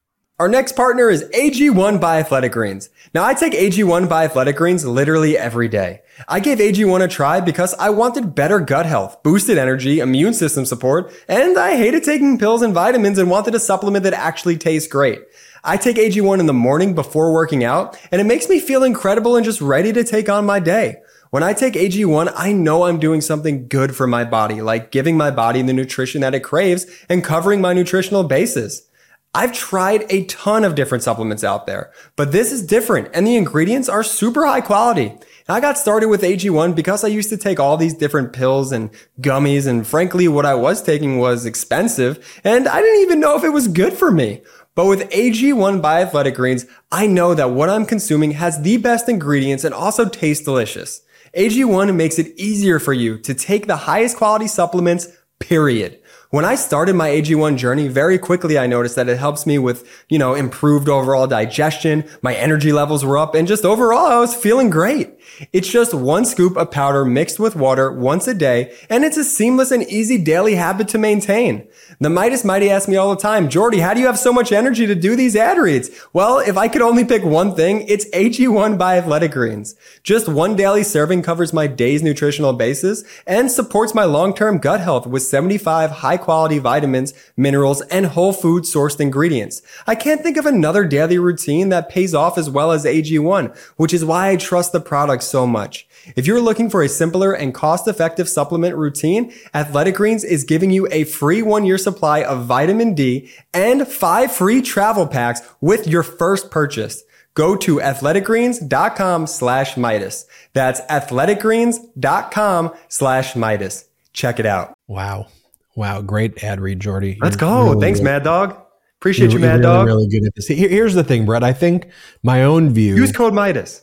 Our 0.43 0.49
next 0.49 0.73
partner 0.73 1.09
is 1.09 1.23
AG1 1.23 2.01
by 2.01 2.19
Athletic 2.19 2.51
Greens. 2.51 2.91
Now, 3.15 3.23
I 3.23 3.33
take 3.33 3.53
AG1 3.53 4.09
by 4.09 4.25
Athletic 4.25 4.57
Greens 4.57 4.85
literally 4.85 5.39
every 5.39 5.69
day. 5.69 6.03
I 6.27 6.41
gave 6.41 6.59
AG1 6.59 7.01
a 7.01 7.07
try 7.07 7.39
because 7.39 7.75
I 7.75 7.91
wanted 7.91 8.35
better 8.35 8.59
gut 8.59 8.85
health, 8.85 9.23
boosted 9.23 9.57
energy, 9.57 10.01
immune 10.01 10.35
system 10.35 10.67
support, 10.67 11.13
and 11.29 11.57
I 11.57 11.77
hated 11.77 12.03
taking 12.03 12.39
pills 12.39 12.61
and 12.61 12.75
vitamins 12.75 13.19
and 13.19 13.31
wanted 13.31 13.55
a 13.55 13.61
supplement 13.61 14.03
that 14.03 14.15
actually 14.15 14.57
tastes 14.57 14.91
great. 14.91 15.21
I 15.63 15.77
take 15.77 15.95
AG1 15.95 16.41
in 16.41 16.47
the 16.47 16.53
morning 16.53 16.97
before 16.97 17.33
working 17.33 17.63
out, 17.63 17.97
and 18.11 18.21
it 18.21 18.25
makes 18.25 18.49
me 18.49 18.59
feel 18.59 18.83
incredible 18.83 19.37
and 19.37 19.45
just 19.45 19.61
ready 19.61 19.93
to 19.93 20.03
take 20.03 20.29
on 20.29 20.45
my 20.45 20.59
day. 20.59 21.03
When 21.31 21.45
I 21.45 21.53
take 21.53 21.75
AG1, 21.75 22.33
I 22.37 22.53
know 22.53 22.83
I'm 22.83 22.99
doing 22.99 23.21
something 23.21 23.69
good 23.69 23.95
for 23.95 24.09
my 24.09 24.25
body, 24.25 24.61
like 24.61 24.91
giving 24.91 25.17
my 25.17 25.31
body 25.31 25.63
the 25.63 25.73
nutrition 25.73 26.21
that 26.23 26.35
it 26.35 26.41
craves 26.41 26.85
and 27.09 27.23
covering 27.23 27.61
my 27.61 27.73
nutritional 27.73 28.25
bases. 28.25 28.89
I've 29.35 29.55
tried 29.55 30.05
a 30.11 30.25
ton 30.25 30.63
of 30.63 30.75
different 30.75 31.03
supplements 31.03 31.43
out 31.43 31.67
there, 31.67 31.91
but 32.17 32.33
this 32.33 32.53
is 32.53 32.67
different 32.67 33.09
and 33.15 33.27
the 33.27 33.37
ingredients 33.37 33.89
are 33.89 34.03
super 34.03 34.45
high 34.45 34.61
quality. 34.61 35.15
I 35.49 35.59
got 35.59 35.79
started 35.79 36.09
with 36.09 36.21
AG1 36.21 36.75
because 36.77 37.03
I 37.03 37.09
used 37.09 37.31
to 37.31 37.39
take 37.39 37.59
all 37.59 37.79
these 37.79 37.95
different 37.95 38.35
pills 38.35 38.73
and 38.73 38.91
gummies 39.23 39.67
and 39.67 39.87
frankly 39.87 40.29
what 40.29 40.45
I 40.45 40.55
was 40.55 40.83
taking 40.83 41.17
was 41.17 41.47
expensive 41.47 42.41
and 42.45 42.69
I 42.69 42.83
didn't 42.83 43.03
even 43.03 43.21
know 43.21 43.35
if 43.35 43.43
it 43.43 43.55
was 43.55 43.69
good 43.69 43.95
for 43.95 44.11
me. 44.11 44.43
But 44.75 44.87
with 44.87 45.09
AG1 45.11 45.81
by 45.81 46.03
Athletic 46.03 46.35
Greens, 46.35 46.67
I 46.91 47.07
know 47.07 47.35
that 47.35 47.53
what 47.53 47.71
I'm 47.71 47.87
consuming 47.87 48.33
has 48.33 48.61
the 48.61 48.77
best 48.77 49.09
ingredients 49.09 49.65
and 49.65 49.75
also 49.75 50.11
tastes 50.11 50.45
delicious. 50.45 51.01
AG1 51.35 51.95
makes 51.97 52.19
it 52.19 52.39
easier 52.39 52.79
for 52.79 52.93
you 52.93 53.17
to 53.21 53.33
take 53.33 53.67
the 53.67 53.77
highest 53.77 54.19
quality 54.19 54.47
supplements, 54.47 55.09
period. 55.39 56.02
When 56.33 56.47
I 56.47 56.55
started 56.55 56.97
my 56.97 57.11
AG1 57.11 57.59
journey, 57.59 57.89
very 57.89 58.17
quickly 58.17 58.59
I 58.59 58.67
noticed 58.67 58.97
that 58.97 59.07
it 59.07 59.19
helps 59.19 59.45
me 59.45 59.59
with, 59.59 59.87
you 60.09 60.19
know, 60.19 60.33
improved 60.33 60.89
overall 60.89 61.27
digestion, 61.27 62.09
my 62.23 62.35
energy 62.35 62.73
levels 62.73 63.05
were 63.05 63.19
up, 63.19 63.35
and 63.35 63.47
just 63.47 63.67
overall 63.67 64.07
I 64.07 64.19
was 64.19 64.35
feeling 64.35 64.71
great. 64.71 65.11
It's 65.53 65.69
just 65.69 65.93
one 65.93 66.25
scoop 66.25 66.57
of 66.57 66.71
powder 66.71 67.05
mixed 67.05 67.39
with 67.39 67.55
water 67.55 67.93
once 67.93 68.27
a 68.27 68.33
day, 68.33 68.75
and 68.89 69.05
it's 69.05 69.19
a 69.19 69.25
seamless 69.25 69.71
and 69.71 69.83
easy 69.83 70.17
daily 70.17 70.55
habit 70.55 70.89
to 70.89 70.99
maintain. 70.99 71.69
The 72.01 72.09
Meidas 72.09 72.47
Mighty 72.47 72.71
asks 72.71 72.89
me 72.89 72.97
all 72.97 73.15
the 73.15 73.21
time, 73.21 73.51
Jordy, 73.51 73.81
how 73.81 73.93
do 73.93 74.01
you 74.01 74.07
have 74.07 74.19
so 74.19 74.33
much 74.33 74.53
energy 74.53 74.87
to 74.87 74.95
do 74.95 75.15
these 75.15 75.37
ad 75.37 75.59
reads? 75.59 75.91
Well, 76.15 76.39
if 76.39 76.57
I 76.57 76.67
could 76.67 76.81
only 76.81 77.05
pick 77.05 77.25
one 77.25 77.55
thing, 77.55 77.85
it's 77.89 78.09
AG1 78.09 78.79
by 78.79 78.97
Athletic 78.97 79.33
Greens. 79.33 79.75
Just 80.03 80.31
one 80.31 80.57
daily 80.57 80.83
serving 80.83 81.25
covers 81.25 81.53
my 81.53 81.67
day's 81.67 82.03
nutritional 82.03 82.55
basis 82.55 83.05
and 83.27 83.51
supports 83.51 83.95
my 83.95 84.05
long-term 84.05 84.59
gut 84.59 84.81
health 84.81 85.07
with 85.07 85.23
75 85.25 85.91
high 85.91 86.22
quality 86.23 86.59
vitamins, 86.59 87.13
minerals, 87.37 87.83
and 87.83 88.07
whole 88.07 88.33
food 88.33 88.65
sourced 88.65 88.99
ingredients. 88.99 89.61
I 89.87 89.95
can't 89.95 90.23
think 90.23 90.39
of 90.39 90.47
another 90.47 90.87
daily 90.87 91.19
routine 91.19 91.69
that 91.69 91.91
pays 91.91 92.15
off 92.15 92.39
as 92.39 92.49
well 92.49 92.73
as 92.73 92.87
AG1, 92.87 93.55
which 93.77 93.93
is 93.93 94.05
why 94.05 94.31
I 94.31 94.37
trust 94.37 94.73
the 94.73 94.81
product 94.81 95.23
so 95.25 95.47
much. 95.47 95.87
If 96.17 96.27
you're 96.27 96.41
looking 96.41 96.71
for 96.71 96.83
a 96.83 96.89
simpler 96.89 97.33
and 97.33 97.53
cost-effective 97.53 98.29
supplement 98.29 98.77
routine, 98.77 99.33
Athletic 99.53 99.97
Greens 99.97 100.25
is 100.25 100.45
giving 100.45 100.71
you 100.71 100.89
a 100.91 101.05
free 101.05 101.43
one-year 101.43 101.79
supply 101.79 102.23
of 102.23 102.47
vitamin 102.47 102.95
D 102.95 103.31
and 103.53 103.87
five 103.87 104.33
free 104.33 104.63
travel 104.63 105.07
packs 105.07 105.43
with 105.61 105.87
your 105.87 106.03
first 106.03 106.51
purchase. 106.51 107.05
Go 107.35 107.57
to 107.57 107.77
athleticgreens.com 107.77 109.27
slash 109.27 109.75
Meidas. 109.75 110.27
That's 110.53 110.81
athleticgreens.com 110.83 112.75
slash 112.89 113.33
Meidas. 113.35 113.85
Check 114.13 114.39
it 114.39 114.47
out. 114.47 114.75
Wow. 114.87 115.29
Wow. 115.77 116.03
Great 116.03 116.43
ad 116.45 116.61
read, 116.61 116.81
Jordy. 116.81 117.19
Let's 117.21 117.35
you're 117.35 117.49
go. 117.49 117.71
Really 117.71 117.81
Thanks, 117.81 118.01
good. 118.01 118.05
Mad 118.05 118.25
Dog. 118.25 118.59
Appreciate 119.01 119.31
you're, 119.31 119.41
you, 119.41 119.47
Mad 119.47 119.61
really, 119.61 119.63
Dog. 119.63 119.87
Really 119.87 120.09
good 120.09 120.27
at 120.27 120.35
this. 120.35 120.47
Here, 120.47 120.69
here's 120.69 120.95
the 120.95 121.05
thing, 121.05 121.27
Brett. 121.27 121.43
I 121.43 121.53
think 121.53 121.89
my 122.23 122.45
own 122.45 122.71
view. 122.71 122.95
Use 122.95 123.13
code 123.13 123.33
Meidas 123.33 123.83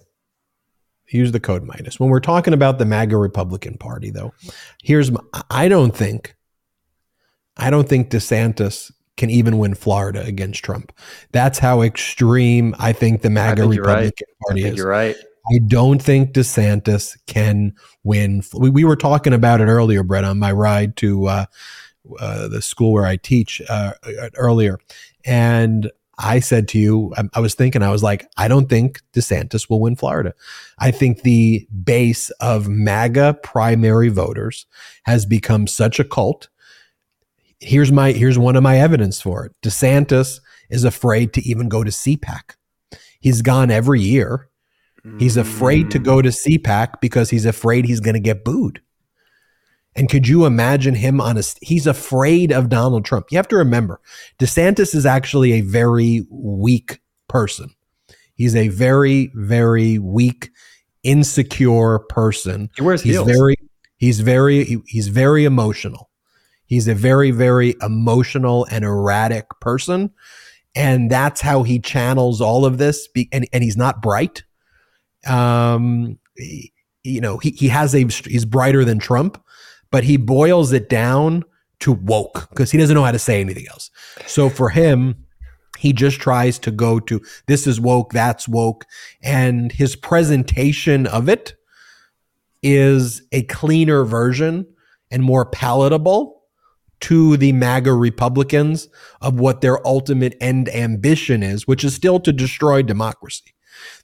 use 1.13 1.31
the 1.31 1.39
code 1.39 1.67
Meidas. 1.67 1.99
When 1.99 2.09
we're 2.09 2.19
talking 2.19 2.53
about 2.53 2.77
the 2.77 2.85
MAGA 2.85 3.17
Republican 3.17 3.77
Party, 3.77 4.09
though, 4.09 4.33
here's 4.81 5.11
my, 5.11 5.21
I 5.49 5.67
don't 5.67 5.95
think, 5.95 6.35
I 7.57 7.69
don't 7.69 7.89
think 7.89 8.09
DeSantis 8.09 8.91
can 9.17 9.29
even 9.29 9.57
win 9.57 9.75
Florida 9.75 10.23
against 10.23 10.63
Trump. 10.63 10.93
That's 11.31 11.59
how 11.59 11.81
extreme 11.81 12.75
I 12.79 12.93
think 12.93 13.21
the 13.21 13.29
MAGA 13.29 13.63
think 13.63 13.79
Republican 13.79 14.27
right. 14.29 14.47
Party 14.47 14.63
is. 14.65 14.77
You're 14.77 14.87
right. 14.87 15.15
I 15.51 15.59
don't 15.67 16.01
think 16.01 16.33
DeSantis 16.33 17.17
can 17.27 17.73
win. 18.03 18.43
We, 18.53 18.69
we 18.69 18.83
were 18.83 18.95
talking 18.95 19.33
about 19.33 19.61
it 19.61 19.65
earlier, 19.65 20.03
Brett, 20.03 20.23
on 20.23 20.39
my 20.39 20.51
ride 20.51 20.95
to 20.97 21.25
uh, 21.27 21.45
uh, 22.19 22.47
the 22.47 22.61
school 22.61 22.93
where 22.93 23.05
I 23.05 23.17
teach 23.17 23.61
uh, 23.69 23.93
earlier, 24.35 24.79
and 25.25 25.91
I 26.19 26.41
said 26.41 26.67
to 26.69 26.79
you, 26.79 27.13
I, 27.17 27.23
I, 27.35 27.39
was 27.39 27.55
thinking, 27.55 27.81
I 27.81 27.91
was 27.91 28.03
like, 28.03 28.29
I 28.37 28.49
don't 28.49 28.67
think 28.67 29.01
DeSantis 29.13 29.69
will 29.69 29.79
win 29.79 29.95
Florida. 29.95 30.33
I 30.77 30.91
think 30.91 31.21
the 31.21 31.65
base 31.83 32.29
of 32.41 32.67
MAGA 32.67 33.39
primary 33.41 34.09
voters 34.09 34.65
has 35.03 35.25
become 35.25 35.65
such 35.65 35.97
a 35.97 36.03
cult. 36.03 36.49
Here's 37.61 37.91
my 37.91 38.11
here's 38.11 38.37
one 38.37 38.55
of 38.55 38.63
my 38.63 38.79
evidence 38.79 39.21
for 39.21 39.45
it. 39.45 39.53
DeSantis 39.61 40.39
is 40.69 40.83
afraid 40.83 41.33
to 41.33 41.41
even 41.41 41.69
go 41.69 41.83
to 41.83 41.91
CPAC. 41.91 42.55
He's 43.19 43.41
gone 43.41 43.71
every 43.71 44.01
year. 44.01 44.48
He's 45.17 45.37
afraid 45.37 45.91
to 45.91 45.99
go 45.99 46.21
to 46.21 46.29
CPAC 46.29 46.99
because 47.01 47.29
he's 47.29 47.45
afraid 47.45 47.85
he's 47.85 47.99
going 47.99 48.15
to 48.15 48.19
get 48.19 48.43
booed. 48.43 48.81
And 49.95 50.09
could 50.09 50.27
you 50.27 50.45
imagine 50.45 50.95
him 50.95 51.19
on 51.19 51.37
a? 51.37 51.43
He's 51.61 51.87
afraid 51.87 52.51
of 52.51 52.69
Donald 52.69 53.05
Trump. 53.05 53.27
You 53.31 53.37
have 53.37 53.47
to 53.49 53.57
remember, 53.57 53.99
DeSantis 54.39 54.93
is 54.93 55.05
actually 55.05 55.53
a 55.53 55.61
very 55.61 56.25
weak 56.29 56.99
person. 57.27 57.71
He's 58.35 58.55
a 58.55 58.69
very, 58.69 59.31
very 59.33 59.99
weak, 59.99 60.51
insecure 61.03 61.99
person. 61.99 62.69
He 62.75 62.81
wears 62.81 63.01
he's 63.01 63.15
heels. 63.15 63.27
very, 63.27 63.57
he's 63.97 64.21
very, 64.21 64.63
he, 64.63 64.77
he's 64.85 65.09
very 65.09 65.43
emotional. 65.43 66.09
He's 66.65 66.87
a 66.87 66.95
very, 66.95 67.31
very 67.31 67.75
emotional 67.81 68.67
and 68.71 68.85
erratic 68.85 69.47
person, 69.59 70.11
and 70.75 71.09
that's 71.09 71.41
how 71.41 71.63
he 71.63 71.79
channels 71.79 72.41
all 72.41 72.63
of 72.63 72.77
this. 72.77 73.09
And 73.33 73.47
and 73.51 73.63
he's 73.63 73.75
not 73.75 74.01
bright. 74.01 74.43
Um, 75.27 76.19
he, 76.35 76.73
you 77.03 77.21
know, 77.21 77.37
he 77.37 77.51
he 77.51 77.67
has 77.69 77.93
a 77.95 77.99
he's 77.99 78.45
brighter 78.45 78.85
than 78.85 78.99
Trump 78.99 79.41
but 79.91 80.03
he 80.03 80.17
boils 80.17 80.71
it 80.71 80.89
down 80.89 81.43
to 81.79 81.91
woke 81.91 82.47
because 82.49 82.71
he 82.71 82.77
doesn't 82.77 82.93
know 82.93 83.03
how 83.03 83.11
to 83.11 83.19
say 83.19 83.39
anything 83.39 83.67
else. 83.69 83.89
So 84.27 84.49
for 84.49 84.69
him, 84.69 85.25
he 85.77 85.93
just 85.93 86.19
tries 86.19 86.59
to 86.59 86.71
go 86.71 86.99
to 86.99 87.21
this 87.47 87.65
is 87.65 87.79
woke, 87.79 88.11
that's 88.11 88.47
woke. 88.47 88.85
And 89.23 89.71
his 89.71 89.95
presentation 89.95 91.07
of 91.07 91.29
it 91.29 91.55
is 92.61 93.21
a 93.31 93.43
cleaner 93.43 94.03
version 94.03 94.67
and 95.09 95.23
more 95.23 95.45
palatable 95.45 96.43
to 96.99 97.37
the 97.37 97.53
MAGA 97.53 97.93
Republicans 97.93 98.89
of 99.21 99.39
what 99.39 99.61
their 99.61 99.85
ultimate 99.87 100.35
end 100.41 100.67
ambition 100.67 101.43
is, 101.43 101.65
which 101.65 101.85
is 101.85 101.95
still 101.95 102.19
to 102.19 102.33
destroy 102.33 102.81
democracy. 102.81 103.53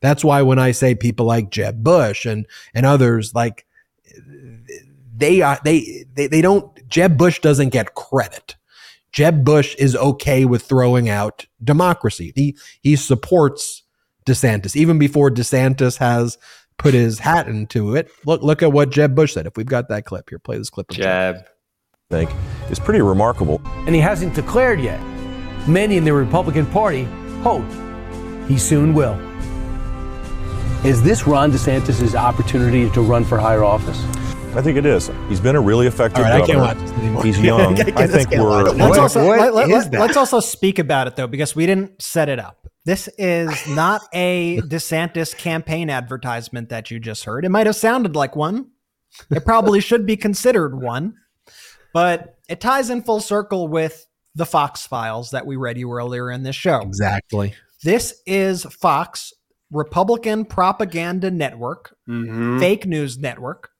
That's 0.02 0.24
why 0.24 0.42
when 0.42 0.60
I 0.60 0.72
say 0.72 0.96
people 0.96 1.26
like 1.26 1.52
Jeb 1.52 1.84
Bush 1.84 2.26
and, 2.26 2.46
and 2.74 2.86
others, 2.86 3.34
like 3.34 3.66
they 5.18 5.42
are 5.42 5.60
they, 5.64 6.06
they 6.14 6.28
they 6.28 6.42
don't 6.42 6.88
Jeb 6.90 7.18
Bush 7.18 7.40
doesn't 7.40 7.70
get 7.70 7.96
credit. 7.96 8.56
Jeb 9.12 9.46
Bush 9.46 9.76
is 9.76 9.96
okay 9.96 10.46
with 10.46 10.64
throwing 10.64 11.10
out 11.10 11.46
democracy. 11.64 12.34
He 12.36 12.58
he 12.82 12.96
supports 12.96 13.84
DeSantis 14.26 14.76
even 14.76 15.00
before 15.00 15.30
DeSantis 15.30 15.98
has 15.98 16.38
put 16.78 16.94
his 16.94 17.20
hat 17.20 17.48
into 17.48 17.96
it. 17.96 18.10
Look 18.26 18.42
look 18.42 18.62
at 18.62 18.74
what 18.74 18.90
Jeb 18.90 19.16
Bush 19.16 19.34
said. 19.34 19.48
If 19.48 19.56
we've 19.56 19.66
got 19.66 19.88
that 19.90 20.06
clip 20.06 20.30
here, 20.30 20.40
play 20.40 20.58
this 20.58 20.70
clip. 20.70 20.90
Jeb, 20.90 21.36
Jeb. 21.36 21.46
think 22.10 22.30
is 22.70 22.80
pretty 22.80 23.02
remarkable. 23.02 23.62
And 23.86 23.96
he 23.96 24.02
hasn't 24.02 24.36
declared 24.36 24.82
yet. 24.82 25.00
Many 25.68 25.98
in 25.98 26.04
the 26.04 26.14
Republican 26.14 26.66
Party 26.66 27.04
hope 27.42 27.66
he 28.48 28.58
soon 28.58 28.94
will. 28.94 29.16
Is 30.86 31.02
this 31.02 31.26
Ron 31.26 31.52
DeSantis' 31.52 32.14
opportunity 32.14 32.92
to 32.92 33.02
run 33.02 33.26
for 33.26 33.40
higher 33.40 33.64
office? 33.64 34.00
I 34.56 34.62
think 34.62 34.78
it 34.78 34.86
is. 34.86 35.10
He's 35.28 35.40
been 35.40 35.56
a 35.56 35.60
really 35.60 35.88
effective 35.88 36.24
right, 36.24 36.38
governor. 36.38 36.62
I 36.62 36.74
can't 36.74 36.80
watch 36.80 36.90
this 36.90 37.00
anymore. 37.00 37.24
He's 37.24 37.40
young. 37.42 37.82
I, 37.82 38.04
I 38.04 38.08
think 38.08 38.30
we're. 38.30 38.70
Let's 38.70 39.00
also, 39.00 39.24
let, 39.24 39.56
let, 39.56 39.92
let's 39.92 40.16
also 40.16 40.40
speak 40.40 40.78
about 40.78 41.08
it 41.08 41.16
though, 41.16 41.26
because 41.26 41.56
we 41.56 41.66
didn't 41.66 42.00
set 42.04 42.30
it 42.30 42.38
up. 42.38 42.68
This 42.86 43.10
is 43.18 43.68
not 43.76 44.04
a 44.14 44.60
DeSantis 44.62 45.36
campaign 45.36 45.90
advertisement 45.90 46.70
that 46.70 46.92
you 46.92 47.00
just 47.00 47.24
heard. 47.24 47.46
It 47.46 47.50
might 47.50 47.66
have 47.66 47.76
sounded 47.76 48.16
like 48.16 48.36
one. 48.36 48.70
It 49.32 49.44
probably 49.44 49.80
should 49.80 50.06
be 50.06 50.16
considered 50.16 50.80
one, 50.80 51.16
but 51.96 52.38
it 52.48 52.62
ties 52.62 52.92
in 52.92 53.02
full 53.02 53.22
circle 53.22 53.68
with 53.68 54.06
the 54.36 54.46
Fox 54.46 54.86
files 54.86 55.32
that 55.32 55.48
we 55.48 55.56
read 55.56 55.80
you 55.80 55.92
earlier 55.92 56.30
in 56.30 56.44
this 56.44 56.56
show. 56.56 56.82
Exactly. 56.82 57.56
This 57.84 58.22
is 58.28 58.66
Fox, 58.66 59.34
Republican 59.72 60.46
propaganda 60.46 61.32
network, 61.32 61.96
mm-hmm. 62.08 62.60
fake 62.60 62.86
news 62.86 63.18
network 63.18 63.72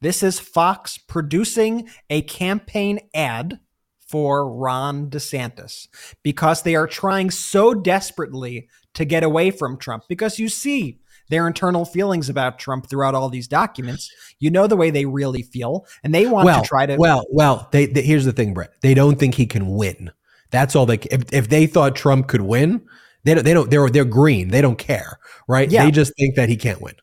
this 0.00 0.22
is 0.22 0.40
Fox 0.40 0.98
producing 0.98 1.88
a 2.10 2.22
campaign 2.22 3.00
ad 3.14 3.60
for 3.98 4.50
Ron 4.50 5.08
DeSantis 5.08 5.88
because 6.22 6.62
they 6.62 6.74
are 6.74 6.86
trying 6.86 7.30
so 7.30 7.72
desperately 7.72 8.68
to 8.94 9.04
get 9.04 9.22
away 9.22 9.50
from 9.50 9.78
Trump 9.78 10.04
because 10.08 10.38
you 10.38 10.48
see 10.48 10.98
their 11.30 11.46
internal 11.46 11.86
feelings 11.86 12.28
about 12.28 12.58
Trump 12.58 12.90
throughout 12.90 13.14
all 13.14 13.30
these 13.30 13.48
documents. 13.48 14.10
You 14.38 14.50
know 14.50 14.66
the 14.66 14.76
way 14.76 14.90
they 14.90 15.06
really 15.06 15.42
feel, 15.42 15.86
and 16.04 16.14
they 16.14 16.26
want 16.26 16.44
well, 16.44 16.62
to 16.62 16.68
try 16.68 16.84
to. 16.84 16.96
Well, 16.96 17.24
well, 17.30 17.68
they, 17.72 17.86
they, 17.86 18.02
here's 18.02 18.26
the 18.26 18.32
thing, 18.32 18.52
Brett. 18.52 18.72
They 18.82 18.92
don't 18.92 19.18
think 19.18 19.36
he 19.36 19.46
can 19.46 19.70
win. 19.70 20.10
That's 20.50 20.76
all 20.76 20.84
they. 20.84 20.98
If, 21.10 21.32
if 21.32 21.48
they 21.48 21.66
thought 21.66 21.96
Trump 21.96 22.28
could 22.28 22.42
win, 22.42 22.82
they 23.24 23.34
don't. 23.34 23.44
They 23.44 23.54
don't. 23.54 23.70
They're 23.70 23.88
they're 23.88 24.04
green. 24.04 24.48
They 24.48 24.60
don't 24.60 24.78
care, 24.78 25.18
right? 25.48 25.70
Yeah. 25.70 25.84
They 25.84 25.90
just 25.90 26.12
think 26.18 26.36
that 26.36 26.48
he 26.48 26.56
can't 26.56 26.80
win. 26.80 26.94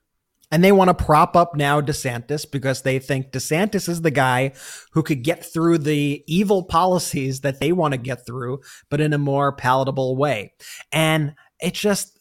And 0.52 0.64
they 0.64 0.72
want 0.72 0.88
to 0.88 1.06
prop 1.06 1.36
up 1.36 1.56
now 1.56 1.80
DeSantis 1.80 2.50
because 2.50 2.82
they 2.82 2.98
think 2.98 3.32
DeSantis 3.32 3.88
is 3.88 4.02
the 4.02 4.12
guy 4.12 4.54
who 4.94 5.04
could 5.04 5.24
get 5.24 5.46
through 5.46 5.78
the 5.78 6.24
evil 6.28 6.64
policies 6.64 7.42
that 7.42 7.60
they 7.60 7.72
want 7.72 7.94
to 7.94 8.00
get 8.00 8.26
through, 8.26 8.62
but 8.90 9.00
in 9.00 9.14
a 9.14 9.20
more 9.20 9.52
palatable 9.52 10.18
way. 10.18 10.54
And 10.92 11.36
it 11.60 11.74
just. 11.74 12.18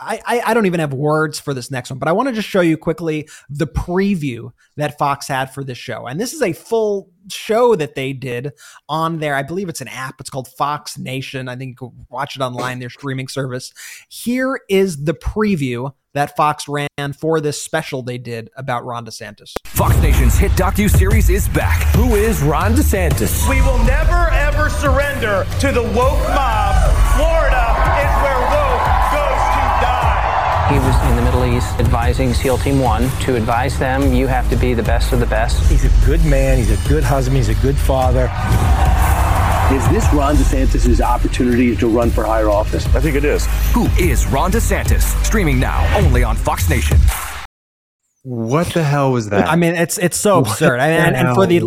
I, 0.00 0.40
I 0.46 0.54
don't 0.54 0.64
even 0.64 0.80
have 0.80 0.94
words 0.94 1.38
for 1.38 1.52
this 1.52 1.70
next 1.70 1.90
one, 1.90 1.98
but 1.98 2.08
I 2.08 2.12
want 2.12 2.30
to 2.30 2.34
just 2.34 2.48
show 2.48 2.62
you 2.62 2.78
quickly 2.78 3.28
the 3.50 3.66
preview 3.66 4.52
that 4.76 4.96
Fox 4.96 5.28
had 5.28 5.52
for 5.52 5.62
this 5.62 5.76
show. 5.76 6.06
And 6.06 6.18
this 6.18 6.32
is 6.32 6.40
a 6.40 6.54
full 6.54 7.10
show 7.30 7.74
that 7.76 7.94
they 7.94 8.12
did 8.12 8.52
on 8.88 9.18
there. 9.18 9.34
I 9.34 9.42
believe 9.42 9.68
it's 9.68 9.80
an 9.80 9.88
app. 9.88 10.20
It's 10.20 10.30
called 10.30 10.48
Fox 10.48 10.98
Nation. 10.98 11.48
I 11.48 11.56
think 11.56 11.70
you 11.80 11.90
can 11.90 12.06
watch 12.10 12.36
it 12.36 12.42
online, 12.42 12.78
their 12.78 12.90
streaming 12.90 13.28
service. 13.28 13.72
Here 14.08 14.60
is 14.68 15.04
the 15.04 15.14
preview 15.14 15.92
that 16.14 16.34
Fox 16.34 16.66
ran 16.66 16.88
for 17.18 17.40
this 17.40 17.62
special 17.62 18.02
they 18.02 18.16
did 18.16 18.48
about 18.56 18.86
Ron 18.86 19.04
DeSantis. 19.04 19.52
Fox 19.66 19.96
Nation's 19.98 20.34
hit 20.34 20.50
docu-series 20.52 21.28
is 21.28 21.46
back. 21.48 21.82
Who 21.94 22.14
is 22.14 22.42
Ron 22.42 22.74
DeSantis? 22.74 23.48
We 23.48 23.60
will 23.60 23.78
never 23.84 24.30
ever 24.30 24.70
surrender 24.70 25.46
to 25.60 25.72
the 25.72 25.82
woke 25.82 26.26
mob. 26.32 26.94
Florida 27.16 27.66
is 28.00 28.22
where 28.22 28.40
woke 28.40 28.50
goes 28.50 28.50
to 28.50 28.60
die. 28.60 28.65
He 30.68 30.80
was 30.80 30.96
in 31.08 31.14
the 31.14 31.22
Middle 31.22 31.44
East 31.44 31.78
advising 31.78 32.34
SEAL 32.34 32.58
Team 32.58 32.80
1. 32.80 33.08
To 33.20 33.36
advise 33.36 33.78
them, 33.78 34.12
you 34.12 34.26
have 34.26 34.50
to 34.50 34.56
be 34.56 34.74
the 34.74 34.82
best 34.82 35.12
of 35.12 35.20
the 35.20 35.26
best. 35.26 35.64
He's 35.70 35.84
a 35.84 36.06
good 36.06 36.24
man, 36.24 36.58
he's 36.58 36.72
a 36.72 36.88
good 36.88 37.04
husband, 37.04 37.36
he's 37.36 37.48
a 37.48 37.54
good 37.62 37.76
father. 37.76 38.24
Is 39.72 39.88
this 39.90 40.12
Ron 40.12 40.34
DeSantis' 40.34 41.00
opportunity 41.00 41.76
to 41.76 41.86
run 41.86 42.10
for 42.10 42.24
higher 42.24 42.50
office? 42.50 42.84
I 42.96 43.00
think 43.00 43.14
it 43.14 43.24
is. 43.24 43.46
Who 43.74 43.86
is 43.96 44.26
Ron 44.26 44.50
DeSantis? 44.50 45.02
Streaming 45.24 45.60
now 45.60 45.86
only 45.96 46.24
on 46.24 46.34
Fox 46.34 46.68
Nation. 46.68 46.98
What 48.24 48.66
the 48.74 48.82
hell 48.82 49.12
was 49.12 49.28
that? 49.30 49.48
I 49.48 49.54
mean, 49.54 49.76
it's 49.76 49.98
it's 49.98 50.16
so 50.16 50.40
absurd. 50.40 50.80
and, 50.80 51.14
and 51.14 51.34
for 51.36 51.46
the 51.46 51.60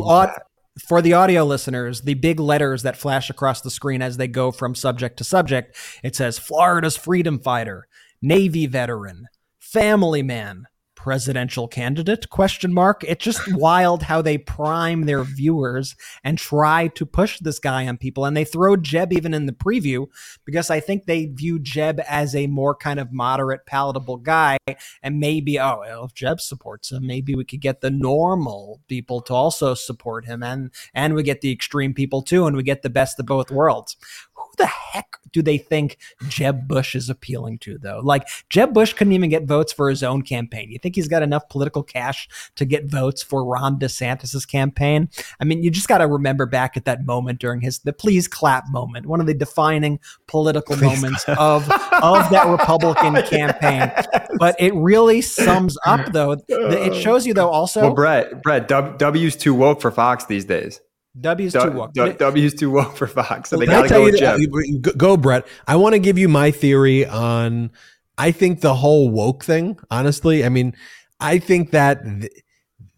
for 0.87 1.01
the 1.01 1.13
audio 1.13 1.43
listeners, 1.43 2.01
the 2.01 2.13
big 2.13 2.39
letters 2.39 2.83
that 2.83 2.95
flash 2.95 3.29
across 3.29 3.61
the 3.61 3.69
screen 3.69 4.01
as 4.01 4.17
they 4.17 4.27
go 4.27 4.51
from 4.51 4.75
subject 4.75 5.17
to 5.17 5.23
subject, 5.23 5.75
it 6.03 6.15
says 6.15 6.39
Florida's 6.39 6.95
freedom 6.95 7.39
fighter, 7.39 7.87
Navy 8.21 8.65
veteran, 8.65 9.27
family 9.59 10.21
man, 10.21 10.67
presidential 10.99 11.65
candidate 11.65 12.29
question 12.29 12.73
mark. 12.73 13.05
It's 13.05 13.23
just 13.23 13.41
wild 13.53 14.03
how 14.03 14.21
they 14.21 14.37
prime 14.37 15.03
their 15.03 15.23
viewers 15.23 15.95
and 16.25 16.37
try 16.37 16.89
to 16.89 17.05
push 17.05 17.39
this 17.39 17.57
guy 17.57 17.87
on 17.87 17.97
people. 17.97 18.25
And 18.25 18.35
they 18.35 18.43
throw 18.43 18.75
jeb 18.75 19.13
even 19.13 19.33
in 19.33 19.45
the 19.45 19.53
preview 19.53 20.07
because 20.43 20.69
i 20.69 20.81
think 20.81 21.05
they 21.05 21.27
view 21.27 21.57
jeb 21.57 22.01
as 22.05 22.35
a 22.35 22.47
more 22.47 22.75
kind 22.75 22.99
of 22.99 23.13
moderate 23.13 23.65
palatable 23.65 24.17
guy. 24.17 24.57
And 25.01 25.21
maybe 25.21 25.57
oh 25.57 25.79
well, 25.79 26.03
if 26.03 26.13
jeb 26.13 26.41
supports 26.41 26.91
him 26.91 27.07
maybe 27.07 27.33
we 27.33 27.45
could 27.45 27.61
get 27.61 27.79
the 27.79 27.89
normal 27.89 28.81
people 28.89 29.21
to 29.21 29.33
also 29.33 29.75
support 29.75 30.25
him. 30.25 30.43
And 30.43 30.69
and 30.93 31.13
we 31.15 31.23
get 31.23 31.39
the 31.39 31.53
extreme 31.53 31.93
people 31.93 32.21
too 32.23 32.45
and 32.45 32.57
we 32.57 32.63
get 32.63 32.81
the 32.81 32.89
best 32.89 33.17
of 33.21 33.25
both 33.25 33.51
worlds 33.51 33.95
who 34.39 34.49
the 34.57 34.65
heck 34.65 35.17
do 35.31 35.41
they 35.41 35.57
think 35.57 35.97
Jeb 36.27 36.67
Bush 36.67 36.95
is 36.95 37.09
appealing 37.09 37.59
to, 37.59 37.77
though? 37.77 38.01
Like, 38.03 38.27
Jeb 38.49 38.73
Bush 38.73 38.93
couldn't 38.93 39.13
even 39.13 39.29
get 39.29 39.43
votes 39.43 39.71
for 39.71 39.89
his 39.89 40.03
own 40.03 40.21
campaign. 40.21 40.71
You 40.71 40.79
think 40.79 40.95
he's 40.95 41.07
got 41.07 41.23
enough 41.23 41.49
political 41.49 41.83
cash 41.83 42.27
to 42.55 42.65
get 42.65 42.85
votes 42.85 43.21
for 43.21 43.43
Ron 43.43 43.77
DeSantis's 43.79 44.45
campaign? 44.45 45.09
I 45.39 45.45
mean, 45.45 45.63
you 45.63 45.69
just 45.71 45.87
got 45.87 45.99
to 45.99 46.07
remember 46.07 46.45
back 46.45 46.77
at 46.77 46.85
that 46.85 47.05
moment 47.05 47.39
during 47.39 47.61
his 47.61 47.79
the 47.79 47.93
please 47.93 48.27
clap 48.27 48.69
moment, 48.69 49.05
one 49.05 49.19
of 49.19 49.27
the 49.27 49.33
defining 49.33 49.99
political 50.27 50.75
please 50.75 51.01
moments 51.01 51.23
of 51.27 51.69
of 51.69 52.29
that 52.29 52.47
Republican 52.47 53.21
campaign. 53.29 53.91
But 54.37 54.55
it 54.59 54.73
really 54.73 55.21
sums 55.21 55.77
up, 55.85 56.11
though. 56.11 56.31
It 56.31 56.43
oh. 56.49 56.93
shows 56.93 57.27
you, 57.27 57.33
though, 57.33 57.49
also. 57.49 57.81
Well, 57.81 57.93
Brett, 57.93 58.41
Brett, 58.41 58.67
W's 58.67 59.35
too 59.35 59.53
woke 59.53 59.81
for 59.81 59.91
Fox 59.91 60.25
these 60.25 60.45
days. 60.45 60.81
W's 61.19 61.53
too 61.53 61.71
woke. 61.71 61.93
W, 61.93 62.17
W's 62.17 62.53
too 62.53 62.71
woke 62.71 62.95
for 62.95 63.07
Fox. 63.07 63.49
So 63.49 63.57
well, 63.57 63.65
they 63.65 63.71
got 63.71 63.83
to 63.83 63.89
go 63.89 64.03
with 64.03 64.17
Jeff. 64.17 64.39
Uh, 64.39 64.91
go, 64.95 65.17
Brett. 65.17 65.47
I 65.67 65.75
want 65.75 65.93
to 65.93 65.99
give 65.99 66.17
you 66.17 66.29
my 66.29 66.51
theory 66.51 67.05
on. 67.05 67.71
I 68.17 68.31
think 68.31 68.61
the 68.61 68.75
whole 68.75 69.09
woke 69.09 69.43
thing. 69.43 69.79
Honestly, 69.89 70.45
I 70.45 70.49
mean, 70.49 70.75
I 71.19 71.39
think 71.39 71.71
that 71.71 72.03
the, 72.03 72.29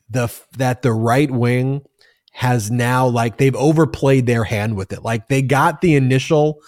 the 0.09 0.41
that 0.57 0.81
the 0.81 0.91
right 0.91 1.31
wing 1.31 1.83
has 2.33 2.71
now 2.71 3.07
like 3.07 3.37
they've 3.37 3.55
overplayed 3.55 4.25
their 4.25 4.43
hand 4.43 4.75
with 4.75 4.93
it. 4.93 5.03
Like 5.03 5.27
they 5.27 5.41
got 5.41 5.81
the 5.81 5.95
initial 5.95 6.59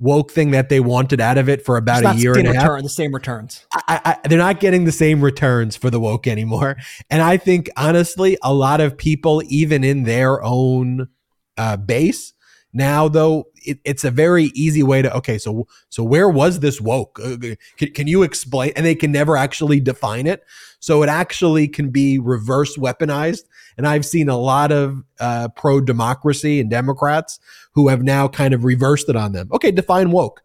woke 0.00 0.32
thing 0.32 0.50
that 0.50 0.70
they 0.70 0.80
wanted 0.80 1.20
out 1.20 1.38
of 1.38 1.48
it 1.48 1.64
for 1.64 1.76
about 1.76 2.04
a 2.04 2.18
year 2.18 2.36
and 2.36 2.48
a 2.48 2.54
half. 2.54 2.82
The 2.82 2.88
same 2.88 3.14
returns. 3.14 3.66
I, 3.72 4.00
I, 4.22 4.28
they're 4.28 4.38
not 4.38 4.58
getting 4.58 4.86
the 4.86 4.92
same 4.92 5.20
returns 5.20 5.76
for 5.76 5.90
the 5.90 6.00
woke 6.00 6.26
anymore. 6.26 6.76
And 7.10 7.22
I 7.22 7.36
think 7.36 7.68
honestly, 7.76 8.38
a 8.42 8.54
lot 8.54 8.80
of 8.80 8.96
people, 8.96 9.42
even 9.48 9.84
in 9.84 10.04
their 10.04 10.42
own 10.42 11.08
uh, 11.56 11.76
base, 11.76 12.32
now 12.72 13.08
though, 13.08 13.48
it, 13.56 13.78
it's 13.84 14.04
a 14.04 14.10
very 14.10 14.44
easy 14.54 14.82
way 14.82 15.02
to 15.02 15.14
okay. 15.16 15.38
So 15.38 15.66
so 15.88 16.02
where 16.04 16.28
was 16.28 16.60
this 16.60 16.80
woke? 16.80 17.18
Uh, 17.22 17.36
can, 17.76 17.92
can 17.92 18.06
you 18.06 18.22
explain? 18.22 18.72
And 18.76 18.86
they 18.86 18.94
can 18.94 19.12
never 19.12 19.36
actually 19.36 19.80
define 19.80 20.26
it. 20.26 20.44
So 20.78 21.02
it 21.02 21.08
actually 21.08 21.68
can 21.68 21.90
be 21.90 22.18
reverse 22.18 22.76
weaponized. 22.76 23.42
And 23.80 23.88
I've 23.88 24.04
seen 24.04 24.28
a 24.28 24.36
lot 24.36 24.72
of 24.72 25.02
uh, 25.20 25.48
pro 25.56 25.80
democracy 25.80 26.60
and 26.60 26.68
Democrats 26.68 27.40
who 27.72 27.88
have 27.88 28.02
now 28.02 28.28
kind 28.28 28.52
of 28.52 28.62
reversed 28.62 29.08
it 29.08 29.16
on 29.16 29.32
them. 29.32 29.48
Okay, 29.54 29.70
define 29.70 30.10
woke. 30.10 30.42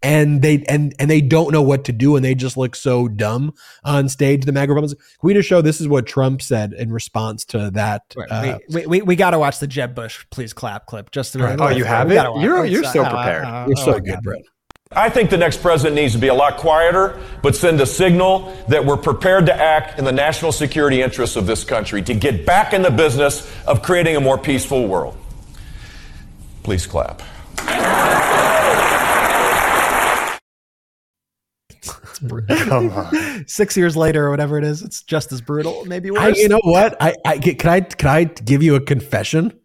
And 0.00 0.42
they 0.42 0.62
and 0.68 0.94
and 1.00 1.10
they 1.10 1.20
don't 1.20 1.50
know 1.50 1.62
what 1.62 1.82
to 1.86 1.92
do, 1.92 2.14
and 2.14 2.24
they 2.24 2.36
just 2.36 2.56
look 2.56 2.76
so 2.76 3.08
dumb 3.08 3.52
on 3.82 4.08
stage. 4.08 4.44
The 4.44 4.52
MAGA 4.52 4.72
Republicans. 4.72 4.94
Can 4.94 5.26
we 5.26 5.34
just 5.34 5.48
show 5.48 5.60
this 5.60 5.80
is 5.80 5.88
what 5.88 6.06
Trump 6.06 6.40
said 6.40 6.72
in 6.72 6.92
response 6.92 7.44
to 7.46 7.68
that? 7.72 8.02
Uh, 8.30 8.58
we 8.68 8.86
we, 8.86 9.02
we 9.02 9.16
got 9.16 9.30
to 9.30 9.40
watch 9.40 9.58
the 9.58 9.66
Jeb 9.66 9.96
Bush 9.96 10.24
please 10.30 10.52
clap 10.52 10.86
clip. 10.86 11.10
Just 11.10 11.32
to, 11.32 11.40
right. 11.40 11.60
oh, 11.60 11.68
you 11.68 11.82
have 11.82 12.12
it. 12.12 12.14
You're 12.14 12.64
you're 12.64 12.84
so 12.84 13.02
prepared. 13.02 13.44
Uh, 13.44 13.48
uh, 13.48 13.66
you're 13.66 13.76
so 13.76 13.98
good, 13.98 14.20
Brett. 14.22 14.42
I 14.94 15.08
think 15.08 15.30
the 15.30 15.36
next 15.36 15.62
president 15.62 15.96
needs 15.96 16.12
to 16.12 16.18
be 16.18 16.28
a 16.28 16.34
lot 16.34 16.56
quieter, 16.58 17.20
but 17.42 17.56
send 17.56 17.80
a 17.80 17.86
signal 17.86 18.56
that 18.68 18.84
we're 18.84 18.96
prepared 18.96 19.46
to 19.46 19.54
act 19.54 19.98
in 19.98 20.04
the 20.04 20.12
national 20.12 20.52
security 20.52 21.02
interests 21.02 21.36
of 21.36 21.46
this 21.46 21.64
country 21.64 22.02
to 22.02 22.14
get 22.14 22.46
back 22.46 22.72
in 22.72 22.82
the 22.82 22.90
business 22.90 23.50
of 23.66 23.82
creating 23.82 24.16
a 24.16 24.20
more 24.20 24.38
peaceful 24.38 24.86
world. 24.86 25.16
Please 26.62 26.86
clap. 26.86 27.22
Come 32.48 32.90
on. 32.90 33.44
Six 33.48 33.76
years 33.76 33.96
later, 33.96 34.26
or 34.26 34.30
whatever 34.30 34.56
it 34.56 34.64
is, 34.64 34.82
it's 34.82 35.02
just 35.02 35.32
as 35.32 35.40
brutal. 35.40 35.84
Maybe 35.86 36.10
worse. 36.10 36.20
I, 36.20 36.40
you 36.40 36.48
know 36.48 36.60
what? 36.62 36.96
I, 37.00 37.14
I 37.24 37.38
can 37.38 37.68
I 37.68 37.80
can 37.80 38.08
I 38.08 38.24
give 38.24 38.62
you 38.62 38.76
a 38.76 38.80
confession? 38.80 39.58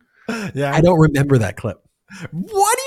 Yeah, 0.55 0.73
I 0.73 0.81
don't 0.81 0.99
remember 0.99 1.37
that 1.37 1.55
clip. 1.55 1.77
What 2.31 2.77
do 2.77 2.81
you 2.81 2.86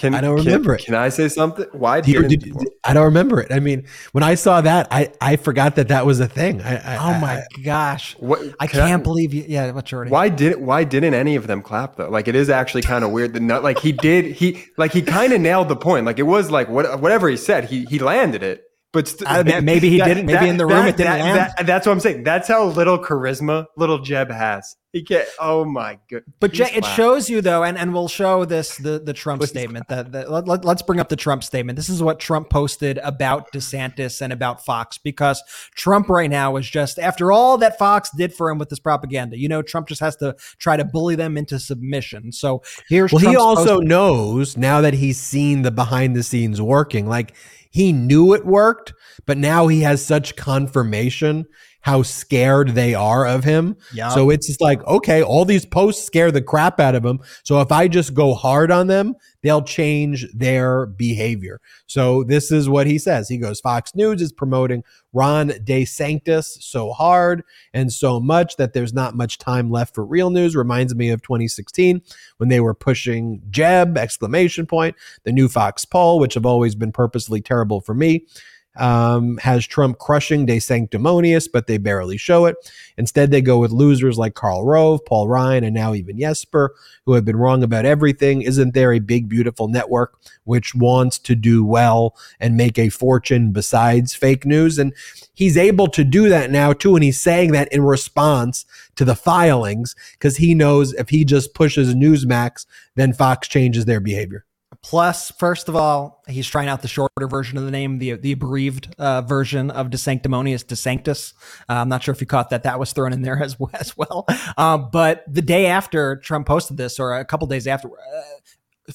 Can, 0.00 0.14
I 0.14 0.22
don't 0.22 0.36
remember 0.36 0.76
can, 0.76 0.82
it. 0.82 0.86
Can 0.86 0.94
I 0.94 1.10
say 1.10 1.28
something? 1.28 1.66
Why 1.72 2.00
did, 2.00 2.26
did, 2.26 2.40
did, 2.40 2.54
I 2.82 2.94
don't 2.94 3.04
remember 3.04 3.38
it. 3.38 3.52
I 3.52 3.60
mean, 3.60 3.86
when 4.12 4.24
I 4.24 4.34
saw 4.34 4.62
that, 4.62 4.88
I, 4.90 5.12
I 5.20 5.36
forgot 5.36 5.76
that 5.76 5.88
that 5.88 6.06
was 6.06 6.20
a 6.20 6.26
thing. 6.26 6.62
I, 6.62 6.76
I, 6.76 6.96
oh 6.96 7.20
my 7.20 7.34
I, 7.40 7.46
gosh! 7.62 8.16
What, 8.18 8.40
I 8.58 8.66
can't 8.66 9.04
believe 9.04 9.34
you. 9.34 9.44
Yeah, 9.46 9.72
what's 9.72 9.92
your 9.92 10.06
Why 10.06 10.30
did 10.30 10.58
Why 10.58 10.84
didn't 10.84 11.12
any 11.12 11.36
of 11.36 11.48
them 11.48 11.60
clap 11.60 11.96
though? 11.96 12.08
Like 12.08 12.28
it 12.28 12.34
is 12.34 12.48
actually 12.48 12.80
kind 12.80 13.04
of 13.04 13.10
weird. 13.10 13.34
The 13.34 13.40
nut, 13.40 13.62
like 13.62 13.78
he 13.78 13.92
did. 13.92 14.24
He 14.24 14.64
like 14.78 14.92
he 14.92 15.02
kind 15.02 15.34
of 15.34 15.40
nailed 15.42 15.68
the 15.68 15.76
point. 15.76 16.06
Like 16.06 16.18
it 16.18 16.22
was 16.22 16.50
like 16.50 16.70
what 16.70 16.98
whatever 17.02 17.28
he 17.28 17.36
said, 17.36 17.64
he 17.64 17.84
he 17.84 17.98
landed 17.98 18.42
it. 18.42 18.69
But 18.92 19.06
st- 19.06 19.64
maybe 19.64 19.88
he 19.88 19.98
that, 19.98 20.08
didn't. 20.08 20.26
Maybe 20.26 20.38
that, 20.38 20.48
in 20.48 20.56
the 20.56 20.66
room 20.66 20.84
that, 20.84 20.88
it 20.88 20.96
didn't 20.96 21.20
land. 21.20 21.52
that's 21.64 21.86
what 21.86 21.92
I'm 21.92 22.00
saying. 22.00 22.24
That's 22.24 22.48
how 22.48 22.64
little 22.64 22.98
charisma 22.98 23.66
little 23.76 24.00
Jeb 24.00 24.30
has. 24.30 24.76
He 24.92 25.04
can't. 25.04 25.28
Oh 25.38 25.64
my 25.64 26.00
god! 26.10 26.24
But 26.40 26.52
Jay, 26.52 26.68
it 26.74 26.84
shows 26.84 27.30
you 27.30 27.40
though, 27.40 27.62
and, 27.62 27.78
and 27.78 27.94
we'll 27.94 28.08
show 28.08 28.44
this 28.44 28.76
the 28.76 28.98
the 28.98 29.12
Trump 29.12 29.44
statement. 29.44 29.86
That, 29.86 30.10
that 30.10 30.28
let, 30.28 30.48
let, 30.48 30.64
let's 30.64 30.82
bring 30.82 30.98
up 30.98 31.08
the 31.08 31.14
Trump 31.14 31.44
statement. 31.44 31.76
This 31.76 31.88
is 31.88 32.02
what 32.02 32.18
Trump 32.18 32.50
posted 32.50 32.98
about 32.98 33.52
DeSantis 33.52 34.20
and 34.20 34.32
about 34.32 34.64
Fox 34.64 34.98
because 34.98 35.40
Trump 35.76 36.08
right 36.08 36.28
now 36.28 36.56
is 36.56 36.68
just 36.68 36.98
after 36.98 37.30
all 37.30 37.56
that 37.58 37.78
Fox 37.78 38.10
did 38.16 38.34
for 38.34 38.50
him 38.50 38.58
with 38.58 38.68
this 38.68 38.80
propaganda. 38.80 39.38
You 39.38 39.48
know, 39.48 39.62
Trump 39.62 39.86
just 39.86 40.00
has 40.00 40.16
to 40.16 40.34
try 40.58 40.76
to 40.76 40.84
bully 40.84 41.14
them 41.14 41.38
into 41.38 41.60
submission. 41.60 42.32
So 42.32 42.62
here's 42.88 43.12
well, 43.12 43.20
Trump's 43.20 43.36
he 43.36 43.40
also 43.40 43.78
knows 43.78 44.56
now 44.56 44.80
that 44.80 44.94
he's 44.94 45.20
seen 45.20 45.62
the 45.62 45.70
behind 45.70 46.16
the 46.16 46.24
scenes 46.24 46.60
working, 46.60 47.06
like 47.06 47.36
he 47.70 47.92
knew 47.92 48.34
it 48.34 48.44
worked, 48.44 48.92
but 49.26 49.38
now 49.38 49.68
he 49.68 49.80
has 49.82 50.04
such 50.04 50.36
confirmation 50.36 51.46
how 51.80 52.02
scared 52.02 52.70
they 52.70 52.94
are 52.94 53.26
of 53.26 53.44
him. 53.44 53.76
Yep. 53.94 54.12
So 54.12 54.30
it's 54.30 54.46
just 54.46 54.60
like, 54.60 54.84
okay, 54.86 55.22
all 55.22 55.44
these 55.44 55.64
posts 55.64 56.04
scare 56.04 56.30
the 56.30 56.42
crap 56.42 56.78
out 56.78 56.94
of 56.94 57.04
him. 57.04 57.20
So 57.42 57.60
if 57.60 57.72
I 57.72 57.88
just 57.88 58.12
go 58.14 58.34
hard 58.34 58.70
on 58.70 58.86
them, 58.86 59.14
they'll 59.42 59.62
change 59.62 60.26
their 60.34 60.86
behavior. 60.86 61.60
So 61.86 62.22
this 62.24 62.52
is 62.52 62.68
what 62.68 62.86
he 62.86 62.98
says. 62.98 63.28
He 63.28 63.38
goes, 63.38 63.60
Fox 63.60 63.94
News 63.94 64.20
is 64.20 64.32
promoting 64.32 64.84
Ron 65.12 65.48
DeSantis 65.50 66.62
so 66.62 66.92
hard 66.92 67.42
and 67.72 67.90
so 67.92 68.20
much 68.20 68.56
that 68.56 68.74
there's 68.74 68.92
not 68.92 69.16
much 69.16 69.38
time 69.38 69.70
left 69.70 69.94
for 69.94 70.04
real 70.04 70.30
news. 70.30 70.54
Reminds 70.54 70.94
me 70.94 71.08
of 71.08 71.22
2016 71.22 72.02
when 72.36 72.50
they 72.50 72.60
were 72.60 72.74
pushing 72.74 73.42
Jeb, 73.50 73.96
exclamation 73.96 74.66
point, 74.66 74.94
the 75.24 75.32
new 75.32 75.48
Fox 75.48 75.84
poll, 75.86 76.20
which 76.20 76.34
have 76.34 76.46
always 76.46 76.74
been 76.74 76.92
purposely 76.92 77.40
terrible 77.40 77.80
for 77.80 77.94
me 77.94 78.26
um, 78.76 79.36
has 79.38 79.66
Trump 79.66 79.98
crushing 79.98 80.46
DeSanctimonious, 80.46 81.48
but 81.52 81.66
they 81.66 81.78
barely 81.78 82.16
show 82.16 82.46
it. 82.46 82.56
Instead, 82.96 83.30
they 83.30 83.40
go 83.40 83.58
with 83.58 83.72
losers 83.72 84.18
like 84.18 84.34
Karl 84.34 84.64
Rove, 84.64 85.04
Paul 85.04 85.28
Ryan, 85.28 85.64
and 85.64 85.74
now 85.74 85.94
even 85.94 86.18
Jesper, 86.18 86.74
who 87.04 87.14
have 87.14 87.24
been 87.24 87.36
wrong 87.36 87.62
about 87.62 87.84
everything. 87.84 88.42
Isn't 88.42 88.74
there 88.74 88.92
a 88.92 89.00
big, 89.00 89.28
beautiful 89.28 89.68
network 89.68 90.18
which 90.44 90.74
wants 90.74 91.18
to 91.20 91.34
do 91.34 91.64
well 91.64 92.16
and 92.38 92.56
make 92.56 92.78
a 92.78 92.88
fortune 92.88 93.52
besides 93.52 94.14
fake 94.14 94.46
news? 94.46 94.78
And 94.78 94.94
he's 95.34 95.56
able 95.56 95.88
to 95.88 96.04
do 96.04 96.28
that 96.28 96.50
now, 96.50 96.72
too. 96.72 96.94
And 96.94 97.04
he's 97.04 97.20
saying 97.20 97.52
that 97.52 97.72
in 97.72 97.82
response 97.82 98.64
to 98.96 99.04
the 99.04 99.16
filings 99.16 99.96
because 100.12 100.36
he 100.36 100.54
knows 100.54 100.92
if 100.94 101.08
he 101.08 101.24
just 101.24 101.54
pushes 101.54 101.94
Newsmax, 101.94 102.66
then 102.94 103.12
Fox 103.12 103.48
changes 103.48 103.84
their 103.84 104.00
behavior. 104.00 104.44
Plus, 104.82 105.30
first 105.32 105.68
of 105.68 105.76
all, 105.76 106.22
he's 106.26 106.46
trying 106.46 106.68
out 106.68 106.80
the 106.80 106.88
shorter 106.88 107.28
version 107.28 107.58
of 107.58 107.64
the 107.64 107.70
name, 107.70 107.98
the 107.98 108.14
the 108.14 108.32
abbreviated 108.32 108.94
uh, 108.98 109.20
version 109.20 109.70
of 109.70 109.88
DeSanctimonious, 109.88 110.66
De 110.66 110.74
Sanctus. 110.74 111.34
Uh, 111.68 111.74
I'm 111.74 111.88
not 111.90 112.02
sure 112.02 112.14
if 112.14 112.20
you 112.20 112.26
caught 112.26 112.48
that. 112.50 112.62
That 112.62 112.78
was 112.78 112.92
thrown 112.92 113.12
in 113.12 113.20
there 113.20 113.42
as, 113.42 113.56
as 113.74 113.96
well. 113.96 114.24
Uh, 114.56 114.78
but 114.78 115.22
the 115.28 115.42
day 115.42 115.66
after 115.66 116.16
Trump 116.16 116.46
posted 116.46 116.78
this, 116.78 116.98
or 116.98 117.14
a 117.14 117.26
couple 117.26 117.46
days 117.46 117.66
after, 117.66 117.90
uh, 117.90 118.92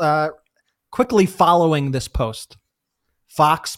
uh, 0.00 0.28
quickly 0.90 1.26
following 1.26 1.90
this 1.90 2.08
post, 2.08 2.56
Fox 3.28 3.76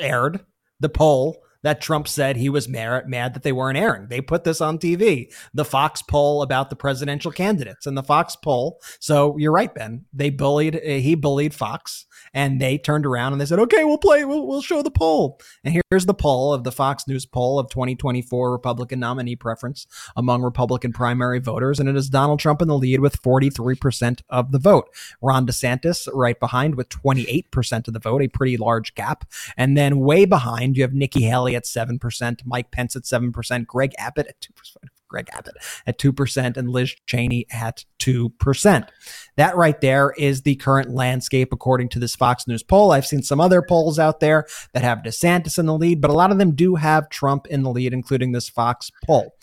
aired 0.00 0.40
the 0.80 0.88
poll 0.88 1.36
that 1.66 1.80
Trump 1.80 2.06
said 2.06 2.36
he 2.36 2.48
was 2.48 2.68
mad, 2.68 3.08
mad 3.08 3.34
that 3.34 3.42
they 3.42 3.50
weren't 3.50 3.76
airing. 3.76 4.06
They 4.06 4.20
put 4.20 4.44
this 4.44 4.60
on 4.60 4.78
TV. 4.78 5.34
The 5.52 5.64
Fox 5.64 6.00
poll 6.00 6.42
about 6.42 6.70
the 6.70 6.76
presidential 6.76 7.32
candidates 7.32 7.86
and 7.86 7.98
the 7.98 8.04
Fox 8.04 8.36
poll. 8.36 8.80
So 9.00 9.36
you're 9.36 9.50
right, 9.50 9.74
Ben. 9.74 10.04
They 10.12 10.30
bullied, 10.30 10.76
uh, 10.76 10.78
he 10.80 11.16
bullied 11.16 11.54
Fox 11.54 12.06
and 12.32 12.60
they 12.60 12.78
turned 12.78 13.06
around 13.06 13.32
and 13.32 13.40
they 13.40 13.46
said, 13.46 13.58
okay, 13.58 13.82
we'll 13.82 13.98
play, 13.98 14.24
we'll, 14.24 14.46
we'll 14.46 14.62
show 14.62 14.80
the 14.80 14.92
poll. 14.92 15.40
And 15.64 15.82
here's 15.90 16.06
the 16.06 16.14
poll 16.14 16.52
of 16.52 16.62
the 16.62 16.70
Fox 16.70 17.08
News 17.08 17.26
poll 17.26 17.58
of 17.58 17.68
2024 17.70 18.52
Republican 18.52 19.00
nominee 19.00 19.36
preference 19.36 19.88
among 20.14 20.42
Republican 20.42 20.92
primary 20.92 21.40
voters. 21.40 21.80
And 21.80 21.88
it 21.88 21.96
is 21.96 22.08
Donald 22.08 22.38
Trump 22.38 22.62
in 22.62 22.68
the 22.68 22.78
lead 22.78 23.00
with 23.00 23.20
43% 23.22 24.20
of 24.30 24.52
the 24.52 24.58
vote. 24.60 24.88
Ron 25.20 25.46
DeSantis 25.46 26.08
right 26.12 26.38
behind 26.38 26.76
with 26.76 26.90
28% 26.90 27.88
of 27.88 27.94
the 27.94 28.00
vote, 28.00 28.22
a 28.22 28.28
pretty 28.28 28.56
large 28.56 28.94
gap. 28.94 29.24
And 29.56 29.76
then 29.76 29.98
way 29.98 30.26
behind, 30.26 30.76
you 30.76 30.82
have 30.82 30.94
Nikki 30.94 31.22
Haley 31.22 31.55
at 31.56 31.64
7%, 31.64 32.40
Mike 32.44 32.70
Pence 32.70 32.96
at 32.96 33.02
7%, 33.02 33.66
Greg 33.66 33.92
Abbott 33.98 34.28
at 34.28 34.40
2%. 34.40 34.88
Greg 35.08 35.28
Abbott 35.32 35.54
at 35.86 35.98
2% 35.98 36.56
and 36.56 36.68
Liz 36.68 36.94
Cheney 37.06 37.46
at 37.50 37.84
2%. 38.00 38.88
That 39.36 39.56
right 39.56 39.80
there 39.80 40.12
is 40.18 40.42
the 40.42 40.56
current 40.56 40.90
landscape 40.90 41.52
according 41.52 41.90
to 41.90 41.98
this 41.98 42.16
Fox 42.16 42.46
News 42.46 42.62
poll. 42.62 42.92
I've 42.92 43.06
seen 43.06 43.22
some 43.22 43.40
other 43.40 43.62
polls 43.62 43.98
out 43.98 44.20
there 44.20 44.46
that 44.72 44.82
have 44.82 44.98
DeSantis 44.98 45.58
in 45.58 45.66
the 45.66 45.78
lead, 45.78 46.00
but 46.00 46.10
a 46.10 46.14
lot 46.14 46.32
of 46.32 46.38
them 46.38 46.54
do 46.54 46.74
have 46.74 47.08
Trump 47.08 47.46
in 47.46 47.62
the 47.62 47.70
lead, 47.70 47.92
including 47.92 48.32
this 48.32 48.48
Fox 48.48 48.90
poll. 49.04 49.34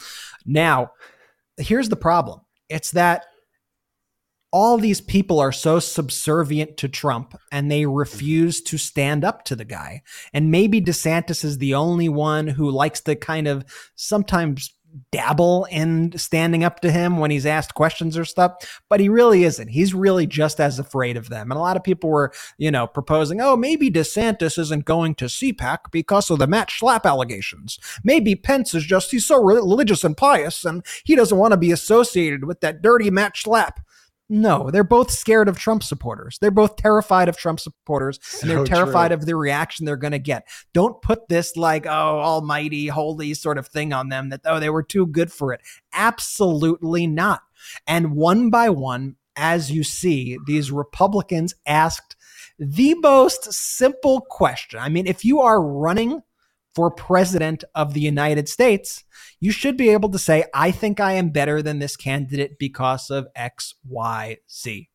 Now, 0.45 0.91
here's 1.57 1.89
the 1.89 1.95
problem 1.95 2.41
it's 2.69 2.91
that 2.91 3.25
all 4.53 4.77
these 4.77 5.01
people 5.01 5.39
are 5.39 5.51
so 5.51 5.79
subservient 5.79 6.77
to 6.77 6.87
Trump 6.87 7.35
and 7.51 7.71
they 7.71 7.87
refuse 7.87 8.61
to 8.61 8.77
stand 8.77 9.25
up 9.25 9.43
to 9.45 9.55
the 9.55 9.65
guy. 9.65 10.03
And 10.31 10.51
maybe 10.51 10.79
DeSantis 10.79 11.43
is 11.43 11.57
the 11.57 11.73
only 11.73 12.07
one 12.07 12.47
who 12.47 12.69
likes 12.69 13.01
to 13.01 13.15
kind 13.15 13.47
of 13.47 13.65
sometimes 13.95 14.69
dabble 15.11 15.65
in 15.71 16.15
standing 16.19 16.63
up 16.63 16.81
to 16.81 16.91
him 16.91 17.17
when 17.17 17.31
he's 17.31 17.47
asked 17.47 17.73
questions 17.73 18.15
or 18.15 18.25
stuff, 18.25 18.81
but 18.89 18.99
he 18.99 19.09
really 19.09 19.43
isn't. 19.43 19.69
He's 19.69 19.91
really 19.91 20.27
just 20.27 20.59
as 20.59 20.77
afraid 20.77 21.17
of 21.17 21.29
them. 21.29 21.51
And 21.51 21.57
a 21.57 21.61
lot 21.61 21.75
of 21.75 21.83
people 21.83 22.11
were, 22.11 22.31
you 22.59 22.69
know, 22.69 22.85
proposing, 22.85 23.41
oh, 23.41 23.57
maybe 23.57 23.89
DeSantis 23.89 24.59
isn't 24.59 24.85
going 24.85 25.15
to 25.15 25.25
CPAC 25.25 25.79
because 25.91 26.29
of 26.29 26.37
the 26.37 26.45
Matt 26.45 26.69
Schlapp 26.69 27.05
allegations. 27.05 27.79
Maybe 28.03 28.35
Pence 28.35 28.75
is 28.75 28.85
just, 28.85 29.09
he's 29.09 29.25
so 29.25 29.41
religious 29.41 30.03
and 30.03 30.15
pious 30.15 30.63
and 30.63 30.85
he 31.03 31.15
doesn't 31.15 31.39
want 31.39 31.53
to 31.53 31.57
be 31.57 31.71
associated 31.71 32.45
with 32.45 32.61
that 32.61 32.83
dirty 32.83 33.09
Matt 33.09 33.33
Schlapp. 33.33 33.77
No, 34.29 34.71
they're 34.71 34.83
both 34.83 35.11
scared 35.11 35.47
of 35.47 35.59
Trump 35.59 35.83
supporters. 35.83 36.37
They're 36.39 36.49
both 36.49 36.77
terrified 36.77 37.29
of 37.29 37.37
Trump 37.37 37.59
supporters 37.59 38.19
and 38.41 38.49
they're 38.49 38.63
terrified 38.63 39.09
true. 39.09 39.15
of 39.15 39.25
the 39.25 39.35
reaction 39.35 39.85
they're 39.85 39.97
going 39.97 40.11
to 40.11 40.19
get. 40.19 40.47
Don't 40.73 41.01
put 41.01 41.27
this 41.27 41.57
like, 41.57 41.85
oh, 41.85 41.89
almighty, 41.89 42.87
holy 42.87 43.33
sort 43.33 43.57
of 43.57 43.67
thing 43.67 43.91
on 43.93 44.09
them 44.09 44.29
that, 44.29 44.41
oh, 44.45 44.59
they 44.59 44.69
were 44.69 44.83
too 44.83 45.05
good 45.05 45.31
for 45.31 45.53
it. 45.53 45.61
Absolutely 45.93 47.05
not. 47.05 47.41
And 47.85 48.15
one 48.15 48.49
by 48.49 48.69
one, 48.69 49.17
as 49.35 49.71
you 49.71 49.83
see, 49.83 50.37
these 50.45 50.71
Republicans 50.71 51.55
asked 51.65 52.15
the 52.57 52.95
most 52.95 53.51
simple 53.53 54.21
question. 54.21 54.79
I 54.79 54.89
mean, 54.89 55.05
if 55.05 55.25
you 55.25 55.41
are 55.41 55.61
running 55.61 56.21
for 56.75 56.91
president 56.91 57.63
of 57.75 57.93
the 57.93 58.01
United 58.01 58.49
States, 58.49 59.03
you 59.39 59.51
should 59.51 59.77
be 59.77 59.89
able 59.89 60.09
to 60.09 60.19
say, 60.19 60.45
I 60.53 60.71
think 60.71 60.99
I 60.99 61.13
am 61.13 61.29
better 61.29 61.61
than 61.61 61.79
this 61.79 61.95
candidate 61.95 62.57
because 62.57 63.09
of 63.09 63.27
X, 63.35 63.75
Y, 63.87 64.37
Z. 64.51 64.89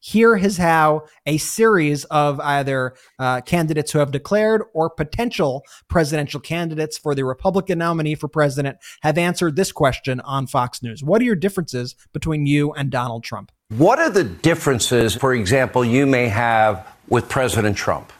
Here 0.00 0.36
is 0.36 0.56
how 0.56 1.02
a 1.26 1.38
series 1.38 2.04
of 2.06 2.40
either 2.40 2.94
uh, 3.20 3.40
candidates 3.42 3.92
who 3.92 4.00
have 4.00 4.10
declared 4.10 4.62
or 4.74 4.90
potential 4.90 5.64
presidential 5.88 6.40
candidates 6.40 6.98
for 6.98 7.14
the 7.14 7.24
Republican 7.24 7.78
nominee 7.78 8.16
for 8.16 8.26
president 8.26 8.78
have 9.02 9.16
answered 9.16 9.54
this 9.54 9.70
question 9.70 10.18
on 10.20 10.48
Fox 10.48 10.82
News. 10.82 11.04
What 11.04 11.22
are 11.22 11.24
your 11.24 11.36
differences 11.36 11.94
between 12.12 12.46
you 12.46 12.72
and 12.72 12.90
Donald 12.90 13.22
Trump? 13.22 13.52
What 13.68 14.00
are 14.00 14.10
the 14.10 14.24
differences, 14.24 15.14
for 15.14 15.34
example, 15.34 15.84
you 15.84 16.04
may 16.04 16.26
have 16.26 16.86
with 17.08 17.28
President 17.28 17.76
Trump? 17.76 18.12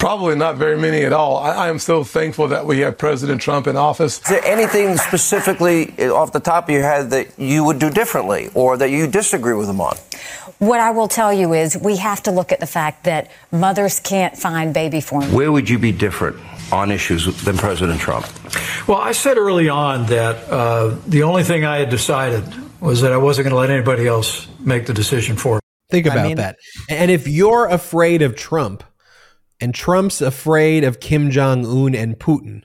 Probably 0.00 0.34
not 0.34 0.56
very 0.56 0.78
many 0.78 1.04
at 1.04 1.12
all. 1.12 1.36
I, 1.36 1.66
I, 1.66 1.68
am 1.68 1.78
so 1.78 2.02
thankful 2.02 2.48
that 2.48 2.64
we 2.64 2.78
have 2.78 2.96
President 2.96 3.38
Trump 3.38 3.66
in 3.66 3.76
office. 3.76 4.18
Is 4.22 4.28
there 4.30 4.44
anything 4.46 4.96
specifically 4.96 5.92
off 6.08 6.32
the 6.32 6.40
top 6.40 6.64
of 6.64 6.70
your 6.70 6.82
head 6.82 7.10
that 7.10 7.38
you 7.38 7.64
would 7.64 7.78
do 7.78 7.90
differently 7.90 8.48
or 8.54 8.78
that 8.78 8.88
you 8.88 9.06
disagree 9.06 9.52
with 9.52 9.68
him 9.68 9.78
on? 9.78 9.94
What 10.58 10.80
I 10.80 10.90
will 10.90 11.06
tell 11.06 11.34
you 11.34 11.52
is 11.52 11.76
we 11.76 11.98
have 11.98 12.22
to 12.22 12.30
look 12.30 12.50
at 12.50 12.60
the 12.60 12.66
fact 12.66 13.04
that 13.04 13.30
mothers 13.52 14.00
can't 14.00 14.34
find 14.34 14.72
baby 14.72 15.02
formula. 15.02 15.36
Where 15.36 15.52
would 15.52 15.68
you 15.68 15.78
be 15.78 15.92
different 15.92 16.38
on 16.72 16.90
issues 16.90 17.44
than 17.44 17.58
President 17.58 18.00
Trump? 18.00 18.26
Well, 18.88 18.98
I 18.98 19.12
said 19.12 19.36
early 19.36 19.68
on 19.68 20.06
that 20.06 20.36
uh, 20.48 20.96
the 21.08 21.24
only 21.24 21.44
thing 21.44 21.66
I 21.66 21.76
had 21.76 21.90
decided 21.90 22.44
was 22.80 23.02
that 23.02 23.12
I 23.12 23.18
wasn't 23.18 23.44
going 23.44 23.52
to 23.52 23.60
let 23.60 23.68
anybody 23.68 24.06
else 24.06 24.48
make 24.60 24.86
the 24.86 24.94
decision 24.94 25.36
for 25.36 25.56
me. 25.56 25.60
Think 25.90 26.06
about 26.06 26.18
I 26.18 26.28
mean, 26.28 26.36
that. 26.38 26.56
And 26.88 27.10
if 27.10 27.28
you're 27.28 27.66
afraid 27.66 28.22
of 28.22 28.34
Trump, 28.34 28.82
and 29.60 29.74
Trump's 29.74 30.20
afraid 30.20 30.84
of 30.84 31.00
Kim 31.00 31.30
Jong 31.30 31.64
un 31.66 31.94
and 31.94 32.18
Putin. 32.18 32.62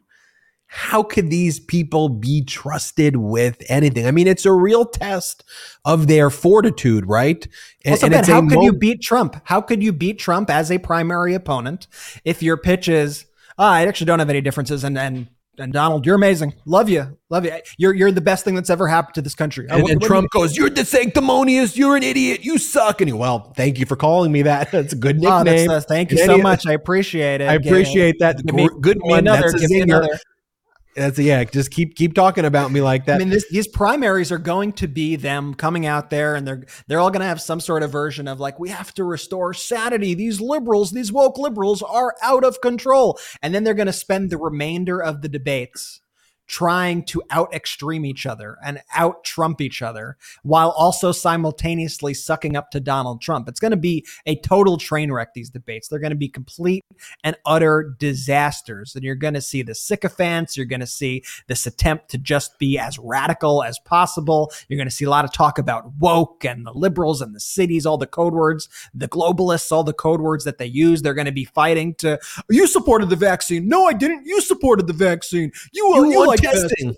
How 0.68 1.04
could 1.04 1.30
these 1.30 1.60
people 1.60 2.10
be 2.10 2.44
trusted 2.44 3.16
with 3.16 3.64
anything? 3.70 4.06
I 4.06 4.12
mean, 4.12 4.28
it's 4.28 4.46
a 4.46 4.52
real 4.52 4.86
test 4.86 5.44
of 5.86 6.08
their 6.08 6.30
fortitude, 6.30 7.06
right? 7.06 7.48
And, 7.86 7.94
also, 7.94 8.10
ben, 8.10 8.24
how 8.26 8.42
could 8.42 8.58
mo- 8.58 8.64
you 8.64 8.74
beat 8.74 9.02
Trump? 9.02 9.40
How 9.46 9.62
could 9.62 9.82
you 9.82 9.94
beat 9.94 10.20
Trump 10.20 10.50
as 10.50 10.70
a 10.70 10.78
primary 10.78 11.34
opponent 11.34 11.88
if 12.26 12.44
your 12.44 12.58
pitch 12.58 12.90
is, 12.90 13.26
oh, 13.58 13.66
I 13.66 13.86
actually 13.88 14.08
don't 14.08 14.20
have 14.20 14.30
any 14.30 14.42
differences, 14.42 14.84
and 14.84 14.98
and 14.98 15.28
and 15.58 15.74
Donald, 15.74 16.06
you're 16.06 16.16
amazing. 16.16 16.54
Love 16.66 16.90
you. 16.90 17.18
Love 17.30 17.46
you. 17.46 17.54
You're 17.78 17.94
you're 17.94 18.12
the 18.12 18.22
best 18.22 18.46
thing 18.46 18.56
that's 18.56 18.70
ever 18.70 18.88
happened 18.88 19.16
to 19.16 19.22
this 19.22 19.36
country. 19.36 19.68
And, 19.70 19.84
what, 19.84 19.92
and 19.92 20.02
what 20.02 20.08
Trump 20.08 20.30
you 20.34 20.40
goes, 20.40 20.58
You're 20.58 20.70
the 20.70 20.86
sanctimonious, 20.86 21.78
you're 21.78 21.96
an 21.96 22.04
idiot, 22.04 22.44
you 22.44 22.58
suck. 22.58 23.02
And 23.02 23.10
he, 23.10 23.14
well, 23.14 23.54
thank 23.56 23.80
you 23.80 23.86
for 23.86 23.96
calling 23.96 24.32
me 24.32 24.44
that. 24.44 24.72
That's 24.72 24.94
a 24.94 24.96
good 24.98 25.18
oh, 25.26 25.44
nickname. 25.44 25.72
Oh, 25.72 25.80
thank 25.80 26.12
you 26.12 26.18
so 26.18 26.38
much. 26.38 26.66
I 26.66 26.74
appreciate 26.74 27.42
it. 27.42 27.50
I 27.50 27.54
appreciate 27.54 28.20
that. 28.20 28.44
Give 28.46 28.56
me, 28.56 28.70
good 28.82 29.00
one. 29.02 29.20
Another, 29.20 29.52
that's 29.52 29.62
give 29.62 29.72
me 29.72 29.82
another. 29.82 30.20
That's 30.96 31.20
yeah. 31.20 31.44
Just 31.44 31.72
keep 31.72 31.96
keep 31.96 32.14
talking 32.14 32.46
about 32.46 32.72
me 32.72 32.82
like 32.82 33.06
that. 33.06 33.16
I 33.16 33.18
mean, 33.20 33.30
this, 33.30 33.46
these 33.50 33.68
primaries 33.68 34.32
are 34.32 34.38
going 34.38 34.72
to 34.74 34.88
be 34.88 35.18
them 35.18 35.54
coming 35.54 35.86
out 35.86 36.10
there, 36.10 36.36
and 36.36 36.48
they're 36.48 36.64
they're 36.88 37.00
all 37.00 37.12
going 37.12 37.20
to 37.22 37.28
have 37.28 37.42
some 37.42 37.60
sort 37.60 37.84
of 37.84 37.92
version 37.92 38.30
of 38.30 38.40
like 38.40 38.60
we 38.60 38.70
have 38.70 38.94
to 38.94 39.04
restore 39.04 39.54
sanity. 39.54 40.14
These 40.14 40.40
liberals, 40.40 40.92
these 40.92 41.12
woke 41.12 41.38
liberals, 41.38 41.82
are 41.82 42.16
out 42.22 42.46
of 42.46 42.62
control, 42.62 43.20
and 43.42 43.54
then 43.54 43.66
they're 43.66 43.74
going 43.74 43.88
to 43.88 43.94
spend 43.94 44.30
the 44.30 44.38
remainder 44.38 45.02
of 45.02 45.22
the 45.22 45.30
debates 45.30 46.02
trying 46.48 47.04
to 47.04 47.22
out 47.32 47.54
extreme 47.54 48.06
each 48.06 48.26
other 48.26 48.58
and 48.64 48.82
out 48.94 49.24
Trump 49.24 49.62
each 49.62 49.82
other 49.82 50.18
while 50.44 50.70
also 50.72 51.12
simultaneously 51.12 52.14
sucking 52.14 52.56
up 52.56 52.72
to 52.72 52.80
Donald 52.80 53.22
Trump. 53.22 53.50
It's 53.50 53.60
going 53.60 53.72
to 53.72 53.78
be 53.78 54.06
a 54.26 54.36
total 54.36 54.78
train 54.78 55.12
wreck, 55.12 55.34
these 55.34 55.50
debates. 55.50 55.88
They're 55.88 56.00
going 56.00 56.12
to 56.12 56.16
be 56.16 56.30
complete 56.30 56.84
and 57.24 57.36
utter 57.46 57.96
disasters. 58.00 58.96
And 58.96 59.04
you're 59.04 59.16
going 59.16 59.34
to 59.34 59.42
see 59.42 59.64
the 59.64 59.76
sycophants. 59.76 60.56
You're 60.56 60.66
going 60.66 60.82
to 60.82 60.88
see 60.88 61.24
this 61.48 61.66
attempt 61.66 62.10
to 62.10 62.18
just 62.18 62.60
be 62.60 62.78
as 62.78 63.00
radical 63.00 63.64
as 63.64 63.80
possible. 63.80 64.52
You're 64.68 64.78
going 64.78 64.90
to 64.90 64.96
see 64.96 65.06
a 65.06 65.10
lot 65.10 65.26
of 65.26 65.34
talk 65.34 65.58
about 65.58 65.94
woke 66.00 66.46
and 66.46 66.66
the 66.66 66.74
liberals 66.74 67.22
and 67.22 67.36
the 67.36 67.40
cities, 67.40 67.86
all 67.86 67.98
the 67.98 68.08
code 68.08 68.34
words, 68.34 68.70
the 68.94 69.08
globalists, 69.08 69.72
all 69.72 69.84
the 69.84 69.94
code 69.94 70.22
words 70.22 70.44
that 70.44 70.58
they 70.58 70.66
use. 70.66 71.02
They're 71.02 71.14
going 71.14 71.26
to 71.26 71.32
be 71.32 71.46
fighting 71.46 71.96
to, 71.96 72.20
you 72.50 72.68
supported 72.68 73.10
the 73.10 73.16
vaccine. 73.16 73.68
No, 73.68 73.86
I 73.86 73.94
didn't. 73.94 74.26
You 74.26 74.42
supported 74.42 74.88
the 74.88 74.94
vaccine. 74.94 75.52
You, 75.74 75.96
you, 75.96 76.12
you 76.12 76.35
like 76.44 76.54
testing. 76.54 76.96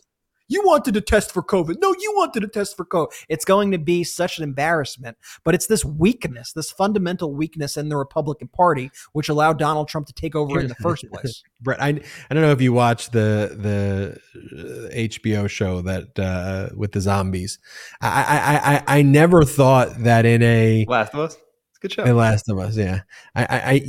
You 0.50 0.64
wanted 0.66 0.94
to 0.94 1.02
test 1.02 1.34
for 1.34 1.44
COVID. 1.44 1.76
No, 1.82 1.94
you 2.00 2.14
wanted 2.16 2.40
to 2.42 2.48
test 2.48 2.78
for 2.78 2.86
COVID. 2.86 3.08
It's 3.28 3.44
going 3.44 3.72
to 3.72 3.78
be 3.78 4.04
such 4.06 4.38
an 4.38 4.46
embarrassment. 4.46 5.18
But 5.44 5.56
it's 5.56 5.68
this 5.68 5.84
weakness, 5.84 6.54
this 6.54 6.72
fundamental 6.72 7.34
weakness 7.34 7.76
in 7.76 7.90
the 7.90 7.98
Republican 7.98 8.48
Party, 8.48 8.90
which 9.12 9.28
allowed 9.28 9.60
Donald 9.60 9.90
Trump 9.90 10.08
to 10.08 10.14
take 10.14 10.36
over 10.36 10.60
in 10.60 10.68
the 10.68 10.76
first 10.82 11.06
place. 11.12 11.44
Brett, 11.60 11.82
I, 11.82 11.90
I 11.90 12.34
don't 12.34 12.44
know 12.44 12.52
if 12.52 12.62
you 12.62 12.72
watched 12.72 13.12
the 13.12 13.58
the 13.60 14.90
HBO 14.96 15.50
show 15.50 15.82
that 15.82 16.18
uh, 16.18 16.70
with 16.76 16.94
the 16.94 17.02
zombies. 17.02 17.60
I, 18.00 18.08
I 18.08 18.74
I 18.74 19.00
I 19.00 19.02
never 19.02 19.44
thought 19.44 20.04
that 20.04 20.26
in 20.26 20.42
a 20.44 20.86
Last 20.88 21.14
of 21.14 21.20
Us. 21.20 21.38
It's 21.78 21.94
good 21.94 21.94
show. 21.94 22.06
The 22.06 22.16
Last 22.16 22.50
of 22.50 22.58
Us, 22.58 22.76
yeah. 22.76 23.02
I, 23.36 23.46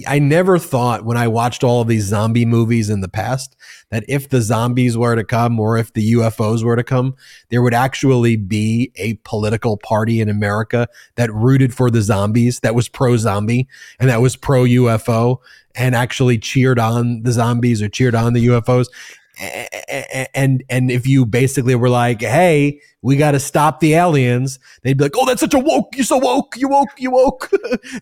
I 0.06 0.16
I 0.16 0.18
never 0.18 0.58
thought 0.58 1.06
when 1.06 1.16
I 1.16 1.26
watched 1.26 1.64
all 1.64 1.80
of 1.80 1.88
these 1.88 2.04
zombie 2.04 2.44
movies 2.44 2.90
in 2.90 3.00
the 3.00 3.08
past 3.08 3.56
that 3.90 4.04
if 4.08 4.28
the 4.28 4.42
zombies 4.42 4.98
were 4.98 5.16
to 5.16 5.24
come 5.24 5.58
or 5.58 5.78
if 5.78 5.94
the 5.94 6.12
UFOs 6.12 6.62
were 6.62 6.76
to 6.76 6.84
come, 6.84 7.16
there 7.48 7.62
would 7.62 7.72
actually 7.72 8.36
be 8.36 8.92
a 8.96 9.14
political 9.24 9.78
party 9.78 10.20
in 10.20 10.28
America 10.28 10.86
that 11.14 11.32
rooted 11.32 11.72
for 11.72 11.90
the 11.90 12.02
zombies, 12.02 12.60
that 12.60 12.74
was 12.74 12.90
pro 12.90 13.16
zombie 13.16 13.66
and 13.98 14.10
that 14.10 14.20
was 14.20 14.36
pro 14.36 14.64
UFO 14.64 15.38
and 15.74 15.94
actually 15.94 16.36
cheered 16.36 16.78
on 16.78 17.22
the 17.22 17.32
zombies 17.32 17.80
or 17.80 17.88
cheered 17.88 18.14
on 18.14 18.34
the 18.34 18.48
UFOs 18.48 18.88
and 19.38 20.64
and 20.68 20.90
if 20.90 21.06
you 21.06 21.24
basically 21.24 21.74
were 21.74 21.88
like, 21.88 22.20
"Hey, 22.20 22.80
we 23.02 23.16
got 23.16 23.32
to 23.32 23.40
stop 23.40 23.78
the 23.78 23.94
aliens," 23.94 24.58
they'd 24.82 24.96
be 24.96 25.04
like, 25.04 25.14
"Oh, 25.16 25.26
that's 25.26 25.40
such 25.40 25.54
a 25.54 25.58
woke. 25.58 25.94
You're 25.94 26.04
so 26.04 26.18
woke. 26.18 26.56
You 26.56 26.68
woke. 26.68 26.90
You 26.98 27.12
woke. 27.12 27.50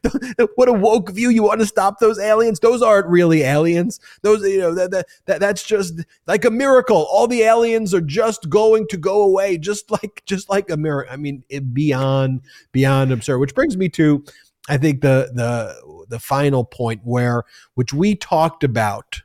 what 0.55 0.69
a 0.69 0.73
woke 0.73 1.11
view. 1.11 1.29
You 1.29 1.43
want 1.43 1.61
to 1.61 1.67
stop 1.67 1.99
those 1.99 2.19
aliens? 2.19 2.61
Those 2.61 2.81
aren't 2.81 3.07
really 3.09 3.43
aliens. 3.43 4.01
Those, 4.23 4.43
you 4.43 4.59
know, 4.59 4.75
that, 4.75 4.91
that 4.93 5.07
that 5.27 5.41
that's 5.41 5.63
just 5.63 6.05
like 6.27 6.45
a 6.45 6.51
miracle. 6.51 7.07
All 7.11 7.27
the 7.27 7.43
aliens 7.43 7.93
are 7.93 8.01
just 8.01 8.49
going 8.49 8.87
to 8.89 8.97
go 8.97 9.23
away, 9.23 9.59
just 9.59 9.91
like 9.91 10.23
just 10.25 10.49
like 10.49 10.71
a 10.71 10.77
miracle. 10.77 11.13
I 11.13 11.17
mean, 11.17 11.45
it 11.51 11.75
beyond 11.75 12.41
beyond 12.73 13.13
absurd. 13.13 13.39
Which 13.39 13.55
brings 13.55 13.77
me 13.77 13.91
to, 13.91 14.25
I 14.69 14.79
think 14.79 15.03
the 15.03 15.31
the 15.35 16.07
the 16.09 16.19
final 16.19 16.65
point 16.65 17.03
where 17.05 17.45
which 17.75 17.93
we 17.93 18.15
talked 18.15 18.65
about 18.65 19.23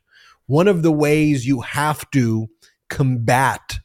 one 0.52 0.68
of 0.68 0.82
the 0.84 0.92
ways 0.92 1.48
you 1.48 1.62
have 1.62 2.12
to 2.12 2.50
combat 2.90 3.80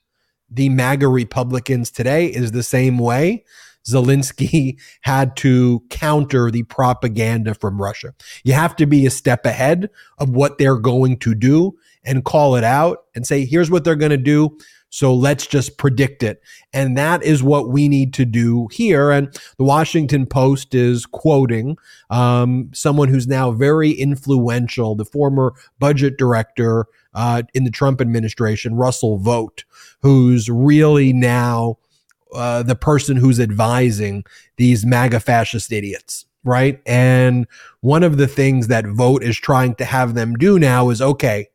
the 0.51 0.69
MAGA 0.69 1.07
Republicans 1.07 1.93
today 1.93 2.27
is 2.27 2.51
the 2.51 2.65
same 2.65 2.99
way 2.99 3.45
Zelensky 3.89 4.77
had 5.03 5.37
to 5.37 5.85
counter 5.91 6.51
the 6.51 6.65
propaganda 6.65 7.55
from 7.55 7.81
Russia. 7.81 8.15
You 8.43 8.55
have 8.55 8.75
to 8.77 8.87
be 8.87 9.07
a 9.07 9.11
step 9.11 9.47
ahead 9.47 9.91
of 10.19 10.31
what 10.31 10.59
they're 10.59 10.81
going 10.81 11.19
to 11.21 11.37
do 11.37 11.79
and 12.03 12.25
call 12.25 12.57
it 12.57 12.65
out 12.65 13.05
and 13.15 13.25
say, 13.25 13.45
here's 13.45 13.71
what 13.71 13.85
they're 13.85 13.95
going 13.95 14.11
to 14.11 14.17
do. 14.17 14.59
So 14.91 15.15
let's 15.15 15.47
just 15.47 15.79
predict 15.79 16.23
it. 16.23 16.41
And 16.73 16.97
that 16.97 17.23
is 17.23 17.43
what 17.43 17.69
we 17.69 17.89
need 17.89 18.15
to 18.15 18.25
do 18.25 18.69
here. 18.73 19.11
And 19.11 19.29
the 19.59 19.65
Washington 19.65 20.27
Post 20.27 20.75
is 20.75 21.07
quoting 21.07 21.77
um, 22.11 22.71
someone 22.73 23.09
who's 23.09 23.27
now 23.27 23.51
very 23.51 23.91
influential, 23.91 24.95
the 24.95 25.05
former 25.05 25.55
budget 25.79 26.17
director 26.17 26.87
uh, 27.15 27.43
in 27.55 27.65
the 27.65 27.71
Trump 27.71 28.01
administration, 28.01 28.75
Russell 28.77 29.19
Vought, 29.19 29.65
who's 30.03 30.49
really 30.49 31.13
now 31.13 31.79
uh, 32.35 32.63
the 32.63 32.77
person 32.77 33.17
who's 33.17 33.41
advising 33.41 34.25
these 34.57 34.87
MAGA 34.87 35.21
fascist 35.21 35.73
idiots 35.73 36.27
right? 36.47 36.81
And 36.87 37.49
one 37.81 38.05
of 38.05 38.19
the 38.19 38.29
things 38.29 38.69
that 38.69 38.87
Vought 38.87 39.25
is 39.25 39.37
trying 39.37 39.75
to 39.75 39.85
have 39.85 40.15
them 40.15 40.35
do 40.35 40.61
now 40.61 40.91
is 40.91 41.03
okay, 41.03 41.49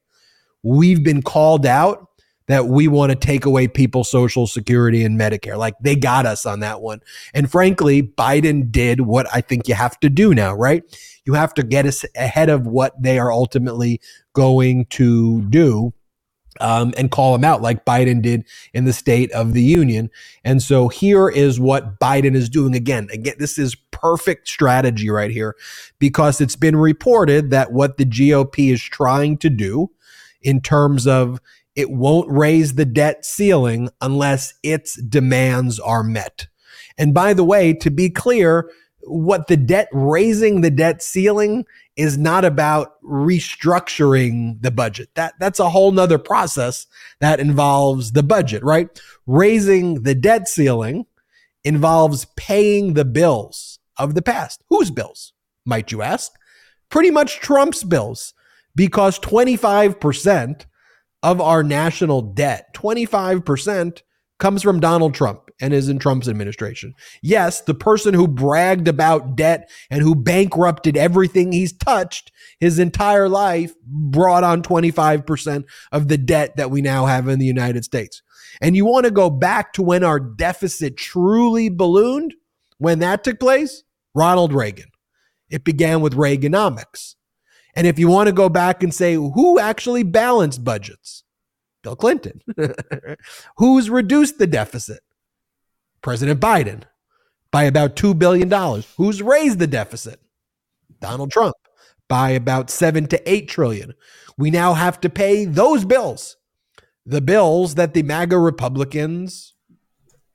we've 0.63 1.03
been 1.03 1.21
called 1.21 1.65
out 1.65 2.09
that 2.51 2.67
we 2.67 2.87
want 2.87 3.11
to 3.11 3.15
take 3.15 3.45
away 3.45 3.67
people's 3.67 4.09
social 4.09 4.47
security 4.47 5.03
and 5.03 5.19
Medicare. 5.19 5.57
Like 5.57 5.75
they 5.79 5.95
got 5.95 6.25
us 6.25 6.45
on 6.45 6.59
that 6.61 6.81
one. 6.81 7.01
And 7.33 7.49
frankly, 7.49 8.03
Biden 8.03 8.71
did 8.71 9.01
what 9.01 9.27
I 9.33 9.41
think 9.41 9.67
you 9.67 9.75
have 9.75 9.99
to 10.01 10.09
do 10.09 10.33
now, 10.33 10.53
right? 10.53 10.83
You 11.25 11.33
have 11.33 11.53
to 11.55 11.63
get 11.63 11.85
us 11.85 12.03
ahead 12.15 12.49
of 12.49 12.65
what 12.67 13.01
they 13.01 13.19
are 13.19 13.31
ultimately 13.31 14.01
going 14.33 14.85
to 14.91 15.41
do. 15.43 15.93
Um, 16.59 16.93
and 16.97 17.09
call 17.09 17.31
them 17.31 17.45
out 17.45 17.61
like 17.61 17.85
Biden 17.85 18.21
did 18.21 18.45
in 18.73 18.83
the 18.83 18.91
State 18.91 19.31
of 19.31 19.53
the 19.53 19.63
Union. 19.63 20.09
And 20.43 20.61
so 20.61 20.89
here 20.89 21.29
is 21.29 21.61
what 21.61 21.97
Biden 21.97 22.35
is 22.35 22.49
doing 22.49 22.75
again. 22.75 23.07
Again, 23.11 23.35
this 23.39 23.57
is 23.57 23.73
perfect 23.91 24.49
strategy 24.49 25.09
right 25.09 25.31
here 25.31 25.55
because 25.97 26.41
it's 26.41 26.57
been 26.57 26.75
reported 26.75 27.51
that 27.51 27.71
what 27.71 27.97
the 27.97 28.05
GOP 28.05 28.71
is 28.71 28.83
trying 28.83 29.37
to 29.37 29.49
do 29.49 29.91
in 30.41 30.59
terms 30.59 31.07
of 31.07 31.39
it 31.75 31.89
won't 31.89 32.29
raise 32.31 32.73
the 32.73 32.85
debt 32.85 33.25
ceiling 33.25 33.89
unless 34.01 34.53
its 34.63 35.01
demands 35.01 35.79
are 35.79 36.03
met. 36.03 36.47
And 36.97 37.13
by 37.13 37.33
the 37.33 37.43
way, 37.43 37.73
to 37.73 37.89
be 37.89 38.09
clear, 38.09 38.69
what 39.03 39.47
the 39.47 39.57
debt 39.57 39.87
raising 39.91 40.61
the 40.61 40.69
debt 40.69 41.01
ceiling 41.01 41.65
is 41.95 42.17
not 42.17 42.45
about 42.45 43.01
restructuring 43.03 44.61
the 44.61 44.71
budget. 44.71 45.09
That 45.15 45.33
that's 45.39 45.59
a 45.59 45.69
whole 45.69 45.91
nother 45.91 46.17
process 46.17 46.87
that 47.19 47.39
involves 47.39 48.11
the 48.11 48.23
budget, 48.23 48.63
right? 48.63 48.87
Raising 49.25 50.03
the 50.03 50.15
debt 50.15 50.47
ceiling 50.47 51.05
involves 51.63 52.25
paying 52.35 52.93
the 52.93 53.05
bills 53.05 53.79
of 53.97 54.15
the 54.15 54.21
past. 54.21 54.61
Whose 54.69 54.91
bills, 54.91 55.33
might 55.65 55.91
you 55.91 56.01
ask? 56.01 56.31
Pretty 56.89 57.11
much 57.11 57.39
Trump's 57.39 57.83
bills, 57.83 58.33
because 58.75 59.19
25% 59.19 60.65
of 61.23 61.39
our 61.41 61.63
national 61.63 62.21
debt, 62.21 62.73
25%, 62.73 64.01
comes 64.39 64.63
from 64.63 64.79
Donald 64.79 65.13
Trump 65.13 65.51
and 65.61 65.71
is 65.71 65.87
in 65.87 65.99
Trump's 65.99 66.27
administration. 66.27 66.95
Yes, 67.21 67.61
the 67.61 67.75
person 67.75 68.15
who 68.15 68.27
bragged 68.27 68.87
about 68.87 69.35
debt 69.35 69.69
and 69.91 70.01
who 70.01 70.15
bankrupted 70.15 70.97
everything 70.97 71.51
he's 71.51 71.71
touched 71.71 72.31
his 72.59 72.79
entire 72.79 73.29
life 73.29 73.73
brought 73.85 74.43
on 74.43 74.63
25% 74.63 75.63
of 75.91 76.07
the 76.07 76.17
debt 76.17 76.57
that 76.57 76.71
we 76.71 76.81
now 76.81 77.05
have 77.05 77.27
in 77.27 77.37
the 77.37 77.45
United 77.45 77.85
States. 77.85 78.23
And 78.59 78.75
you 78.75 78.83
want 78.83 79.05
to 79.05 79.11
go 79.11 79.29
back 79.29 79.73
to 79.73 79.83
when 79.83 80.03
our 80.03 80.19
deficit 80.19 80.97
truly 80.97 81.69
ballooned? 81.69 82.33
When 82.79 82.97
that 82.99 83.23
took 83.23 83.39
place? 83.39 83.83
Ronald 84.15 84.53
Reagan. 84.53 84.89
It 85.51 85.63
began 85.63 86.01
with 86.01 86.15
Reaganomics. 86.15 87.15
And 87.75 87.87
if 87.87 87.97
you 87.97 88.07
want 88.07 88.27
to 88.27 88.33
go 88.33 88.49
back 88.49 88.83
and 88.83 88.93
say 88.93 89.15
who 89.15 89.59
actually 89.59 90.03
balanced 90.03 90.63
budgets, 90.63 91.23
Bill 91.83 91.95
Clinton. 91.95 92.41
Who's 93.57 93.89
reduced 93.89 94.37
the 94.37 94.47
deficit? 94.47 95.01
President 96.01 96.39
Biden 96.39 96.83
by 97.51 97.63
about 97.63 97.95
$2 97.95 98.17
billion. 98.17 98.49
Who's 98.97 99.21
raised 99.21 99.59
the 99.59 99.67
deficit? 99.67 100.19
Donald 100.99 101.31
Trump 101.31 101.55
by 102.07 102.31
about 102.31 102.69
7 102.69 103.07
to 103.07 103.31
8 103.31 103.47
trillion. 103.47 103.93
We 104.37 104.51
now 104.51 104.73
have 104.73 104.99
to 105.01 105.09
pay 105.09 105.45
those 105.45 105.85
bills. 105.85 106.37
The 107.05 107.21
bills 107.21 107.75
that 107.75 107.93
the 107.93 108.03
MAGA 108.03 108.37
Republicans 108.37 109.55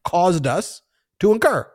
caused 0.05 0.47
us 0.47 0.83
to 1.21 1.33
incur. 1.33 1.71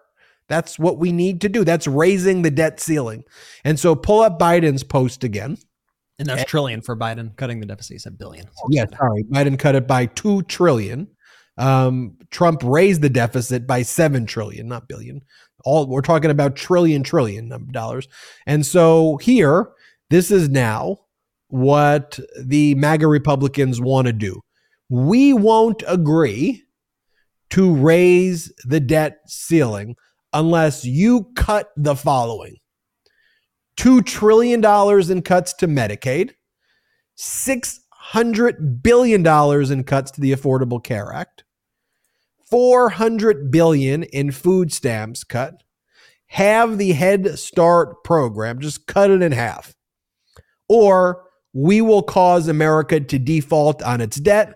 That's 0.52 0.78
what 0.78 0.98
we 0.98 1.14
need 1.14 1.40
to 1.42 1.50
do. 1.50 1.64
That's 1.64 1.88
raising 1.88 2.42
the 2.42 2.52
debt 2.52 2.82
ceiling. 2.82 3.24
And 3.64 3.80
so 3.80 3.96
pull 3.96 4.20
up 4.20 4.38
Biden's 4.38 4.84
post 4.84 5.24
again. 5.24 5.58
And 6.20 6.28
that's 6.28 6.44
trillion 6.44 6.82
for 6.82 6.98
Biden 6.98 7.34
cutting 7.38 7.62
the 7.62 7.66
deficit. 7.66 7.94
He 7.94 8.00
said 8.00 8.18
billion. 8.18 8.48
Oh, 8.60 8.68
yeah, 8.70 8.84
sorry. 8.98 9.24
Biden 9.24 9.58
cut 9.58 9.76
it 9.76 9.88
by 9.88 10.08
two 10.08 10.42
trillion. 10.44 11.08
Um, 11.58 12.18
Trump 12.32 12.64
raised 12.66 13.02
the 13.02 13.10
deficit 13.10 13.66
by 13.66 13.84
seven 13.84 14.26
trillion, 14.26 14.68
not 14.68 14.90
billion. 14.90 15.22
All 15.64 15.88
we're 15.88 16.02
talking 16.02 16.32
about 16.32 16.58
trillion, 16.58 17.02
trillion 17.02 17.70
dollars. 17.72 18.10
And 18.46 18.66
so 18.66 19.16
here, 19.22 19.70
this 20.10 20.32
is 20.32 20.50
now 20.50 21.00
what 21.48 22.20
the 22.38 22.76
MAGA 22.76 23.08
Republicans 23.08 23.80
want 23.80 24.08
to 24.08 24.14
do. 24.14 24.42
We 24.90 25.32
won't 25.32 25.82
agree 25.88 26.66
to 27.52 27.74
raise 27.74 28.52
the 28.66 28.82
debt 28.82 29.22
ceiling 29.28 29.96
unless 30.34 30.86
you 30.86 31.28
cut 31.36 31.72
the 31.76 31.96
following 31.96 32.58
$2 33.78 34.06
trillion 34.06 34.64
in 35.12 35.22
cuts 35.22 35.54
to 35.54 35.68
Medicaid, 35.68 36.32
$600 37.18 38.84
billion 38.84 39.26
in 39.72 39.84
cuts 39.84 40.12
to 40.12 40.22
the 40.22 40.34
Affordable 40.34 40.84
Care 40.84 41.12
Act, 41.14 41.44
400 42.50 43.50
billion 43.50 44.04
in 44.04 44.32
food 44.32 44.74
stamps 44.74 45.24
cut, 45.24 45.64
have 46.28 46.78
the 46.78 46.94
Head 46.94 47.40
Start 47.40 48.04
program, 48.04 48.60
just 48.60 48.88
cut 48.88 49.10
it 49.10 49.22
in 49.22 49.32
half. 49.32 49.74
Or 50.70 51.24
we 51.54 51.82
will 51.82 52.04
cause 52.04 52.48
America 52.48 53.00
to 53.00 53.20
default 53.20 53.82
on 53.84 54.00
its 54.00 54.18
debt 54.18 54.56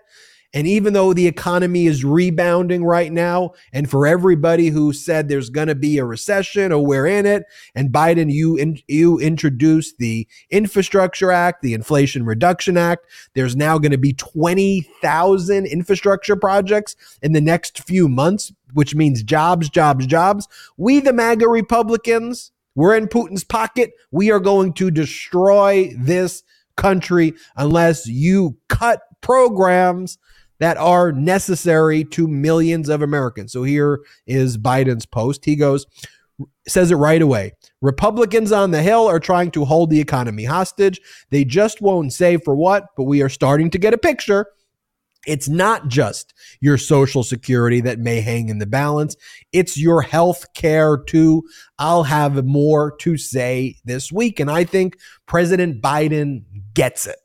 And 0.56 0.66
even 0.68 0.94
though 0.94 1.14
the 1.14 1.28
economy 1.28 1.86
is 1.86 2.06
rebounding 2.06 2.86
right 2.86 3.12
now, 3.12 3.52
and 3.74 3.90
for 3.90 4.08
everybody 4.08 4.70
who 4.70 4.94
said 4.94 5.28
there's 5.28 5.50
going 5.50 5.68
to 5.68 5.76
be 5.76 5.98
a 5.98 6.06
recession 6.06 6.72
or 6.72 6.84
we're 6.84 7.06
in 7.06 7.26
it, 7.26 7.44
and 7.76 7.92
Biden, 7.92 8.32
you 8.32 8.56
in, 8.56 8.80
you 8.88 9.20
introduced 9.20 9.98
the 9.98 10.26
Infrastructure 10.50 11.30
Act, 11.30 11.62
the 11.62 11.74
Inflation 11.74 12.24
Reduction 12.24 12.78
Act. 12.78 13.06
There's 13.34 13.58
now 13.58 13.78
going 13.78 13.92
to 13.92 13.98
be 13.98 14.14
20,000 14.14 15.66
infrastructure 15.66 16.38
projects 16.38 16.96
in 17.22 17.34
the 17.34 17.42
next 17.42 17.84
few 17.84 18.08
months, 18.08 18.54
which 18.74 18.96
means 18.96 19.24
jobs, 19.24 19.70
jobs, 19.70 20.08
jobs. 20.08 20.48
We, 20.78 21.02
the 21.02 21.12
MAGA 21.12 21.50
Republicans, 21.50 22.54
we're 22.76 22.96
in 22.96 23.08
Putin's 23.08 23.44
pocket. 23.44 23.92
We 24.10 24.32
are 24.32 24.40
going 24.40 24.72
to 24.76 24.90
destroy 24.90 25.94
this 25.98 26.44
country 26.78 27.34
unless 27.58 28.08
you 28.08 28.58
cut 28.70 29.02
programs 29.20 30.18
that 30.60 30.78
are 30.78 31.12
necessary 31.12 32.04
to 32.06 32.28
millions 32.28 32.90
of 32.90 33.02
Americans. 33.02 33.52
So 33.52 33.64
here 33.64 34.00
is 34.28 34.58
Biden's 34.58 35.06
post. 35.06 35.46
He 35.46 35.56
goes, 35.56 35.86
says 36.68 36.92
it 36.92 36.96
right 36.96 37.22
away. 37.22 37.54
Republicans 37.82 38.52
on 38.52 38.72
the 38.72 38.82
Hill 38.82 39.08
are 39.08 39.20
trying 39.20 39.52
to 39.52 39.66
hold 39.66 39.90
the 39.90 40.00
economy 40.00 40.46
hostage. 40.46 41.00
They 41.30 41.46
just 41.46 41.82
won't 41.82 42.14
say 42.14 42.38
for 42.38 42.56
what, 42.56 42.88
but 42.98 43.04
we 43.04 43.22
are 43.22 43.30
starting 43.30 43.70
to 43.72 43.78
get 43.78 43.94
a 43.94 43.98
picture. 43.98 44.48
It's 45.28 45.50
not 45.50 45.88
just 45.88 46.34
your 46.62 46.78
social 46.78 47.24
security 47.24 47.82
that 47.82 48.00
may 48.00 48.22
hang 48.22 48.50
in 48.50 48.60
the 48.60 48.68
balance. 48.68 49.16
It's 49.52 49.78
your 49.78 50.02
health 50.02 50.54
care 50.54 50.98
too. 50.98 51.44
I'll 51.80 52.04
have 52.04 52.46
more 52.46 52.96
to 52.98 53.18
say 53.18 53.78
this 53.86 54.12
week. 54.12 54.40
And 54.40 54.52
I 54.52 54.66
think 54.66 54.98
President 55.26 55.82
Biden 55.82 56.44
gets 56.74 57.08
it. 57.08 57.18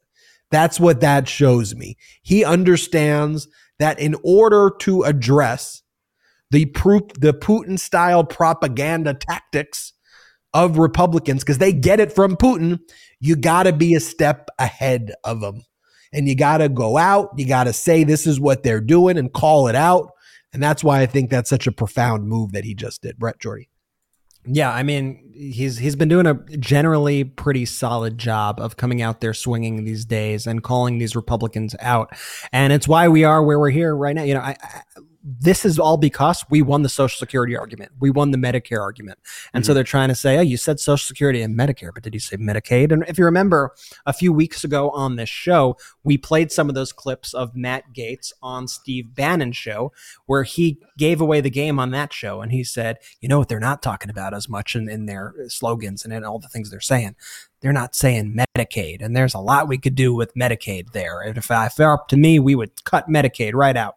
That's 0.51 0.81
what 0.81 1.01
that 1.01 1.29
shows 1.29 1.75
me. 1.75 1.97
He 2.23 2.45
understands 2.45 3.49
that 3.79 3.99
in 3.99 4.17
order 4.23 4.71
to 4.81 5.03
address 5.03 5.83
the 6.51 6.67
proof, 6.67 7.03
the 7.19 7.33
Putin 7.33 7.79
style 7.79 8.25
propaganda 8.25 9.15
tactics 9.15 9.93
of 10.53 10.79
Republicans, 10.79 11.43
because 11.43 11.59
they 11.59 11.73
get 11.73 12.01
it 12.01 12.13
from 12.13 12.37
Putin, 12.37 12.81
you 13.21 13.37
got 13.37 13.63
to 13.63 13.73
be 13.73 13.95
a 13.95 14.01
step 14.01 14.51
ahead 14.59 15.13
of 15.25 15.41
them. 15.41 15.63
And 16.13 16.29
you 16.29 16.35
got 16.35 16.59
to 16.59 16.69
go 16.69 16.97
out, 16.97 17.31
you 17.37 17.47
got 17.47 17.65
to 17.65 17.73
say 17.73 18.03
this 18.03 18.27
is 18.27 18.41
what 18.41 18.65
they're 18.65 18.81
doing 18.81 19.17
and 19.17 19.33
call 19.33 19.69
it 19.69 19.77
out. 19.77 20.11
And 20.53 20.61
that's 20.61 20.83
why 20.83 21.01
I 21.01 21.07
think 21.07 21.31
that's 21.31 21.49
such 21.49 21.69
a 21.69 21.73
profound 21.73 22.27
move 22.27 22.51
that 22.51 22.65
he 22.65 22.75
just 22.75 23.03
did. 23.03 23.17
Brett 23.17 23.39
Jordy. 23.39 23.70
Yeah, 24.47 24.73
I 24.73 24.83
mean, 24.83 25.33
he's 25.35 25.77
he's 25.77 25.97
been 25.97 26.09
doing 26.09 26.27
a 26.27 26.35
generally 26.57 27.25
pretty 27.25 27.67
solid 27.67 28.17
job 28.17 28.59
of 28.59 28.77
coming 28.77 29.03
out 29.03 29.21
there 29.21 29.35
swinging 29.35 29.85
these 29.85 30.05
days 30.05 30.47
and 30.47 30.63
calling 30.63 30.99
these 30.99 31.15
Republicans 31.15 31.77
out, 31.81 32.11
and 32.53 32.73
it's 32.73 32.89
why 32.89 33.09
we 33.09 33.23
are 33.25 33.43
where 33.43 33.59
we're 33.59 33.71
here 33.71 33.95
right 33.95 34.15
now. 34.15 34.23
You 34.23 34.35
know, 34.35 34.41
I, 34.41 34.57
I 34.63 34.83
this 35.23 35.65
is 35.65 35.79
all 35.79 35.97
because 35.97 36.45
we 36.49 36.63
won 36.63 36.83
the 36.83 36.89
Social 36.89 37.19
Security 37.19 37.57
argument. 37.57 37.93
We 38.01 38.11
won 38.11 38.31
the 38.31 38.39
Medicare 38.39 38.81
argument. 38.81 39.19
And 39.53 39.63
mm-hmm. 39.63 39.67
so 39.67 39.75
they're 39.75 39.85
trying 39.85 40.09
to 40.09 40.15
say, 40.15 40.39
oh, 40.39 40.43
you 40.43 40.57
said 40.57 40.81
Social 40.81 41.07
Security 41.07 41.43
and 41.43 41.59
Medicare, 41.59 41.91
but 41.93 42.03
did 42.03 42.15
you 42.15 42.21
say 42.21 42.37
Medicaid? 42.37 42.91
And 42.91 43.05
if 43.07 43.19
you 43.19 43.25
remember 43.25 43.75
a 44.07 44.13
few 44.13 44.33
weeks 44.33 44.65
ago 44.65 44.91
on 44.91 45.17
this 45.17 45.29
show, 45.29 45.77
we 46.05 46.17
played 46.17 46.51
some 46.51 46.69
of 46.69 46.75
those 46.75 46.93
clips 46.93 47.35
of 47.35 47.55
Matt 47.55 47.93
Gaetz 47.93 48.33
on 48.43 48.67
Steve 48.67 49.15
Bannon's 49.15 49.57
show, 49.57 49.93
where 50.27 50.43
he 50.43 50.79
gave 50.97 51.21
away 51.21 51.41
the 51.41 51.51
game 51.51 51.79
on 51.79 51.91
that 51.91 52.13
show. 52.13 52.41
And 52.41 52.53
he 52.53 52.65
said, 52.65 52.97
you 53.21 53.29
know 53.29 53.39
what 53.39 53.49
they're 53.49 53.61
not 53.61 53.83
talking 53.83 54.11
about 54.11 54.33
as 54.33 54.49
much 54.49 54.75
in, 54.75 54.89
in 54.89 55.07
their 55.07 55.35
slogans 55.49 56.05
and 56.05 56.15
in 56.15 56.25
all 56.25 56.39
the 56.39 56.49
things 56.49 56.71
they're 56.71 56.81
saying 56.81 57.17
they're 57.61 57.73
not 57.73 57.95
saying 57.95 58.35
Medicaid, 58.57 59.03
and 59.03 59.15
there's 59.15 59.35
a 59.35 59.39
lot 59.39 59.69
we 59.69 59.77
could 59.77 59.95
do 59.95 60.15
with 60.15 60.35
Medicaid 60.35 60.93
there. 60.93 61.21
And 61.21 61.37
if, 61.37 61.51
if 61.51 61.79
it 61.79 61.83
were 61.83 61.93
up 61.93 62.09
to 62.09 62.17
me, 62.17 62.39
we 62.39 62.55
would 62.55 62.85
cut 62.85 63.09
Medicaid 63.09 63.53
right 63.53 63.77
out 63.77 63.97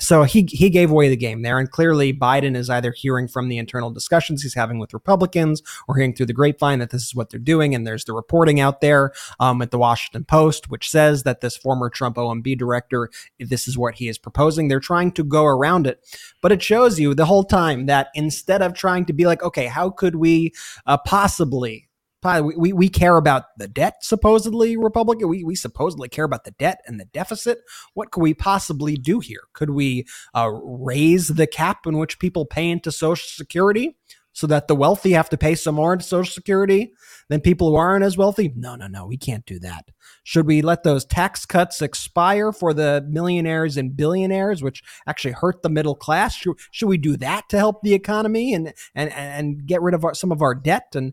so 0.00 0.24
he 0.24 0.48
he 0.50 0.70
gave 0.70 0.90
away 0.90 1.08
the 1.08 1.16
game 1.16 1.42
there, 1.42 1.58
and 1.58 1.70
clearly 1.70 2.12
Biden 2.12 2.56
is 2.56 2.68
either 2.68 2.92
hearing 2.92 3.28
from 3.28 3.48
the 3.48 3.58
internal 3.58 3.90
discussions 3.90 4.42
he's 4.42 4.54
having 4.54 4.78
with 4.78 4.92
Republicans, 4.92 5.62
or 5.86 5.96
hearing 5.96 6.14
through 6.14 6.26
the 6.26 6.32
grapevine 6.32 6.80
that 6.80 6.90
this 6.90 7.04
is 7.04 7.14
what 7.14 7.30
they're 7.30 7.38
doing. 7.38 7.74
And 7.74 7.86
there's 7.86 8.04
the 8.04 8.12
reporting 8.12 8.60
out 8.60 8.80
there 8.80 9.12
um, 9.38 9.62
at 9.62 9.70
the 9.70 9.78
Washington 9.78 10.24
Post, 10.24 10.70
which 10.70 10.90
says 10.90 11.22
that 11.22 11.40
this 11.40 11.56
former 11.56 11.88
Trump 11.88 12.16
OMB 12.16 12.58
director, 12.58 13.08
this 13.38 13.68
is 13.68 13.78
what 13.78 13.94
he 13.94 14.08
is 14.08 14.18
proposing. 14.18 14.68
They're 14.68 14.80
trying 14.80 15.12
to 15.12 15.24
go 15.24 15.44
around 15.44 15.86
it, 15.86 16.04
but 16.42 16.52
it 16.52 16.62
shows 16.62 16.98
you 16.98 17.14
the 17.14 17.26
whole 17.26 17.44
time 17.44 17.86
that 17.86 18.08
instead 18.14 18.62
of 18.62 18.74
trying 18.74 19.04
to 19.06 19.12
be 19.12 19.26
like, 19.26 19.42
okay, 19.42 19.66
how 19.66 19.90
could 19.90 20.16
we 20.16 20.52
uh, 20.86 20.98
possibly 20.98 21.88
we, 22.24 22.56
we, 22.56 22.72
we 22.72 22.88
care 22.88 23.16
about 23.16 23.44
the 23.58 23.68
debt, 23.68 23.96
supposedly, 24.02 24.76
Republican. 24.76 25.28
We, 25.28 25.44
we 25.44 25.54
supposedly 25.54 26.08
care 26.08 26.24
about 26.24 26.44
the 26.44 26.52
debt 26.52 26.80
and 26.86 26.98
the 26.98 27.04
deficit. 27.04 27.58
What 27.94 28.10
could 28.10 28.22
we 28.22 28.34
possibly 28.34 28.96
do 28.96 29.20
here? 29.20 29.42
Could 29.52 29.70
we 29.70 30.06
uh, 30.34 30.50
raise 30.62 31.28
the 31.28 31.46
cap 31.46 31.86
in 31.86 31.98
which 31.98 32.18
people 32.18 32.46
pay 32.46 32.70
into 32.70 32.90
Social 32.90 33.28
Security 33.28 33.96
so 34.32 34.48
that 34.48 34.66
the 34.66 34.74
wealthy 34.74 35.12
have 35.12 35.30
to 35.30 35.36
pay 35.36 35.54
some 35.54 35.76
more 35.76 35.92
into 35.92 36.04
Social 36.04 36.32
Security 36.32 36.92
than 37.28 37.40
people 37.40 37.70
who 37.70 37.76
aren't 37.76 38.04
as 38.04 38.16
wealthy? 38.16 38.52
No, 38.56 38.74
no, 38.74 38.88
no. 38.88 39.06
We 39.06 39.16
can't 39.16 39.46
do 39.46 39.60
that. 39.60 39.90
Should 40.24 40.46
we 40.46 40.60
let 40.60 40.82
those 40.82 41.04
tax 41.04 41.46
cuts 41.46 41.80
expire 41.80 42.50
for 42.50 42.74
the 42.74 43.06
millionaires 43.08 43.76
and 43.76 43.96
billionaires, 43.96 44.62
which 44.62 44.82
actually 45.06 45.32
hurt 45.32 45.62
the 45.62 45.68
middle 45.68 45.94
class? 45.94 46.34
Should, 46.34 46.56
should 46.72 46.88
we 46.88 46.98
do 46.98 47.16
that 47.18 47.48
to 47.50 47.58
help 47.58 47.82
the 47.82 47.94
economy 47.94 48.54
and 48.54 48.72
and 48.94 49.12
and 49.12 49.66
get 49.66 49.82
rid 49.82 49.94
of 49.94 50.04
our, 50.04 50.14
some 50.14 50.32
of 50.32 50.42
our 50.42 50.54
debt 50.54 50.94
and 50.94 51.12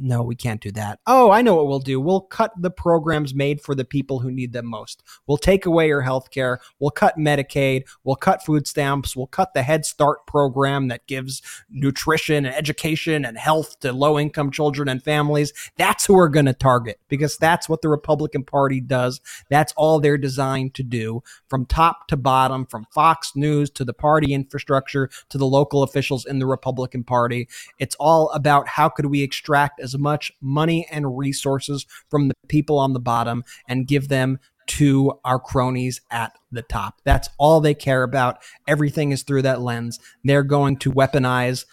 no, 0.00 0.22
we 0.22 0.34
can't 0.34 0.60
do 0.60 0.70
that. 0.72 1.00
Oh, 1.06 1.30
I 1.30 1.42
know 1.42 1.54
what 1.56 1.66
we'll 1.66 1.78
do. 1.78 2.00
We'll 2.00 2.20
cut 2.20 2.52
the 2.56 2.70
programs 2.70 3.34
made 3.34 3.60
for 3.60 3.74
the 3.74 3.84
people 3.84 4.20
who 4.20 4.30
need 4.30 4.52
them 4.52 4.66
most. 4.66 5.02
We'll 5.26 5.36
take 5.36 5.66
away 5.66 5.88
your 5.88 6.02
health 6.02 6.30
care. 6.30 6.60
We'll 6.78 6.90
cut 6.90 7.18
Medicaid. 7.18 7.84
We'll 8.04 8.16
cut 8.16 8.44
food 8.44 8.66
stamps. 8.66 9.14
We'll 9.16 9.26
cut 9.26 9.54
the 9.54 9.62
Head 9.62 9.84
Start 9.84 10.26
program 10.26 10.88
that 10.88 11.06
gives 11.06 11.42
nutrition 11.70 12.46
and 12.46 12.54
education 12.54 13.24
and 13.24 13.36
health 13.36 13.80
to 13.80 13.92
low 13.92 14.18
income 14.18 14.50
children 14.50 14.88
and 14.88 15.02
families. 15.02 15.52
That's 15.76 16.06
who 16.06 16.14
we're 16.14 16.28
going 16.28 16.46
to 16.46 16.52
target 16.52 16.98
because 17.08 17.36
that's 17.36 17.68
what 17.68 17.82
the 17.82 17.88
Republican 17.88 18.44
Party 18.44 18.80
does. 18.80 19.20
That's 19.50 19.72
all 19.76 20.00
they're 20.00 20.18
designed 20.18 20.74
to 20.74 20.82
do 20.82 21.22
from 21.48 21.66
top 21.66 22.08
to 22.08 22.16
bottom, 22.16 22.66
from 22.66 22.86
Fox 22.92 23.32
News 23.34 23.70
to 23.70 23.84
the 23.84 23.92
party 23.92 24.32
infrastructure 24.32 25.10
to 25.28 25.38
the 25.38 25.46
local 25.46 25.82
officials 25.82 26.24
in 26.24 26.38
the 26.38 26.46
Republican 26.46 27.04
Party. 27.04 27.48
It's 27.78 27.96
all 27.96 28.30
about 28.30 28.68
how 28.68 28.88
could 28.88 29.06
we 29.06 29.22
extract 29.22 29.80
as 29.82 29.98
much 29.98 30.32
money 30.40 30.86
and 30.90 31.18
resources 31.18 31.86
from 32.08 32.28
the 32.28 32.34
people 32.48 32.78
on 32.78 32.92
the 32.92 33.00
bottom 33.00 33.44
and 33.68 33.86
give 33.86 34.08
them 34.08 34.38
to 34.66 35.12
our 35.24 35.38
cronies 35.38 36.00
at 36.10 36.32
the 36.50 36.62
top. 36.62 37.00
That's 37.04 37.28
all 37.38 37.60
they 37.60 37.74
care 37.74 38.02
about. 38.02 38.38
Everything 38.66 39.10
is 39.10 39.22
through 39.22 39.42
that 39.42 39.60
lens. 39.60 39.98
They're 40.24 40.44
going 40.44 40.76
to 40.78 40.92
weaponize 40.92 41.64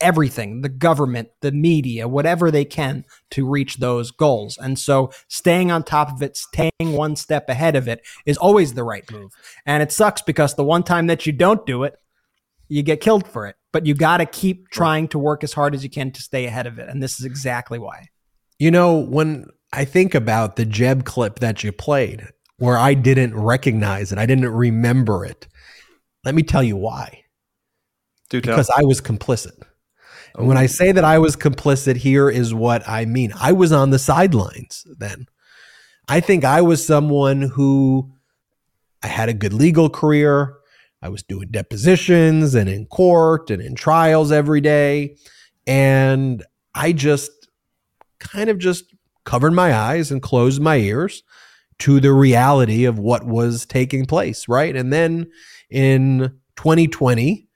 everything 0.00 0.60
the 0.60 0.68
government, 0.68 1.30
the 1.40 1.52
media, 1.52 2.06
whatever 2.06 2.50
they 2.50 2.64
can 2.64 3.04
to 3.30 3.48
reach 3.48 3.78
those 3.78 4.10
goals. 4.10 4.58
And 4.58 4.78
so 4.78 5.10
staying 5.28 5.70
on 5.70 5.82
top 5.82 6.12
of 6.12 6.22
it, 6.22 6.36
staying 6.36 6.70
one 6.80 7.16
step 7.16 7.48
ahead 7.48 7.76
of 7.76 7.88
it 7.88 8.00
is 8.26 8.36
always 8.36 8.74
the 8.74 8.84
right 8.84 9.10
move. 9.10 9.32
And 9.64 9.82
it 9.82 9.92
sucks 9.92 10.20
because 10.20 10.54
the 10.54 10.64
one 10.64 10.82
time 10.82 11.06
that 11.06 11.26
you 11.26 11.32
don't 11.32 11.64
do 11.64 11.84
it, 11.84 11.94
you 12.68 12.82
get 12.82 13.00
killed 13.00 13.26
for 13.28 13.46
it 13.46 13.56
but 13.74 13.86
you 13.86 13.92
got 13.92 14.18
to 14.18 14.26
keep 14.26 14.68
trying 14.70 15.08
to 15.08 15.18
work 15.18 15.42
as 15.42 15.52
hard 15.52 15.74
as 15.74 15.82
you 15.82 15.90
can 15.90 16.12
to 16.12 16.22
stay 16.22 16.46
ahead 16.46 16.68
of 16.68 16.78
it. 16.78 16.88
And 16.88 17.02
this 17.02 17.18
is 17.18 17.26
exactly 17.26 17.76
why. 17.76 18.06
You 18.60 18.70
know, 18.70 19.00
when 19.00 19.46
I 19.72 19.84
think 19.84 20.14
about 20.14 20.54
the 20.54 20.64
Jeb 20.64 21.04
clip 21.04 21.40
that 21.40 21.64
you 21.64 21.72
played, 21.72 22.28
where 22.58 22.78
I 22.78 22.94
didn't 22.94 23.36
recognize 23.36 24.12
it, 24.12 24.18
I 24.18 24.26
didn't 24.26 24.48
remember 24.48 25.24
it. 25.24 25.48
Let 26.24 26.36
me 26.36 26.44
tell 26.44 26.62
you 26.62 26.76
why. 26.76 27.24
Do 28.30 28.40
because 28.40 28.70
I 28.70 28.84
was 28.84 29.00
complicit. 29.00 29.60
And 30.36 30.46
when 30.46 30.56
I 30.56 30.64
oh. 30.64 30.68
say 30.68 30.92
that 30.92 31.04
I 31.04 31.18
was 31.18 31.34
complicit, 31.34 31.96
here 31.96 32.30
is 32.30 32.54
what 32.54 32.88
I 32.88 33.06
mean. 33.06 33.32
I 33.40 33.50
was 33.50 33.72
on 33.72 33.90
the 33.90 33.98
sidelines 33.98 34.86
then. 34.98 35.26
I 36.06 36.20
think 36.20 36.44
I 36.44 36.62
was 36.62 36.86
someone 36.86 37.42
who 37.42 38.12
I 39.02 39.08
had 39.08 39.28
a 39.28 39.34
good 39.34 39.52
legal 39.52 39.90
career. 39.90 40.58
I 41.04 41.10
was 41.10 41.22
doing 41.22 41.48
depositions 41.50 42.54
and 42.54 42.66
in 42.66 42.86
court 42.86 43.50
and 43.50 43.60
in 43.60 43.74
trials 43.74 44.32
every 44.32 44.62
day. 44.62 45.16
And 45.66 46.42
I 46.74 46.92
just 46.92 47.30
kind 48.18 48.48
of 48.48 48.58
just 48.58 48.94
covered 49.24 49.52
my 49.52 49.74
eyes 49.74 50.10
and 50.10 50.22
closed 50.22 50.62
my 50.62 50.76
ears 50.76 51.22
to 51.80 52.00
the 52.00 52.12
reality 52.12 52.86
of 52.86 52.98
what 52.98 53.26
was 53.26 53.66
taking 53.66 54.06
place, 54.06 54.48
right? 54.48 54.74
And 54.74 54.90
then 54.94 55.30
in 55.68 56.40
2020, 56.56 57.48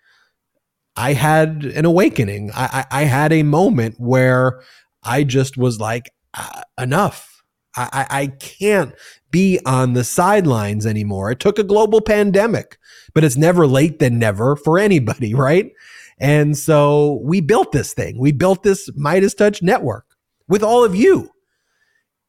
I 0.97 1.15
had 1.15 1.65
an 1.65 1.87
awakening. 1.87 2.51
I, 2.55 2.85
I, 2.91 3.01
I 3.01 3.05
had 3.05 3.33
a 3.33 3.45
moment 3.45 3.95
where 3.99 4.61
I 5.03 5.25
just 5.25 5.57
was 5.57 5.81
like, 5.81 6.13
uh, 6.35 6.63
enough. 6.79 7.43
I, 7.77 8.07
I 8.11 8.27
can't 8.27 8.93
be 9.31 9.61
on 9.65 9.93
the 9.93 10.03
sidelines 10.03 10.85
anymore. 10.85 11.31
It 11.31 11.39
took 11.39 11.59
a 11.59 11.65
global 11.65 12.01
pandemic, 12.01 12.77
but 13.19 13.25
it's 13.25 13.37
never 13.37 13.67
late 13.67 13.99
than 13.99 14.17
never 14.17 14.55
for 14.55 14.79
anybody, 14.79 15.35
right? 15.49 15.73
And 16.21 16.57
so 16.57 17.21
we 17.25 17.41
built 17.41 17.73
this 17.73 17.93
thing. 17.93 18.17
We 18.17 18.31
built 18.31 18.63
this 18.63 18.89
Meidas 18.91 19.37
Touch 19.37 19.61
network 19.61 20.07
with 20.47 20.63
all 20.63 20.85
of 20.85 20.95
you. 20.95 21.29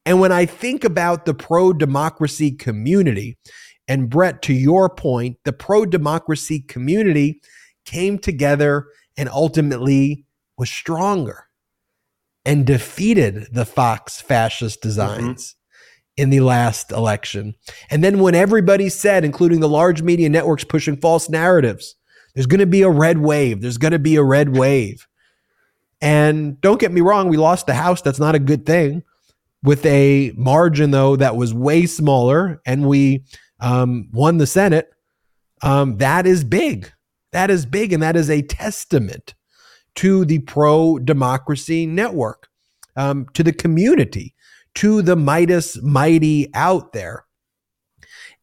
And 0.04 0.18
when 0.18 0.32
I 0.32 0.46
think 0.46 0.82
about 0.82 1.26
the 1.26 1.32
pro 1.32 1.72
democracy 1.72 2.50
community 2.50 3.38
And 3.86 4.10
Brett, 4.10 4.42
to 4.42 4.52
your 4.52 4.88
point, 4.88 5.36
the 5.44 5.52
pro 5.52 5.86
democracy 5.86 6.58
community 6.58 7.40
came 7.84 8.18
together 8.18 8.88
and 9.16 9.28
ultimately 9.28 10.26
was 10.58 10.70
stronger 10.70 11.46
and 12.44 12.66
defeated 12.66 13.46
the 13.52 13.64
Fox 13.64 14.20
fascist 14.20 14.82
designs. 14.82 15.52
Mm-hmm. 15.52 15.59
In 16.20 16.28
the 16.28 16.40
last 16.40 16.92
election. 16.92 17.54
And 17.88 18.04
then, 18.04 18.18
when 18.18 18.34
everybody 18.34 18.90
said, 18.90 19.24
including 19.24 19.60
the 19.60 19.68
large 19.68 20.02
media 20.02 20.28
networks 20.28 20.64
pushing 20.64 20.98
false 20.98 21.30
narratives, 21.30 21.96
there's 22.34 22.46
going 22.46 22.60
to 22.60 22.66
be 22.66 22.82
a 22.82 22.90
red 22.90 23.18
wave, 23.18 23.62
there's 23.62 23.78
going 23.78 23.92
to 23.92 23.98
be 23.98 24.16
a 24.16 24.22
red 24.22 24.54
wave. 24.56 25.08
And 26.02 26.60
don't 26.60 26.80
get 26.80 26.92
me 26.92 27.00
wrong, 27.00 27.28
we 27.28 27.36
lost 27.36 27.66
the 27.66 27.74
House. 27.74 28.02
That's 28.02 28.20
not 28.20 28.34
a 28.34 28.38
good 28.38 28.66
thing. 28.66 29.02
With 29.62 29.84
a 29.86 30.32
margin, 30.36 30.90
though, 30.90 31.16
that 31.16 31.36
was 31.36 31.54
way 31.54 31.86
smaller, 31.86 32.60
and 32.66 32.86
we 32.86 33.24
um, 33.60 34.08
won 34.12 34.38
the 34.38 34.46
Senate. 34.46 34.90
Um, 35.62 35.96
that 35.98 36.26
is 36.26 36.44
big. 36.44 36.92
That 37.32 37.50
is 37.50 37.64
big. 37.66 37.92
And 37.92 38.02
that 38.02 38.16
is 38.16 38.28
a 38.30 38.42
testament 38.42 39.34
to 39.96 40.24
the 40.24 40.40
pro 40.40 40.98
democracy 40.98 41.86
network, 41.86 42.48
um, 42.96 43.26
to 43.34 43.42
the 43.42 43.52
community, 43.52 44.34
to 44.76 45.02
the 45.02 45.16
Meidas 45.16 45.82
mighty 45.82 46.48
out 46.54 46.92
there. 46.92 47.24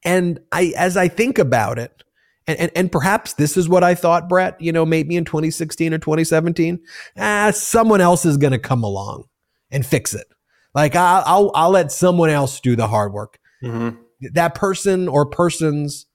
And 0.03 0.39
I, 0.51 0.73
as 0.77 0.97
I 0.97 1.07
think 1.07 1.37
about 1.37 1.79
it, 1.79 2.03
and, 2.47 2.57
and, 2.59 2.71
and 2.75 2.91
perhaps 2.91 3.33
this 3.33 3.57
is 3.57 3.67
what 3.67 3.83
I 3.83 3.93
thought, 3.93 4.29
Brett, 4.29 4.59
you 4.61 4.71
know, 4.71 4.85
maybe 4.85 5.15
in 5.15 5.25
2016 5.25 5.93
or 5.93 5.97
2017, 5.97 6.79
ah, 7.17 7.51
someone 7.53 7.99
else 7.99 8.25
is 8.25 8.37
going 8.37 8.53
to 8.53 8.59
come 8.59 8.83
along 8.83 9.25
and 9.69 9.85
fix 9.85 10.13
it. 10.13 10.27
Like 10.73 10.95
I'll, 10.95 11.23
I'll, 11.25 11.51
I'll 11.55 11.69
let 11.71 11.91
someone 11.91 12.29
else 12.29 12.59
do 12.59 12.75
the 12.75 12.87
hard 12.87 13.11
work. 13.11 13.39
Mm-hmm. 13.63 13.97
That 14.33 14.55
person 14.55 15.07
or 15.07 15.25
persons 15.25 16.05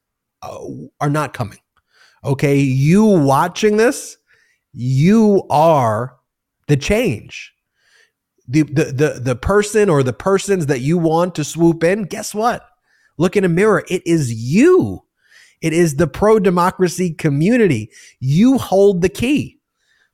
uh, 0.43 0.59
are 1.01 1.10
not 1.10 1.34
coming. 1.34 1.59
Okay. 2.24 2.56
You 2.56 3.05
watching 3.05 3.76
this, 3.76 4.16
you 4.72 5.43
are 5.51 6.16
the 6.68 6.76
change. 6.76 7.52
The, 8.52 8.62
the, 8.62 8.84
the, 8.84 9.20
the 9.22 9.36
person 9.36 9.88
or 9.88 10.02
the 10.02 10.12
persons 10.12 10.66
that 10.66 10.80
you 10.80 10.98
want 10.98 11.34
to 11.36 11.44
swoop 11.44 11.82
in, 11.82 12.04
guess 12.04 12.34
what? 12.34 12.68
Look 13.16 13.36
in 13.36 13.44
a 13.44 13.48
mirror. 13.48 13.84
It 13.88 14.02
is 14.06 14.32
you. 14.32 15.04
It 15.62 15.72
is 15.72 15.96
the 15.96 16.06
pro 16.06 16.38
democracy 16.38 17.14
community. 17.14 17.90
You 18.20 18.58
hold 18.58 19.00
the 19.00 19.08
key. 19.08 19.60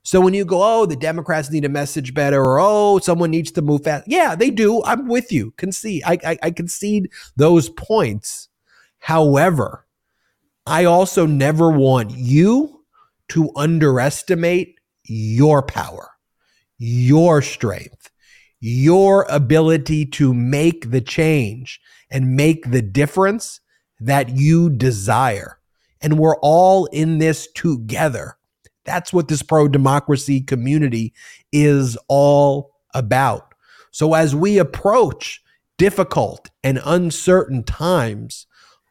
So 0.02 0.20
when 0.20 0.34
you 0.34 0.44
go, 0.44 0.60
oh, 0.62 0.86
the 0.86 0.96
Democrats 0.96 1.50
need 1.50 1.64
a 1.64 1.68
message 1.68 2.14
better, 2.14 2.42
or 2.42 2.60
oh, 2.60 2.98
someone 2.98 3.30
needs 3.30 3.50
to 3.52 3.62
move 3.62 3.84
fast. 3.84 4.04
Yeah, 4.06 4.34
they 4.34 4.50
do. 4.50 4.82
I'm 4.84 5.06
with 5.06 5.32
you. 5.32 5.52
Concede. 5.56 6.02
I, 6.06 6.18
I, 6.24 6.38
I 6.44 6.50
concede 6.50 7.10
those 7.36 7.68
points. 7.68 8.48
However, 9.00 9.86
I 10.66 10.84
also 10.84 11.26
never 11.26 11.70
want 11.70 12.12
you 12.12 12.84
to 13.28 13.50
underestimate 13.56 14.78
your 15.04 15.62
power, 15.62 16.10
your 16.78 17.42
strength, 17.42 18.07
your 18.60 19.26
ability 19.28 20.06
to 20.06 20.34
make 20.34 20.90
the 20.90 21.00
change 21.00 21.80
and 22.10 22.36
make 22.36 22.70
the 22.70 22.82
difference 22.82 23.60
that 24.00 24.30
you 24.30 24.70
desire. 24.70 25.58
And 26.00 26.18
we're 26.18 26.38
all 26.38 26.86
in 26.86 27.18
this 27.18 27.48
together. 27.52 28.36
That's 28.84 29.12
what 29.12 29.28
this 29.28 29.42
pro 29.42 29.68
democracy 29.68 30.40
community 30.40 31.12
is 31.52 31.98
all 32.08 32.72
about. 32.94 33.52
So 33.90 34.14
as 34.14 34.34
we 34.34 34.58
approach 34.58 35.42
difficult 35.76 36.50
and 36.62 36.80
uncertain 36.84 37.64
times, 37.64 38.46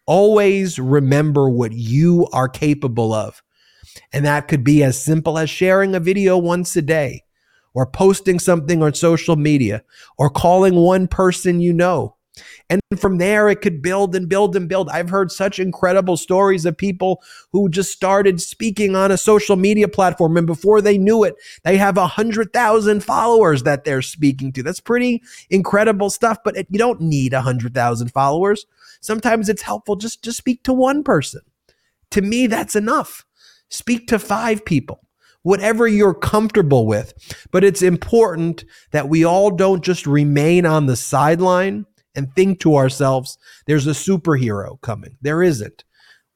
always 0.05 0.79
remember 0.79 1.49
what 1.49 1.73
you 1.73 2.27
are 2.31 2.49
capable 2.49 3.13
of. 3.13 3.41
And 4.13 4.25
that 4.25 4.47
could 4.47 4.63
be 4.63 4.83
as 4.83 5.01
simple 5.01 5.37
as 5.37 5.49
sharing 5.49 5.95
a 5.95 5.99
video 5.99 6.37
once 6.37 6.75
a 6.75 6.81
day, 6.81 7.23
or 7.77 7.85
posting 7.85 8.39
something 8.39 8.81
on 8.81 8.91
social 8.95 9.35
media, 9.35 9.83
or 10.17 10.31
calling 10.31 10.73
one 10.73 11.07
person 11.07 11.59
you 11.59 11.71
know, 11.71 12.15
and 12.71 12.81
from 12.97 13.19
there, 13.19 13.49
it 13.49 13.61
could 13.61 13.83
build 13.83 14.15
and 14.15 14.27
build 14.27 14.55
and 14.55 14.67
build. 14.67 14.89
I've 14.89 15.11
heard 15.11 15.31
such 15.31 15.59
incredible 15.59 16.17
stories 16.17 16.65
of 16.65 16.75
people 16.75 17.21
who 17.51 17.69
just 17.69 17.91
started 17.91 18.41
speaking 18.41 18.95
on 18.95 19.11
a 19.11 19.17
social 19.17 19.57
media 19.57 19.87
platform. 19.87 20.37
And 20.37 20.47
before 20.47 20.81
they 20.81 20.97
knew 20.97 21.23
it, 21.23 21.35
they 21.63 21.77
have 21.77 21.97
a 21.97 22.07
hundred 22.07 22.51
thousand 22.53 23.03
followers 23.03 23.61
that 23.63 23.83
they're 23.83 24.01
speaking 24.01 24.51
to. 24.53 24.63
That's 24.63 24.79
pretty 24.79 25.21
incredible 25.51 26.09
stuff, 26.09 26.39
but 26.43 26.57
it, 26.57 26.65
you 26.71 26.79
don't 26.79 27.01
need 27.01 27.33
a 27.33 27.41
hundred 27.41 27.75
thousand 27.75 28.11
followers. 28.11 28.65
Sometimes 29.01 29.49
it's 29.49 29.61
helpful 29.61 29.97
just 29.97 30.23
to 30.23 30.33
speak 30.33 30.63
to 30.63 30.73
one 30.73 31.03
person. 31.03 31.41
To 32.11 32.23
me, 32.23 32.47
that's 32.47 32.75
enough. 32.75 33.23
Speak 33.69 34.07
to 34.07 34.17
five 34.17 34.65
people 34.65 35.06
whatever 35.43 35.87
you're 35.87 36.13
comfortable 36.13 36.85
with. 36.85 37.13
But 37.51 37.63
it's 37.63 37.81
important 37.81 38.65
that 38.91 39.09
we 39.09 39.23
all 39.23 39.51
don't 39.51 39.83
just 39.83 40.05
remain 40.05 40.65
on 40.65 40.85
the 40.85 40.95
sideline 40.95 41.85
and 42.15 42.33
think 42.33 42.59
to 42.61 42.75
ourselves, 42.75 43.37
there's 43.67 43.87
a 43.87 43.91
superhero 43.91 44.81
coming. 44.81 45.15
There 45.21 45.43
isn't. 45.43 45.83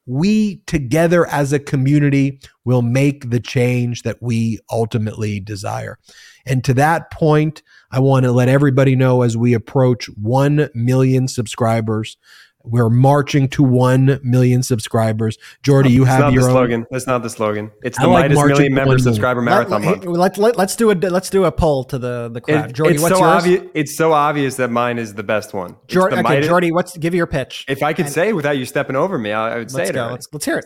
We 0.05 0.57
together 0.65 1.27
as 1.27 1.53
a 1.53 1.59
community 1.59 2.39
will 2.65 2.81
make 2.81 3.29
the 3.29 3.39
change 3.39 4.03
that 4.03 4.21
we 4.21 4.59
ultimately 4.71 5.39
desire. 5.39 5.97
And 6.45 6.63
to 6.63 6.73
that 6.75 7.11
point, 7.11 7.61
I 7.91 7.99
want 7.99 8.25
to 8.25 8.31
let 8.31 8.49
everybody 8.49 8.95
know 8.95 9.21
as 9.21 9.37
we 9.37 9.53
approach 9.53 10.07
1 10.21 10.69
million 10.73 11.27
subscribers 11.27 12.17
we're 12.63 12.89
marching 12.89 13.47
to 13.49 13.63
1 13.63 14.19
million 14.23 14.63
subscribers. 14.63 15.37
Jordy, 15.63 15.91
you 15.91 16.03
have 16.05 16.33
your 16.33 16.43
the 16.43 16.47
own 16.49 16.53
slogan. 16.53 16.85
That's 16.91 17.07
not 17.07 17.23
the 17.23 17.29
slogan. 17.29 17.71
It's 17.83 17.99
the 17.99 18.07
like 18.07 18.31
Meidas 18.31 18.47
million 18.47 18.73
member 18.73 18.97
subscriber 18.97 19.41
marathon 19.41 19.81
let, 19.83 20.03
month. 20.03 20.37
Let, 20.37 20.59
us 20.59 20.75
do 20.75 20.91
a 20.91 20.93
let's 20.93 21.29
do 21.29 21.45
a 21.45 21.51
poll 21.51 21.83
to 21.85 21.97
the 21.97 22.29
the 22.29 22.41
crowd. 22.41 22.69
It, 22.69 22.73
Jordy, 22.73 22.93
it's 22.95 23.03
what's 23.03 23.15
so 23.15 23.21
yours? 23.21 23.43
obvious. 23.43 23.63
It's 23.73 23.95
so 23.95 24.13
obvious 24.13 24.55
that 24.55 24.69
mine 24.69 24.97
is 24.97 25.13
the 25.13 25.23
best 25.23 25.53
one. 25.53 25.75
Jordy, 25.87 26.17
okay, 26.17 26.23
Meidas, 26.23 26.45
Jordy, 26.45 26.71
what's 26.71 26.97
give 26.97 27.13
your 27.13 27.27
pitch? 27.27 27.65
If 27.67 27.83
I 27.83 27.93
could 27.93 28.05
and, 28.05 28.13
say 28.13 28.33
without 28.33 28.57
you 28.57 28.65
stepping 28.65 28.95
over 28.95 29.17
me, 29.17 29.31
I, 29.31 29.55
I 29.55 29.57
would 29.57 29.71
say 29.71 29.79
let's 29.79 29.89
it. 29.89 29.93
Go. 29.93 30.07
Let's, 30.11 30.27
let's 30.31 30.45
hear 30.45 30.57
it. 30.57 30.65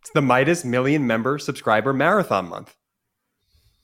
It's 0.00 0.10
the 0.14 0.20
Meidas 0.20 0.64
million 0.64 1.06
member 1.06 1.38
subscriber 1.38 1.92
marathon 1.92 2.48
month. 2.48 2.74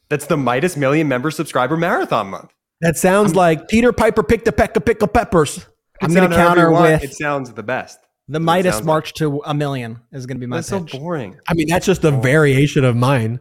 That's 0.08 0.26
the 0.26 0.36
Meidas 0.36 0.76
million 0.76 1.08
member 1.08 1.30
subscriber 1.30 1.76
marathon 1.76 2.28
month. 2.28 2.52
That 2.80 2.96
sounds 2.96 3.32
I'm, 3.32 3.36
like 3.36 3.68
Peter 3.68 3.92
Piper 3.92 4.22
picked 4.22 4.46
a 4.48 4.52
peck 4.52 4.76
of 4.76 4.84
pickle 4.84 5.08
peppers. 5.08 5.66
I'm 6.02 6.12
going 6.12 6.30
to 6.30 6.36
counter 6.36 6.70
with 6.70 7.02
it 7.04 7.14
sounds 7.14 7.52
the 7.52 7.62
best. 7.62 7.98
The 8.28 8.40
Meidas 8.40 8.84
March 8.84 9.08
like. 9.08 9.14
to 9.14 9.42
a 9.46 9.54
million 9.54 10.00
is 10.12 10.26
going 10.26 10.36
to 10.36 10.40
be 10.40 10.46
my 10.46 10.56
That's 10.56 10.70
pitch. 10.70 10.92
so 10.92 10.98
boring. 10.98 11.38
I 11.48 11.54
mean, 11.54 11.68
that's 11.68 11.86
just 11.86 12.02
a 12.04 12.10
variation 12.10 12.84
of 12.84 12.96
mine. 12.96 13.38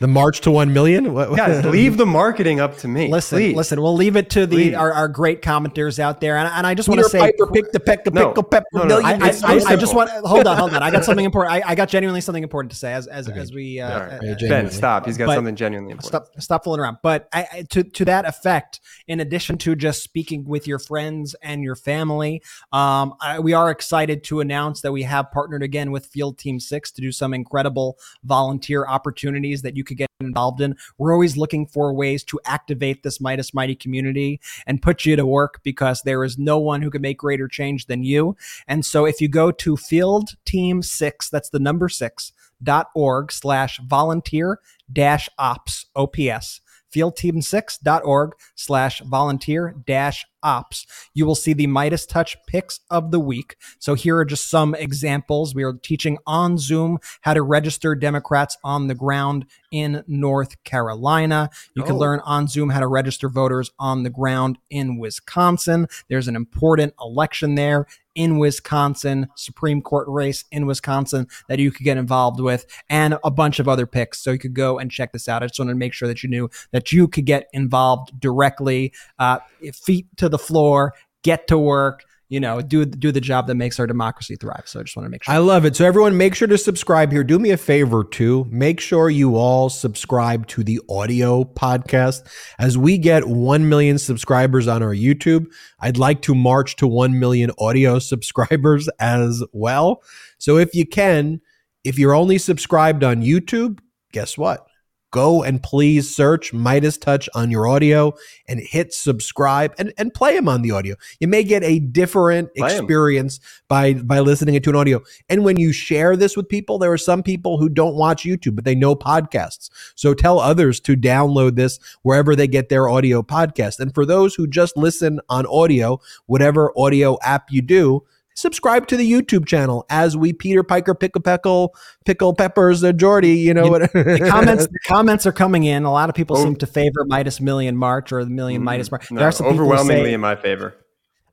The 0.00 0.08
March 0.08 0.40
to 0.42 0.50
one 0.50 0.72
million. 0.72 1.14
Guys, 1.14 1.64
leave 1.64 1.96
the 1.96 2.06
marketing 2.06 2.60
up 2.60 2.76
to 2.78 2.88
me. 2.88 3.08
Listen, 3.08 3.38
please. 3.38 3.56
listen. 3.56 3.80
We'll 3.80 3.94
leave 3.94 4.16
it 4.16 4.30
to 4.30 4.46
the 4.46 4.74
our, 4.74 4.92
our, 4.92 5.08
great 5.08 5.42
commenters 5.42 5.98
out 5.98 6.20
there, 6.20 6.36
and, 6.36 6.48
and 6.48 6.66
I 6.66 6.74
just 6.74 6.88
want 6.88 7.00
to 7.00 7.08
say, 7.08 7.20
Piper 7.20 7.46
pick 7.46 7.72
the 7.72 7.80
peck 7.80 8.04
pickle 8.04 8.42
pepper 8.42 8.66
no, 8.72 8.82
no, 8.82 9.00
million. 9.00 9.22
I, 9.22 9.28
I, 9.28 9.30
I, 9.44 9.60
I, 9.68 9.76
just 9.76 9.94
want 9.94 10.10
hold 10.10 10.46
on, 10.46 10.56
hold 10.56 10.74
on. 10.74 10.82
I 10.82 10.90
got 10.90 11.04
something 11.12 11.24
important. 11.24 11.54
I, 11.54 11.70
I 11.70 11.74
got 11.74 11.88
genuinely 11.88 12.20
something 12.20 12.42
important 12.42 12.72
to 12.72 12.76
say 12.76 12.92
as 12.92 13.06
as, 13.06 13.28
okay. 13.28 13.38
as 13.38 13.52
we 13.52 13.80
uh, 13.80 14.18
right. 14.20 14.38
Ben, 14.40 14.70
stop. 14.70 15.06
He's 15.06 15.16
got 15.16 15.26
but 15.26 15.34
something 15.36 15.56
genuinely 15.56 15.92
important. 15.92 16.26
Stop, 16.26 16.42
stop 16.42 16.64
fooling 16.64 16.80
around. 16.80 16.98
But 17.02 17.28
I, 17.32 17.64
to 17.70 17.84
to 17.84 18.04
that 18.06 18.24
effect, 18.24 18.80
in 19.06 19.20
addition 19.20 19.58
to 19.58 19.74
just 19.74 20.02
speaking 20.02 20.44
with 20.44 20.66
your 20.66 20.78
friends 20.78 21.34
and 21.42 21.62
your 21.62 21.76
family, 21.76 22.42
um, 22.72 23.14
we 23.40 23.52
are 23.52 23.70
excited 23.70 24.24
to 24.24 24.40
announce 24.40 24.80
that 24.82 24.92
we 24.92 25.04
have 25.04 25.30
partnered 25.30 25.62
again 25.62 25.92
with 25.92 26.06
Field 26.06 26.38
Team 26.38 26.60
Six 26.60 26.90
to 26.92 27.00
do 27.00 27.12
some 27.12 27.32
incredible 27.32 27.98
volunteer 28.24 28.86
opportunities 28.86 29.61
that 29.62 29.76
you 29.76 29.84
could 29.84 29.96
get 29.96 30.08
involved 30.20 30.60
in. 30.60 30.76
We're 30.98 31.12
always 31.12 31.36
looking 31.36 31.66
for 31.66 31.92
ways 31.92 32.24
to 32.24 32.40
activate 32.44 33.02
this 33.02 33.18
Meidas 33.18 33.54
Mighty 33.54 33.74
community 33.74 34.40
and 34.66 34.82
put 34.82 35.04
you 35.04 35.16
to 35.16 35.26
work 35.26 35.60
because 35.62 36.02
there 36.02 36.24
is 36.24 36.38
no 36.38 36.58
one 36.58 36.82
who 36.82 36.90
can 36.90 37.02
make 37.02 37.18
greater 37.18 37.48
change 37.48 37.86
than 37.86 38.02
you. 38.04 38.36
And 38.68 38.84
so 38.84 39.04
if 39.04 39.20
you 39.20 39.28
go 39.28 39.50
to 39.50 39.76
Field 39.76 40.30
Team 40.44 40.82
6, 40.82 41.30
that's 41.30 41.50
the 41.50 41.58
number 41.58 41.88
6, 41.88 42.32
dot 42.62 42.88
org 42.94 43.32
slash 43.32 43.80
volunteer 43.80 44.60
dash 44.92 45.28
ops 45.38 45.86
ops 45.96 46.60
fieldteam6.org 46.94 48.32
slash 48.54 49.00
volunteer 49.00 49.74
dash 49.86 50.26
ops. 50.42 50.86
You 51.14 51.26
will 51.26 51.34
see 51.34 51.52
the 51.52 51.66
Meidas 51.66 52.08
Touch 52.08 52.36
picks 52.46 52.80
of 52.90 53.10
the 53.10 53.20
week. 53.20 53.56
So 53.78 53.94
here 53.94 54.16
are 54.16 54.24
just 54.24 54.50
some 54.50 54.74
examples. 54.74 55.54
We 55.54 55.62
are 55.62 55.74
teaching 55.74 56.18
on 56.26 56.58
Zoom 56.58 56.98
how 57.22 57.34
to 57.34 57.42
register 57.42 57.94
Democrats 57.94 58.56
on 58.64 58.88
the 58.88 58.94
ground 58.94 59.46
in 59.70 60.04
North 60.06 60.62
Carolina. 60.64 61.50
You 61.74 61.82
oh. 61.82 61.86
can 61.86 61.96
learn 61.96 62.20
on 62.24 62.48
Zoom 62.48 62.70
how 62.70 62.80
to 62.80 62.86
register 62.86 63.28
voters 63.28 63.70
on 63.78 64.02
the 64.02 64.10
ground 64.10 64.58
in 64.70 64.98
Wisconsin. 64.98 65.86
There's 66.08 66.28
an 66.28 66.36
important 66.36 66.94
election 67.00 67.54
there 67.54 67.86
in 68.14 68.38
Wisconsin, 68.38 69.28
Supreme 69.36 69.80
Court 69.80 70.06
race 70.08 70.44
in 70.52 70.66
Wisconsin 70.66 71.26
that 71.48 71.58
you 71.58 71.70
could 71.70 71.84
get 71.84 71.96
involved 71.96 72.40
with, 72.40 72.66
and 72.90 73.18
a 73.24 73.30
bunch 73.30 73.58
of 73.58 73.68
other 73.68 73.86
picks. 73.86 74.18
So 74.18 74.32
you 74.32 74.38
could 74.38 74.54
go 74.54 74.78
and 74.78 74.90
check 74.90 75.12
this 75.12 75.28
out. 75.28 75.42
I 75.42 75.46
just 75.46 75.58
wanted 75.58 75.72
to 75.72 75.78
make 75.78 75.92
sure 75.92 76.08
that 76.08 76.22
you 76.22 76.28
knew 76.28 76.50
that 76.72 76.92
you 76.92 77.08
could 77.08 77.24
get 77.24 77.48
involved 77.52 78.18
directly, 78.20 78.92
uh, 79.18 79.38
feet 79.72 80.06
to 80.16 80.28
the 80.32 80.38
floor, 80.38 80.92
get 81.22 81.46
to 81.48 81.58
work 81.58 82.02
you 82.32 82.40
know, 82.40 82.62
do 82.62 82.86
do 82.86 83.12
the 83.12 83.20
job 83.20 83.46
that 83.48 83.56
makes 83.56 83.78
our 83.78 83.86
democracy 83.86 84.36
thrive. 84.36 84.62
So 84.64 84.80
I 84.80 84.84
just 84.84 84.96
want 84.96 85.04
to 85.04 85.10
make 85.10 85.22
sure. 85.22 85.34
I 85.34 85.36
love 85.36 85.66
it. 85.66 85.76
So 85.76 85.84
everyone, 85.84 86.16
make 86.16 86.34
sure 86.34 86.48
to 86.48 86.56
subscribe 86.56 87.12
here. 87.12 87.22
Do 87.22 87.38
me 87.38 87.50
a 87.50 87.58
favor 87.58 88.04
too. 88.04 88.46
Make 88.48 88.80
sure 88.80 89.10
you 89.10 89.36
all 89.36 89.68
subscribe 89.68 90.46
to 90.46 90.64
the 90.64 90.80
audio 90.88 91.44
podcast. 91.44 92.26
As 92.58 92.78
we 92.78 92.96
get 92.96 93.28
one 93.28 93.68
million 93.68 93.98
subscribers 93.98 94.66
on 94.66 94.82
our 94.82 94.94
YouTube, 94.94 95.44
I'd 95.78 95.98
like 95.98 96.22
to 96.22 96.34
march 96.34 96.76
to 96.76 96.86
one 96.86 97.20
million 97.20 97.50
audio 97.58 97.98
subscribers 97.98 98.88
as 98.98 99.44
well. 99.52 100.02
So 100.38 100.56
if 100.56 100.74
you 100.74 100.86
can, 100.86 101.42
if 101.84 101.98
you're 101.98 102.14
only 102.14 102.38
subscribed 102.38 103.04
on 103.04 103.20
YouTube, 103.20 103.80
guess 104.10 104.38
what? 104.38 104.66
Go 105.12 105.42
and 105.42 105.62
please 105.62 106.14
search 106.14 106.52
Meidas 106.52 106.98
Touch 106.98 107.28
on 107.34 107.50
your 107.50 107.68
audio 107.68 108.14
and 108.48 108.58
hit 108.58 108.94
subscribe 108.94 109.74
and, 109.78 109.92
and 109.98 110.12
play 110.12 110.34
them 110.34 110.48
on 110.48 110.62
the 110.62 110.70
audio. 110.70 110.96
You 111.20 111.28
may 111.28 111.44
get 111.44 111.62
a 111.62 111.80
different 111.80 112.52
play 112.54 112.74
experience 112.74 113.38
by 113.68 113.92
by 113.92 114.20
listening 114.20 114.60
to 114.60 114.70
an 114.70 114.76
audio. 114.76 115.02
And 115.28 115.44
when 115.44 115.58
you 115.58 115.70
share 115.70 116.16
this 116.16 116.34
with 116.34 116.48
people, 116.48 116.78
there 116.78 116.92
are 116.92 116.98
some 116.98 117.22
people 117.22 117.58
who 117.58 117.68
don't 117.68 117.94
watch 117.94 118.24
YouTube, 118.24 118.56
but 118.56 118.64
they 118.64 118.74
know 118.74 118.96
podcasts. 118.96 119.68
So 119.94 120.14
tell 120.14 120.40
others 120.40 120.80
to 120.80 120.96
download 120.96 121.56
this 121.56 121.78
wherever 122.00 122.34
they 122.34 122.48
get 122.48 122.70
their 122.70 122.88
audio 122.88 123.22
podcast. 123.22 123.80
And 123.80 123.94
for 123.94 124.06
those 124.06 124.34
who 124.34 124.46
just 124.46 124.78
listen 124.78 125.20
on 125.28 125.44
audio, 125.46 126.00
whatever 126.24 126.72
audio 126.74 127.18
app 127.22 127.50
you 127.50 127.60
do, 127.60 128.02
subscribe 128.34 128.86
to 128.88 128.96
the 128.96 129.10
YouTube 129.10 129.46
channel 129.46 129.86
as 129.90 130.16
we 130.16 130.32
Peter 130.32 130.62
Piker 130.62 130.94
pickle 130.94 131.20
pickle 131.20 131.74
pickle 132.04 132.34
peppers 132.34 132.80
the 132.80 132.92
Jordy. 132.92 133.36
You 133.36 133.54
know 133.54 133.68
what? 133.68 133.92
the 133.92 134.26
comments 134.28 134.66
the 134.66 134.78
comments 134.86 135.26
are 135.26 135.32
coming 135.32 135.64
in. 135.64 135.84
A 135.84 135.92
lot 135.92 136.08
of 136.08 136.14
people 136.14 136.36
oh. 136.36 136.42
seem 136.42 136.56
to 136.56 136.66
favor 136.66 137.04
Meidas 137.04 137.40
Million 137.40 137.76
March 137.76 138.12
or 138.12 138.24
the 138.24 138.30
Million 138.30 138.62
mm, 138.62 138.66
Meidas 138.66 138.90
March. 138.90 139.10
No, 139.10 139.18
there 139.18 139.28
are 139.28 139.32
some 139.32 139.46
overwhelmingly 139.46 140.10
say, 140.10 140.14
in 140.14 140.20
my 140.20 140.36
favor. 140.36 140.74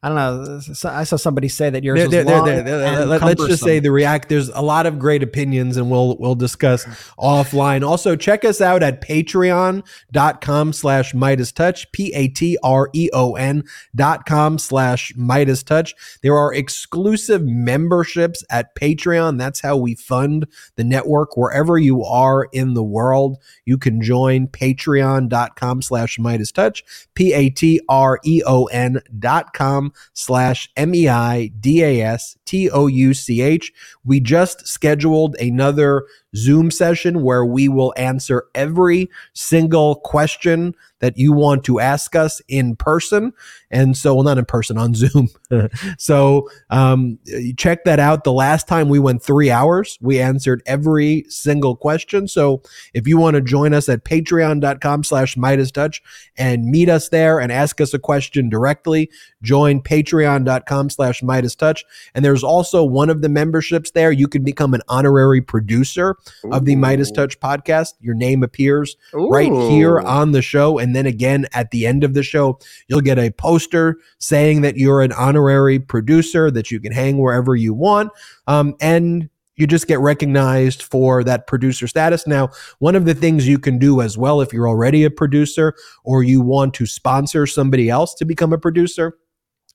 I 0.01 0.07
don't 0.07 0.15
know. 0.15 0.61
I 0.85 1.03
saw 1.03 1.17
somebody 1.17 1.49
say 1.49 1.69
that 1.69 1.83
yours 1.83 1.99
they're, 2.09 2.23
they're, 2.23 2.41
they're, 2.41 2.63
they're, 2.63 3.05
Let's 3.05 3.45
just 3.45 3.61
say 3.61 3.79
the 3.79 3.91
react. 3.91 4.29
There's 4.29 4.47
a 4.47 4.61
lot 4.61 4.85
of 4.85 4.97
great 4.97 5.23
opinions, 5.23 5.75
and 5.75 5.91
we'll 5.91 6.15
we'll 6.17 6.35
discuss 6.35 6.85
offline. 7.19 7.85
Also, 7.85 8.15
check 8.15 8.45
us 8.45 8.61
out 8.61 8.81
at 8.81 9.01
patreon.com 9.01 10.71
slash 10.71 11.11
Meidas 11.11 11.53
Touch, 11.53 11.91
P-A-T-R-E-O-N 11.91 13.63
dot 13.93 14.25
com 14.25 14.57
slash 14.57 15.11
Meidas 15.17 15.65
Touch. 15.65 15.93
There 16.23 16.37
are 16.37 16.53
exclusive 16.53 17.43
memberships 17.43 18.41
at 18.49 18.73
Patreon. 18.75 19.37
That's 19.37 19.59
how 19.59 19.75
we 19.75 19.95
fund 19.95 20.47
the 20.77 20.85
network. 20.85 21.35
Wherever 21.35 21.77
you 21.77 22.05
are 22.05 22.47
in 22.53 22.73
the 22.73 22.83
world, 22.83 23.37
you 23.65 23.77
can 23.77 24.01
join 24.01 24.47
patreon.com 24.47 25.81
slash 25.81 26.17
Meidas 26.19 26.53
Touch, 26.53 26.85
P-A-T-R-E-O-N 27.15 29.01
dot 29.19 29.53
com 29.53 29.88
slash 30.13 30.69
M-E-I-D-A-S-T-O-U-C-H. 30.75 33.73
We 34.03 34.19
just 34.19 34.67
scheduled 34.67 35.35
another 35.35 36.05
Zoom 36.35 36.71
session 36.71 37.23
where 37.23 37.45
we 37.45 37.69
will 37.69 37.93
answer 37.97 38.45
every 38.55 39.09
single 39.33 39.95
question 39.95 40.75
that 40.99 41.17
you 41.17 41.31
want 41.31 41.63
to 41.63 41.79
ask 41.79 42.15
us 42.15 42.41
in 42.47 42.75
person. 42.75 43.33
And 43.71 43.95
so, 43.95 44.13
well, 44.15 44.23
not 44.23 44.37
in 44.37 44.45
person, 44.45 44.77
on 44.77 44.93
Zoom. 44.93 45.29
so 45.97 46.49
um, 46.69 47.17
check 47.57 47.83
that 47.85 47.99
out. 47.99 48.23
The 48.23 48.33
last 48.33 48.67
time 48.67 48.89
we 48.89 48.99
went 48.99 49.23
three 49.23 49.49
hours, 49.49 49.97
we 50.01 50.19
answered 50.19 50.61
every 50.65 51.25
single 51.29 51.75
question. 51.75 52.27
So 52.27 52.61
if 52.93 53.07
you 53.07 53.17
want 53.17 53.35
to 53.35 53.41
join 53.41 53.73
us 53.73 53.87
at 53.89 54.03
patreon.com 54.03 55.03
slash 55.03 55.35
Meidas 55.35 55.71
Touch 55.71 56.01
and 56.37 56.65
meet 56.65 56.89
us 56.89 57.09
there 57.09 57.39
and 57.39 57.51
ask 57.51 57.79
us 57.79 57.93
a 57.93 57.99
question 57.99 58.49
directly, 58.49 59.09
join 59.41 59.81
patreon.com 59.81 60.89
slash 60.89 61.21
Meidas 61.21 61.57
Touch. 61.57 61.85
And 62.13 62.25
there's 62.25 62.43
also 62.43 62.83
one 62.83 63.09
of 63.09 63.21
the 63.21 63.29
memberships 63.29 63.91
there. 63.91 64.11
You 64.11 64.27
can 64.27 64.43
become 64.43 64.73
an 64.73 64.81
honorary 64.89 65.41
producer 65.41 66.17
Ooh. 66.45 66.51
of 66.51 66.65
the 66.65 66.75
Meidas 66.75 67.13
Touch 67.13 67.39
podcast. 67.39 67.93
Your 67.99 68.15
name 68.15 68.43
appears 68.43 68.95
Ooh. 69.13 69.29
right 69.29 69.51
here 69.51 69.99
on 69.99 70.31
the 70.31 70.41
show. 70.41 70.77
And 70.77 70.95
then 70.95 71.05
again 71.05 71.47
at 71.53 71.71
the 71.71 71.85
end 71.85 72.03
of 72.03 72.13
the 72.13 72.23
show, 72.23 72.59
you'll 72.87 73.01
get 73.01 73.19
a 73.19 73.31
poster 73.31 73.97
saying 74.19 74.61
that 74.61 74.77
you're 74.77 75.01
an 75.01 75.11
honorary 75.13 75.79
producer 75.79 76.51
that 76.51 76.71
you 76.71 76.79
can 76.79 76.91
hang 76.91 77.17
wherever 77.17 77.55
you 77.55 77.73
want. 77.73 78.11
Um, 78.47 78.75
and 78.79 79.29
you 79.59 79.67
just 79.67 79.87
get 79.87 79.99
recognized 79.99 80.83
for 80.83 81.21
that 81.25 81.45
producer 81.45 81.85
status. 81.85 82.25
Now, 82.25 82.49
one 82.79 82.95
of 82.95 83.03
the 83.03 83.13
things 83.13 83.45
you 83.45 83.59
can 83.59 83.77
do 83.77 83.99
as 83.99 84.17
well 84.17 84.39
if 84.39 84.53
you're 84.53 84.69
already 84.69 85.03
a 85.03 85.11
producer 85.11 85.75
or 86.05 86.23
you 86.23 86.39
want 86.39 86.73
to 86.75 86.85
sponsor 86.85 87.45
somebody 87.45 87.89
else 87.89 88.15
to 88.15 88.25
become 88.25 88.53
a 88.53 88.57
producer 88.57 89.17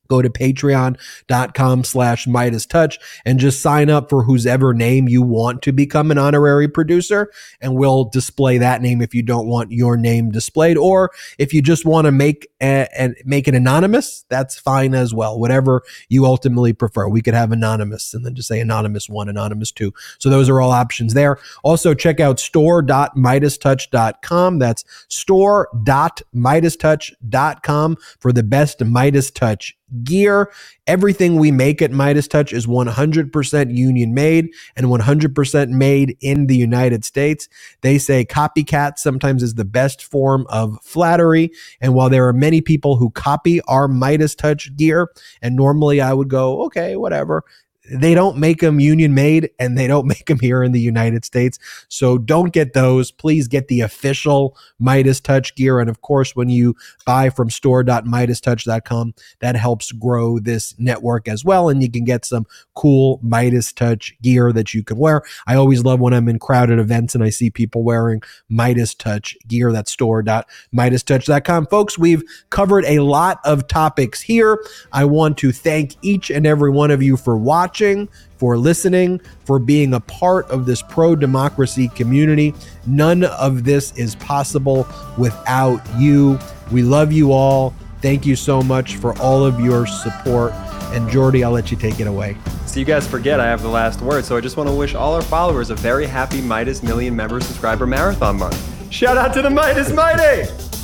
go 0.08 0.22
to 0.22 0.30
patreon.com 0.30 1.84
slash 1.84 2.26
meidas 2.26 2.68
touch 2.68 2.98
and 3.24 3.38
just 3.38 3.60
sign 3.60 3.90
up 3.90 4.10
for 4.10 4.24
whose 4.24 4.46
ever 4.46 4.74
name 4.74 5.08
you 5.08 5.22
want 5.22 5.62
to 5.62 5.72
become 5.72 6.10
an 6.10 6.18
honorary 6.18 6.68
producer. 6.68 7.30
And 7.60 7.76
we'll 7.76 8.04
display 8.04 8.58
that 8.58 8.82
name 8.82 9.00
if 9.00 9.14
you 9.14 9.22
don't 9.22 9.46
want 9.46 9.72
your 9.72 9.96
name 9.96 10.30
displayed. 10.30 10.76
Or 10.76 11.10
if 11.38 11.54
you 11.54 11.62
just 11.62 11.84
want 11.84 12.06
to 12.06 12.12
make 12.12 12.48
and 12.60 13.14
make 13.24 13.46
it 13.46 13.54
anonymous 13.54 14.24
that's 14.28 14.58
fine 14.58 14.94
as 14.94 15.14
well. 15.14 15.38
Whatever 15.38 15.82
you 16.08 16.26
ultimately 16.26 16.72
prefer. 16.72 17.08
We 17.08 17.22
could 17.22 17.34
have 17.34 17.52
anonymous 17.52 18.12
and 18.14 18.26
then 18.26 18.34
just 18.34 18.48
say 18.48 18.58
anonymous 18.60 19.08
one 19.08 19.28
anonymous 19.28 19.70
two. 19.70 19.94
So 20.18 20.28
those 20.30 20.48
are 20.48 20.60
all 20.60 20.72
options 20.72 21.14
there. 21.14 21.38
Also 21.62 21.94
check 21.94 22.18
out 22.20 22.40
store.meidastouch.com 22.40 24.58
that's 24.58 24.84
store.meidastouch.com 25.08 27.96
for 28.18 28.32
the 28.32 28.42
best 28.42 28.84
midas 28.84 29.30
touch 29.30 29.78
gear. 30.02 30.50
Everything 30.86 31.36
we 31.36 31.50
make 31.50 31.82
at 31.82 31.90
Meidas 31.90 32.28
Touch 32.28 32.52
is 32.52 32.66
100% 32.66 33.76
union 33.76 34.14
made 34.14 34.48
and 34.76 34.86
100% 34.86 35.68
made 35.70 36.16
in 36.20 36.46
the 36.46 36.56
United 36.56 37.04
States. 37.04 37.48
They 37.82 37.98
say 37.98 38.24
copycat 38.24 38.98
sometimes 38.98 39.42
is 39.42 39.54
the 39.54 39.64
best 39.64 40.02
form 40.02 40.46
of 40.48 40.78
flattery. 40.82 41.50
And 41.80 41.94
while 41.94 42.10
there 42.10 42.26
are 42.28 42.32
many 42.32 42.60
people 42.60 42.96
who 42.96 43.10
copy 43.10 43.60
our 43.62 43.88
Meidas 43.88 44.36
Touch 44.36 44.74
gear, 44.76 45.10
and 45.42 45.56
normally 45.56 46.00
I 46.00 46.12
would 46.12 46.28
go, 46.28 46.64
okay, 46.64 46.96
whatever, 46.96 47.44
they 47.90 48.14
don't 48.14 48.38
make 48.38 48.60
them 48.60 48.80
union 48.80 49.14
made 49.14 49.50
and 49.58 49.76
they 49.76 49.86
don't 49.86 50.06
make 50.14 50.26
them 50.26 50.38
here 50.38 50.62
in 50.62 50.72
the 50.72 50.80
United 50.80 51.24
States. 51.24 51.58
So 51.88 52.18
don't 52.18 52.52
get 52.52 52.72
those. 52.72 53.10
Please 53.10 53.48
get 53.48 53.68
the 53.68 53.80
official 53.80 54.56
Meidas 54.80 55.22
Touch 55.22 55.54
gear. 55.54 55.80
And 55.80 55.90
of 55.90 56.00
course, 56.00 56.34
when 56.34 56.48
you 56.48 56.74
buy 57.04 57.30
from 57.30 57.50
store.meidastouch.com, 57.50 59.14
that 59.40 59.56
helps 59.56 59.92
grow 59.92 60.38
this 60.38 60.74
network 60.78 61.28
as 61.28 61.44
well. 61.44 61.68
And 61.68 61.82
you 61.82 61.90
can 61.90 62.04
get 62.04 62.24
some 62.24 62.46
cool 62.74 63.18
Meidas 63.24 63.74
Touch 63.74 64.14
gear 64.22 64.52
that 64.52 64.74
you 64.74 64.82
can 64.82 64.98
wear. 64.98 65.22
I 65.46 65.56
always 65.56 65.84
love 65.84 66.00
when 66.00 66.14
I'm 66.14 66.28
in 66.28 66.38
crowded 66.38 66.78
events 66.78 67.14
and 67.14 67.22
I 67.22 67.30
see 67.30 67.50
people 67.50 67.82
wearing 67.82 68.22
Meidas 68.50 68.96
Touch 68.96 69.36
gear. 69.46 69.72
That's 69.72 69.92
store.meidastouch.com. 69.92 71.66
Folks, 71.66 71.98
we've 71.98 72.22
covered 72.50 72.84
a 72.86 73.00
lot 73.00 73.40
of 73.44 73.68
topics 73.68 74.20
here. 74.20 74.64
I 74.92 75.04
want 75.04 75.36
to 75.38 75.52
thank 75.52 75.96
each 76.02 76.30
and 76.30 76.46
every 76.46 76.70
one 76.70 76.90
of 76.90 77.02
you 77.02 77.16
for 77.16 77.36
watching 77.36 77.73
watching, 77.74 78.08
for 78.36 78.56
listening, 78.56 79.20
for 79.44 79.58
being 79.58 79.94
a 79.94 80.00
part 80.00 80.48
of 80.48 80.64
this 80.64 80.80
pro 80.80 81.16
democracy 81.16 81.88
community. 81.88 82.54
None 82.86 83.24
of 83.24 83.64
this 83.64 83.96
is 83.96 84.14
possible 84.16 84.86
without 85.18 85.80
you. 85.98 86.38
We 86.70 86.82
love 86.82 87.10
you 87.10 87.32
all. 87.32 87.74
Thank 88.00 88.26
you 88.26 88.36
so 88.36 88.62
much 88.62 88.94
for 88.96 89.18
all 89.18 89.44
of 89.44 89.58
your 89.58 89.86
support. 89.88 90.52
And 90.92 91.10
Jordy, 91.10 91.42
I'll 91.42 91.50
let 91.50 91.72
you 91.72 91.76
take 91.76 91.98
it 91.98 92.06
away. 92.06 92.36
So 92.66 92.78
you 92.78 92.86
guys 92.86 93.08
forget 93.08 93.40
I 93.40 93.46
have 93.46 93.62
the 93.62 93.68
last 93.68 94.00
word. 94.00 94.24
So 94.24 94.36
I 94.36 94.40
just 94.40 94.56
want 94.56 94.68
to 94.68 94.74
wish 94.74 94.94
all 94.94 95.14
our 95.14 95.22
followers 95.22 95.70
a 95.70 95.74
very 95.74 96.06
happy 96.06 96.40
Meidas 96.40 96.80
Million 96.84 97.16
Member 97.16 97.40
Subscriber 97.40 97.86
Marathon 97.86 98.38
Month. 98.38 98.92
Shout 98.92 99.16
out 99.16 99.34
to 99.34 99.42
the 99.42 99.48
Meidas 99.48 99.92
Mighty! 99.92 100.83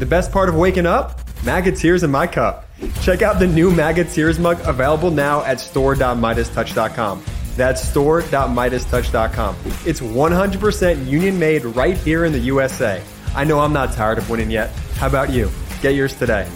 The 0.00 0.06
best 0.06 0.32
part 0.32 0.48
of 0.48 0.54
waking 0.54 0.86
up? 0.86 1.20
MAGA 1.44 1.72
Tears 1.72 2.04
in 2.04 2.10
my 2.10 2.26
cup. 2.26 2.66
Check 3.02 3.20
out 3.20 3.38
the 3.38 3.46
new 3.46 3.70
MAGA 3.70 4.04
Tears 4.04 4.38
mug 4.38 4.58
available 4.64 5.10
now 5.10 5.44
at 5.44 5.60
store.meidastouch.com. 5.60 7.22
That's 7.54 7.86
store.meidastouch.com. 7.86 9.56
It's 9.84 10.00
100% 10.00 11.06
union 11.06 11.38
made 11.38 11.66
right 11.66 11.98
here 11.98 12.24
in 12.24 12.32
the 12.32 12.38
USA. 12.38 13.02
I 13.36 13.44
know 13.44 13.60
I'm 13.60 13.74
not 13.74 13.92
tired 13.92 14.16
of 14.16 14.30
winning 14.30 14.50
yet. 14.50 14.70
How 14.94 15.06
about 15.06 15.28
you? 15.28 15.50
Get 15.82 15.94
yours 15.94 16.14
today. 16.14 16.48